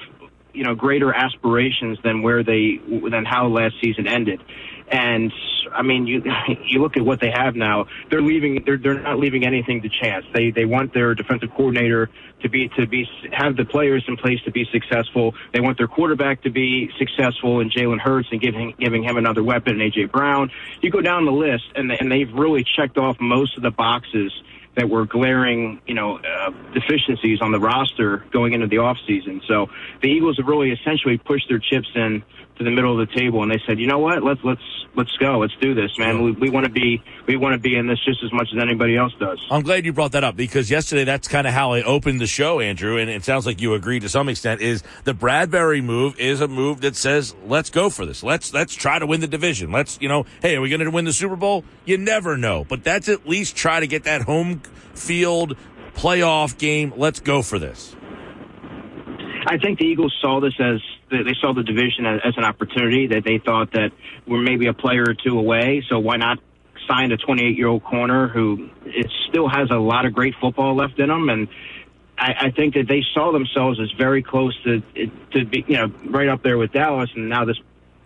[0.53, 4.41] you know greater aspirations than where they than how last season ended.
[4.89, 5.34] And
[5.73, 6.23] I mean, you
[6.65, 7.88] you look at what they have now.
[8.11, 8.64] They're leaving.
[8.64, 10.26] They're they're not leaving anything to chance.
[10.34, 12.09] They they want their defensive coordinator
[12.41, 15.34] to be to be have the players in place to be successful.
[15.53, 19.43] They want their quarterback to be successful in Jalen Hurts and giving giving him another
[19.43, 20.51] weapon in AJ Brown.
[20.81, 24.31] You go down the list, and and they've really checked off most of the boxes
[24.76, 29.41] that were glaring, you know, uh, deficiencies on the roster going into the offseason.
[29.47, 29.72] So
[30.03, 32.23] the Eagles have really essentially pushed their chips in
[32.57, 34.61] to the middle of the table, and they said, you know what, let's let's
[34.95, 36.23] let's go, let's do this, man.
[36.23, 38.61] We, we want to be we want to be in this just as much as
[38.61, 39.39] anybody else does.
[39.49, 42.27] I'm glad you brought that up because yesterday that's kind of how I opened the
[42.27, 44.61] show, Andrew, and it sounds like you agree to some extent.
[44.61, 48.73] Is the Bradberry move is a move that says let's go for this, let's let's
[48.73, 51.13] try to win the division, let's you know, hey, are we going to win the
[51.13, 51.63] Super Bowl?
[51.85, 54.61] You never know, but that's at least try to get that home
[54.93, 55.55] field
[55.95, 56.93] playoff game.
[56.95, 57.95] Let's go for this.
[59.49, 63.23] I think the Eagles saw this as they saw the division as an opportunity that
[63.23, 63.91] they thought that
[64.27, 65.83] we're maybe a player or two away.
[65.89, 66.39] So why not
[66.85, 70.75] sign a 28 year old corner who it still has a lot of great football
[70.75, 71.47] left in him and.
[72.19, 74.81] I, think that they saw themselves as very close to
[75.33, 77.57] to be, you know, right up there with Dallas, and now this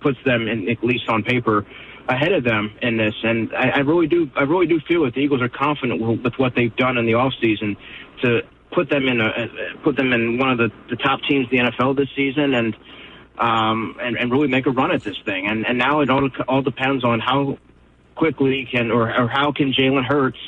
[0.01, 1.65] puts them, in, at least on paper,
[2.09, 3.13] ahead of them in this.
[3.23, 6.19] And I, I really do, I really do feel that the Eagles are confident with,
[6.21, 7.77] with what they've done in the offseason
[8.21, 8.41] to
[8.71, 9.47] put them in a
[9.83, 12.75] put them in one of the, the top teams in the NFL this season and
[13.37, 15.47] um and, and really make a run at this thing.
[15.47, 17.57] And and now it all all depends on how
[18.15, 20.39] quickly can or, or how can Jalen Hurts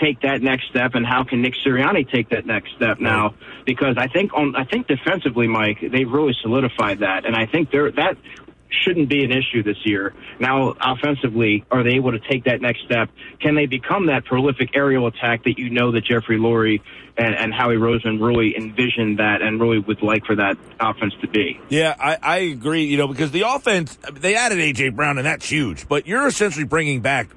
[0.00, 3.34] take that next step and how can Nick Sirianni take that next step now
[3.66, 7.70] because I think on I think defensively Mike they've really solidified that and I think
[7.70, 8.16] they're that
[8.72, 10.14] shouldn't be an issue this year.
[10.38, 13.10] Now, offensively, are they able to take that next step?
[13.40, 16.80] Can they become that prolific aerial attack that you know that Jeffrey Lurie
[17.16, 21.28] and, and Howie Roseman really envisioned that and really would like for that offense to
[21.28, 21.60] be?
[21.68, 22.84] Yeah, I, I agree.
[22.84, 24.90] You know, because the offense, they added A.J.
[24.90, 27.28] Brown, and that's huge, but you're essentially bringing back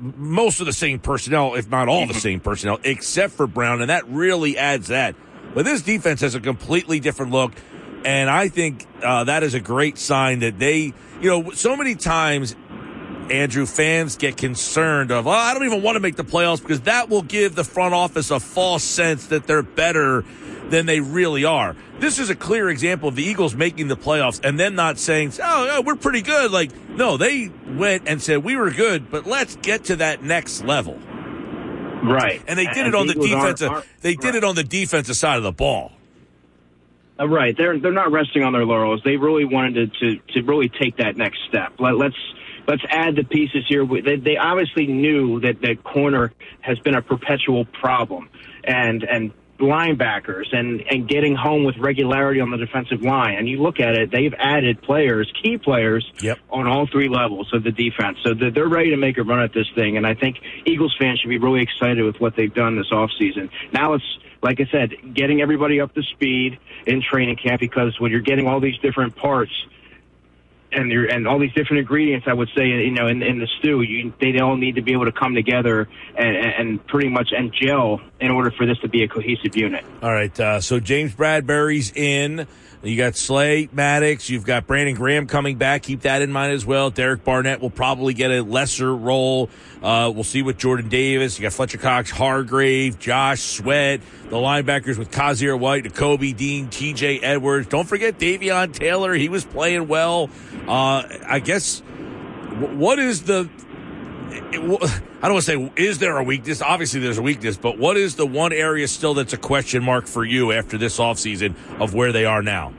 [0.00, 2.20] most of the same personnel, if not all the mm-hmm.
[2.20, 5.14] same personnel, except for Brown, and that really adds that.
[5.54, 7.52] But this defense has a completely different look.
[8.04, 11.94] And I think uh, that is a great sign that they, you know, so many
[11.94, 12.54] times,
[13.30, 16.82] Andrew, fans get concerned of, oh, I don't even want to make the playoffs because
[16.82, 20.24] that will give the front office a false sense that they're better
[20.70, 21.74] than they really are.
[21.98, 25.32] This is a clear example of the Eagles making the playoffs and then not saying,
[25.42, 26.50] oh, yeah, we're pretty good.
[26.52, 30.62] Like, no, they went and said, we were good, but let's get to that next
[30.64, 30.94] level.
[32.04, 32.42] Right.
[32.46, 35.16] And they did And it on the defensive, aren't- they did it on the defensive
[35.16, 35.92] side of the ball.
[37.18, 37.56] Uh, right.
[37.56, 39.02] They're they're not resting on their laurels.
[39.04, 41.74] They really wanted to to, to really take that next step.
[41.78, 42.16] Let, let's
[42.66, 43.84] let's add the pieces here.
[43.86, 48.28] They, they obviously knew that that corner has been a perpetual problem,
[48.64, 53.34] and and linebackers and and getting home with regularity on the defensive line.
[53.36, 56.38] And you look at it, they've added players, key players, Yep.
[56.50, 58.18] on all three levels of the defense.
[58.22, 59.96] So they're they're ready to make a run at this thing.
[59.96, 63.50] And I think Eagles fans should be really excited with what they've done this offseason.
[63.72, 64.04] Now it's
[64.42, 68.46] like I said, getting everybody up to speed in training camp because when you're getting
[68.46, 69.52] all these different parts
[70.70, 73.48] and you're, and all these different ingredients, I would say, you know, in, in the
[73.58, 77.32] stew, you, they all need to be able to come together and, and pretty much
[77.36, 79.84] and gel in order for this to be a cohesive unit.
[80.02, 80.38] All right.
[80.38, 82.46] Uh, so James Bradberry's in.
[82.82, 84.30] You got Slay, Maddox.
[84.30, 85.82] You've got Brandon Graham coming back.
[85.82, 86.90] Keep that in mind as well.
[86.90, 89.50] Derek Barnett will probably get a lesser role.
[89.82, 91.38] Uh, we'll see with Jordan Davis.
[91.38, 94.00] You got Fletcher Cox, Hargrave, Josh Sweat,
[94.30, 97.66] the linebackers with Kyzir White, Nakobe Dean, TJ Edwards.
[97.66, 99.12] Don't forget Davion Taylor.
[99.12, 100.30] He was playing well.
[100.68, 101.80] Uh, I guess
[102.60, 103.48] what is the
[104.32, 106.62] it- I don't want to say is there a weakness?
[106.62, 110.06] Obviously, there's a weakness, but what is the one area still that's a question mark
[110.06, 112.72] for you after this offseason of where they are now?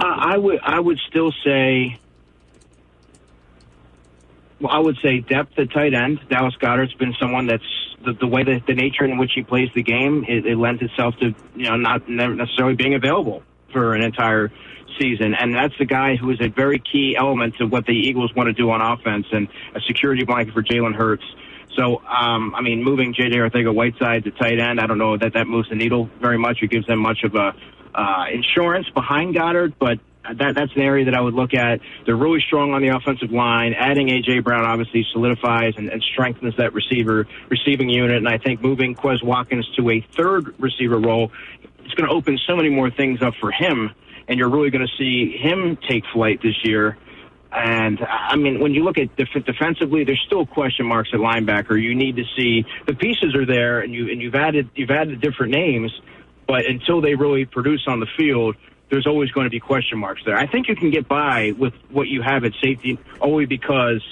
[0.00, 1.98] I, would I would still say.
[4.60, 6.20] Well, I would say depth at tight end.
[6.30, 7.62] Dallas Goedert's been someone that's
[8.04, 10.80] the, the way that the nature in which he plays the game, it, it lends
[10.82, 13.42] itself to you know not necessarily being available
[13.72, 14.50] for an entire
[14.98, 18.34] season, and that's the guy who is a very key element to what the Eagles
[18.34, 21.24] want to do on offense and a security blanket for Jalen Hurts.
[21.76, 23.36] So, um, I mean, moving J.J.
[23.36, 26.62] Arcega-Whiteside to tight end, I don't know that that moves the needle very much.
[26.62, 27.54] It gives them much of a
[27.94, 29.98] uh, insurance behind Goedert, but
[30.34, 31.80] that that's an area that I would look at.
[32.04, 33.74] They're really strong on the offensive line.
[33.74, 38.16] Adding AJ Brown obviously solidifies and, and strengthens that receiver receiving unit.
[38.16, 41.32] And I think moving Quez Watkins to a third receiver role,
[41.84, 43.90] it's going to open so many more things up for him.
[44.28, 46.96] And you're really going to see him take flight this year.
[47.52, 51.80] And I mean, when you look at def- defensively, there's still question marks at linebacker.
[51.80, 55.20] You need to see the pieces are there, and you and you've added you've added
[55.20, 55.92] different names,
[56.46, 58.56] but until they really produce on the field,
[58.90, 60.36] there's always going to be question marks there.
[60.36, 64.02] I think you can get by with what you have at safety only because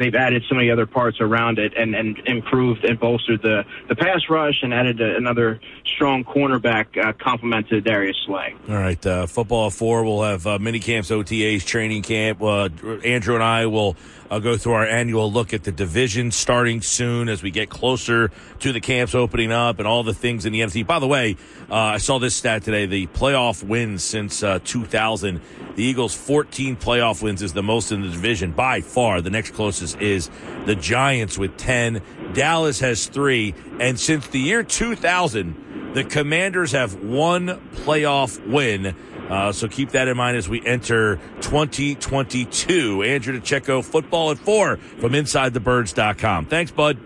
[0.00, 3.94] they've added so many other parts around it and, and improved and bolstered the, the
[3.94, 8.54] pass rush and added a, another strong cornerback uh, complement to Darius Slay.
[8.68, 10.04] All right, uh, football four.
[10.04, 12.42] We'll have uh, mini camps, OTAs, training camp.
[12.42, 12.70] Uh,
[13.04, 13.96] Andrew and I will
[14.30, 18.30] uh, go through our annual look at the division starting soon as we get closer
[18.60, 20.86] to the camps opening up and all the things in the NFC.
[20.86, 21.36] By the way,
[21.70, 25.40] uh, I saw this stat today: the playoff wins since uh, 2000.
[25.74, 29.20] The Eagles' 14 playoff wins is the most in the division by far.
[29.20, 30.30] The next closest is
[30.66, 32.02] the Giants with 10.
[32.34, 38.94] Dallas has three, and since the year 2000, the Commanders have one playoff win.
[39.30, 43.02] Uh, so keep that in mind as we enter 2022.
[43.02, 46.46] Andrew DeCecco, football at four from InsideTheBirds.com.
[46.46, 46.98] Thanks, bud.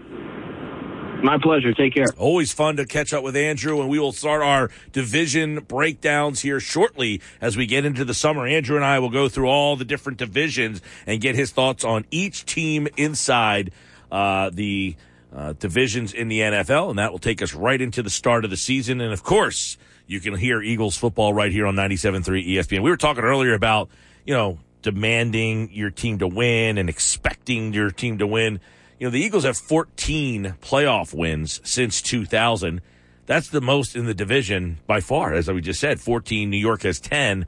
[1.22, 1.72] My pleasure.
[1.72, 2.06] Take care.
[2.18, 6.60] Always fun to catch up with Andrew, and we will start our division breakdowns here
[6.60, 8.46] shortly as we get into the summer.
[8.46, 12.05] Andrew and I will go through all the different divisions and get his thoughts on
[12.10, 13.70] each team inside
[14.12, 14.96] uh, the
[15.34, 18.51] uh, divisions in the NFL, and that will take us right into the start of
[18.51, 19.01] the season.
[19.01, 22.82] And of course, you can hear Eagles football right here on 97.3 ESPN.
[22.82, 23.89] We were talking earlier about,
[24.24, 28.60] you know, demanding your team to win and expecting your team to win.
[28.98, 32.82] You know, the Eagles have 14 playoff wins since 2000.
[33.26, 36.01] That's the most in the division by far, as we just said.
[36.01, 36.51] 14.
[36.51, 37.47] New York has 10.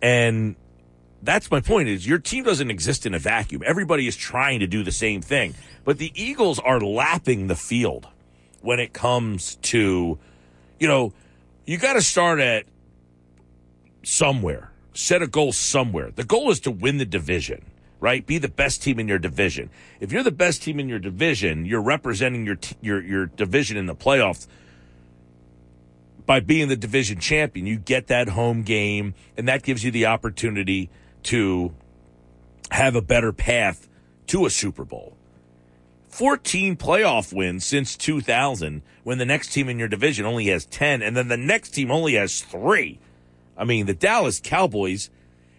[0.00, 0.54] And
[1.20, 3.62] that's my point is your team doesn't exist in a vacuum.
[3.66, 5.54] Everybody is trying to do the same thing.
[5.84, 8.06] But the Eagles are lapping the field
[8.60, 10.18] when it comes to,
[10.78, 11.12] you know,
[11.66, 12.66] you got to start at
[14.02, 14.70] somewhere.
[14.92, 16.10] Set a goal somewhere.
[16.10, 17.64] The goal is to win the division,
[18.00, 18.24] right?
[18.24, 19.70] Be the best team in your division.
[19.98, 23.76] If you're the best team in your division, you're representing your t- your your division
[23.76, 24.46] in the playoffs
[26.26, 27.66] by being the division champion.
[27.66, 30.90] You get that home game, and that gives you the opportunity
[31.24, 31.74] to
[32.70, 33.88] have a better path
[34.28, 35.13] to a Super Bowl.
[36.14, 41.02] 14 playoff wins since 2000 when the next team in your division only has 10
[41.02, 43.00] and then the next team only has 3.
[43.56, 45.10] I mean, the Dallas Cowboys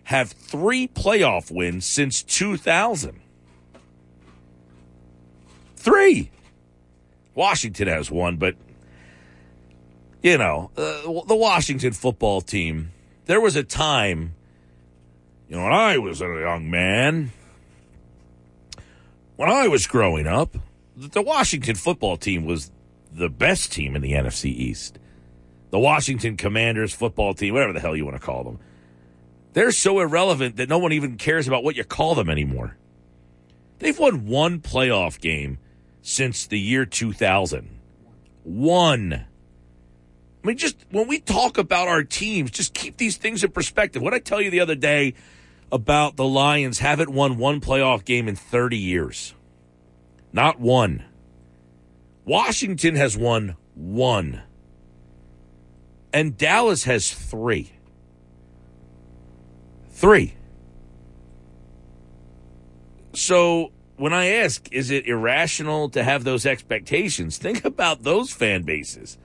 [0.03, 3.19] have 3 playoff wins since 2000.
[5.75, 6.31] 3.
[7.33, 8.55] Washington has one, but
[10.23, 12.91] you know, uh, the Washington football team,
[13.25, 14.35] there was a time
[15.49, 17.33] you know, when I was a young man,
[19.35, 20.57] when I was growing up,
[20.95, 22.71] the Washington football team was
[23.11, 24.99] the best team in the NFC East.
[25.71, 28.59] The Washington Commanders football team, whatever the hell you want to call them.
[29.53, 32.77] They're so irrelevant that no one even cares about what you call them anymore.
[33.79, 35.59] They've won one playoff game
[36.01, 37.69] since the year 2000.
[38.43, 39.13] One.
[39.13, 44.01] I mean, just when we talk about our teams, just keep these things in perspective.
[44.01, 45.15] What I tell you the other day
[45.71, 49.33] about the Lions haven't won one playoff game in 30 years.
[50.31, 51.03] Not one.
[52.25, 54.41] Washington has won one.
[56.13, 57.71] And Dallas has three.
[59.89, 60.35] Three.
[63.13, 67.37] So when I ask, is it irrational to have those expectations?
[67.37, 69.17] Think about those fan bases.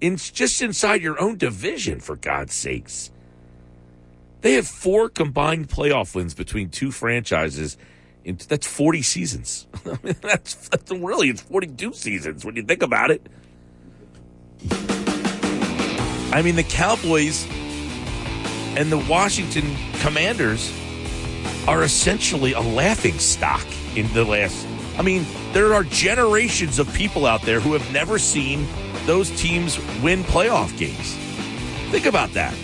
[0.00, 3.10] In just inside your own division, for God's sakes.
[4.40, 7.76] They have four combined playoff wins between two franchises.
[8.24, 9.66] That's 40 seasons.
[9.86, 13.26] I mean, that's, that's really, it's 42 seasons when you think about it.
[16.32, 17.46] I mean, the Cowboys
[18.76, 20.72] and the Washington Commanders
[21.66, 24.66] are essentially a laughing stock in the last.
[24.98, 28.66] I mean, there are generations of people out there who have never seen
[29.06, 31.14] those teams win playoff games.
[31.90, 32.54] Think about that.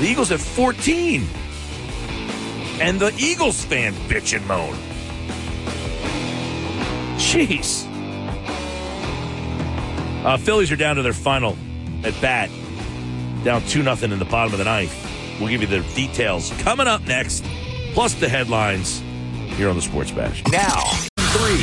[0.00, 1.26] The Eagles at 14.
[2.80, 4.72] And the Eagles fans bitch and moan.
[7.18, 7.86] Jeez.
[10.24, 11.54] Uh, Phillies are down to their final
[12.02, 12.48] at bat.
[13.44, 14.96] Down 2 nothing in the bottom of the ninth.
[15.38, 17.44] We'll give you the details coming up next,
[17.92, 19.02] plus the headlines
[19.56, 20.42] here on the Sports Bash.
[20.46, 20.80] Now,
[21.18, 21.56] 3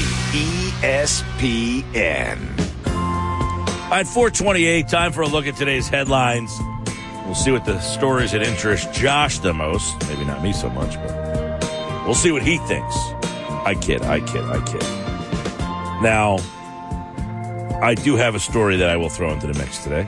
[0.83, 2.37] ESPN.
[3.89, 6.55] At 428, time for a look at today's headlines.
[7.27, 10.07] We'll see what the stories that interest Josh the most.
[10.07, 12.95] Maybe not me so much, but we'll see what he thinks.
[13.65, 14.81] I kid, I kid, I kid.
[16.01, 16.37] Now,
[17.81, 20.07] I do have a story that I will throw into the mix today.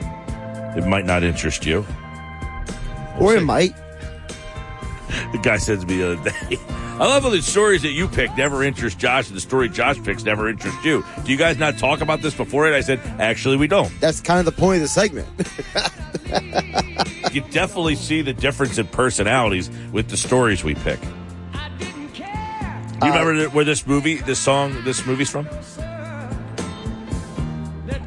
[0.76, 1.84] It might not interest you.
[3.20, 3.74] or it might.
[5.32, 6.56] the guy said to me the other day.
[7.00, 10.02] I love how the stories that you pick never interest Josh, and the story Josh
[10.02, 11.04] picks never interest you.
[11.24, 12.74] Do you guys not talk about this before it?
[12.74, 13.90] I said, actually, we don't.
[14.00, 15.28] That's kind of the point of the segment.
[17.32, 20.98] You definitely see the difference in personalities with the stories we pick.
[23.02, 25.48] You remember th- where this movie, this song, this movie's from?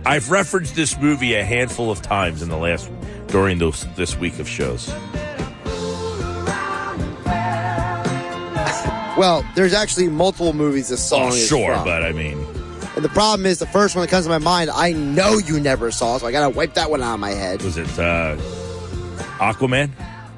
[0.05, 2.91] I've referenced this movie a handful of times in the last
[3.27, 4.89] during those this week of shows.
[9.17, 11.85] well, there's actually multiple movies this song Oh, sure, from.
[11.85, 12.37] but I mean,
[12.95, 15.59] And the problem is, the first one that comes to my mind, I know you
[15.59, 17.61] never saw, so I gotta wipe that one out of my head.
[17.63, 18.35] was it uh,
[19.51, 19.91] Aquaman?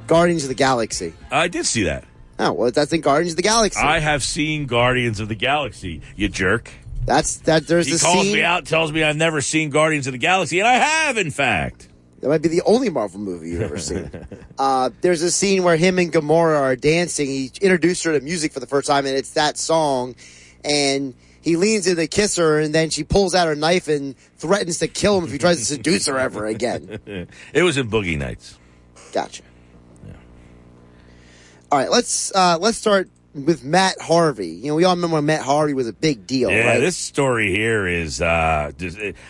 [0.07, 1.13] Guardians of the Galaxy.
[1.31, 2.03] I did see that.
[2.37, 3.79] Oh, well, that's in Guardians of the Galaxy.
[3.79, 6.01] I have seen Guardians of the Galaxy.
[6.15, 6.69] You jerk.
[7.05, 7.65] that's that.
[7.67, 8.33] There's He the calls scene.
[8.33, 11.31] me out, tells me I've never seen Guardians of the Galaxy, and I have, in
[11.31, 11.87] fact.
[12.21, 14.09] That might be the only Marvel movie you've ever seen.
[14.59, 17.27] uh, there's a scene where him and Gamora are dancing.
[17.27, 20.15] He introduced her to music for the first time, and it's that song.
[20.63, 24.17] And he leans in to kiss her, and then she pulls out her knife and
[24.37, 26.99] threatens to kill him if he tries to seduce her ever again.
[27.53, 28.57] It was in Boogie Nights.
[29.15, 29.43] Gotcha.
[31.71, 34.49] All right, let's uh, let's start with Matt Harvey.
[34.49, 36.79] You know, we all remember Matt Harvey was a big deal, Yeah, right?
[36.79, 38.21] this story here is.
[38.21, 38.73] Uh,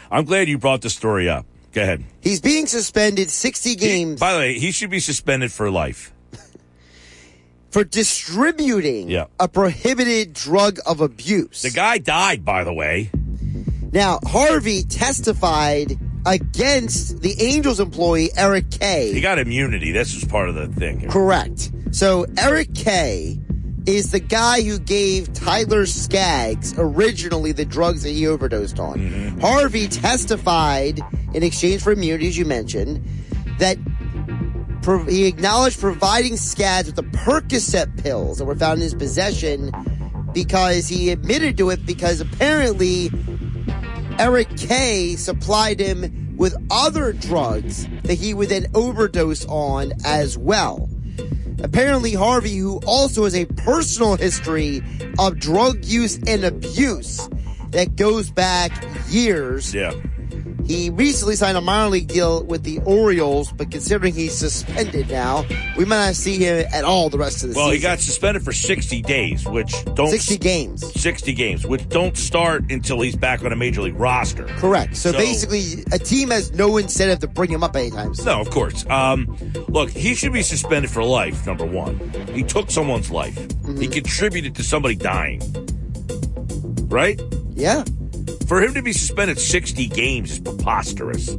[0.10, 1.46] I'm glad you brought the story up.
[1.72, 2.04] Go ahead.
[2.20, 6.12] He's being suspended 60 games By the way, he should be suspended for life.
[7.70, 9.26] for distributing Yeah.
[9.40, 11.62] a prohibited drug of abuse.
[11.62, 13.12] The guy died, by the way.
[13.92, 19.14] Now, Harvey testified against the Angels employee Eric Kay.
[19.14, 19.92] He got immunity.
[19.92, 21.00] This was part of the thing.
[21.00, 21.10] here.
[21.10, 21.72] Correct.
[21.92, 23.40] So Eric Kay
[23.86, 28.98] is the guy who gave Tyler Skaggs originally the drugs that he overdosed on.
[28.98, 29.40] Mm-hmm.
[29.40, 31.00] Harvey testified
[31.34, 33.06] in exchange for immunity, as you mentioned,
[33.60, 33.78] that
[34.82, 39.72] pro- he acknowledged providing Skaggs with the Percocet pills that were found in his possession
[40.34, 43.10] because he admitted to it because apparently
[44.18, 50.90] Eric Kay supplied him with other drugs that he would then overdose on as well.
[51.64, 54.82] Apparently, Harvey, who also has a personal history
[55.20, 57.30] of drug use and abuse
[57.72, 58.72] that goes back
[59.10, 59.92] years, Yeah.
[60.66, 65.46] He recently signed a minor league deal with the Orioles, but considering he's suspended now,
[65.78, 67.62] we might not see him at all the rest of the season.
[67.62, 71.02] Well, he got suspended for 60 days, which don't 60 games.
[71.02, 74.46] 60 games, which don't start until he's back on a major league roster.
[74.46, 74.96] Correct.
[74.98, 78.26] So, So- basically, a team has no incentive to bring him up anytime soon.
[78.26, 78.86] No, of course.
[78.90, 79.38] Um,
[79.68, 81.46] look, he should be suspended for life.
[81.46, 82.00] Number one,
[82.34, 83.36] he took someone's life.
[83.36, 83.82] Mm-hmm.
[83.82, 85.42] He contributed to somebody dying.
[86.88, 87.22] Right?
[87.54, 87.84] Yeah.
[88.48, 91.30] For him to be suspended 60 games is preposterous.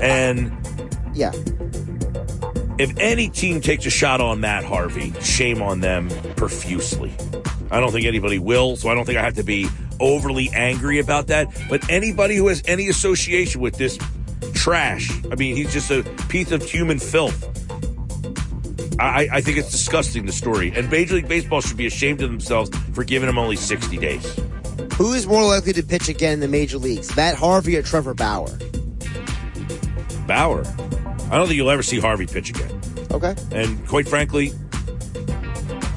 [0.00, 0.52] And
[1.14, 1.32] Yeah.
[2.78, 7.12] if any team takes a shot on Matt Harvey, shame on them profusely.
[7.70, 10.98] I don't think anybody will, so I don't think I have to be overly angry
[10.98, 11.48] about that.
[11.68, 13.98] But anybody who has any association with this
[14.54, 17.44] trash, I mean, he's just a piece of human filth.
[18.98, 20.72] I, I think it's disgusting, the story.
[20.74, 24.38] And Major League Baseball should be ashamed of themselves for giving him only 60 days.
[24.96, 28.14] Who is more likely to pitch again in the major leagues, Matt Harvey or Trevor
[28.14, 28.58] Bauer?
[30.26, 30.64] Bauer.
[31.30, 32.80] I don't think you'll ever see Harvey pitch again.
[33.10, 33.34] Okay.
[33.52, 34.52] And quite frankly,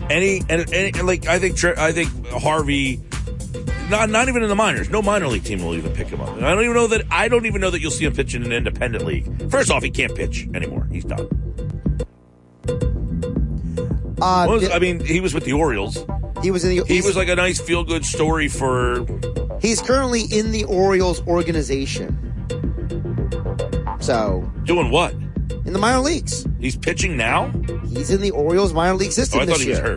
[0.09, 3.01] any and, and like I think I think Harvey,
[3.89, 6.35] not not even in the minors, no minor league team will even pick him up.
[6.35, 8.35] And I don't even know that I don't even know that you'll see him pitch
[8.35, 9.49] in an independent league.
[9.49, 10.89] First off, he can't pitch anymore.
[10.91, 11.27] He's done.
[14.21, 16.05] Uh, was- th- I mean, he was with the Orioles.
[16.41, 16.83] he was in the.
[16.85, 19.05] He was like a nice feel good story for.
[19.61, 22.15] He's currently in the Orioles organization.
[23.99, 25.13] So, Doing what?
[25.65, 27.51] in the minor leagues, He's pitching now.
[27.89, 29.87] he's in the Orioles minor league system Oh, I this thought he was year.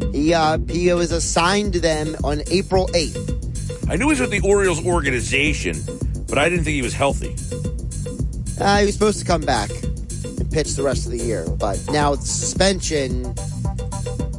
[0.00, 0.14] hurt.
[0.14, 3.30] He uh, he was assigned to them on April eighth.
[3.90, 5.76] I knew he was with the Orioles organization,
[6.28, 7.36] but I didn't think he was healthy.
[8.58, 9.70] Uh, he was supposed to come back
[10.54, 13.26] pitch the rest of the year, but now with the suspension.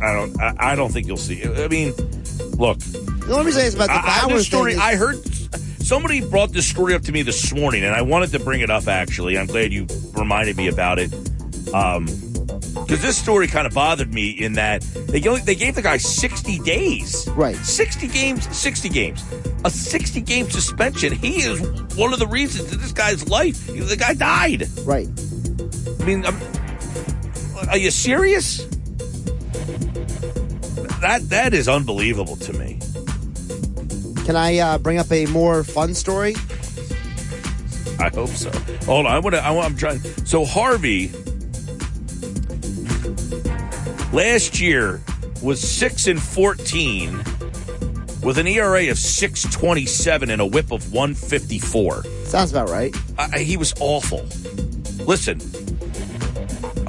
[0.01, 0.39] I don't.
[0.41, 1.43] I, I don't think you'll see.
[1.43, 1.93] I mean,
[2.57, 5.17] look, The only reason it's about the I, Bauer story, is- I heard
[5.83, 8.69] somebody brought this story up to me this morning, and I wanted to bring it
[8.69, 8.87] up.
[8.87, 11.13] Actually, I'm glad you reminded me about it.
[11.73, 15.97] Um, because this story kind of bothered me in that they they gave the guy
[15.97, 17.27] 60 days.
[17.31, 17.55] Right.
[17.55, 19.23] 60 games, 60 games.
[19.63, 21.11] A 60 game suspension.
[21.13, 21.59] He is
[21.97, 23.65] one of the reasons that this guy's life.
[23.67, 24.69] The guy died.
[24.85, 25.07] right.
[26.05, 26.39] I mean, um
[27.69, 28.63] are you serious?
[31.01, 32.79] That that is unbelievable to me.
[34.23, 36.35] Can I uh, bring up a more fun story?
[37.97, 38.51] I hope so.
[38.85, 39.43] Hold on, I want to.
[39.43, 39.99] I'm trying.
[40.25, 41.11] So Harvey
[44.13, 45.01] last year
[45.41, 47.17] was 6 and 14
[48.21, 52.03] with an ERA of 627 and a whip of 154.
[52.25, 52.95] Sounds about right.
[53.35, 54.23] He was awful.
[55.05, 55.39] Listen,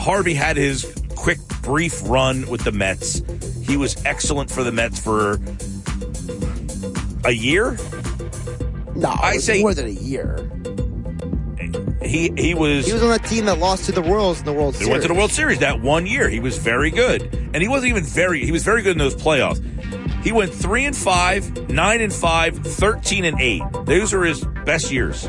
[0.07, 3.23] Harvey had his quick, brief run with the Mets.
[3.65, 5.41] He was excellent for the Mets for
[7.25, 7.77] a year.
[8.95, 10.49] No, I say- more than a year.
[12.03, 12.87] He he was.
[12.87, 14.79] He was on that team that lost to the Royals in the World Series.
[14.79, 14.91] They Series.
[14.93, 16.29] went to the World Series that one year.
[16.29, 17.23] He was very good,
[17.53, 18.45] and he wasn't even very.
[18.45, 19.61] He was very good in those playoffs.
[20.23, 23.63] He went three and five, nine and five, 13 and eight.
[23.87, 25.29] Those are his best years.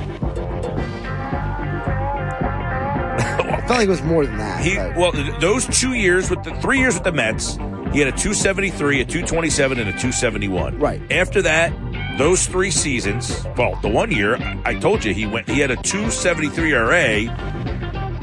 [3.68, 4.64] Felt like it was more than that.
[4.64, 7.56] He but- well, those two years with the three years with the Mets,
[7.94, 10.78] he had a 273, a 227, and a 271.
[10.80, 11.02] Right.
[11.12, 11.72] After that,
[12.18, 13.46] those three seasons.
[13.58, 14.36] Well, the one year
[14.66, 15.50] I- told you he went.
[15.50, 17.34] He had a 273 RA.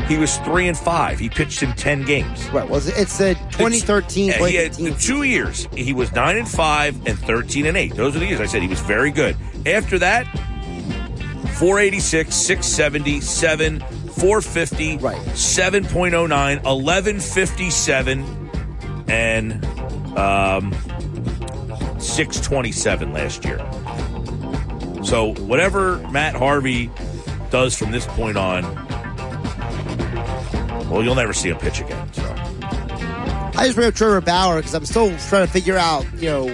[0.06, 1.18] He was three and five.
[1.18, 2.46] He pitched in 10 games.
[2.50, 2.68] right.
[2.68, 5.66] Was it, it's the 2013 Yeah, he had 2015 two years.
[5.74, 7.94] He was nine and five and 13 and eight.
[7.94, 9.34] Those are the years I said he was very good.
[9.64, 10.26] After that,
[11.58, 13.82] 486, 670, 7,
[14.16, 15.18] 450, Right.
[15.32, 16.28] 7.09,
[16.62, 18.24] 1157,
[19.08, 19.64] and
[20.16, 20.72] um,
[21.98, 23.58] 627 last year.
[25.04, 26.90] So whatever Matt Harvey
[27.50, 28.62] does from this point on,
[30.90, 32.12] well, you'll never see him pitch again.
[32.12, 32.22] So.
[33.56, 36.48] I just bring up Trevor Bauer because I'm still trying to figure out, you know,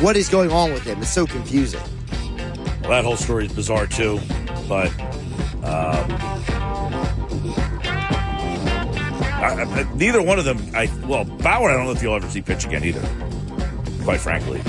[0.00, 1.00] what is going on with him.
[1.00, 1.80] It's so confusing.
[2.82, 4.18] Well, that whole story is bizarre too,
[4.68, 4.88] but
[5.64, 6.29] um,
[9.40, 10.58] I, I, neither one of them.
[10.74, 11.70] I well, Bauer.
[11.70, 13.00] I don't know if you'll ever see pitch again either.
[14.04, 14.60] Quite frankly,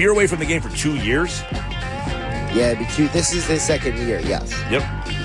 [0.00, 1.42] you're away from the game for two years.
[1.50, 3.08] Yeah, it'd be two.
[3.08, 4.20] This is his second year.
[4.20, 4.50] Yes.
[4.70, 4.82] Yep,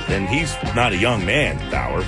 [0.09, 2.03] and he's not a young man, Bauer.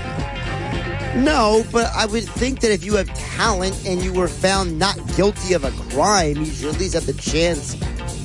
[1.16, 4.98] No, but I would think that if you have talent and you were found not
[5.16, 7.76] guilty of a crime, you should at least have the chance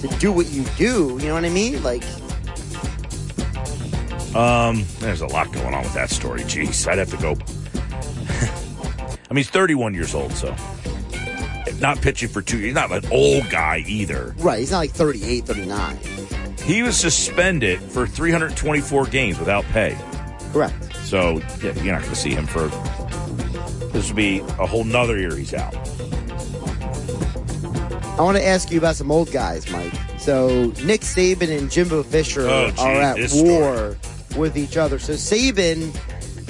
[0.00, 1.18] to do what you do.
[1.20, 1.82] You know what I mean?
[1.82, 2.02] Like,
[4.34, 6.40] Um, there's a lot going on with that story.
[6.42, 7.34] Jeez, I'd have to go.
[9.30, 10.54] I mean, he's 31 years old, so
[11.80, 12.58] not pitching for two.
[12.58, 14.34] He's not an old guy either.
[14.38, 14.58] right?
[14.58, 15.98] He's not like 38, 39.
[16.64, 19.96] He was suspended for 324 games without pay.
[20.52, 20.94] Correct.
[20.96, 22.68] So yeah, you're not going to see him for.
[23.92, 25.74] This will be a whole nother year he's out.
[28.18, 29.92] I want to ask you about some old guys, Mike.
[30.18, 33.96] So Nick Saban and Jimbo Fisher Oh, gee, are at war
[34.36, 34.98] with each other.
[34.98, 35.94] So Saban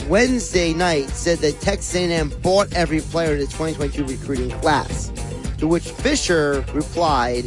[0.08, 5.12] Wednesday night said that Texas A&M bought every player in the 2022 recruiting class.
[5.58, 7.44] To which Fisher replied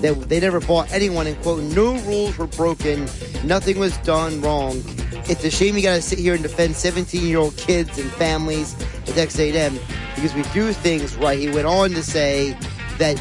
[0.00, 3.08] that they never bought anyone and quote no rules were broken,
[3.42, 4.80] nothing was done wrong.
[5.28, 8.08] It's a shame you got to sit here and defend 17 year old kids and
[8.12, 9.76] families at Texas A&M
[10.14, 11.38] because we do things right.
[11.38, 12.56] He went on to say
[12.98, 13.20] that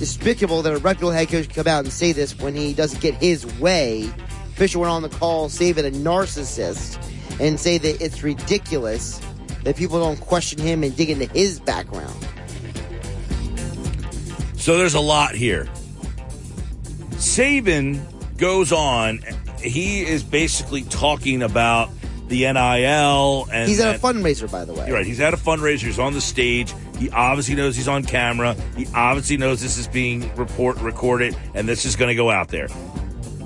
[0.00, 3.14] despicable that a reputable head coach come out and say this when he doesn't get
[3.14, 4.10] his way.
[4.54, 7.00] Fisher went on the call, saving a narcissist,
[7.40, 9.20] and say that it's ridiculous
[9.64, 12.14] that people don't question him and dig into his background.
[14.56, 15.68] So there's a lot here.
[17.12, 18.00] Saban
[18.36, 19.20] goes on.
[19.60, 21.90] He is basically talking about
[22.28, 24.86] the NIL and He's at a fundraiser, by the way.
[24.86, 25.06] You're right.
[25.06, 25.82] He's at a fundraiser.
[25.82, 26.74] He's on the stage.
[26.98, 28.54] He obviously knows he's on camera.
[28.76, 32.48] He obviously knows this is being report recorded, and this is going to go out
[32.48, 32.68] there.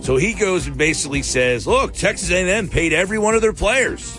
[0.08, 4.18] So he goes and basically says, "Look, Texas A&M paid every one of their players.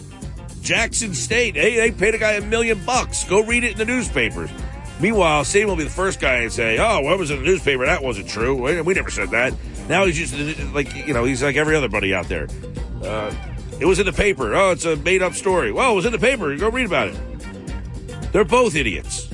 [0.62, 3.24] Jackson State, hey, they paid a guy a million bucks.
[3.24, 4.52] Go read it in the newspapers."
[5.00, 7.88] Meanwhile, Saban will be the first guy to say, "Oh, what was in the newspaper?
[7.88, 8.54] That wasn't true.
[8.54, 9.56] We, we never said that."
[9.88, 12.48] Now he's just like you know he's like every other buddy out there.
[13.04, 13.34] Uh,
[13.80, 14.54] it was in the paper.
[14.54, 15.72] Oh, it's a made up story.
[15.72, 16.56] Well, it was in the paper.
[16.56, 18.32] Go read about it.
[18.32, 19.28] They're both idiots.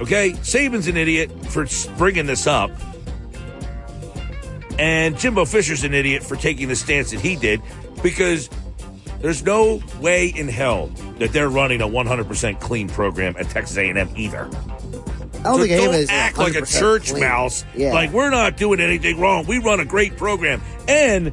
[0.00, 1.66] Okay, Saban's an idiot for
[1.98, 2.70] bringing this up,
[4.78, 7.60] and Jimbo Fisher's an idiot for taking the stance that he did
[8.02, 8.48] because
[9.20, 10.86] there's no way in hell
[11.18, 14.44] that they're running a 100% clean program at Texas A&M either.
[14.46, 17.20] I don't So think don't is act like a church clean.
[17.22, 17.64] mouse.
[17.76, 17.92] Yeah.
[17.94, 19.46] Like we're not doing anything wrong.
[19.46, 21.26] We run a great program, and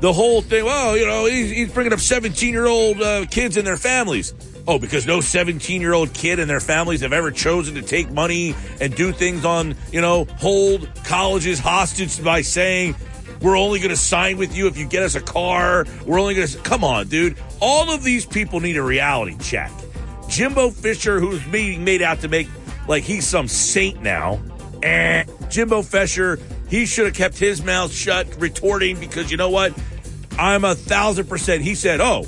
[0.00, 0.64] the whole thing.
[0.66, 4.34] Well, you know, he's, he's bringing up seventeen-year-old uh, kids and their families.
[4.70, 8.94] Oh, because no seventeen-year-old kid and their families have ever chosen to take money and
[8.94, 12.94] do things on, you know, hold colleges hostage by saying.
[13.40, 15.86] We're only going to sign with you if you get us a car.
[16.04, 17.38] We're only going to come on, dude.
[17.58, 19.72] All of these people need a reality check.
[20.28, 22.48] Jimbo Fisher, who's being made out to make
[22.86, 24.40] like he's some saint now.
[24.82, 25.24] Eh.
[25.48, 26.38] Jimbo Fisher,
[26.68, 29.72] he should have kept his mouth shut, retorting because you know what?
[30.38, 31.62] I'm a thousand percent.
[31.62, 32.26] He said, "Oh,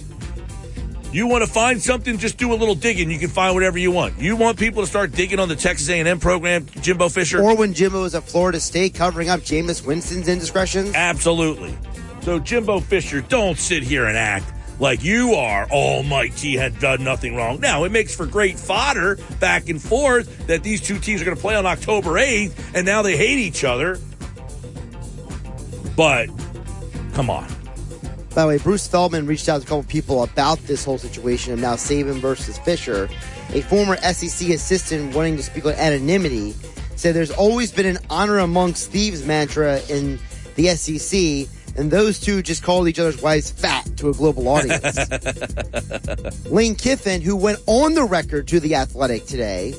[1.13, 3.11] You want to find something, just do a little digging.
[3.11, 4.19] You can find whatever you want.
[4.19, 7.43] You want people to start digging on the Texas A&M program, Jimbo Fisher?
[7.43, 10.95] Or when Jimbo was at Florida State covering up Jameis Winston's indiscretions?
[10.95, 11.77] Absolutely.
[12.23, 14.47] So, Jimbo Fisher, don't sit here and act
[14.81, 17.61] like you are almighty had done nothing wrong.
[17.61, 21.37] Now, it makes for great fodder back and forth that these two teams are going
[21.37, 23.99] to play on October 8th, and now they hate each other.
[25.95, 26.31] But,
[27.13, 27.62] come on.
[28.35, 31.53] By the way, Bruce Feldman reached out to a couple people about this whole situation
[31.53, 33.11] of now Saban versus Fisher.
[33.53, 36.55] A former SEC assistant wanting to speak on anonymity
[36.97, 40.19] said there's always been an honor amongst thieves mantra in
[40.55, 41.47] the SEC,
[41.77, 44.83] and those two just called each other's wives fat to a global audience.
[46.47, 49.75] Lane Kiffin, who went on the record to The Athletic today,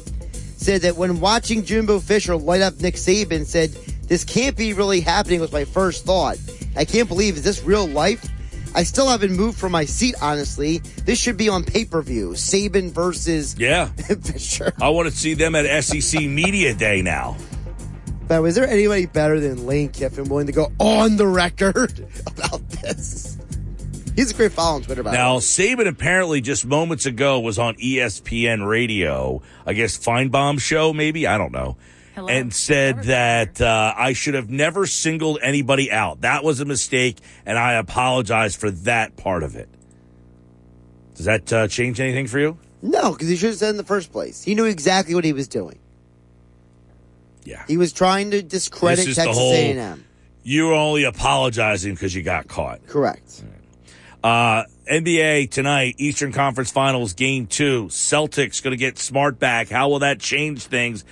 [0.57, 3.71] said that when watching Jimbo Fisher light up Nick Saban, said,
[4.07, 6.37] This can't be really happening, was my first thought.
[6.75, 8.23] I can't believe, is this real life?
[8.75, 10.79] I still haven't moved from my seat, honestly.
[11.05, 12.29] This should be on pay per view.
[12.31, 13.87] Saban versus Yeah.
[14.23, 14.73] Fisher.
[14.81, 17.37] I want to see them at SEC Media Day now.
[18.27, 22.67] But was there anybody better than Lane Kiffin willing to go on the record about
[22.69, 23.37] this?
[24.15, 25.37] He's a great follow on Twitter, by Now.
[25.37, 31.37] Saban apparently just moments ago was on ESPN radio, I guess Finebaum show, maybe, I
[31.37, 31.77] don't know,
[32.15, 36.21] and said that uh, I should have never singled anybody out.
[36.21, 39.69] That was a mistake, and I apologize for that part of it.
[41.15, 42.57] Does that uh, change anything for you?
[42.81, 44.43] No, because he should have said in the first place.
[44.43, 45.79] He knew exactly what he was doing.
[47.45, 47.63] Yeah.
[47.67, 50.05] He was trying to discredit This is the Texas whole- A&M.
[50.43, 52.85] You were only apologizing because you got caught.
[52.87, 53.43] Correct.
[54.21, 57.85] Uh, NBA tonight, Eastern Conference Finals, game two.
[57.85, 59.69] Celtics going to get smart back.
[59.69, 61.05] How will that change things?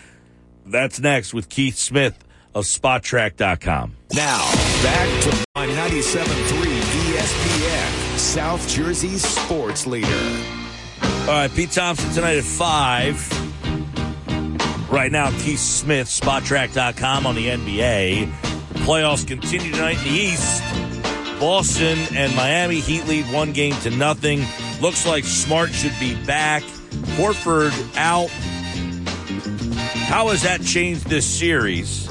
[0.71, 2.17] That's next with Keith Smith
[2.55, 3.95] of Spotrac.com.
[4.13, 4.51] Now,
[4.83, 6.81] back to my 97.3
[7.13, 10.07] ESPN, South Jersey's sports leader.
[11.03, 14.91] All right, Pete Thompson tonight at 5.
[14.91, 18.31] Right now, Keith Smith, Spotrac.com on the NBA.
[18.85, 20.63] Playoffs continue tonight in the East.
[21.39, 24.43] Boston and Miami Heat lead one game to nothing.
[24.81, 26.63] Looks like Smart should be back.
[27.17, 28.29] Horford out.
[30.07, 32.09] How has that changed this series?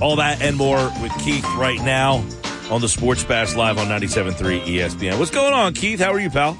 [0.00, 2.24] All that and more with Keith right now
[2.70, 5.18] on the Sports Bash Live on 97.3 ESPN.
[5.18, 6.00] What's going on, Keith?
[6.00, 6.58] How are you, pal?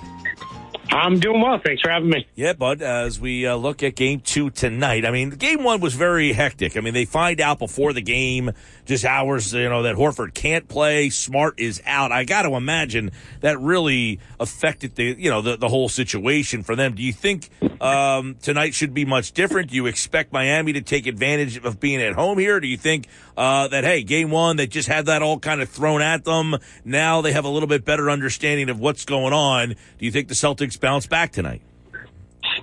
[0.91, 1.61] I'm doing well.
[1.63, 2.27] Thanks for having me.
[2.35, 2.81] Yeah, bud.
[2.81, 6.77] As we uh, look at game two tonight, I mean, game one was very hectic.
[6.77, 8.53] I mean, they find out before the game,
[8.87, 11.11] just hours, you know, that Horford can't play.
[11.11, 12.11] Smart is out.
[12.11, 13.11] I got to imagine
[13.41, 16.95] that really affected the, you know, the, the whole situation for them.
[16.95, 17.51] Do you think
[17.83, 19.71] um, tonight should be much different?
[19.71, 22.61] Do you expect Miami to take advantage of being at home here?
[22.61, 25.69] Do you think uh, that hey, game one they just had that all kind of
[25.69, 26.57] thrown at them?
[26.83, 29.69] Now they have a little bit better understanding of what's going on.
[29.69, 31.61] Do you think the Celtics bounce back tonight?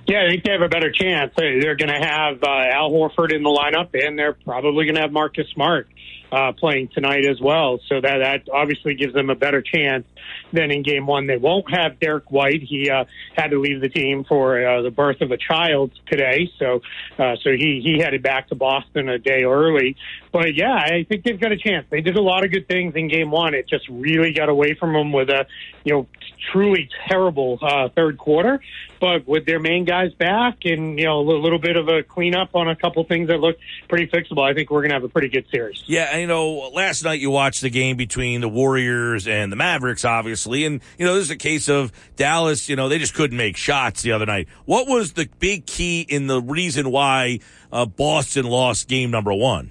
[0.06, 1.32] Yeah, I think they have a better chance.
[1.36, 4.94] They- They're going to have uh, Al Horford in the lineup, and they're probably going
[4.96, 5.88] to have Marcus Smart
[6.32, 7.78] uh, playing tonight as well.
[7.88, 10.06] So that that obviously gives them a better chance
[10.52, 11.26] than in Game One.
[11.26, 12.62] They won't have Derrick White.
[12.62, 13.04] He uh,
[13.36, 16.80] had to leave the team for uh, the birth of a child today, so
[17.18, 19.96] uh, so he he headed back to Boston a day early.
[20.32, 21.86] But yeah, I think they've got a chance.
[21.90, 23.54] They did a lot of good things in Game One.
[23.54, 25.46] It just really got away from them with a
[25.84, 26.06] you know
[26.52, 28.60] truly terrible uh, third quarter.
[29.00, 32.54] But with their main guys back and you know a little, bit of a cleanup
[32.54, 33.56] on a couple things that look
[33.88, 35.82] pretty fixable, I think we're going to have a pretty good series.
[35.86, 40.04] Yeah, you know, last night you watched the game between the Warriors and the Mavericks,
[40.04, 42.68] obviously, and you know this is a case of Dallas.
[42.68, 44.48] You know, they just couldn't make shots the other night.
[44.64, 47.40] What was the big key in the reason why
[47.72, 49.70] uh, Boston lost game number one?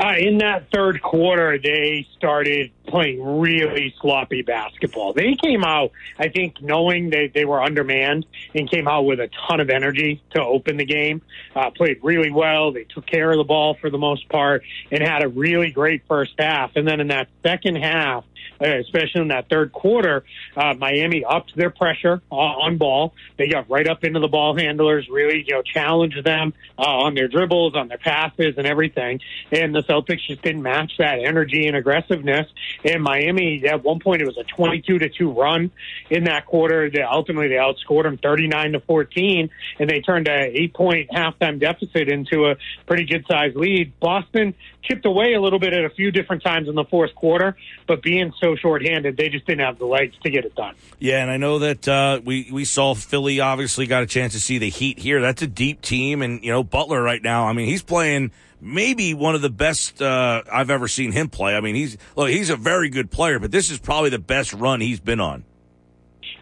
[0.00, 5.12] Uh, in that third quarter, they started playing really sloppy basketball.
[5.12, 8.24] They came out, I think, knowing they, they were undermanned
[8.54, 11.20] and came out with a ton of energy to open the game.
[11.54, 12.72] Uh, played really well.
[12.72, 16.02] They took care of the ball for the most part and had a really great
[16.08, 16.76] first half.
[16.76, 18.24] And then in that second half,
[18.60, 20.24] especially in that third quarter,
[20.56, 23.14] uh, Miami upped their pressure on, on ball.
[23.36, 27.14] They got right up into the ball handlers, really, you know, challenged them uh, on
[27.14, 29.20] their dribbles, on their passes, and everything.
[29.50, 32.46] And the Celtics just didn't match that energy and aggressiveness.
[32.84, 35.70] And Miami, at one point, it was a 22 to 2 run
[36.10, 36.90] in that quarter.
[36.90, 41.58] They, ultimately, they outscored them 39 to 14, and they turned a eight point halftime
[41.60, 42.56] deficit into a
[42.86, 43.98] pretty good sized lead.
[44.00, 47.56] Boston chipped away a little bit at a few different times in the fourth quarter,
[47.86, 50.74] but being so shorthanded, they just didn't have the legs to get it done.
[50.98, 54.40] Yeah, and I know that uh, we we saw Philly obviously got a chance to
[54.40, 55.20] see the Heat here.
[55.20, 57.46] That's a deep team, and you know Butler right now.
[57.46, 58.30] I mean, he's playing
[58.60, 61.56] maybe one of the best uh, I've ever seen him play.
[61.56, 64.52] I mean, he's look, he's a very good player, but this is probably the best
[64.52, 65.44] run he's been on.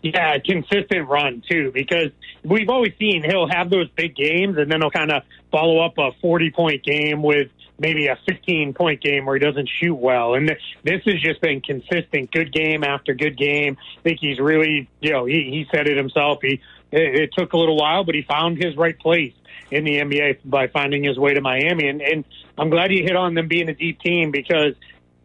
[0.03, 2.11] Yeah, consistent run too, because
[2.45, 5.99] we've always seen he'll have those big games and then he'll kind of follow up
[5.99, 7.49] a 40 point game with
[7.79, 10.35] maybe a 15 point game where he doesn't shoot well.
[10.35, 13.77] And this has just been consistent, good game after good game.
[13.99, 16.41] I think he's really, you know, he, he said it himself.
[16.43, 16.61] He,
[16.91, 19.35] it, it took a little while, but he found his right place
[19.71, 21.89] in the NBA by finding his way to Miami.
[21.89, 22.25] And, and
[22.57, 24.75] I'm glad you hit on them being a deep team because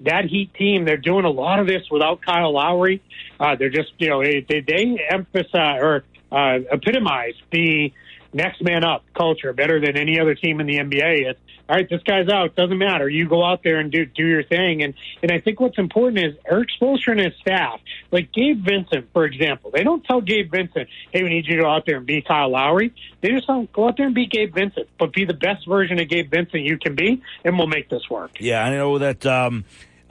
[0.02, 3.02] that Heat team, they're doing a lot of this without Kyle Lowry.
[3.40, 7.94] Uh, they're just, you know, they, they emphasize or uh, epitomize the
[8.34, 11.30] next man up culture better than any other team in the NBA.
[11.30, 12.56] It's all right, this guy's out.
[12.56, 13.08] Doesn't matter.
[13.08, 14.84] You go out there and do do your thing.
[14.84, 17.80] And and I think what's important is Erik Spoelstra and his staff,
[18.12, 19.72] like Gabe Vincent, for example.
[19.72, 22.22] They don't tell Gabe Vincent, "Hey, we need you to go out there and be
[22.22, 25.34] Kyle Lowry." They just don't go out there and be Gabe Vincent, but be the
[25.34, 28.32] best version of Gabe Vincent you can be, and we'll make this work.
[28.40, 29.26] Yeah, I know that.
[29.26, 29.64] Um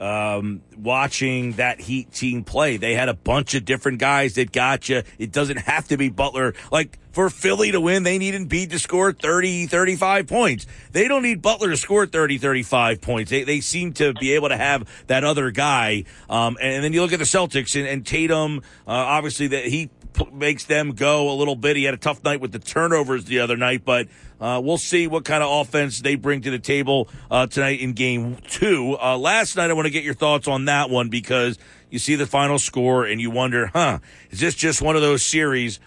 [0.03, 2.75] um, watching that Heat team play.
[2.75, 5.03] They had a bunch of different guys that got you.
[5.17, 6.55] It doesn't have to be Butler.
[6.73, 10.67] Like for Philly to win, they need Embiid to score 30, 35 points.
[10.91, 13.31] They don't need Butler to score 30, 35 points.
[13.31, 16.03] They, they seem to be able to have that other guy.
[16.29, 19.89] Um, and, then you look at the Celtics and, and Tatum, uh, obviously that he
[20.13, 21.77] p- makes them go a little bit.
[21.77, 24.07] He had a tough night with the turnovers the other night, but
[24.43, 27.93] uh, we'll see what kind of offense they bring to the table uh, tonight in
[27.93, 28.97] game two.
[29.01, 31.57] Uh, last night, I want to get your thoughts on that one because
[31.89, 33.99] you see the final score and you wonder, huh,
[34.31, 35.79] is this just one of those series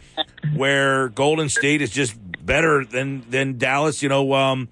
[0.55, 2.16] where Golden State is just
[2.47, 4.03] better than, than Dallas?
[4.03, 4.69] You know, um,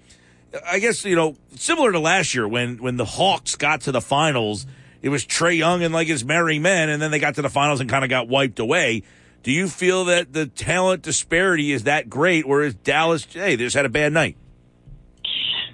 [0.65, 4.01] I guess, you know, similar to last year when, when the Hawks got to the
[4.01, 4.65] finals,
[5.03, 7.49] it was Trae Young and like his merry men, and then they got to the
[7.49, 9.03] finals and kind of got wiped away.
[9.45, 13.75] Do you feel that the talent disparity is that great, is Dallas, hey, they just
[13.75, 14.37] had a bad night?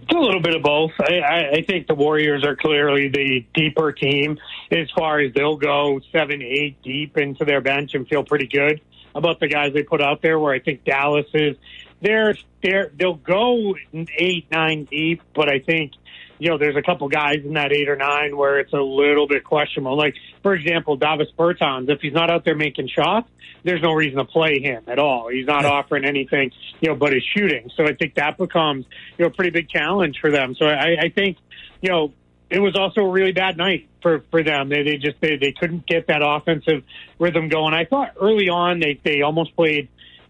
[0.01, 0.91] It's a little bit of both.
[0.99, 4.37] I, I, I think the Warriors are clearly the deeper team
[4.71, 8.81] as far as they'll go seven, eight deep into their bench and feel pretty good
[9.15, 10.37] about the guys they put out there.
[10.37, 11.55] Where I think Dallas is,
[12.01, 15.93] they're they're they'll go eight, nine deep, but I think
[16.41, 19.27] you know, there's a couple guys in that eight or nine where it's a little
[19.27, 19.95] bit questionable.
[19.95, 23.29] Like, for example, Davis Bertans, if he's not out there making shots,
[23.63, 25.29] there's no reason to play him at all.
[25.29, 27.69] He's not offering anything, you know, but his shooting.
[27.77, 28.87] So I think that becomes,
[29.19, 30.55] you know, a pretty big challenge for them.
[30.55, 31.37] So I, I think,
[31.79, 32.11] you know,
[32.49, 34.69] it was also a really bad night for, for them.
[34.69, 36.83] They, they just, they, they couldn't get that offensive
[37.19, 37.75] rhythm going.
[37.75, 39.89] I thought early on they, they almost played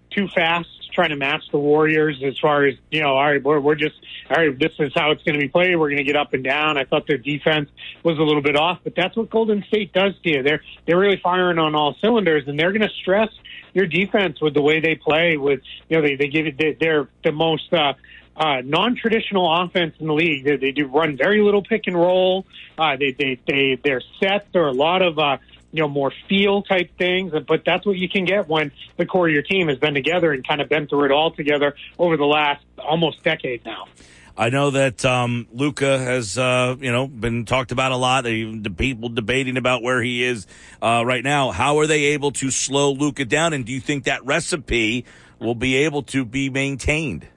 [0.09, 3.59] too fast trying to match the Warriors as far as, you know, all right, we're,
[3.59, 3.95] we're just,
[4.29, 5.75] all right, this is how it's going to be played.
[5.75, 6.77] We're going to get up and down.
[6.77, 7.69] I thought their defense
[8.03, 10.43] was a little bit off, but that's what Golden State does to you.
[10.43, 13.29] They're, they're really firing on all cylinders and they're going to stress
[13.73, 17.07] your defense with the way they play with, you know, they, they give it, they're
[17.23, 17.93] the most, uh,
[18.35, 20.45] uh, non-traditional offense in the league.
[20.45, 22.45] They, they do run very little pick and roll.
[22.77, 25.37] Uh, they, they, they, their sets are a lot of, uh,
[25.71, 27.33] you know, more feel type things.
[27.47, 30.31] But that's what you can get when the core of your team has been together
[30.31, 33.87] and kind of been through it all together over the last almost decade now.
[34.37, 38.23] I know that um, Luka has, uh, you know, been talked about a lot.
[38.23, 40.47] The people debating about where he is
[40.81, 41.51] uh, right now.
[41.51, 43.53] How are they able to slow Luka down?
[43.53, 45.05] And do you think that recipe
[45.39, 47.27] will be able to be maintained?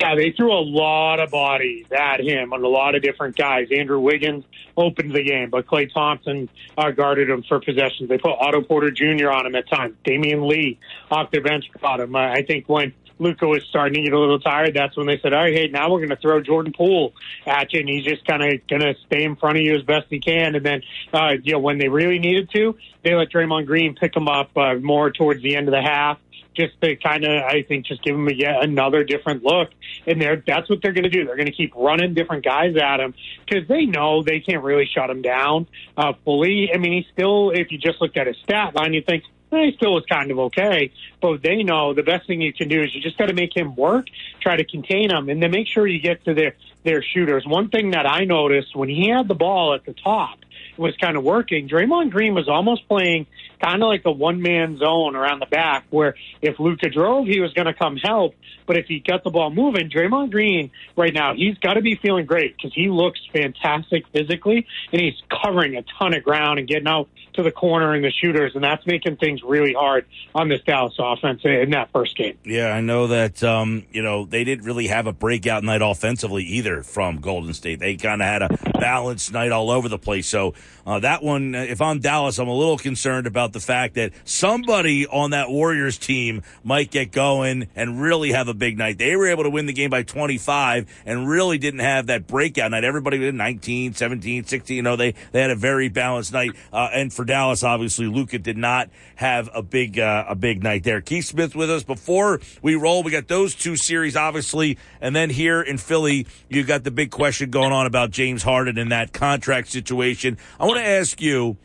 [0.00, 3.68] Yeah, they threw a lot of bodies at him and a lot of different guys.
[3.74, 4.44] Andrew Wiggins
[4.76, 8.10] opened the game, but Klay Thompson uh, guarded him for possessions.
[8.10, 9.30] They put Otto Porter Jr.
[9.30, 9.96] on him at times.
[10.04, 10.78] Damion Lee
[11.10, 12.14] off their bench caught him.
[12.14, 15.18] Uh, I think when Luka was starting to get a little tired, that's when they
[15.22, 17.14] said, all right, hey, now we're going to throw Jordan Poole
[17.46, 19.82] at you, and he's just kind of going to stay in front of you as
[19.82, 20.54] best he can.
[20.54, 20.82] And then,
[21.14, 24.56] uh, you know, when they really needed to, they let Draymond Green pick him up
[24.56, 26.18] uh, more towards the end of the half
[26.58, 29.70] just to kind of, I think, just give him a, yet another different look.
[30.06, 31.24] And they're, that's what they're going to do.
[31.24, 33.14] They're going to keep running different guys at him
[33.46, 35.66] because they know they can't really shut him down
[35.96, 36.70] uh, fully.
[36.74, 39.66] I mean, he still, if you just looked at his stat line, you think, eh,
[39.66, 40.90] he still was kind of okay.
[41.20, 43.56] But they know the best thing you can do is you just got to make
[43.56, 44.06] him work,
[44.40, 46.54] try to contain him, and then make sure you get to their
[46.84, 47.44] their shooters.
[47.44, 50.38] One thing that I noticed when he had the ball at the top
[50.76, 51.68] was kind of working.
[51.68, 53.26] Draymond Green was almost playing
[53.60, 57.40] kind of like a one man zone around the back where if Luka drove, he
[57.40, 58.34] was going to come help.
[58.66, 61.94] But if he got the ball moving, Draymond Green right now, he's got to be
[61.96, 66.68] feeling great because he looks fantastic physically and he's covering a ton of ground and
[66.68, 68.54] getting out to the corner and the shooters.
[68.54, 70.04] And that's making things really hard
[70.34, 72.36] on this Dallas offense in that first game.
[72.44, 76.42] Yeah, I know that, um, you know, they didn't really have a breakout night offensively
[76.44, 77.78] either from Golden State.
[77.80, 78.48] They kind of had a
[78.78, 80.26] balanced night all over the place.
[80.26, 80.54] So
[80.86, 84.12] Uh, that one, uh, if I'm Dallas, I'm a little concerned about the fact that
[84.24, 88.98] somebody on that Warriors team might get going and really have a big night.
[88.98, 92.70] They were able to win the game by 25 and really didn't have that breakout
[92.70, 92.84] night.
[92.84, 94.76] Everybody was 19, 17, 16.
[94.76, 96.52] You know, they, they had a very balanced night.
[96.72, 100.84] Uh, and for Dallas, obviously, Luka did not have a big, uh, a big night
[100.84, 101.00] there.
[101.00, 103.02] Keith Smith with us before we roll.
[103.02, 104.78] We got those two series, obviously.
[105.00, 108.78] And then here in Philly, you got the big question going on about James Harden
[108.78, 110.38] and that contract situation.
[110.58, 111.56] I want to ask you,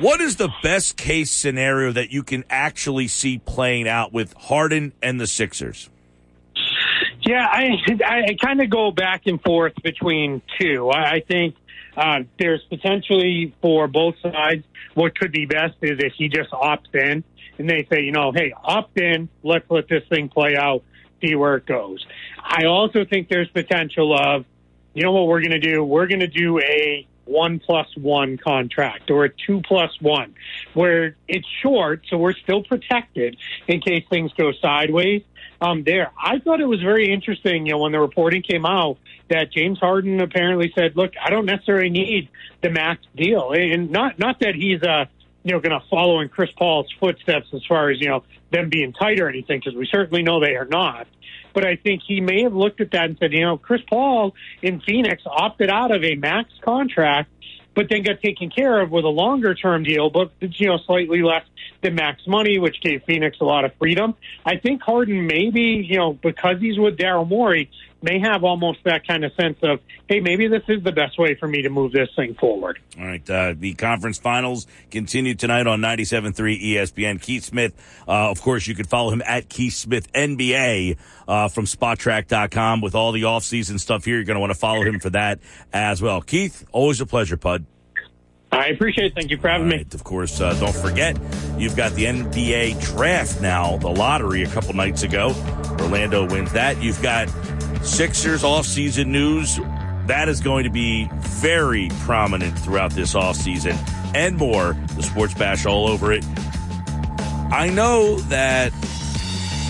[0.00, 4.92] what is the best case scenario that you can actually see playing out with Harden
[5.02, 5.90] and the Sixers?
[7.22, 7.76] Yeah, I
[8.06, 10.90] I kind of go back and forth between two.
[10.90, 11.56] I, think
[11.96, 14.64] uh, there's potentially for both sides.
[14.94, 17.22] What could be best is if he just opts in
[17.58, 19.28] and they say, you know, hey, opt in.
[19.42, 20.82] Let's let this thing play out.
[21.20, 22.06] See where it goes.
[22.42, 24.44] I also think there's potential of,
[24.94, 25.84] you know what we're going to do?
[25.84, 30.34] We're going to do a one plus one contract or a two plus one
[30.74, 33.36] where it's short, so we're still protected
[33.66, 35.22] in case things go sideways.
[35.60, 38.98] Um, there, I thought it was very interesting, you know, when the reporting came out
[39.28, 42.28] that James Harden apparently said, "Look, I don't necessarily need
[42.62, 45.06] the max deal," and not not that he's uh,
[45.44, 48.68] you know, going to follow in Chris Paul's footsteps as far as you know them
[48.68, 51.06] being tight or anything, because we certainly know they are not.
[51.54, 54.34] But I think he may have looked at that and said, you know, Chris Paul
[54.62, 57.30] in Phoenix opted out of a max contract,
[57.74, 61.22] but then got taken care of with a longer term deal, but you know, slightly
[61.22, 61.44] less
[61.80, 64.14] than max money, which gave Phoenix a lot of freedom.
[64.44, 67.70] I think Harden maybe, you know, because he's with Daryl Morey,
[68.02, 71.34] may have almost that kind of sense of, hey, maybe this is the best way
[71.34, 72.78] for me to move this thing forward.
[72.98, 73.28] All right.
[73.28, 77.20] Uh, the conference finals continue tonight on 97.3 ESPN.
[77.20, 77.74] Keith Smith,
[78.06, 80.96] uh, of course, you can follow him at Keith Smith NBA
[81.26, 84.16] uh, from Spotrac.com with all the offseason stuff here.
[84.16, 85.40] You're going to want to follow him for that
[85.72, 86.20] as well.
[86.20, 87.66] Keith, always a pleasure, Pud.
[88.50, 89.14] I appreciate it.
[89.14, 89.80] Thank you for having right.
[89.80, 89.86] me.
[89.92, 91.18] Of course, uh, don't forget,
[91.58, 95.34] you've got the NBA draft now, the lottery a couple nights ago.
[95.80, 96.82] Orlando wins that.
[96.82, 97.28] You've got
[97.82, 99.58] Sixers offseason news.
[100.06, 103.76] That is going to be very prominent throughout this offseason
[104.14, 104.76] and more.
[104.96, 106.24] The Sports Bash all over it.
[107.50, 108.72] I know that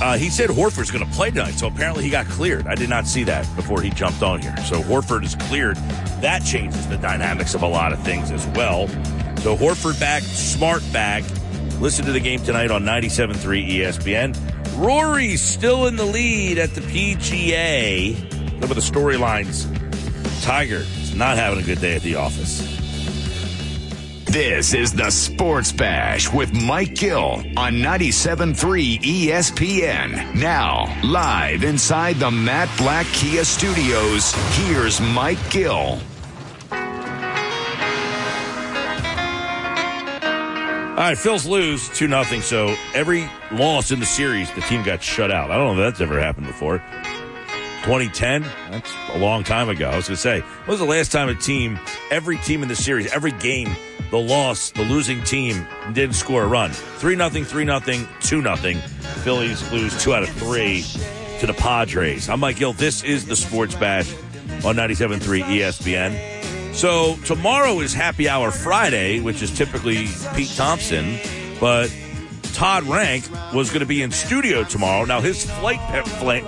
[0.01, 2.67] uh, he said Horford's going to play tonight, so apparently he got cleared.
[2.67, 4.57] I did not see that before he jumped on here.
[4.59, 5.77] So Horford is cleared.
[6.21, 8.89] That changes the dynamics of a lot of things as well.
[9.39, 11.25] So Horford back, Smart back.
[11.81, 14.58] Listen to the game tonight on 97.3 ESPN.
[14.79, 18.17] Rory's still in the lead at the PGA.
[18.61, 19.67] Some of the storylines.
[20.45, 22.61] Tiger is not having a good day at the office.
[24.27, 30.35] This is the Sports Bash with Mike Gill on 97.3 ESPN.
[30.37, 35.99] Now, live inside the Matt Blatt Kia Studios, here's Mike Gill.
[40.99, 42.43] All right, Phil's lose 2 nothing.
[42.43, 45.53] so every loss in the series, the team got shut out.
[45.53, 46.79] I don't know if that's ever happened before.
[47.85, 48.43] 2010,
[48.73, 49.89] that's a long time ago.
[49.89, 51.79] I was going to say, when was the last time a team,
[52.11, 53.77] every team in the series, every game,
[54.11, 56.73] the loss, the losing team didn't score a run?
[56.73, 58.79] 3 nothing, 3 nothing, 2 nothing.
[59.23, 60.85] Phillies lose two out of three
[61.39, 62.29] to the Padres.
[62.29, 62.73] I'm Mike Gill.
[62.73, 64.13] This is the Sports Bash
[64.65, 66.38] on 97.3 ESPN.
[66.79, 70.07] So tomorrow is Happy Hour Friday, which is typically
[70.37, 71.19] Pete Thompson,
[71.59, 71.93] but
[72.53, 75.05] Todd Rank was going to be in studio tomorrow.
[75.05, 76.45] Now his flight flight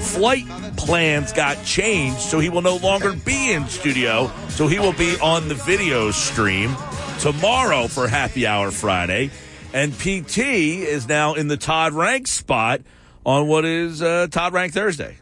[0.00, 4.32] flight plans got changed, so he will no longer be in studio.
[4.48, 6.74] So he will be on the video stream
[7.20, 9.30] tomorrow for Happy Hour Friday,
[9.72, 12.80] and PT is now in the Todd Rank spot
[13.24, 15.18] on what is uh, Todd Rank Thursday.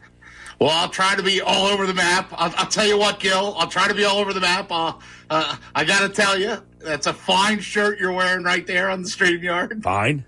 [0.59, 2.29] Well, I'll try to be all over the map.
[2.31, 3.55] I'll, I'll tell you what, Gil.
[3.57, 4.71] I'll try to be all over the map.
[4.71, 4.93] Uh,
[5.29, 9.03] uh, I got to tell you, that's a fine shirt you're wearing right there on
[9.03, 9.83] the StreamYard.
[9.83, 10.25] Fine.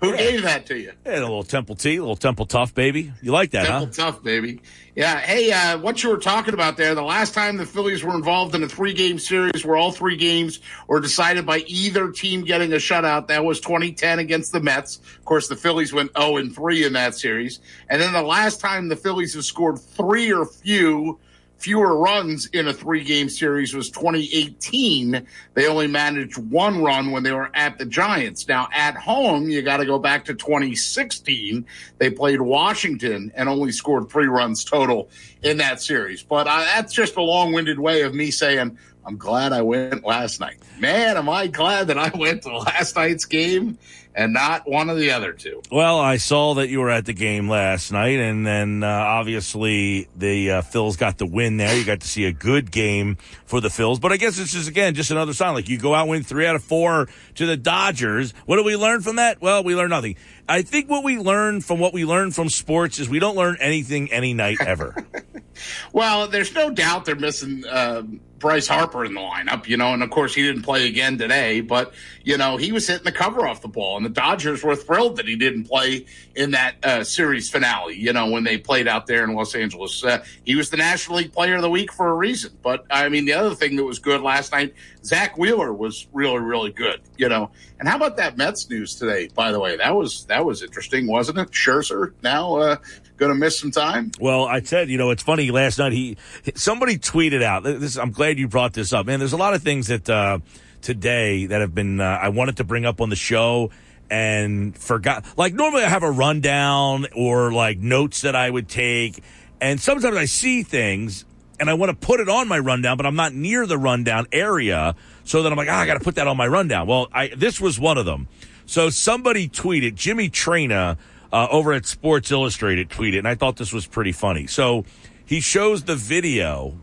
[0.00, 0.16] Who yeah.
[0.16, 0.92] gave that to you?
[1.04, 3.12] Yeah, a little Temple T, a little Temple Tough, baby.
[3.20, 3.92] You like that, Temple huh?
[3.92, 4.60] Tough, baby.
[4.96, 5.18] Yeah.
[5.18, 8.54] Hey, uh, what you were talking about there, the last time the Phillies were involved
[8.54, 12.72] in a three game series where all three games were decided by either team getting
[12.72, 14.96] a shutout, that was 2010 against the Mets.
[15.18, 17.60] Of course, the Phillies went 0 and 3 in that series.
[17.88, 21.18] And then the last time the Phillies have scored three or few
[21.60, 25.26] fewer runs in a three game series was 2018.
[25.54, 28.48] They only managed one run when they were at the Giants.
[28.48, 31.66] Now at home, you got to go back to 2016.
[31.98, 35.10] They played Washington and only scored three runs total
[35.42, 36.22] in that series.
[36.22, 40.04] But uh, that's just a long winded way of me saying I'm glad I went
[40.04, 40.56] last night.
[40.78, 43.78] Man, am I glad that I went to last night's game
[44.14, 45.62] and not one of the other two.
[45.70, 50.08] Well, I saw that you were at the game last night, and then uh, obviously
[50.16, 51.76] the uh, Phils got the win there.
[51.76, 53.16] You got to see a good game
[53.46, 55.54] for the Phils, but I guess it's just again just another sign.
[55.54, 58.32] Like you go out win three out of four to the Dodgers.
[58.46, 59.40] What do we learn from that?
[59.40, 60.16] Well, we learn nothing.
[60.48, 63.56] I think what we learn from what we learn from sports is we don't learn
[63.60, 64.96] anything any night ever.
[65.92, 67.64] well, there's no doubt they're missing.
[67.68, 71.18] Um, Bryce Harper in the lineup, you know, and of course he didn't play again
[71.18, 71.92] today, but
[72.24, 75.16] you know he was hitting the cover off the ball, and the Dodgers were thrilled
[75.16, 77.94] that he didn't play in that uh, series finale.
[77.94, 81.18] You know when they played out there in Los Angeles, uh, he was the National
[81.18, 82.52] League Player of the Week for a reason.
[82.62, 86.40] But I mean, the other thing that was good last night, Zack Wheeler was really
[86.40, 87.02] really good.
[87.18, 89.28] You know, and how about that Mets news today?
[89.34, 91.50] By the way, that was that was interesting, wasn't it?
[91.50, 92.76] Scherzer now uh,
[93.20, 94.10] going to miss some time.
[94.18, 95.50] Well, I said, you know, it's funny.
[95.50, 96.16] Last night, he
[96.56, 97.62] somebody tweeted out.
[97.62, 99.20] This, I'm glad you brought this up, man.
[99.20, 100.40] There's a lot of things that uh,
[100.80, 103.70] today that have been uh, I wanted to bring up on the show
[104.10, 105.24] and forgot.
[105.36, 109.22] Like normally, I have a rundown or like notes that I would take,
[109.60, 111.24] and sometimes I see things
[111.60, 114.26] and I want to put it on my rundown, but I'm not near the rundown
[114.32, 116.86] area, so that I'm like, ah, I got to put that on my rundown.
[116.86, 118.28] Well, I this was one of them.
[118.64, 120.96] So somebody tweeted Jimmy Traina
[121.32, 124.46] uh, over at Sports Illustrated tweeted, and I thought this was pretty funny.
[124.46, 124.84] So
[125.24, 126.76] he shows the video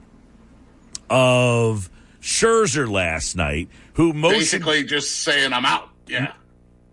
[1.10, 1.90] of
[2.22, 6.34] Scherzer last night, who motioned, basically just saying, "I'm out." Yeah.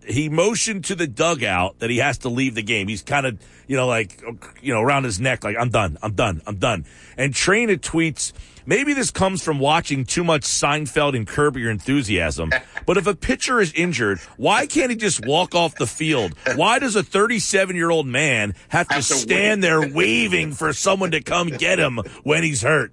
[0.07, 2.87] He motioned to the dugout that he has to leave the game.
[2.87, 4.21] He's kind of, you know, like,
[4.61, 6.85] you know, around his neck, like, I'm done, I'm done, I'm done.
[7.17, 8.31] And Traina tweets,
[8.65, 12.51] Maybe this comes from watching too much Seinfeld and Curb Your Enthusiasm.
[12.85, 16.33] But if a pitcher is injured, why can't he just walk off the field?
[16.55, 19.67] Why does a 37 year old man have to, have to stand wait.
[19.67, 22.91] there waving for someone to come get him when he's hurt?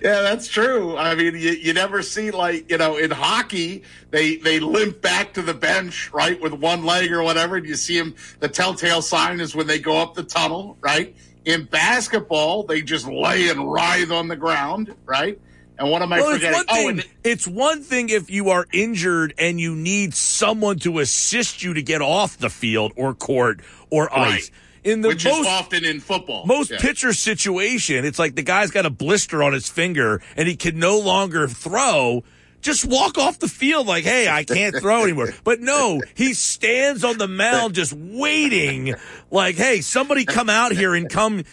[0.00, 0.96] Yeah, that's true.
[0.96, 5.34] I mean, you, you never see like you know in hockey they they limp back
[5.34, 8.14] to the bench right with one leg or whatever, and you see them.
[8.40, 11.16] The telltale sign is when they go up the tunnel, right?
[11.48, 15.40] In basketball, they just lay and writhe on the ground, right?
[15.78, 16.60] And what am I well, forgetting?
[16.60, 20.12] It's one, oh, thing, oh, it's one thing if you are injured and you need
[20.12, 24.34] someone to assist you to get off the field or court or right.
[24.34, 24.50] ice.
[24.84, 26.44] In the Which most, is often in football.
[26.44, 26.80] Most yeah.
[26.80, 30.78] pitcher situation, it's like the guy's got a blister on his finger and he can
[30.78, 32.24] no longer throw
[32.60, 35.28] just walk off the field like, hey, I can't throw anymore.
[35.44, 38.94] But no, he stands on the mound just waiting,
[39.30, 41.44] like, hey, somebody come out here and come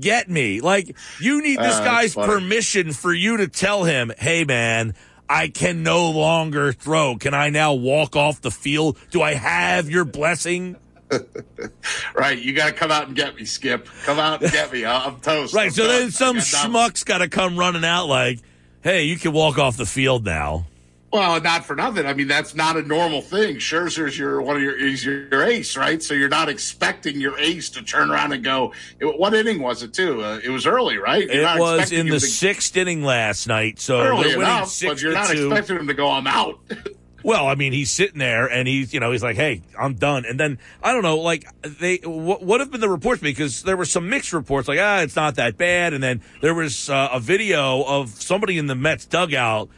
[0.00, 0.60] get me.
[0.60, 4.94] Like, you need this uh, guy's permission for you to tell him, hey, man,
[5.28, 7.16] I can no longer throw.
[7.16, 8.98] Can I now walk off the field?
[9.10, 10.76] Do I have your blessing?
[12.14, 13.88] right, you got to come out and get me, Skip.
[14.04, 14.84] Come out and get me.
[14.84, 15.54] I'm toast.
[15.54, 15.98] Right, I'm so toast.
[15.98, 18.40] then some schmuck's got to come running out like,
[18.82, 20.66] hey, you can walk off the field now.
[21.12, 22.06] Well, not for nothing.
[22.06, 23.56] I mean, that's not a normal thing.
[23.56, 26.02] Scherzer's your one of your he's your, ace, right?
[26.02, 28.72] So you're not expecting your ace to turn around and go.
[29.02, 30.22] What inning was it too?
[30.22, 31.28] Uh, it was early, right?
[31.28, 33.78] You're it was in the to, sixth inning last night.
[33.78, 35.48] So early enough, but you're not two.
[35.48, 36.10] expecting him to go.
[36.10, 36.58] I'm out.
[37.24, 40.24] Well, I mean, he's sitting there and he's, you know, he's like, "Hey, I'm done."
[40.24, 43.22] And then I don't know, like they, what, what have been the reports?
[43.22, 45.92] Because there were some mixed reports, like, ah, it's not that bad.
[45.92, 49.68] And then there was uh, a video of somebody in the Mets dugout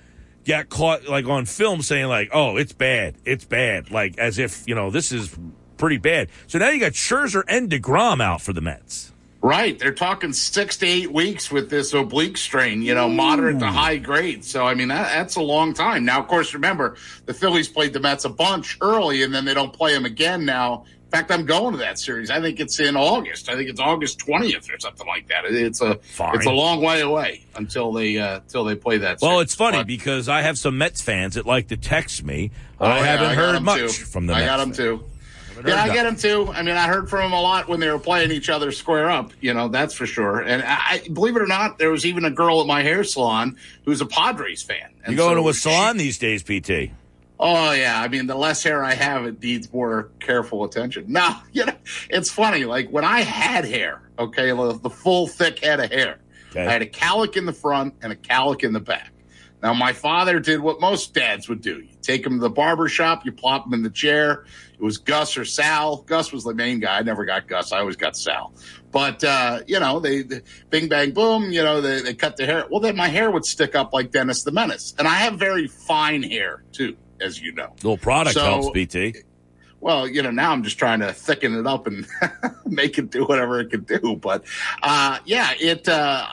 [0.44, 4.66] got caught like on film saying like, "Oh, it's bad, it's bad," like as if
[4.66, 5.36] you know this is
[5.76, 6.28] pretty bad.
[6.46, 9.12] So now you got Scherzer and Degrom out for the Mets.
[9.44, 13.12] Right, they're talking six to eight weeks with this oblique strain, you know, Ooh.
[13.12, 14.42] moderate to high grade.
[14.42, 16.06] So I mean that, that's a long time.
[16.06, 19.52] Now, of course, remember the Phillies played the Mets a bunch early, and then they
[19.52, 22.30] don't play them again now In fact, I'm going to that series.
[22.30, 23.50] I think it's in August.
[23.50, 25.44] I think it's August 20th or something like that.
[25.44, 26.36] It's a Fine.
[26.36, 29.18] it's a long way away until they uh, until they play that.
[29.20, 29.42] Well, series.
[29.42, 32.50] it's funny but, because I have some Mets fans that like to text me.
[32.80, 33.88] Oh, I yeah, haven't I heard much too.
[33.88, 34.36] from them.
[34.36, 35.04] I got them too.
[35.64, 36.50] Yeah, I get them too.
[36.52, 39.10] I mean, I heard from them a lot when they were playing each other square
[39.10, 39.32] up.
[39.40, 40.40] You know, that's for sure.
[40.40, 43.56] And I, believe it or not, there was even a girl at my hair salon
[43.84, 44.90] who's a Padres fan.
[45.04, 46.92] And you going so to a salon she, these days, PT?
[47.38, 51.06] Oh yeah, I mean the less hair I have, it needs more careful attention.
[51.08, 51.74] Now, you know,
[52.08, 52.64] it's funny.
[52.64, 56.18] Like when I had hair, okay, the full thick head of hair,
[56.50, 56.66] okay.
[56.66, 59.10] I had a calic in the front and a calic in the back.
[59.64, 61.80] Now, my father did what most dads would do.
[61.80, 64.44] You take him to the barber shop, you plop him in the chair.
[64.74, 66.02] It was Gus or Sal.
[66.02, 66.98] Gus was the main guy.
[66.98, 67.72] I never got Gus.
[67.72, 68.52] I always got Sal.
[68.90, 72.44] But, uh, you know, they, they, bing, bang, boom, you know, they, they cut the
[72.44, 72.66] hair.
[72.70, 74.94] Well, then my hair would stick up like Dennis the Menace.
[74.98, 77.72] And I have very fine hair, too as you know.
[77.76, 79.14] Little product so, helps, BT.
[79.80, 82.06] Well, you know, now I'm just trying to thicken it up and
[82.66, 84.16] make it do whatever it can do.
[84.20, 84.44] But
[84.82, 85.88] uh, yeah, it.
[85.88, 86.26] Uh,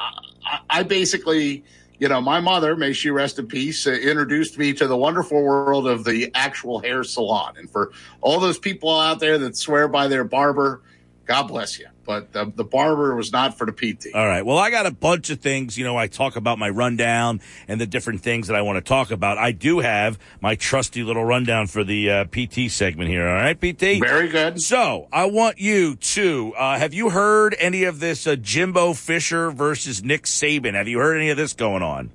[0.69, 1.63] I basically,
[2.01, 5.39] you know, my mother, may she rest in peace, uh, introduced me to the wonderful
[5.43, 7.53] world of the actual hair salon.
[7.57, 10.81] And for all those people out there that swear by their barber,
[11.27, 11.85] God bless you.
[12.03, 14.07] But the, the barber was not for the PT.
[14.15, 14.43] All right.
[14.43, 15.77] Well, I got a bunch of things.
[15.77, 18.81] You know, I talk about my rundown and the different things that I want to
[18.81, 19.37] talk about.
[19.37, 23.27] I do have my trusty little rundown for the uh, PT segment here.
[23.27, 23.99] All right, PT?
[23.99, 24.59] Very good.
[24.59, 29.51] So I want you to, uh, have you heard any of this uh, Jimbo Fisher
[29.51, 30.73] versus Nick Saban?
[30.73, 32.09] Have you heard any of this going on?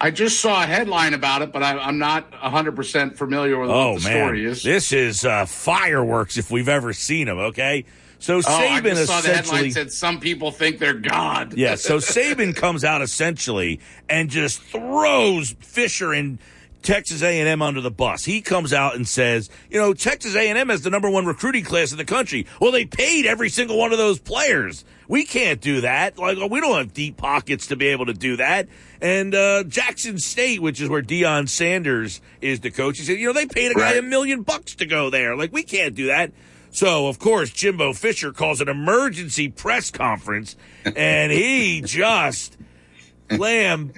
[0.00, 3.92] I just saw a headline about it, but I, I'm not 100% familiar with Oh
[3.94, 4.62] what the man, story is.
[4.62, 7.38] this is uh, fireworks if we've ever seen them.
[7.38, 7.84] Okay,
[8.18, 11.54] so oh, I Saban saw the headline said some people think they're God.
[11.56, 11.74] yeah.
[11.76, 16.38] So Saban comes out essentially and just throws Fisher and
[16.82, 18.24] Texas A&M under the bus.
[18.24, 21.90] He comes out and says, you know, Texas A&M has the number one recruiting class
[21.90, 22.46] in the country.
[22.60, 24.84] Well, they paid every single one of those players.
[25.08, 26.18] We can't do that.
[26.18, 28.68] Like we don't have deep pockets to be able to do that.
[29.00, 33.26] And uh, Jackson State, which is where Deion Sanders is the coach, he said, you
[33.26, 33.98] know, they paid a guy Right.
[33.98, 35.34] a million bucks to go there.
[35.36, 36.30] Like we can't do that.
[36.78, 42.56] So of course Jimbo Fisher calls an emergency press conference, and he just
[43.28, 43.94] lamb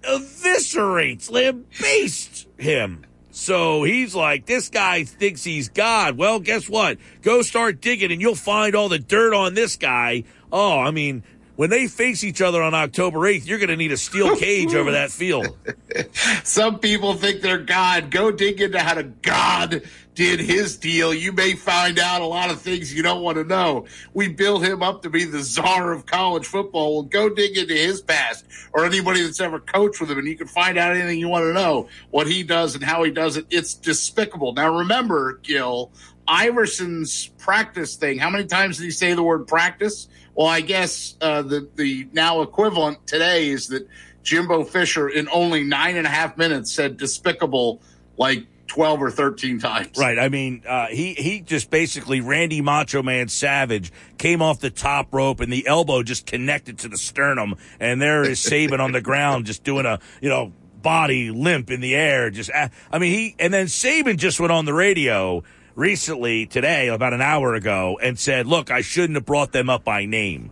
[0.00, 3.04] eviscerates, lambastes him.
[3.30, 6.16] So he's like, this guy thinks he's God.
[6.16, 6.96] Well, guess what?
[7.20, 10.24] Go start digging and you'll find all the dirt on this guy.
[10.50, 11.22] Oh, I mean,
[11.56, 14.74] when they face each other on October 8th, you're going to need a steel cage
[14.74, 15.54] over that field.
[16.42, 18.10] Some people think they're God.
[18.10, 19.82] Go dig into how to God
[20.14, 21.14] did his deal.
[21.14, 23.86] You may find out a lot of things you don't want to know.
[24.12, 26.94] We build him up to be the czar of college football.
[26.94, 30.36] Well, go dig into his past or anybody that's ever coached with him, and you
[30.36, 33.36] can find out anything you want to know what he does and how he does
[33.36, 33.46] it.
[33.50, 34.52] It's despicable.
[34.52, 35.90] Now, remember, Gil,
[36.28, 38.18] Iverson's practice thing.
[38.18, 40.08] How many times did he say the word practice?
[40.34, 43.86] Well, I guess uh, the the now equivalent today is that
[44.22, 47.82] Jimbo Fisher in only nine and a half minutes said despicable
[48.16, 49.98] like twelve or thirteen times.
[49.98, 50.18] Right.
[50.18, 55.12] I mean, uh, he he just basically Randy Macho Man Savage came off the top
[55.12, 59.00] rope and the elbow just connected to the sternum, and there is Saban on the
[59.02, 62.30] ground just doing a you know body limp in the air.
[62.30, 65.42] Just uh, I mean he and then Saban just went on the radio
[65.74, 69.84] recently today about an hour ago and said, "Look, I shouldn't have brought them up
[69.84, 70.50] by name."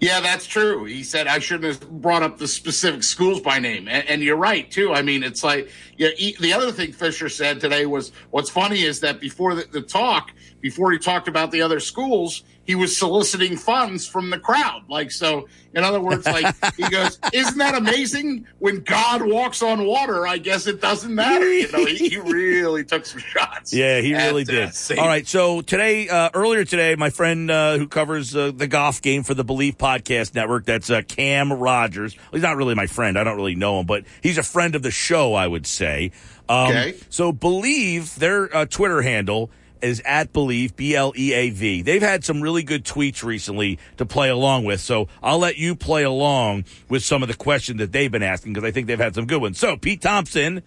[0.00, 0.84] Yeah, that's true.
[0.84, 4.36] He said I shouldn't have brought up the specific schools by name, and, and you're
[4.36, 4.92] right too.
[4.92, 6.08] I mean, it's like yeah.
[6.16, 9.82] He, the other thing Fisher said today was what's funny is that before the, the
[9.82, 14.84] talk, before he talked about the other schools, he was soliciting funds from the crowd.
[14.88, 18.46] Like so, in other words, like he goes, "Isn't that amazing?
[18.58, 22.84] When God walks on water, I guess it doesn't matter." You know, he, he really
[22.84, 23.72] took some shots.
[23.84, 24.68] Yeah, he really uh, did.
[24.70, 24.98] Saban.
[24.98, 29.02] All right, so today, uh, earlier today, my friend uh, who covers uh, the golf
[29.02, 32.16] game for the Bleav Podcast Network, that's uh, Cam Rogers.
[32.32, 33.18] He's not really my friend.
[33.18, 36.12] I don't really know him, but he's a friend of the show, I would say.
[36.48, 36.94] Um, Okay.
[37.10, 39.50] So Bleav, their uh, Twitter handle
[39.84, 41.82] is at Bleav, B L E A V.
[41.82, 44.80] They've had some really good tweets recently to play along with.
[44.80, 48.54] So I'll let you play along with some of the questions that they've been asking
[48.54, 49.58] because I think they've had some good ones.
[49.58, 50.62] So, Pete Thompson,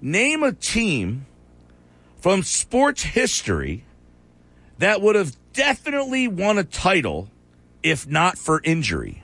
[0.00, 1.26] name a team
[2.20, 3.84] from sports history
[4.78, 7.30] that would have definitely won a title
[7.82, 9.22] if not for injury.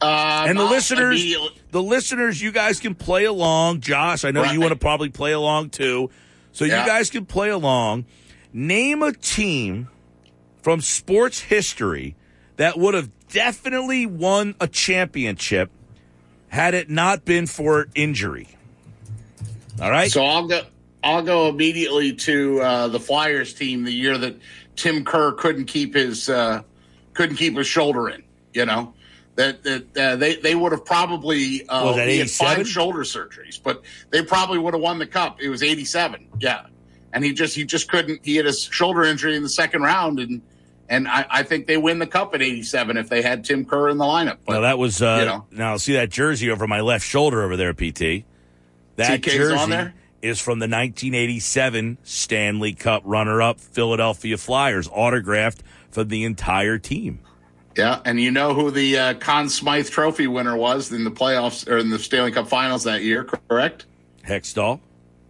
[0.00, 1.34] Um, And the listeners,
[1.70, 3.80] the listeners, you guys can play along.
[3.80, 6.10] Josh, I know you want to probably play along too.
[6.54, 6.80] So Yeah.
[6.82, 8.06] you guys can play along.
[8.52, 9.88] Name a team
[10.62, 12.14] from sports history
[12.56, 15.70] that would have definitely won a championship
[16.48, 18.48] had it not been for injury.
[19.82, 20.10] All right.
[20.10, 20.62] So I'll go.
[21.02, 24.36] I'll go immediately to uh, the Flyers team the year that
[24.76, 26.62] Tim Kerr couldn't keep his uh,
[27.12, 28.22] couldn't keep his shoulder in.
[28.54, 28.94] You know
[29.36, 32.56] that that uh, they they would have probably uh, Was that he had 87?
[32.56, 35.40] five shoulder surgeries, but they probably would have won the cup.
[35.40, 36.28] It was eighty seven.
[36.38, 36.66] Yeah,
[37.12, 38.20] and he just he just couldn't.
[38.24, 40.42] He had a shoulder injury in the second round, and
[40.88, 43.64] and I, I think they win the cup at eighty seven if they had Tim
[43.64, 44.38] Kerr in the lineup.
[44.46, 45.46] But Now that was uh, you know.
[45.50, 48.24] now see that jersey over my left shoulder over there, PT.
[48.96, 49.94] That TK's jersey on there?
[50.22, 57.20] is from the 1987 Stanley Cup runner-up Philadelphia Flyers, autographed for the entire team.
[57.76, 61.68] Yeah, and you know who the uh, Conn Smythe Trophy winner was in the playoffs
[61.68, 63.86] or in the Stanley Cup Finals that year, correct?
[64.24, 64.80] Hextall.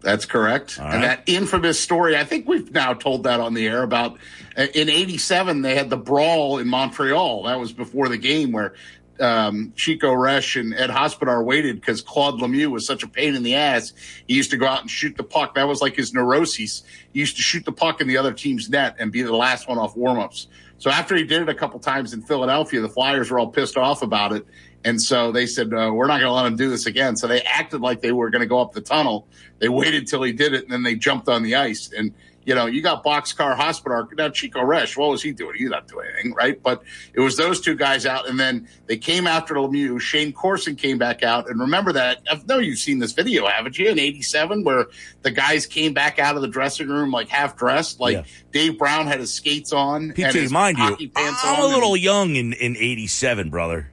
[0.04, 0.78] That's correct.
[0.78, 1.16] All and right.
[1.16, 4.18] that infamous story, I think we've now told that on the air about
[4.56, 7.44] uh, in 87, they had the brawl in Montreal.
[7.44, 8.74] That was before the game where
[9.18, 13.42] um, Chico Resch and Ed Hospodar waited because Claude Lemieux was such a pain in
[13.42, 13.94] the ass.
[14.26, 15.54] He used to go out and shoot the puck.
[15.54, 16.82] That was like his neuroses.
[17.12, 19.68] He used to shoot the puck in the other team's net and be the last
[19.68, 20.46] one off warmups.
[20.84, 23.78] So after he did it a couple times in Philadelphia, the Flyers were all pissed
[23.78, 24.44] off about it.
[24.84, 27.16] And so they said, uh, we're not going to let him do this again.
[27.16, 29.26] So they acted like they were going to go up the tunnel.
[29.60, 31.90] They waited till he did it and then they jumped on the ice.
[31.96, 32.12] And,
[32.46, 34.08] you know, you got Boxcar Hospodar.
[34.16, 35.56] Now, Chico Resch, what was he doing?
[35.56, 36.62] He's not doing anything, right?
[36.62, 36.82] But
[37.14, 38.28] it was those two guys out.
[38.28, 40.00] And then they came after Lemieux.
[40.00, 41.48] Shayne Corson came back out.
[41.48, 44.86] And remember that, I know you've seen this video, haven't you, in 87, where
[45.22, 47.98] the guys came back out of the dressing room like half dressed.
[48.00, 48.24] Like Yeah.
[48.52, 50.10] Dave Brown had his skates on.
[50.16, 53.50] and his mind hockey you, pants I'm on a and- little young in, in 87,
[53.50, 53.90] brother.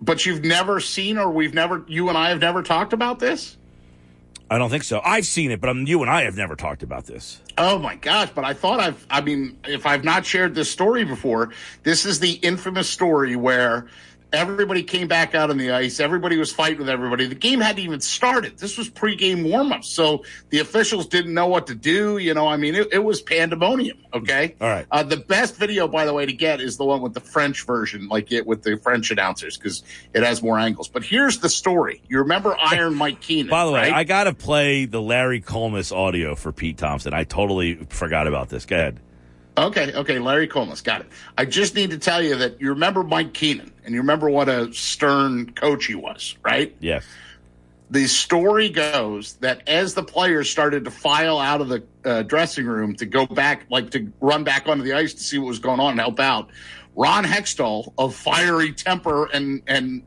[0.00, 3.56] but you've never seen or we've never you and I have never talked about this?
[4.52, 5.00] I don't think so.
[5.02, 7.40] I've seen it, but I'm, you and I have never talked about this.
[7.56, 11.04] Oh my gosh, but I thought I've I mean, if I've not shared this story
[11.04, 11.52] before,
[11.84, 13.86] this is the infamous story where
[14.32, 17.26] everybody came back out on the ice, everybody was fighting with everybody.
[17.26, 18.58] The game hadn't even started.
[18.58, 19.84] This was pregame warm-up.
[19.84, 23.20] So the officials didn't know what to do, you know, I mean, it, it was
[23.20, 24.54] pandemonium, okay?
[24.60, 24.86] All right.
[24.90, 27.64] Uh, the best video, by the way, to get is the one with the French
[27.66, 29.82] version, like it with the French announcers, because
[30.14, 30.88] it has more angles.
[30.88, 32.02] But here's the story.
[32.08, 33.50] You remember Iron Mike Keenan?
[33.50, 33.92] By the way, right?
[33.92, 37.14] I got to play the Larry Collmus audio for Pete Thompson.
[37.14, 38.64] I totally forgot about this.
[38.64, 39.00] Go ahead.
[39.56, 41.08] Okay, okay, Larry Collmus, got it.
[41.36, 44.48] I just need to tell you that you remember Mike Keenan, and you remember what
[44.48, 46.74] a stern coach he was, right?
[46.80, 47.04] Yes.
[47.90, 52.64] The story goes that as the players started to file out of the uh, dressing
[52.64, 55.58] room to go back, like to run back onto the ice to see what was
[55.58, 56.48] going on and help out,
[56.96, 60.02] Ron Hextall of fiery temper and and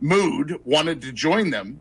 [0.00, 1.80] mood wanted to join them,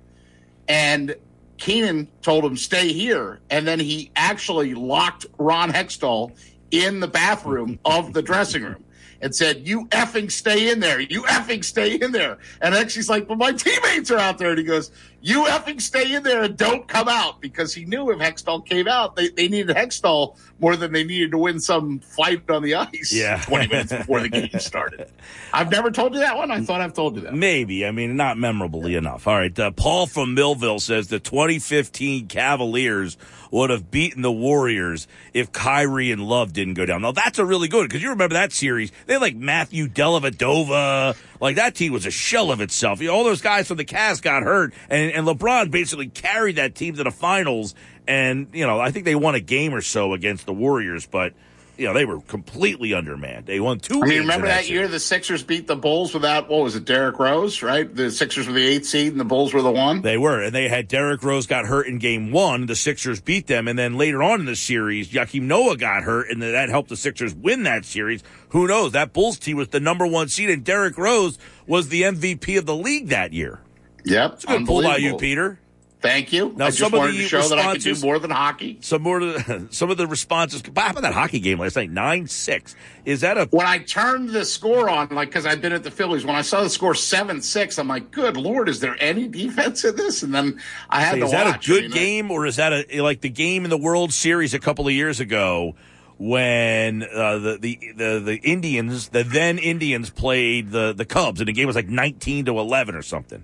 [0.68, 1.16] and
[1.58, 6.34] Keenan told him stay here, and then he actually locked Ron Hextall
[6.72, 8.84] in the bathroom of the dressing room
[9.22, 11.00] and said, "You effing stay in there.
[11.00, 14.60] You effing stay in there." And Hexie's like, "But my teammates are out there," and
[14.60, 14.92] he goes,
[15.26, 18.88] "You effing stay in there and don't come out," because he knew if Hextall came
[18.88, 22.76] out, they, they needed Hextall more than they needed to win some fight on the
[22.76, 23.12] ice.
[23.12, 23.42] Yeah.
[23.46, 25.10] twenty minutes before the game started.
[25.52, 26.52] I've never told you that one.
[26.52, 27.34] I thought I've told you that.
[27.34, 27.86] Maybe.
[27.88, 29.28] I mean, not memorably enough.
[29.28, 29.58] All right.
[29.58, 33.18] Uh, Paul from Millville says the 2015 Cavaliers
[33.52, 37.02] would have beaten the Warriors if Kyrie and Love didn't go down.
[37.02, 38.92] Now, that's a really good because you remember that series.
[39.06, 41.16] They had like Matthew Dellavedova.
[41.40, 43.02] Like that team was a shell of itself.
[43.02, 46.56] You know, all those guys from the Cavs got hurt, and, and LeBron basically carried
[46.58, 47.76] that team to the finals.
[48.08, 51.34] And, you know, I think they won a game or so against the Warriors, but,
[51.78, 53.46] you know, they were completely undermanned.
[53.46, 56.14] They won two I mean, games remember in that year the Sixers beat the Bulls
[56.14, 57.94] without what was it, Derrick Rose, right?
[57.94, 60.02] The Sixers were the eighth seed and the Bulls were the one.
[60.02, 62.66] They were, and they had Derrick Rose got hurt in game one.
[62.66, 66.30] The Sixers beat them, and then later on in the series, Joakim Noah got hurt,
[66.30, 68.24] and that helped the Sixers win that series.
[68.50, 68.94] Who knows?
[68.94, 71.38] That Bulls team was the number one seed, and Derrick Rose
[71.68, 73.60] was the MVP of the league that year.
[74.06, 75.18] Yep, It's a good pull by you.
[75.18, 75.60] Peter.
[76.06, 76.54] Thank you.
[76.56, 78.20] Now, I just some of wanted the to show that I could do responses- more
[78.20, 78.78] than hockey.
[78.82, 80.62] Some more, of the, some of the responses.
[80.76, 81.90] How about that hockey game last night?
[81.90, 82.76] Nine six.
[83.06, 85.92] Is that a When I turned the score on, like because I've been at the
[85.92, 89.28] Phillies, when I saw the score seven six, I'm like, "Good lord, is there any
[89.28, 90.60] defense in this?" And then
[90.90, 93.02] I had Say, to is that a good I mean, game, or is that a
[93.02, 95.76] like the game in the World Series a couple of years ago
[96.18, 101.48] when uh, the, the the the Indians, the then Indians, played the the Cubs, and
[101.48, 103.44] the game was like nineteen to eleven or something.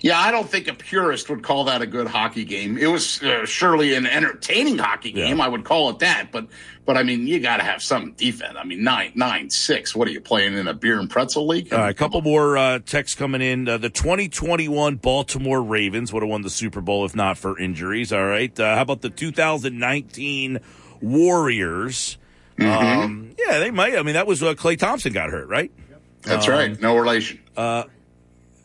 [0.00, 2.76] Yeah, I don't think a purist would call that a good hockey game.
[2.78, 5.28] It was uh, surely an entertaining hockey Yeah.
[5.28, 5.40] game.
[5.40, 6.46] I would call it that, but
[6.86, 8.56] but I mean, you got to have some defense.
[8.58, 9.94] I mean, nine nine six.
[9.96, 11.72] What are you playing in a beer and pretzel league?
[11.72, 13.66] All right, a couple more uh, texts coming in.
[13.68, 18.12] Uh, the 2021 Baltimore Ravens would have won the Super Bowl if not for injuries.
[18.12, 18.58] All right.
[18.60, 20.60] Uh, how about the 2019
[21.00, 22.18] Warriors?
[22.60, 23.96] Um, yeah, they might.
[23.96, 25.72] I mean, that was uh, Klay Thompson got hurt, right?
[26.22, 26.80] That's Um, right.
[26.80, 27.40] No relation.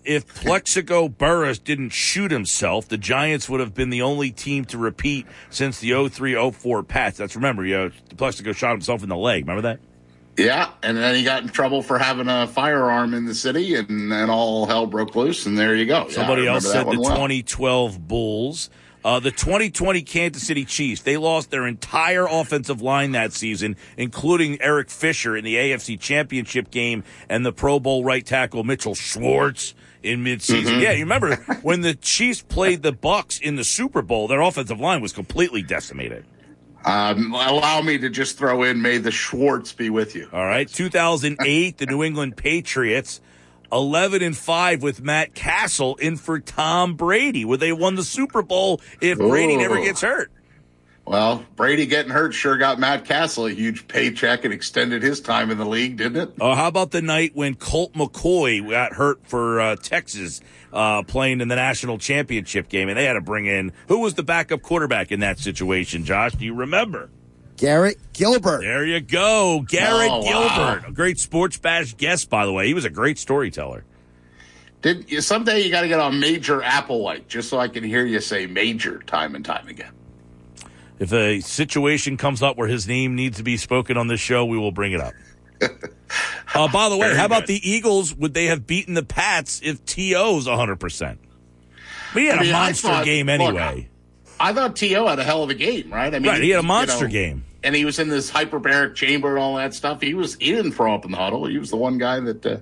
[0.09, 4.79] If Plaxico Burress didn't shoot himself, the Giants would have been the only team to
[4.79, 7.19] repeat since the 03-04 Pats.
[7.19, 9.43] That's remember, you know, Plaxico shot himself in the leg.
[9.43, 9.79] Remember that?
[10.35, 14.11] Yeah, and then he got in trouble for having a firearm in the city, and
[14.11, 15.45] then all hell broke loose.
[15.45, 16.09] And there you go.
[16.09, 17.11] Somebody I else said the well.
[17.11, 18.71] 2012 Bulls.
[19.05, 24.59] Uh, the 2020 Kansas City Chiefs, they lost their entire offensive line that season, including
[24.59, 29.75] Eric Fisher in the AFC Championship game and the Pro Bowl right tackle Mitchell Schwartz
[30.03, 30.63] in midseason.
[30.63, 30.81] Mm-hmm.
[30.81, 34.79] Yeah, you remember when the Chiefs played the Bucks in the Super Bowl, their offensive
[34.79, 36.25] line was completely decimated.
[36.85, 40.29] Um, allow me to just throw in, may the Schwartz be with you.
[40.31, 40.67] All right.
[40.67, 43.19] 2008, the New England Patriots,
[43.71, 47.43] 11 and 5 with Matt Cassel in for Tom Brady.
[47.43, 50.31] Would they won the Super Bowl if Brady never gets hurt?
[51.09, 55.49] Well, Brady getting hurt sure got Matt Cassel a huge paycheck and extended his time
[55.49, 56.33] in the league, didn't it?
[56.39, 60.39] Oh, how about the night when Colt McCoy got hurt for uh, Texas
[60.71, 64.13] uh, playing in the national championship game, and they had to bring in who was
[64.13, 66.05] the backup quarterback in that situation?
[66.05, 67.09] Josh, do you remember?
[67.57, 68.61] Garrett Gilbert.
[68.61, 70.75] There you go, Garrett Oh, wow.
[70.77, 72.67] Gilbert, a great sports bash guest, by the way.
[72.67, 73.83] He was a great storyteller.
[74.83, 78.05] Did you, someday you got to get on Major Applewhite just so I can hear
[78.05, 79.93] you say Major time and time again.
[80.99, 84.45] If a situation comes up where his name needs to be spoken on this show,
[84.45, 85.13] we will bring it up.
[86.55, 87.55] uh, by the way, Very how about good.
[87.61, 88.13] the Eagles?
[88.15, 91.17] Would they have beaten the Pats if T.O.'s 100%?
[92.13, 93.89] But he had I mean, a monster thought- game look, anyway.
[94.41, 95.05] I thought T.O.
[95.07, 96.13] had a hell of a game, right?
[96.13, 97.43] I mean, right, he had a you monster know, game.
[97.61, 100.01] and he was in this hyperbaric chamber and all that stuff.
[100.01, 101.45] He was he didn't throw up in the huddle.
[101.45, 102.57] He was the one guy that uh,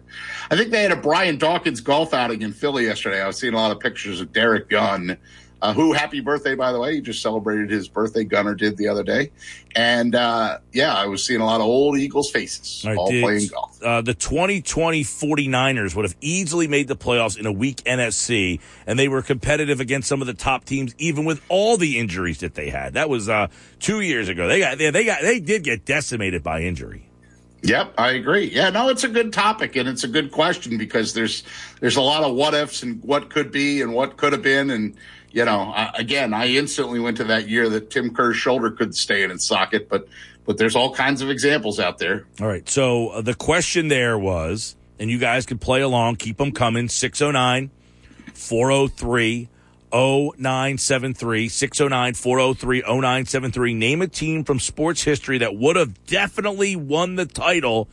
[0.49, 3.21] I think they had a Brian Dawkins golf outing in Philly yesterday.
[3.21, 5.17] I was seeing a lot of pictures of Derrick Gunn.
[5.59, 8.87] Uh, who happy birthday by the way he just celebrated his birthday gunner did the
[8.87, 9.31] other day
[9.75, 13.09] and uh, yeah i was seeing a lot of old eagles faces All right, all
[13.09, 17.51] the- playing golf Uh, the 2020 49ers would have easily made the playoffs in a
[17.51, 21.77] weak NFC, and they were competitive against some of the top teams, even with all
[21.77, 22.93] the injuries that they had.
[22.93, 23.47] That was uh,
[23.79, 24.47] two years ago.
[24.47, 27.07] They got they, they got they did get decimated by injury.
[27.63, 28.45] Yep, I agree.
[28.45, 31.43] Yeah, no, it's a good topic and it's a good question because there's
[31.79, 34.69] there's a lot of what ifs and what could be and what could have been
[34.69, 34.95] and
[35.37, 38.95] you know, I, again, I instantly went to that year that Tim Kerr's shoulder could
[38.95, 40.07] stay in its socket, but
[40.47, 42.25] but there's all kinds of examples out there.
[42.41, 42.67] All right.
[42.67, 46.89] So uh, the question there was, and you guys can play along, keep them coming
[46.89, 47.69] 609
[48.33, 49.49] 403
[49.91, 53.73] 0973 609 403 0973.
[53.75, 57.87] Name a team from sports history that would have definitely won the title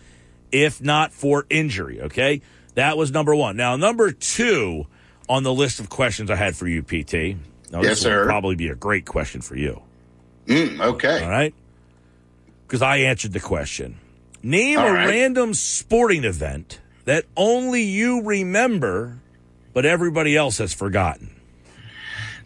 [0.50, 2.00] if not for injury.
[2.00, 2.40] Okay.
[2.74, 3.58] That was number one.
[3.58, 4.86] Now, number two
[5.28, 7.36] on the list of questions I had for you, PT.
[7.72, 8.24] Now, Yes, sir.
[8.26, 9.82] probably be a great question for you.
[10.46, 11.22] Mm, okay.
[11.24, 11.54] All right.
[12.66, 13.96] Because I answered the question.
[14.42, 15.08] Name All a right.
[15.08, 19.18] random sporting event that only you remember,
[19.72, 21.30] but everybody else has forgotten.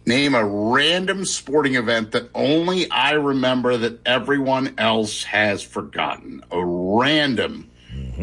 [0.07, 6.43] Name a random sporting event that only I remember that everyone else has forgotten.
[6.51, 7.71] A random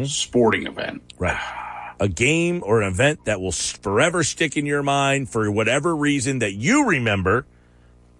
[0.06, 1.03] sporting event.
[1.19, 1.38] Right.
[1.99, 6.40] A game or an event that will forever stick in your mind for whatever reason
[6.40, 7.45] that you remember,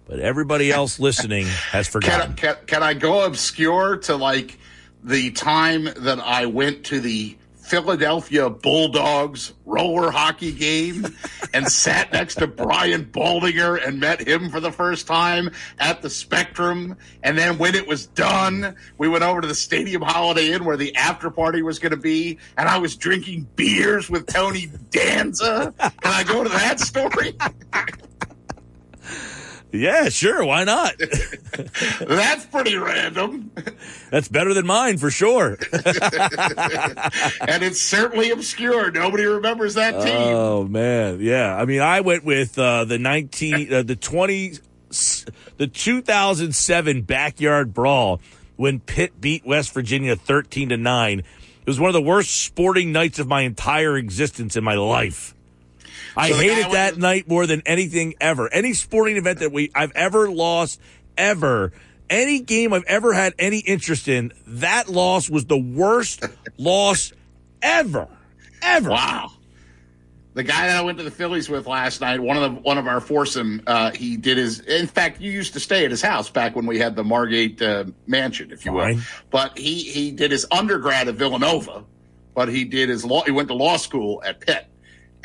[0.06, 2.34] but everybody else listening has Can, forgotten.
[2.34, 4.58] can, can I go obscure to like
[5.04, 7.36] the time that I went to the
[7.66, 11.04] Philadelphia Bulldogs roller hockey game
[11.52, 16.08] and sat next to Brian Baldinger and met him for the first time at the
[16.08, 16.96] Spectrum.
[17.24, 20.76] And then when it was done, we went over to the Stadium Holiday Inn where
[20.76, 22.38] the after party was going to be.
[22.56, 25.74] And I was drinking beers with Tony Danza.
[25.78, 27.36] Can I go to that story?
[29.78, 30.44] Yeah, sure.
[30.44, 30.94] Why not?
[32.00, 33.50] That's pretty random.
[34.10, 35.58] That's better than mine for sure.
[35.72, 38.90] and it's certainly obscure.
[38.90, 40.16] Nobody remembers that team.
[40.16, 41.56] Oh man, yeah.
[41.56, 44.54] I mean, I went with uh, the nineteen, uh, the twenty,
[45.56, 48.20] the two thousand seven backyard brawl
[48.56, 51.20] when Pitt beat West Virginia thirteen to nine.
[51.20, 55.34] It was one of the worst sporting nights of my entire existence in my life.
[56.16, 58.52] I So hated that to- night more than anything ever.
[58.52, 60.80] Any sporting event that we I've ever lost,
[61.16, 61.72] ever.
[62.08, 66.22] Any game I've ever had any interest in, that loss was the worst
[66.56, 67.12] loss
[67.62, 68.08] ever.
[68.62, 68.90] Ever.
[68.90, 69.32] Wow.
[70.34, 72.76] The guy that I went to the Phillies with last night, one of the one
[72.76, 74.60] of our foursome, uh, he did his.
[74.60, 77.60] In fact, you used to stay at his house back when we had the Margate
[77.62, 78.98] uh, mansion, if you will.
[79.30, 81.84] But he he did his undergrad at Villanova,
[82.34, 83.24] but he did his law.
[83.24, 84.66] He went to law school at Pitt,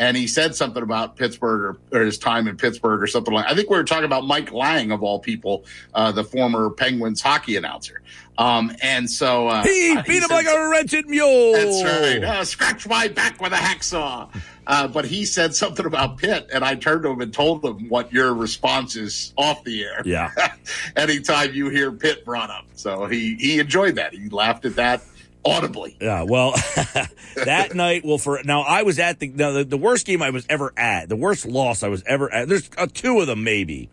[0.01, 3.45] and he said something about Pittsburgh or, or his time in Pittsburgh or something like.
[3.45, 5.63] I think we were talking about Mike Lange of all people,
[5.93, 8.01] uh, the former Penguins hockey announcer.
[8.37, 11.53] Um, and so uh, He uh, beat him said- like a wretched mule.
[11.53, 12.23] that's right.
[12.23, 14.27] Uh, scratch my back with a hacksaw.
[14.65, 17.89] Uh, but he said something about Pitt, and I turned to him and told him
[17.89, 20.01] what your response is off the air.
[20.05, 20.31] Yeah.
[20.95, 24.13] Anytime you hear Pitt brought up, so he he enjoyed that.
[24.13, 25.01] He laughed at that
[25.45, 25.97] audibly.
[25.99, 26.51] Yeah, well,
[27.35, 30.29] that night, well, for now, I was at the, now, the the worst game I
[30.29, 32.47] was ever at, the worst loss I was ever at.
[32.47, 33.89] There's uh, two of them, maybe.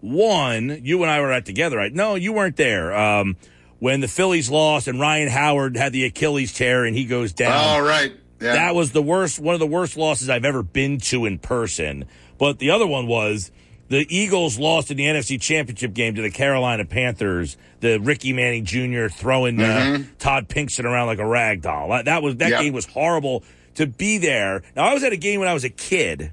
[0.00, 1.92] One, you and I were at together, right?
[1.92, 2.94] No, you weren't there.
[2.96, 3.36] Um,
[3.80, 7.52] when the Phillies lost and Ryan Howard had the Achilles tear and he goes down.
[7.52, 8.12] All right.
[8.40, 8.52] Yeah.
[8.52, 12.04] That was the worst, one of the worst losses I've ever been to in person.
[12.38, 13.50] But the other one was
[13.90, 17.58] the Eagles lost in the NFC Championship game to the Carolina Panthers.
[17.80, 19.08] The Ricky Manning Jr.
[19.08, 21.88] throwing uh, Todd Pinkston around like a rag doll.
[22.02, 22.62] That- was that Mm-hmm.
[22.62, 23.44] Game was horrible
[23.74, 24.62] to be there.
[24.74, 26.32] Now I was at a game when I was a kid.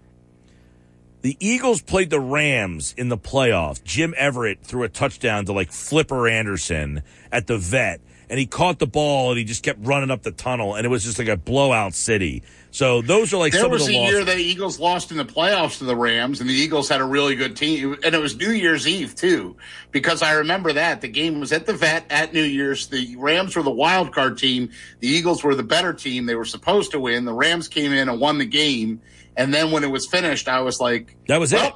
[1.24, 3.84] The Eagles played the Rams in the playoffs.
[3.84, 8.80] Jim Everett threw a touchdown to like Flipper Anderson at the vet, and he caught
[8.80, 11.27] the ball and he just kept running up the tunnel, and it was just like
[11.27, 12.43] a blowout city.
[12.72, 14.35] So those are like there some was of a the year losses.
[14.35, 17.35] the Eagles lost in the playoffs to the Rams, and the Eagles had a really
[17.35, 19.56] good team, and it was New Year's Eve too,
[19.91, 22.88] because I remember that the game was at the Vet at New Year's.
[22.88, 26.25] The Rams were the wild card team, the Eagles were the better team.
[26.25, 27.25] They were supposed to win.
[27.25, 29.01] The Rams came in and won the game,
[29.35, 31.73] And then when it was finished, I was like, That was it.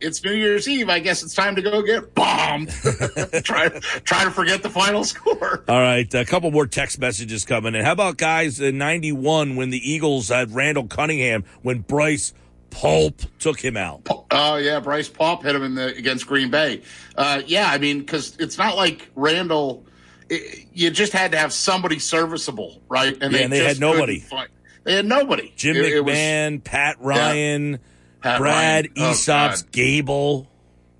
[0.00, 0.88] It's New Year's Eve.
[0.88, 2.70] I guess it's time to go get bombed.
[3.42, 3.68] try,
[4.04, 5.64] try to forget the final score.
[5.68, 7.84] All right, a couple more text messages coming in.
[7.84, 12.32] How about guys in 91 when the Eagles had Randall Cunningham when Bryce
[12.70, 14.02] Paup took him out?
[14.30, 16.82] Oh yeah, Bryce Paup hit him in the against Green Bay.
[17.16, 19.84] Uh, yeah, I mean, because it's not like Randall.
[20.28, 23.16] It, you just had to have somebody serviceable, right?
[23.16, 24.20] Yeah, and they just had nobody.
[24.20, 24.50] couldn't
[24.84, 25.52] They had nobody.
[25.56, 27.78] Jim It- it was McMahon, Pat Ryan,
[28.20, 28.92] Pat Brad Ryan.
[28.96, 29.62] Oh, Aesop's.
[29.62, 30.48] Gable.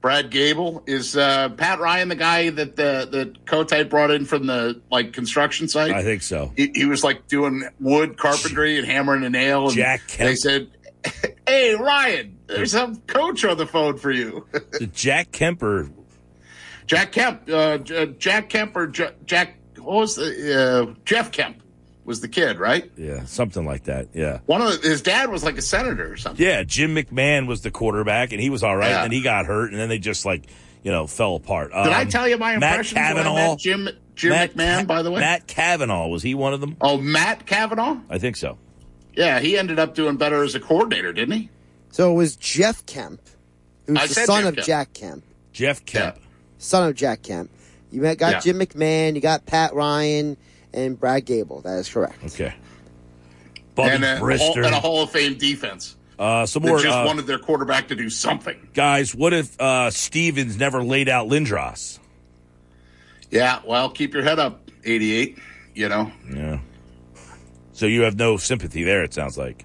[0.01, 4.47] Brad Goebel is uh, Pat Ryan, the guy that the that Kotite brought in from
[4.47, 5.93] the like construction site.
[5.93, 6.53] I think so.
[6.57, 9.67] he, he was like doing wood carpentry and hammering a nail.
[9.67, 10.29] And Jack Kemp.
[10.29, 10.69] They said,
[11.49, 14.47] "Hey Ryan, there's a coach on the phone for you."
[14.93, 15.91] Jack Kemper.
[16.87, 21.61] Jack Kemp, uh, Jack Kemp or J- Jack, what was the uh, Jeff Kemp
[22.09, 22.91] was the kid, right?
[22.97, 24.09] Yeah, something like that.
[24.15, 24.41] Yeah.
[24.47, 26.45] One of the, his dad was like a senator or something.
[26.45, 28.89] Yeah, Jim McMahon was the quarterback, and he was all right.
[28.91, 28.97] Yeah.
[29.05, 30.45] And then he got hurt, and then they just like,
[30.83, 31.71] you know, fell apart.
[31.71, 34.79] Did I Um, tell you my Matt impressions when I Jim Jim Matt McMahon?
[34.81, 36.77] Ca- by the way, Matt Kavanaugh was he one of them?
[36.81, 37.99] Oh, Matt Kavanaugh.
[38.11, 38.59] I think so.
[39.15, 41.51] Yeah, he ended up doing better as a coordinator, didn't he?
[41.91, 43.21] So it was Jeff Kemp,
[43.87, 44.67] who's I the son Jeff of Kemp.
[44.67, 45.25] Jack Kemp.
[45.53, 46.17] Jeff Kemp.
[46.59, 47.51] Son of Jack Kemp.
[47.91, 48.41] You got Yeah.
[48.41, 50.37] Jim McMahon, you got Pat Ryan,
[50.87, 51.63] and Brad Goebel.
[51.63, 52.23] That is correct.
[52.25, 52.55] Okay.
[53.75, 54.67] Bobby and, a, Hall, Brister.
[54.67, 55.97] and a Hall of Fame defense.
[56.19, 58.57] Uh, some That more just uh, wanted their quarterback to do something.
[58.75, 59.15] guys.
[59.15, 61.99] What if uh, Stevens never laid out Lindros?
[63.31, 65.39] Yeah, well, keep your head up, 88.
[65.75, 66.59] You know, Yeah.
[67.73, 69.05] So you have no sympathy there.
[69.05, 69.65] It sounds like.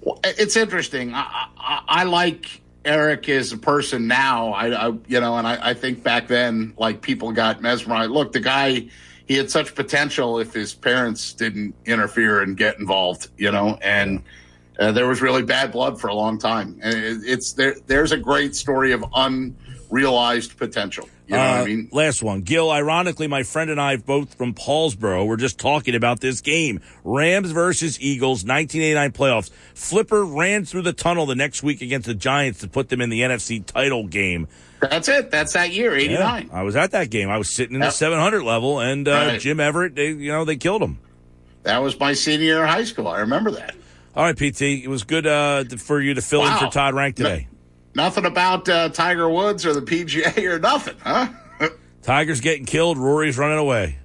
[0.00, 1.14] Well, it's interesting.
[1.14, 4.52] I, I, I like Eric as a person now.
[4.52, 8.10] I, I you know, and I, I think back then, like people got mesmerized.
[8.10, 8.88] Look, the guy,
[9.26, 13.28] he had such potential if his parents didn't interfere and get involved.
[13.38, 14.22] You know, and
[14.78, 16.78] uh, there was really bad blood for a long time.
[16.82, 17.76] And it, it's there.
[17.86, 19.04] There's a great story of
[19.90, 21.08] unrealized potential.
[21.26, 21.88] You know what Uh, I mean?
[21.90, 22.42] Last one.
[22.42, 26.80] Gil, ironically, my friend and I, both from Paulsboro, were just talking about this game.
[27.02, 29.50] Rams versus Eagles, 1989 playoffs.
[29.74, 33.08] Flipper ran through the tunnel the next week against the Giants to put them in
[33.08, 34.48] the NFC title game.
[34.88, 35.30] That's it.
[35.30, 36.50] That's that year, 89.
[36.52, 37.28] I was at that game.
[37.30, 37.94] I was sitting in the Yep.
[37.94, 39.40] 700 level, and uh, Right.
[39.40, 40.98] Jim Everett, they, you know, they killed him.
[41.62, 43.08] That was my senior year of high school.
[43.08, 43.74] I remember that.
[44.16, 47.16] All right, PT, it was good uh, for you to fill in for Todd Rank
[47.16, 47.48] today.
[47.96, 51.28] Nothing about uh, Tiger Woods or the PGA or nothing, huh?
[52.02, 52.98] Tiger's getting killed.
[52.98, 53.98] Rory's running away.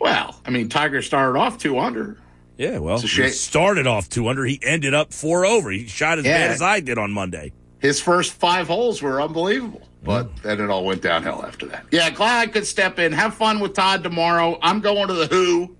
[0.00, 2.16] Well, I mean, Tiger started off two under.
[2.56, 4.44] Yeah, well, he started off 200.
[4.46, 5.70] He ended up four over.
[5.70, 6.38] He shot as Yeah.
[6.38, 7.52] bad as I did on Monday.
[7.80, 10.42] His first five holes were unbelievable, but Mm.
[10.42, 11.84] then it all went downhill after that.
[11.90, 13.12] Yeah, glad I could step in.
[13.12, 14.58] Have fun with Todd tomorrow.
[14.62, 15.76] I'm going to the Who.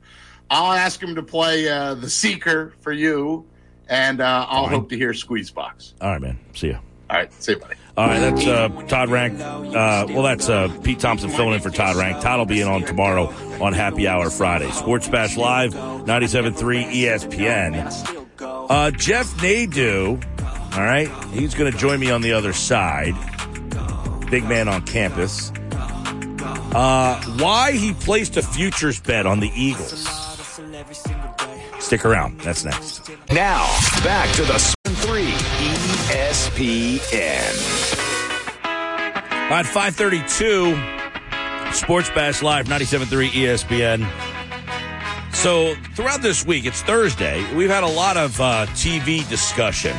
[0.50, 3.44] I'll ask him to play uh, the Seeker for you,
[3.88, 4.72] and uh, I'll Fine.
[4.74, 5.92] hope to hear Squeezebox.
[6.00, 6.38] All right, man.
[6.54, 6.78] See ya.
[7.08, 7.74] All right, see you, buddy.
[7.96, 9.38] All right, that's uh, Todd Rank.
[9.40, 12.20] Uh, well, that's uh, Pete Thompson filling in for Todd Rank.
[12.22, 13.26] Todd will be in on tomorrow
[13.60, 14.70] on Happy Hour Friday.
[14.70, 18.26] Sports Bash Live, 97.3 ESPN.
[18.40, 20.18] Uh, Jeff Nadeau,
[20.72, 23.14] all right, he's going to join me on the other side.
[24.30, 25.50] Big man on campus.
[26.72, 30.06] Uh, why he placed a futures bet on the Eagles.
[31.80, 32.38] Stick around.
[32.40, 33.10] That's next.
[33.32, 33.66] Now,
[34.04, 35.24] back to the 3
[36.12, 37.56] ESPN.
[38.64, 45.34] All right, 532, Sports Bash Live, 97.3 ESPN.
[45.34, 49.96] So throughout this week, it's Thursday, we've had a lot of uh, TV discussion.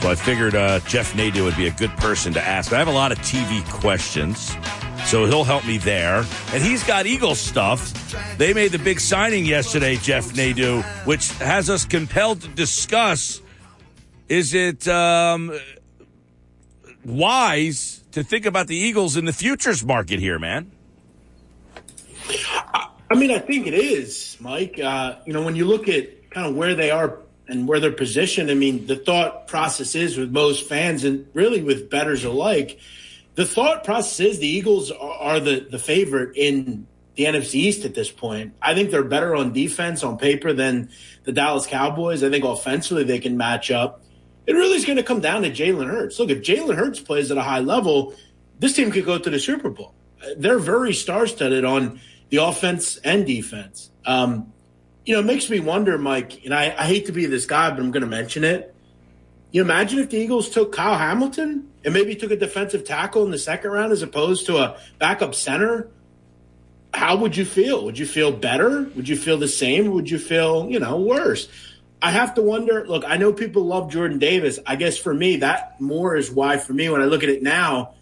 [0.00, 2.72] So I figured uh, Jeff Nadeau would be a good person to ask.
[2.72, 4.56] I have a lot of TV questions,
[5.04, 6.24] so he'll help me there.
[6.54, 7.92] And he's got Eagle stuff.
[8.38, 13.42] They made the big signing yesterday, Jeff Nadeau, which has us compelled to discuss.
[14.30, 15.52] Is it um,
[17.04, 20.70] wise to think about the Eagles in the futures market here, man?
[23.10, 24.80] I mean, I think it is, Mike.
[24.82, 27.18] Uh, you know, when you look at kind of where they are
[27.50, 31.62] and where they're positioned, I mean, the thought process is with most fans and really
[31.62, 32.78] with betters alike,
[33.34, 37.94] the thought process is the Eagles are, the, the favorite in the NFC East at
[37.94, 38.54] this point.
[38.60, 40.90] I think they're better on defense on paper than
[41.24, 42.22] the Dallas Cowboys.
[42.22, 44.02] I think offensively they can match up.
[44.46, 46.18] It really is going to come down to Jalen Hurts.
[46.18, 48.14] Look, if Jalen Hurts plays at a high level,
[48.58, 49.94] this team could go to the Super Bowl.
[50.36, 53.90] They're very star studded on the offense and defense.
[54.04, 54.52] Um,
[55.04, 57.70] you know, it makes me wonder, Mike, and I, I hate to be this guy,
[57.70, 58.74] but I'm going to mention it.
[59.50, 63.30] You imagine if the Eagles took Kyle Hamilton and maybe took a defensive tackle in
[63.30, 65.88] the second round as opposed to a backup center?
[66.94, 67.84] How would you feel?
[67.84, 68.82] Would you feel better?
[68.94, 69.90] Would you feel the same?
[69.92, 71.48] Would you feel, you know, worse?
[72.02, 72.86] I have to wonder.
[72.86, 74.58] Look, I know people love Jordan Davis.
[74.66, 77.42] I guess for me, that more is why for me when I look at it
[77.42, 77.94] now,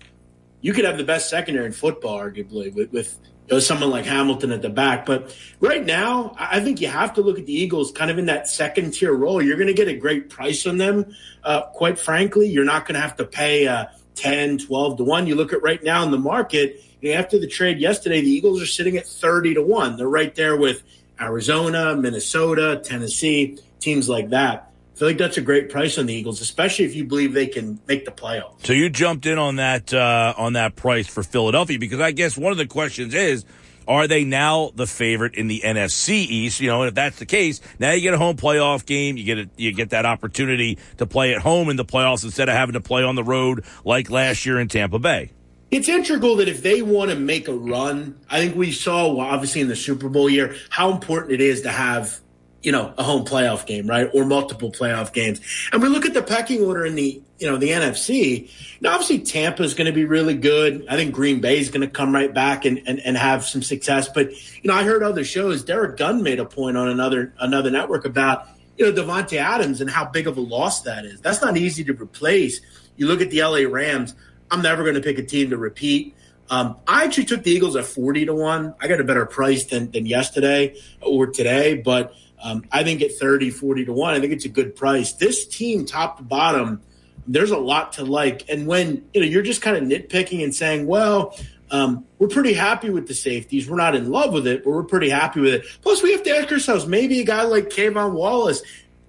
[0.61, 3.19] you could have the best secondary in football, arguably, with, with
[3.51, 5.07] know, someone like Hamilton at the back.
[5.07, 8.27] But right now, I think you have to look at the Eagles kind of in
[8.27, 9.43] that second tier role.
[9.43, 11.15] You're going to get a great price on them.
[11.43, 13.87] Uh, quite frankly, you're not going to have to pay uh,
[14.17, 15.27] 10, 12 to 1.
[15.27, 18.31] You look at right now in the market, you know, after the trade yesterday, the
[18.31, 19.97] Eagles are sitting at 30 to 1.
[19.97, 20.83] They're right there with
[21.21, 24.71] Arizona, Minnesota, Tennessee, teams like that.
[24.99, 27.47] I feel like that's a great price on the Eagles, especially if you believe they
[27.47, 28.67] can make the playoffs.
[28.67, 32.37] So you jumped in on that uh, on that price for Philadelphia because I guess
[32.37, 33.45] one of the questions is,
[33.87, 36.59] are they now the favorite in the NFC East?
[36.59, 39.17] You know, and if that's the case, now you get a home playoff game.
[39.17, 42.49] You get a, you get that opportunity to play at home in the playoffs instead
[42.49, 45.31] of having to play on the road like last year in Tampa Bay.
[45.71, 49.61] It's integral that if they want to make a run, I think we saw obviously
[49.61, 52.19] in the Super Bowl year how important it is to have
[52.63, 54.11] you know, a home playoff game, right?
[54.13, 55.41] Or multiple playoff games.
[55.73, 58.51] And we look at the pecking order in the, you know, the NFC.
[58.81, 60.85] Now, obviously Tampa is going to be really good.
[60.89, 63.63] I think Green Bay is going to come right back and, and, and have some
[63.63, 64.09] success.
[64.09, 67.71] But, you know, I heard other shows, Derrick Gunn made a point on another, another
[67.71, 71.21] network about, you know, Davante Adams and how big of a loss that is.
[71.21, 72.61] That's not easy to replace.
[72.97, 74.15] You look at the LA Rams.
[74.51, 76.17] I'm never going to pick a team to repeat.
[76.51, 78.75] Um, I actually took the Eagles at 40 to 1.
[78.81, 83.13] I got a better price than, than yesterday or today, but um, I think at
[83.13, 85.13] 30, 40 to 1, I think it's a good price.
[85.13, 86.81] This team, top to bottom,
[87.27, 88.49] there's a lot to like.
[88.49, 91.37] And when you know you're just kind of nitpicking and saying, well,
[91.71, 93.69] um, we're pretty happy with the safeties.
[93.69, 95.65] We're not in love with it, but we're pretty happy with it.
[95.83, 98.63] Plus, we have to ask ourselves, maybe a guy like K'Von Wallace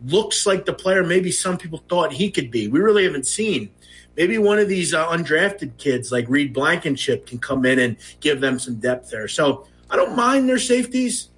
[0.05, 2.67] looks like the player maybe some people thought he could be.
[2.67, 3.69] We really haven't seen.
[4.15, 8.41] Maybe one of these uh, undrafted kids like Reed Blankenship can come in and give
[8.41, 9.27] them some depth there.
[9.27, 11.28] So I don't mind their safeties.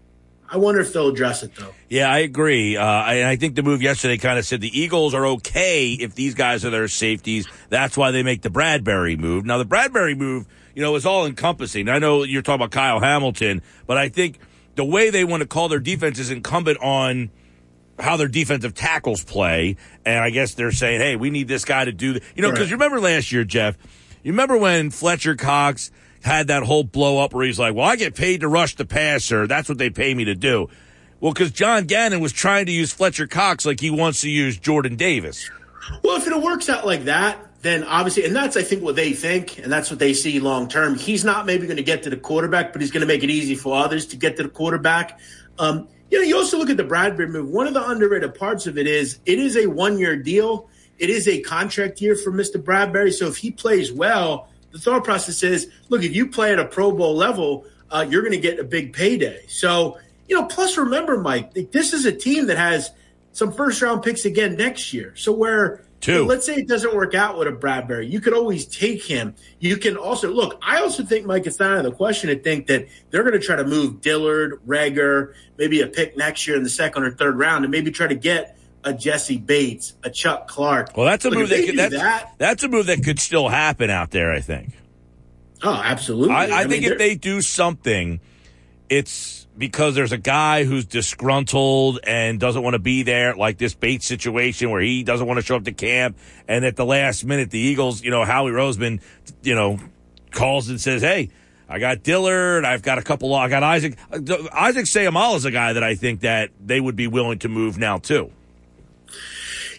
[0.51, 1.73] I wonder if they'll address it though.
[1.87, 2.75] Yeah, I agree.
[2.75, 6.13] Uh, I, I think the move yesterday kind of said the Eagles are okay if
[6.13, 7.47] these guys are their safeties.
[7.69, 9.45] That's why they make the Bradberry move.
[9.45, 11.87] Now, the Bradberry move, you know, is all encompassing.
[11.87, 14.39] I know you're talking about Kyle Hamilton, but I think
[14.75, 17.31] the way they want to call their defense is incumbent on
[17.97, 19.77] how their defensive tackles play.
[20.05, 22.49] And I guess they're saying, hey, we need this guy to do, the, you know,
[22.49, 22.71] because right.
[22.71, 23.77] you remember last year, Jeff,
[24.21, 25.91] you remember when Fletcher Cox
[26.23, 28.85] had that whole blow up where he's like, well, I get paid to rush the
[28.85, 29.47] passer.
[29.47, 30.69] That's what they pay me to do.
[31.19, 34.57] Well, because John Gannon was trying to use Fletcher Cox like he wants to use
[34.57, 35.49] Jordan Davis.
[36.03, 39.13] Well, if it works out like that, then obviously, and that's I think what they
[39.13, 40.95] think, and that's what they see long term.
[40.95, 43.29] He's not maybe going to get to the quarterback, but he's going to make it
[43.29, 45.19] easy for others to get to the quarterback.
[45.59, 47.49] Um, you know, you also look at the Bradberry move.
[47.49, 50.69] One of the underrated parts of it is it is a one year deal.
[50.97, 52.61] It is a contract year for Mr.
[52.61, 53.13] Bradberry.
[53.13, 56.65] So if he plays well, the thought process is, look, if you play at a
[56.65, 59.45] Pro Bowl level, uh, you're going to get a big payday.
[59.47, 62.91] So, you know, plus remember, Mike, this is a team that has
[63.33, 65.13] some first round picks again next year.
[65.15, 66.13] So where Two.
[66.13, 68.09] You know, let's say it doesn't work out with a Bradberry.
[68.09, 69.35] You could always take him.
[69.59, 70.59] You can also look.
[70.61, 73.39] I also think, Mike, it's not out of the question to think that they're going
[73.39, 77.11] to try to move Dillard, Reagor, maybe a pick next year in the second or
[77.11, 80.95] third round, and maybe try to get a Jessie Bates, a Chuck Clark.
[80.95, 83.49] Well, that's a Look, move that could, that's, that, that's a move that could still
[83.49, 84.31] happen out there.
[84.31, 84.73] I think.
[85.63, 86.33] Oh, absolutely.
[86.33, 88.19] I, I, I think mean, if they do something,
[88.89, 93.73] it's because there's a guy who's disgruntled and doesn't want to be there, like this
[93.75, 97.23] Bates situation where he doesn't want to show up to camp, and at the last
[97.25, 99.01] minute, the Eagles, you know, Howie Roseman,
[99.43, 99.79] you know,
[100.31, 101.29] calls and says, "Hey."
[101.69, 102.65] I got Dillard.
[102.65, 103.33] I've got a couple.
[103.33, 103.97] I got Isaac.
[104.11, 104.19] Uh,
[104.51, 107.77] Isaac Seumalo is a guy that I think that they would be willing to move
[107.77, 108.29] now too.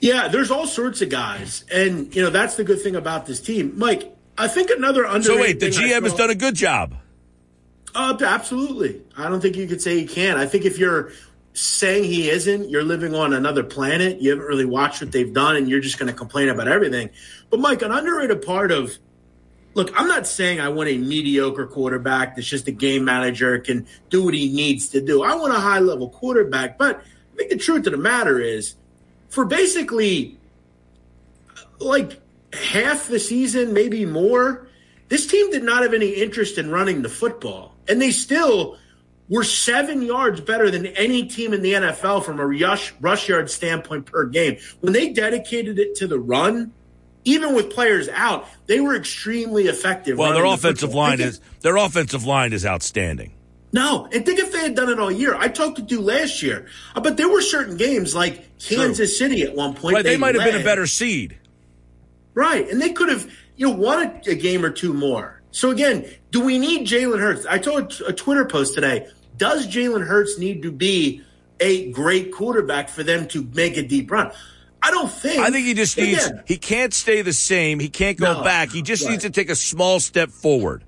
[0.03, 3.41] Yeah, there's all sorts of guys, and you know that's the good thing about this
[3.41, 4.13] team, Mike.
[4.37, 5.25] I think another under.
[5.25, 6.97] So wait, the GM has done a good job.
[7.95, 9.01] Uh, absolutely.
[9.17, 10.39] I don't think you could say he can.
[10.39, 11.13] I think if you're
[11.53, 14.21] saying he isn't, you're living on another planet.
[14.21, 17.11] You haven't really watched what they've done, and you're just going to complain about everything.
[17.49, 18.99] But Mike, an underrated part of
[19.75, 23.87] look, I'm not saying I want a mediocre quarterback that's just a game manager can
[24.11, 25.23] do what he needs to do.
[25.23, 28.75] I want a high level quarterback, but I think the truth of the matter is
[29.33, 30.37] for basically
[31.79, 32.21] like
[32.53, 34.69] half the season, maybe more,
[35.09, 37.75] this team did not have any interest in running the football.
[37.89, 38.77] And they still
[39.31, 43.51] were seven yards better than any team in the NFL from a rush, rush yard
[43.51, 44.59] standpoint per game.
[44.81, 46.71] When they dedicated it to the run,
[47.25, 50.19] even with players out, they were extremely effective.
[50.19, 53.33] Well, their offensive the line is their offensive line is outstanding.
[53.73, 55.35] No, and think if they had done it all year.
[55.35, 59.29] I talked to do last year, uh, but there were certain games like Kansas True.
[59.29, 59.95] City at one point.
[59.95, 61.39] Right, they, they might have been a better seed.
[62.35, 65.41] Right, and they could have you know won a, a game or two more.
[65.53, 67.47] So again, do we need Jalen Hurts?
[67.47, 69.09] I told a Twitter post today.
[69.37, 71.23] Does Jalen Hurts need to be
[71.63, 74.33] a great quarterback for them to make a deep run.
[74.83, 75.39] I don't think.
[75.41, 76.27] I think he just needs.
[76.27, 77.79] Again, He can't stay the same.
[77.79, 78.71] He can't go No, back.
[78.71, 79.13] He just right.
[79.13, 80.85] needs to take a small step forward.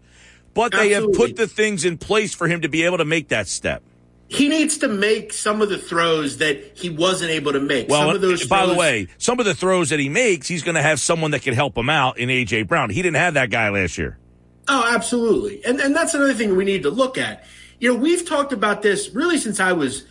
[0.55, 3.29] But they have put the things in place for him to be able to make
[3.29, 3.83] that step.
[4.29, 7.89] he needs to make some of the throws that he wasn't able to make.
[7.89, 10.63] Well, some of those by the way, some of the throws that he makes, he's
[10.63, 12.91] going to have someone that can help him out in AJ Brown.
[12.91, 14.19] He didn't have that guy last year.
[14.67, 15.65] Oh, absolutely.
[15.65, 17.45] And and that's another thing we need to look at.
[17.81, 20.05] You know, we've talked about this really since I was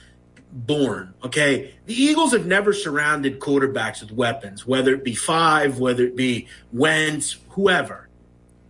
[0.51, 1.73] born, okay?
[1.87, 6.47] The Eagles have never surrounded quarterbacks with weapons, whether it be five, whether it be
[6.71, 8.09] Wentz, whoever.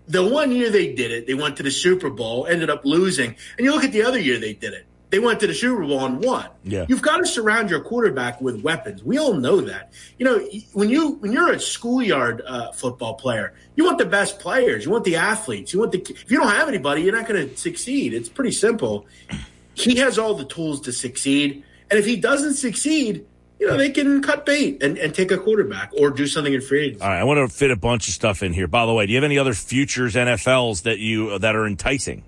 [0.08, 3.36] The one year they did it, they went to the Super Bowl, ended up losing.
[3.58, 4.86] And you look at the other year they did it.
[5.14, 6.48] They went to the Super Bowl and won.
[6.64, 6.88] Yeah.
[6.90, 9.04] You've got to surround your quarterback with weapons.
[9.04, 9.94] We all know that.
[10.18, 10.40] You know,
[10.74, 14.86] when you when you're a schoolyard uh, football player, you want the best players.
[14.86, 15.72] You want the athletes.
[15.72, 16.00] You want the.
[16.00, 18.16] If you don't have anybody, you're not going to succeed.
[18.16, 19.06] It's pretty simple.
[19.76, 23.28] He has all the tools to succeed, and if he doesn't succeed,
[23.64, 26.60] you know they can cut bait and, and take a quarterback or do something in
[26.60, 27.02] free agency.
[27.02, 28.68] All right, I want to fit a bunch of stuff in here.
[28.68, 32.24] By the way, do you have any other futures NFLs that you that are enticing?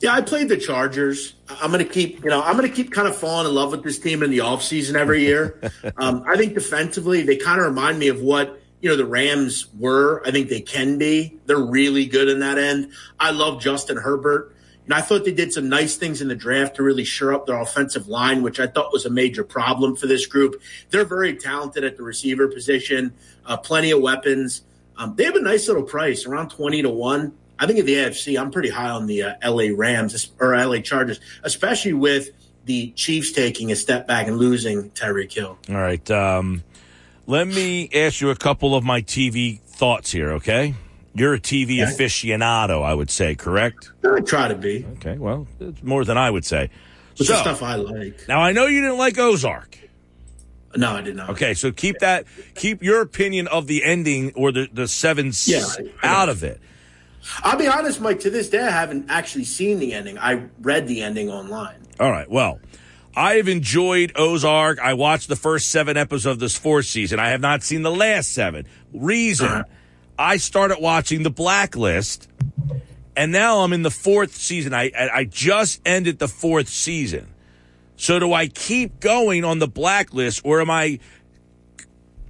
[0.00, 1.34] Yeah, I played the Chargers.
[1.48, 3.70] I'm going to keep, you know, I'm going to keep kind of falling in love
[3.70, 5.60] with this team in the offseason every year.
[5.98, 9.68] um, I think defensively, they kind of remind me of what, you know, the Rams
[9.78, 10.22] were.
[10.26, 11.38] I think they can be.
[11.46, 12.92] They're really good in that end.
[13.20, 14.56] I love Justin Herbert.
[14.84, 17.46] And I thought they did some nice things in the draft to really shore up
[17.46, 20.60] their offensive line, which I thought was a major problem for this group.
[20.90, 23.14] They're very talented at the receiver position,
[23.46, 24.62] uh, plenty of weapons.
[24.96, 27.32] Um, they have a nice little price, around 20 to 1.
[27.58, 30.78] I think in the AFC, I'm pretty high on the uh, LA Rams or LA
[30.78, 32.30] Chargers, especially with
[32.64, 35.58] the Chiefs taking a step back and losing Tyreek Hill.
[35.68, 36.64] All right, um,
[37.26, 40.32] let me ask you a couple of my TV thoughts here.
[40.32, 40.74] Okay,
[41.14, 41.92] you're a TV Okay.
[41.92, 43.90] aficionado, I would say, correct?
[44.04, 44.84] I try to be.
[44.98, 46.70] Okay, well, it's more than I would say.
[47.18, 48.26] But So- the stuff I like.
[48.28, 49.78] Now I know you didn't like Ozark.
[50.74, 51.28] No, I did not.
[51.30, 52.24] Okay, so keep that,
[52.54, 55.64] keep your opinion of the ending or the the seven Yeah,
[56.02, 56.60] I- I out of it.
[57.44, 58.20] I'll be honest, Mike.
[58.20, 60.18] To this day, I haven't actually seen the ending.
[60.18, 61.76] I read the ending online.
[62.00, 62.28] All right.
[62.28, 62.58] Well,
[63.14, 64.80] I've enjoyed Ozark.
[64.80, 67.20] I watched the first seven episodes of this fourth season.
[67.20, 68.66] I have not seen the last seven.
[68.94, 69.62] Reason Uh-huh.
[70.18, 72.28] I started watching The Blacklist,
[73.16, 74.74] and now I'm in the fourth season.
[74.74, 77.28] I I just ended the fourth season.
[77.96, 80.98] So do I keep going on the Blacklist, or am I?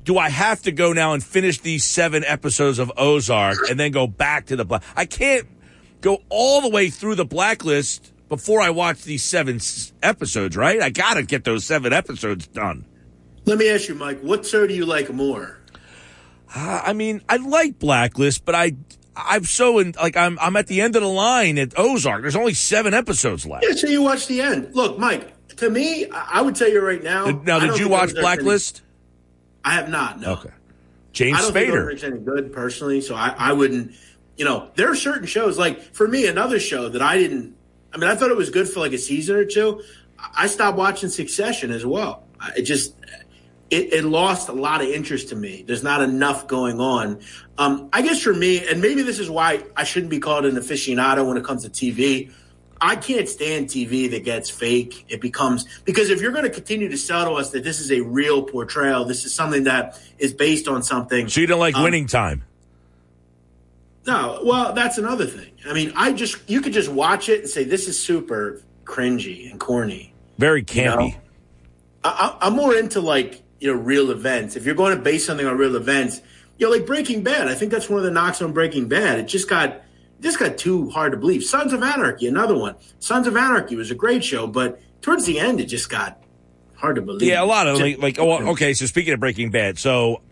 [0.04, 3.92] Do I have to go now and finish these seven episodes of Ozark and then
[3.92, 4.82] go back to the black?
[4.96, 5.46] I can't
[6.00, 9.60] go all the way through the blacklist before I watch these seven
[10.02, 10.82] episodes, right?
[10.82, 12.84] I got to get those seven episodes done.
[13.44, 14.20] Let me ask you, Mike.
[14.20, 15.58] What show do you like more?
[16.54, 18.72] Uh, I mean, I like Blacklist, but I,
[19.16, 22.22] I'm so in, like I'm, I'm at the end of the line at Ozark.
[22.22, 23.64] There's only seven episodes left.
[23.68, 24.74] Yeah, so you watch the end.
[24.74, 25.28] Look, Mike.
[25.56, 27.26] To me, I would tell you right now.
[27.26, 28.82] Did- now, did you watch Ozark's any- Blacklist?
[29.64, 30.20] I have not.
[30.20, 30.32] No.
[30.32, 30.50] Okay.
[31.12, 31.82] James I don't Spader.
[31.84, 33.92] Ozark's any good personally, so I, I wouldn't.
[34.36, 37.54] You know, there are certain shows like for me, another show that I didn't.
[37.92, 39.82] I mean, I thought it was good for like a season or two.
[40.34, 42.24] I stopped watching Succession as well.
[42.40, 42.94] I- It just
[43.72, 45.64] it, it lost a lot of interest to me.
[45.66, 47.20] There's not enough going on.
[47.58, 50.56] Um, I guess for me, and maybe this is why I shouldn't be called an
[50.56, 52.30] aficionado when it comes to TV.
[52.84, 55.06] I can't stand TV that gets fake.
[55.08, 57.90] It becomes because if you're going to continue to sell to us that this is
[57.92, 61.28] a real portrayal, this is something that is based on something.
[61.28, 62.42] So you don't like Um, winning time?
[64.06, 65.52] No, well, that's another thing.
[65.64, 69.48] I mean, I just you could just watch it and say this is super cringy
[69.50, 70.12] and corny.
[70.38, 71.12] Very campy.
[71.12, 71.20] know?
[72.02, 74.56] I, I- I'm more into like you know real events.
[74.56, 76.20] If you're going to base something on real events,
[76.58, 77.46] you know, like Breaking Bad.
[77.46, 79.20] I think that's one of the knocks on Breaking Bad.
[79.20, 79.82] It just got
[80.20, 81.44] just got too hard to believe.
[81.44, 82.74] Sons of Anarchy, another one.
[82.98, 86.20] Sons of Anarchy was a great show, but towards the end, it just got
[86.74, 87.28] hard to believe.
[87.28, 88.74] Yeah, a lot of Just- like, like oh, okay.
[88.74, 90.22] So speaking of Breaking Bad, so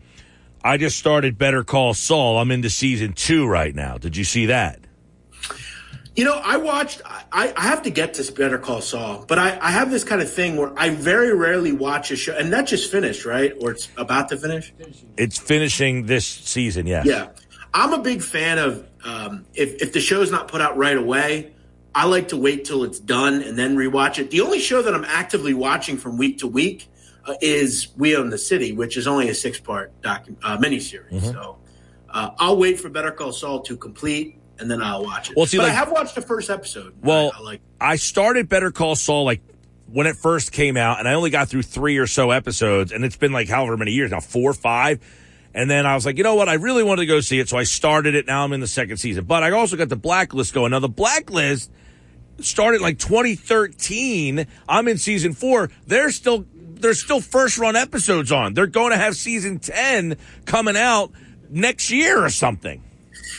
[0.64, 2.36] I just started Better Call Saul.
[2.38, 3.96] I'm into season two right now.
[3.96, 4.80] Did you see that?
[6.20, 7.00] You know, I watched.
[7.06, 10.20] I, I have to get to Better Call Saul, but I, I have this kind
[10.20, 13.54] of thing where I very rarely watch a show, and that just finished, right?
[13.62, 14.70] Or it's about to finish.
[15.16, 16.86] It's finishing this season.
[16.86, 17.04] Yeah.
[17.06, 17.28] Yeah,
[17.72, 21.54] I'm a big fan of um, if if the show's not put out right away.
[21.94, 24.30] I like to wait till it's done and then rewatch it.
[24.30, 26.86] The only show that I'm actively watching from week to week
[27.24, 31.12] uh, is We Own the City, which is only a six part docu- uh, miniseries.
[31.12, 31.32] Mm-hmm.
[31.32, 31.56] So
[32.10, 35.36] uh, I'll wait for Better Call Saul to complete and then I'll watch it.
[35.36, 36.94] Well, see, but like- I have watched the first episode.
[37.02, 37.60] Well, I, I like.
[37.80, 39.40] I started Better Call Saul like
[39.92, 43.04] when it first came out, and I only got through three or so episodes, and
[43.04, 45.00] it's been like however many years now, four or five.
[45.52, 46.48] And then I was like, you know what?
[46.48, 48.26] I really wanted to go see it, so I started it.
[48.26, 50.70] Now I'm in the second season, but I also got the Blacklist going.
[50.70, 51.72] Now the Blacklist,
[52.38, 54.46] started like 2013.
[54.68, 55.70] I'm in season four.
[55.86, 58.54] They're still there's still first run episodes on.
[58.54, 60.16] They're going to have season 10
[60.46, 61.12] coming out
[61.50, 62.82] next year or something.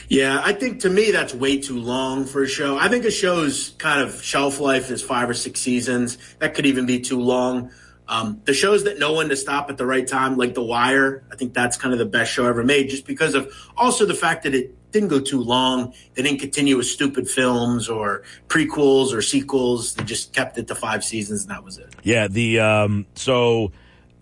[0.09, 2.77] Yeah, I think to me that's way too long for a show.
[2.77, 6.17] I think a show's kind of shelf life is five or six seasons.
[6.39, 7.71] That could even be too long.
[8.07, 11.23] Um, the shows that know when to stop at the right time, like The Wire,
[11.31, 14.13] I think that's kind of the best show ever made, just because of also the
[14.13, 15.93] fact that it didn't go too long.
[16.13, 19.93] They didn't continue with stupid films or prequels or sequels.
[19.93, 21.95] They just kept it to five seasons, and that was it.
[22.03, 23.71] Yeah, the um, so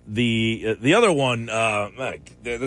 [0.10, 1.50] the uh, the other one.
[1.50, 1.90] Uh,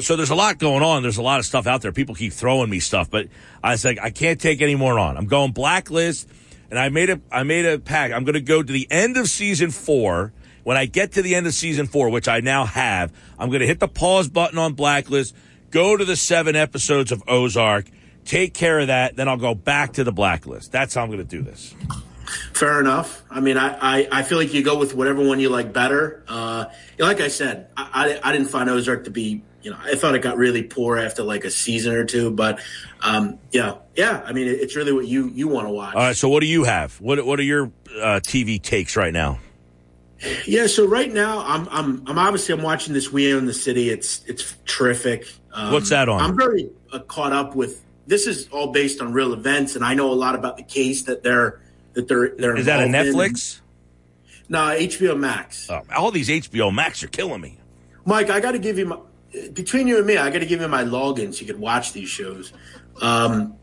[0.00, 1.02] so there's a lot going on.
[1.02, 1.92] There's a lot of stuff out there.
[1.92, 3.26] People keep throwing me stuff, but
[3.62, 5.16] I was like, I can't take any more on.
[5.16, 6.28] I'm going blacklist,
[6.70, 8.12] and I made a I made a pack.
[8.12, 10.32] I'm going to go to the end of season four.
[10.64, 13.62] When I get to the end of season four, which I now have, I'm going
[13.62, 15.34] to hit the pause button on blacklist.
[15.72, 17.86] Go to the seven episodes of Ozark.
[18.24, 19.16] Take care of that.
[19.16, 20.70] Then I'll go back to the blacklist.
[20.70, 21.74] That's how I'm going to do this.
[22.52, 23.22] Fair enough.
[23.30, 26.22] I mean, I, I, I, feel like you go with whatever one you like better.
[26.28, 26.66] Uh,
[26.98, 30.14] like I said, I, I, I, didn't find Ozark to be, you know, I thought
[30.14, 32.30] it got really poor after like a season or two.
[32.30, 32.60] But
[33.00, 34.22] um, yeah, yeah.
[34.24, 35.94] I mean, it, it's really what you you want to watch.
[35.94, 36.16] All right.
[36.16, 37.00] So what do you have?
[37.00, 37.66] What what are your
[38.00, 39.38] uh, TV takes right now?
[40.46, 40.66] Yeah.
[40.66, 43.90] So right now, I'm I'm I'm obviously I'm watching this We Own the City.
[43.90, 45.26] It's it's terrific.
[45.52, 46.20] Um, What's that on?
[46.20, 47.84] I'm very uh, caught up with.
[48.04, 51.02] This is all based on real events, and I know a lot about the case
[51.02, 51.60] that they're
[51.94, 52.56] that they're they're.
[52.56, 53.58] Is that a Netflix?
[53.58, 53.62] In.
[54.48, 55.70] No, HBO Max.
[55.70, 57.58] Oh, all these HBO Max are killing me.
[58.04, 58.98] Mike, I got to give you my
[59.52, 60.16] between you and me.
[60.16, 62.52] I got to give you my login so you can watch these shows.
[63.00, 63.54] Um,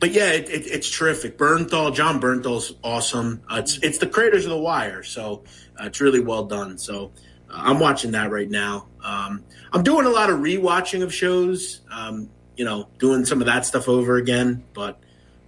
[0.00, 1.36] but yeah, it, it, it's terrific.
[1.36, 3.42] Bernthal, Jon Bernthal's awesome.
[3.50, 5.42] Uh, it's it's the creators of The Wire, so
[5.80, 6.78] uh, it's really well done.
[6.78, 7.12] So
[7.50, 8.86] uh, I'm watching that right now.
[9.02, 11.80] Um, I'm doing a lot of rewatching of shows.
[11.90, 14.64] Um, you know, doing some of that stuff over again.
[14.72, 15.00] But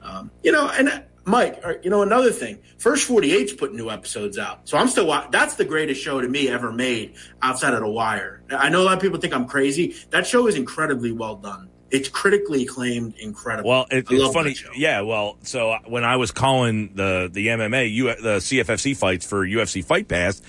[0.02, 4.69] um, you know, and Mike, you know, another thing, First 48's putting new episodes out.
[4.69, 8.43] So I'm still, that's the greatest show to me ever made outside of The Wire.
[8.51, 9.95] I know a lot of people think I'm crazy.
[10.11, 11.69] That show is incredibly well done.
[11.91, 13.69] It's critically acclaimed, incredible.
[13.69, 14.57] Well, it, it's funny.
[14.77, 15.01] Yeah.
[15.01, 19.85] Well, so when I was calling the, the MMA, U, the CFFC fights for UFC
[19.85, 20.41] Fight Pass,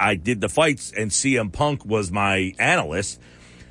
[0.00, 3.20] I did the fights and CM Punk was my analyst.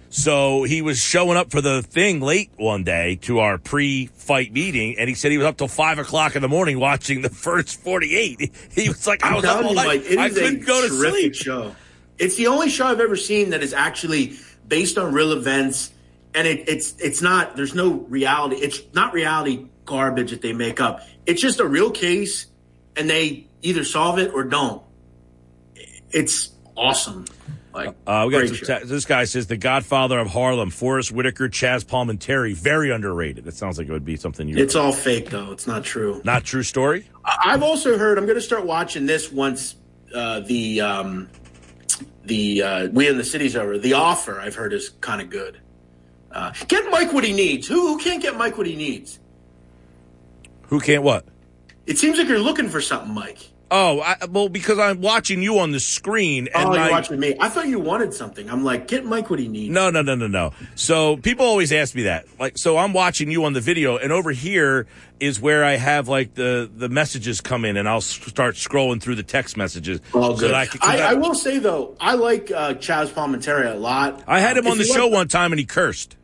[0.10, 4.98] So he was showing up for the thing late one day to our pre-fight meeting,
[4.98, 7.82] and he said he was up till five o'clock in the morning watching the first
[7.82, 8.52] forty-eight.
[8.72, 10.06] He was like, "I was up all night.
[10.06, 11.76] Like, I couldn't go to sleep." Show.
[12.18, 15.92] It's the only show I've ever seen that is actually based on real events,
[16.34, 17.56] and it, it's it's not.
[17.56, 18.58] There's no reality.
[18.58, 21.02] It's not reality garbage that they make up.
[21.26, 22.48] It's just a real case,
[22.96, 24.84] and they either solve it or don't.
[26.12, 27.26] It's awesome.
[27.74, 32.56] Like, uh, we got this guy says the Godfather of Harlem, Forest Whitaker, Chaz Palminteri,
[32.56, 33.48] very underrated.
[33.48, 34.56] It sounds like it would be something you.
[34.56, 35.52] It's all fake though.
[35.52, 36.22] It's not true.
[36.24, 37.06] Not true story.
[37.26, 38.18] I've also heard.
[38.18, 39.76] I'm going to start watching this once
[40.14, 41.30] uh, the um,
[42.24, 43.78] the uh, We in the City's over.
[43.78, 45.60] The Offer I've heard is kind of good.
[46.32, 47.68] Uh, get Mike what he needs.
[47.68, 49.20] Who who can't get Mike what he needs?
[50.68, 51.26] Who can't what?
[51.86, 53.52] It seems like you're looking for something, Mike.
[53.72, 56.48] Oh, I, well, because I'm watching you on the screen.
[56.54, 57.36] And oh, you're watching me.
[57.40, 58.50] I thought you wanted something.
[58.50, 59.74] I'm like, get Mike what he needs.
[59.74, 60.54] No, no, no, no, no.
[60.76, 62.26] So people always ask me that.
[62.40, 64.86] Like, so I'm watching you on the video, and over here
[65.20, 69.16] is where I have like the the messages come in, and I'll start scrolling through
[69.16, 70.00] the text messages.
[70.14, 70.52] Oh, good.
[70.52, 74.24] So I, I, I, will say though, I like uh, Chaz Palminteri a lot.
[74.28, 76.18] I had him on the show like- one time, and he cursed.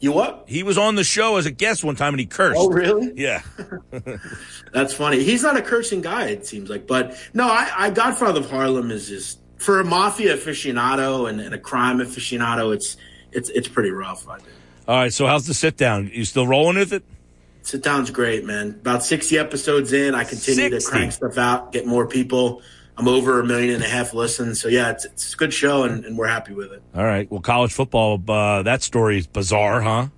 [0.00, 0.44] You what?
[0.46, 2.58] He was on the show as a guest one time and he cursed.
[2.58, 3.12] Oh, really?
[3.16, 3.42] Yeah.
[4.72, 5.22] That's funny.
[5.24, 6.86] He's not a cursing guy, it seems like.
[6.86, 11.54] But no, I, I Godfather of Harlem is just for a mafia aficionado and, and
[11.54, 12.72] a crime aficionado.
[12.74, 12.96] It's
[13.32, 14.28] it's it's pretty rough.
[14.28, 14.56] I think.
[14.86, 15.12] All right.
[15.12, 16.10] So how's the sit down?
[16.12, 17.02] You still rolling with it?
[17.62, 18.70] Sit down's great, man.
[18.80, 20.78] About sixty episodes in, I continue 60.
[20.78, 22.62] to crank stuff out, get more people.
[22.98, 24.60] I'm over a million and a half listens.
[24.60, 26.82] So yeah, it's, it's a good show, and, and, we're happy with it.
[26.96, 27.30] All right.
[27.30, 30.08] Well, college football, uh, that story is bizarre, huh?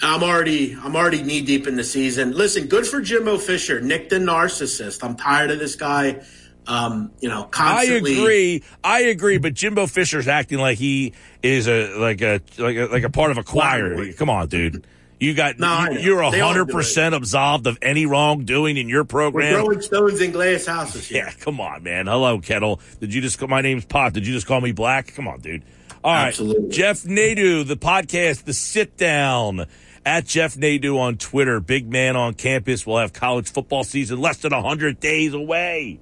[0.00, 2.32] I'm already I'm already knee deep in the season.
[2.32, 5.04] Listen, good for Jimbo Fisher, Nick the narcissist.
[5.04, 6.24] I'm tired of this guy.
[6.66, 8.14] Um, you know, constantly.
[8.14, 8.62] I agree.
[8.82, 9.38] I agree.
[9.38, 11.12] But Jimbo Fisher's acting like he
[11.42, 14.12] is a like a like a, like a part of a choir.
[14.14, 14.86] Come on, dude.
[15.22, 19.52] You got no, you, are hundred percent absolved of any wrongdoing in your program.
[19.52, 21.06] We're throwing stones in glass houses.
[21.06, 21.26] Here.
[21.26, 22.08] Yeah, come on, man.
[22.08, 22.80] Hello, Kettle.
[22.98, 24.14] Did you just call my name's Pot?
[24.14, 25.14] Did you just call me Black?
[25.14, 25.62] Come on, dude.
[26.02, 26.70] All right, Absolutely.
[26.70, 29.66] Jeff Nadu, the podcast, the sit down
[30.04, 31.60] at Jeff Nadu on Twitter.
[31.60, 32.84] Big man on campus.
[32.84, 36.00] We'll have college football season less than hundred days away.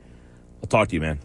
[0.62, 1.18] I'll talk to you, man.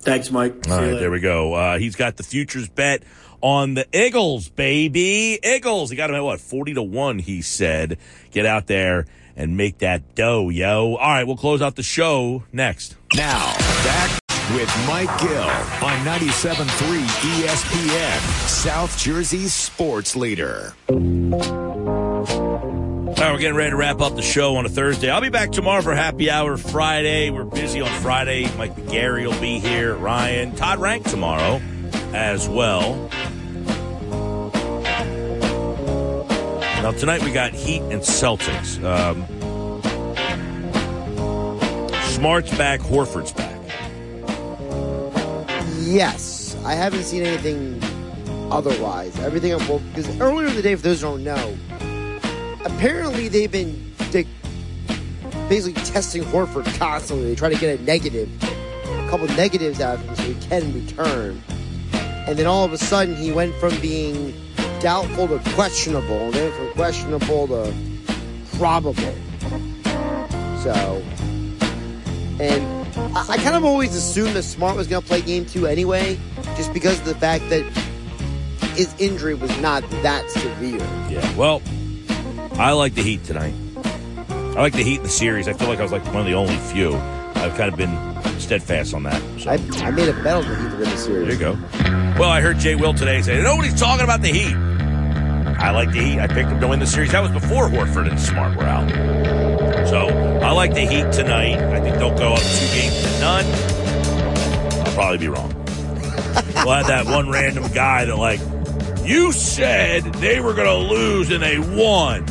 [0.00, 0.68] Thanks, Mike.
[0.68, 1.54] All right, there we go.
[1.54, 3.04] Uh, he's got the futures bet
[3.44, 5.38] on the Eagles, baby.
[5.44, 5.90] Eagles.
[5.90, 6.40] He got him at what?
[6.40, 7.98] 40 to 1, he said.
[8.30, 9.04] Get out there
[9.36, 10.96] and make that dough, yo.
[10.96, 12.96] All right, we'll close out the show next.
[13.14, 14.18] Now, back
[14.54, 16.64] with Mike Gill on 97.3
[17.44, 20.72] ESPN, South Jersey's sports leader.
[20.88, 20.96] All
[23.20, 25.10] right, we're getting ready to wrap up the show on a Thursday.
[25.10, 27.28] I'll be back tomorrow for happy hour Friday.
[27.28, 28.50] We're busy on Friday.
[28.56, 29.94] Mike McGarry will be here.
[29.94, 31.60] Ryan, Todd Rank tomorrow
[32.14, 33.10] as well.
[36.82, 38.82] Now tonight we got Heat and Celtics.
[38.84, 39.26] Um,
[42.12, 43.50] Smart's back, Horford's back.
[45.80, 47.82] Yes, I haven't seen anything
[48.50, 49.18] otherwise.
[49.18, 51.56] Everything well, because earlier in the day, for those don't know,
[52.64, 54.26] apparently they've been they,
[55.48, 57.28] basically testing Horford constantly.
[57.28, 60.72] They try to get a negative, a couple negatives out of him so he can
[60.72, 61.42] return.
[62.26, 64.34] And then all of a sudden, he went from being
[64.80, 67.74] doubtful to questionable, and then from questionable to
[68.56, 69.14] probable.
[70.62, 71.02] So,
[72.40, 72.86] and
[73.16, 76.18] I, I kind of always assumed that Smart was going to play game two anyway,
[76.56, 77.62] just because of the fact that
[78.74, 80.78] his injury was not that severe.
[81.10, 81.62] Yeah, well,
[82.52, 83.54] I like the Heat tonight.
[84.26, 85.48] I like the Heat in the series.
[85.48, 86.92] I feel like I was like one of the only few.
[87.44, 89.20] I've kind of been steadfast on that.
[89.38, 89.50] So.
[89.50, 91.38] I, I made a bet on the Heat to win the series.
[91.38, 92.18] There you go.
[92.18, 94.54] Well, I heard Jay Will today say nobody's talking about the Heat.
[95.58, 96.20] I like the Heat.
[96.20, 97.12] I picked them to win the series.
[97.12, 98.88] That was before Horford and Smart were out.
[99.88, 100.08] So
[100.42, 101.58] I like the Heat tonight.
[101.58, 103.44] I think they'll go up two games to none.
[104.86, 105.52] I'll probably be wrong.
[106.64, 108.40] we'll have that one random guy that like
[109.04, 112.24] you said they were going to lose and they won.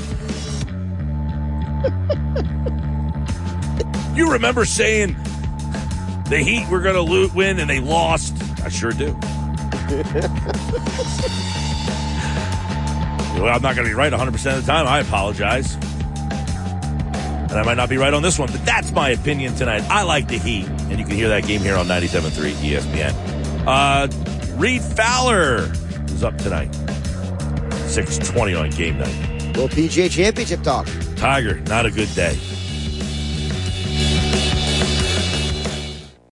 [4.15, 5.15] You remember saying
[6.29, 8.35] the Heat were going to lo- win and they lost?
[8.63, 9.13] I sure do.
[13.35, 14.87] well, I'm not going to be right 100% of the time.
[14.87, 15.75] I apologize.
[15.75, 19.83] And I might not be right on this one, but that's my opinion tonight.
[19.89, 23.13] I like the Heat, and you can hear that game here on 97.3 ESPN.
[23.67, 24.07] Uh,
[24.57, 25.71] Reed Fowler
[26.07, 26.73] is up tonight.
[27.87, 29.55] 620 on game night.
[29.55, 30.87] Well, PGA Championship talk.
[31.15, 32.39] Tiger, not a good day.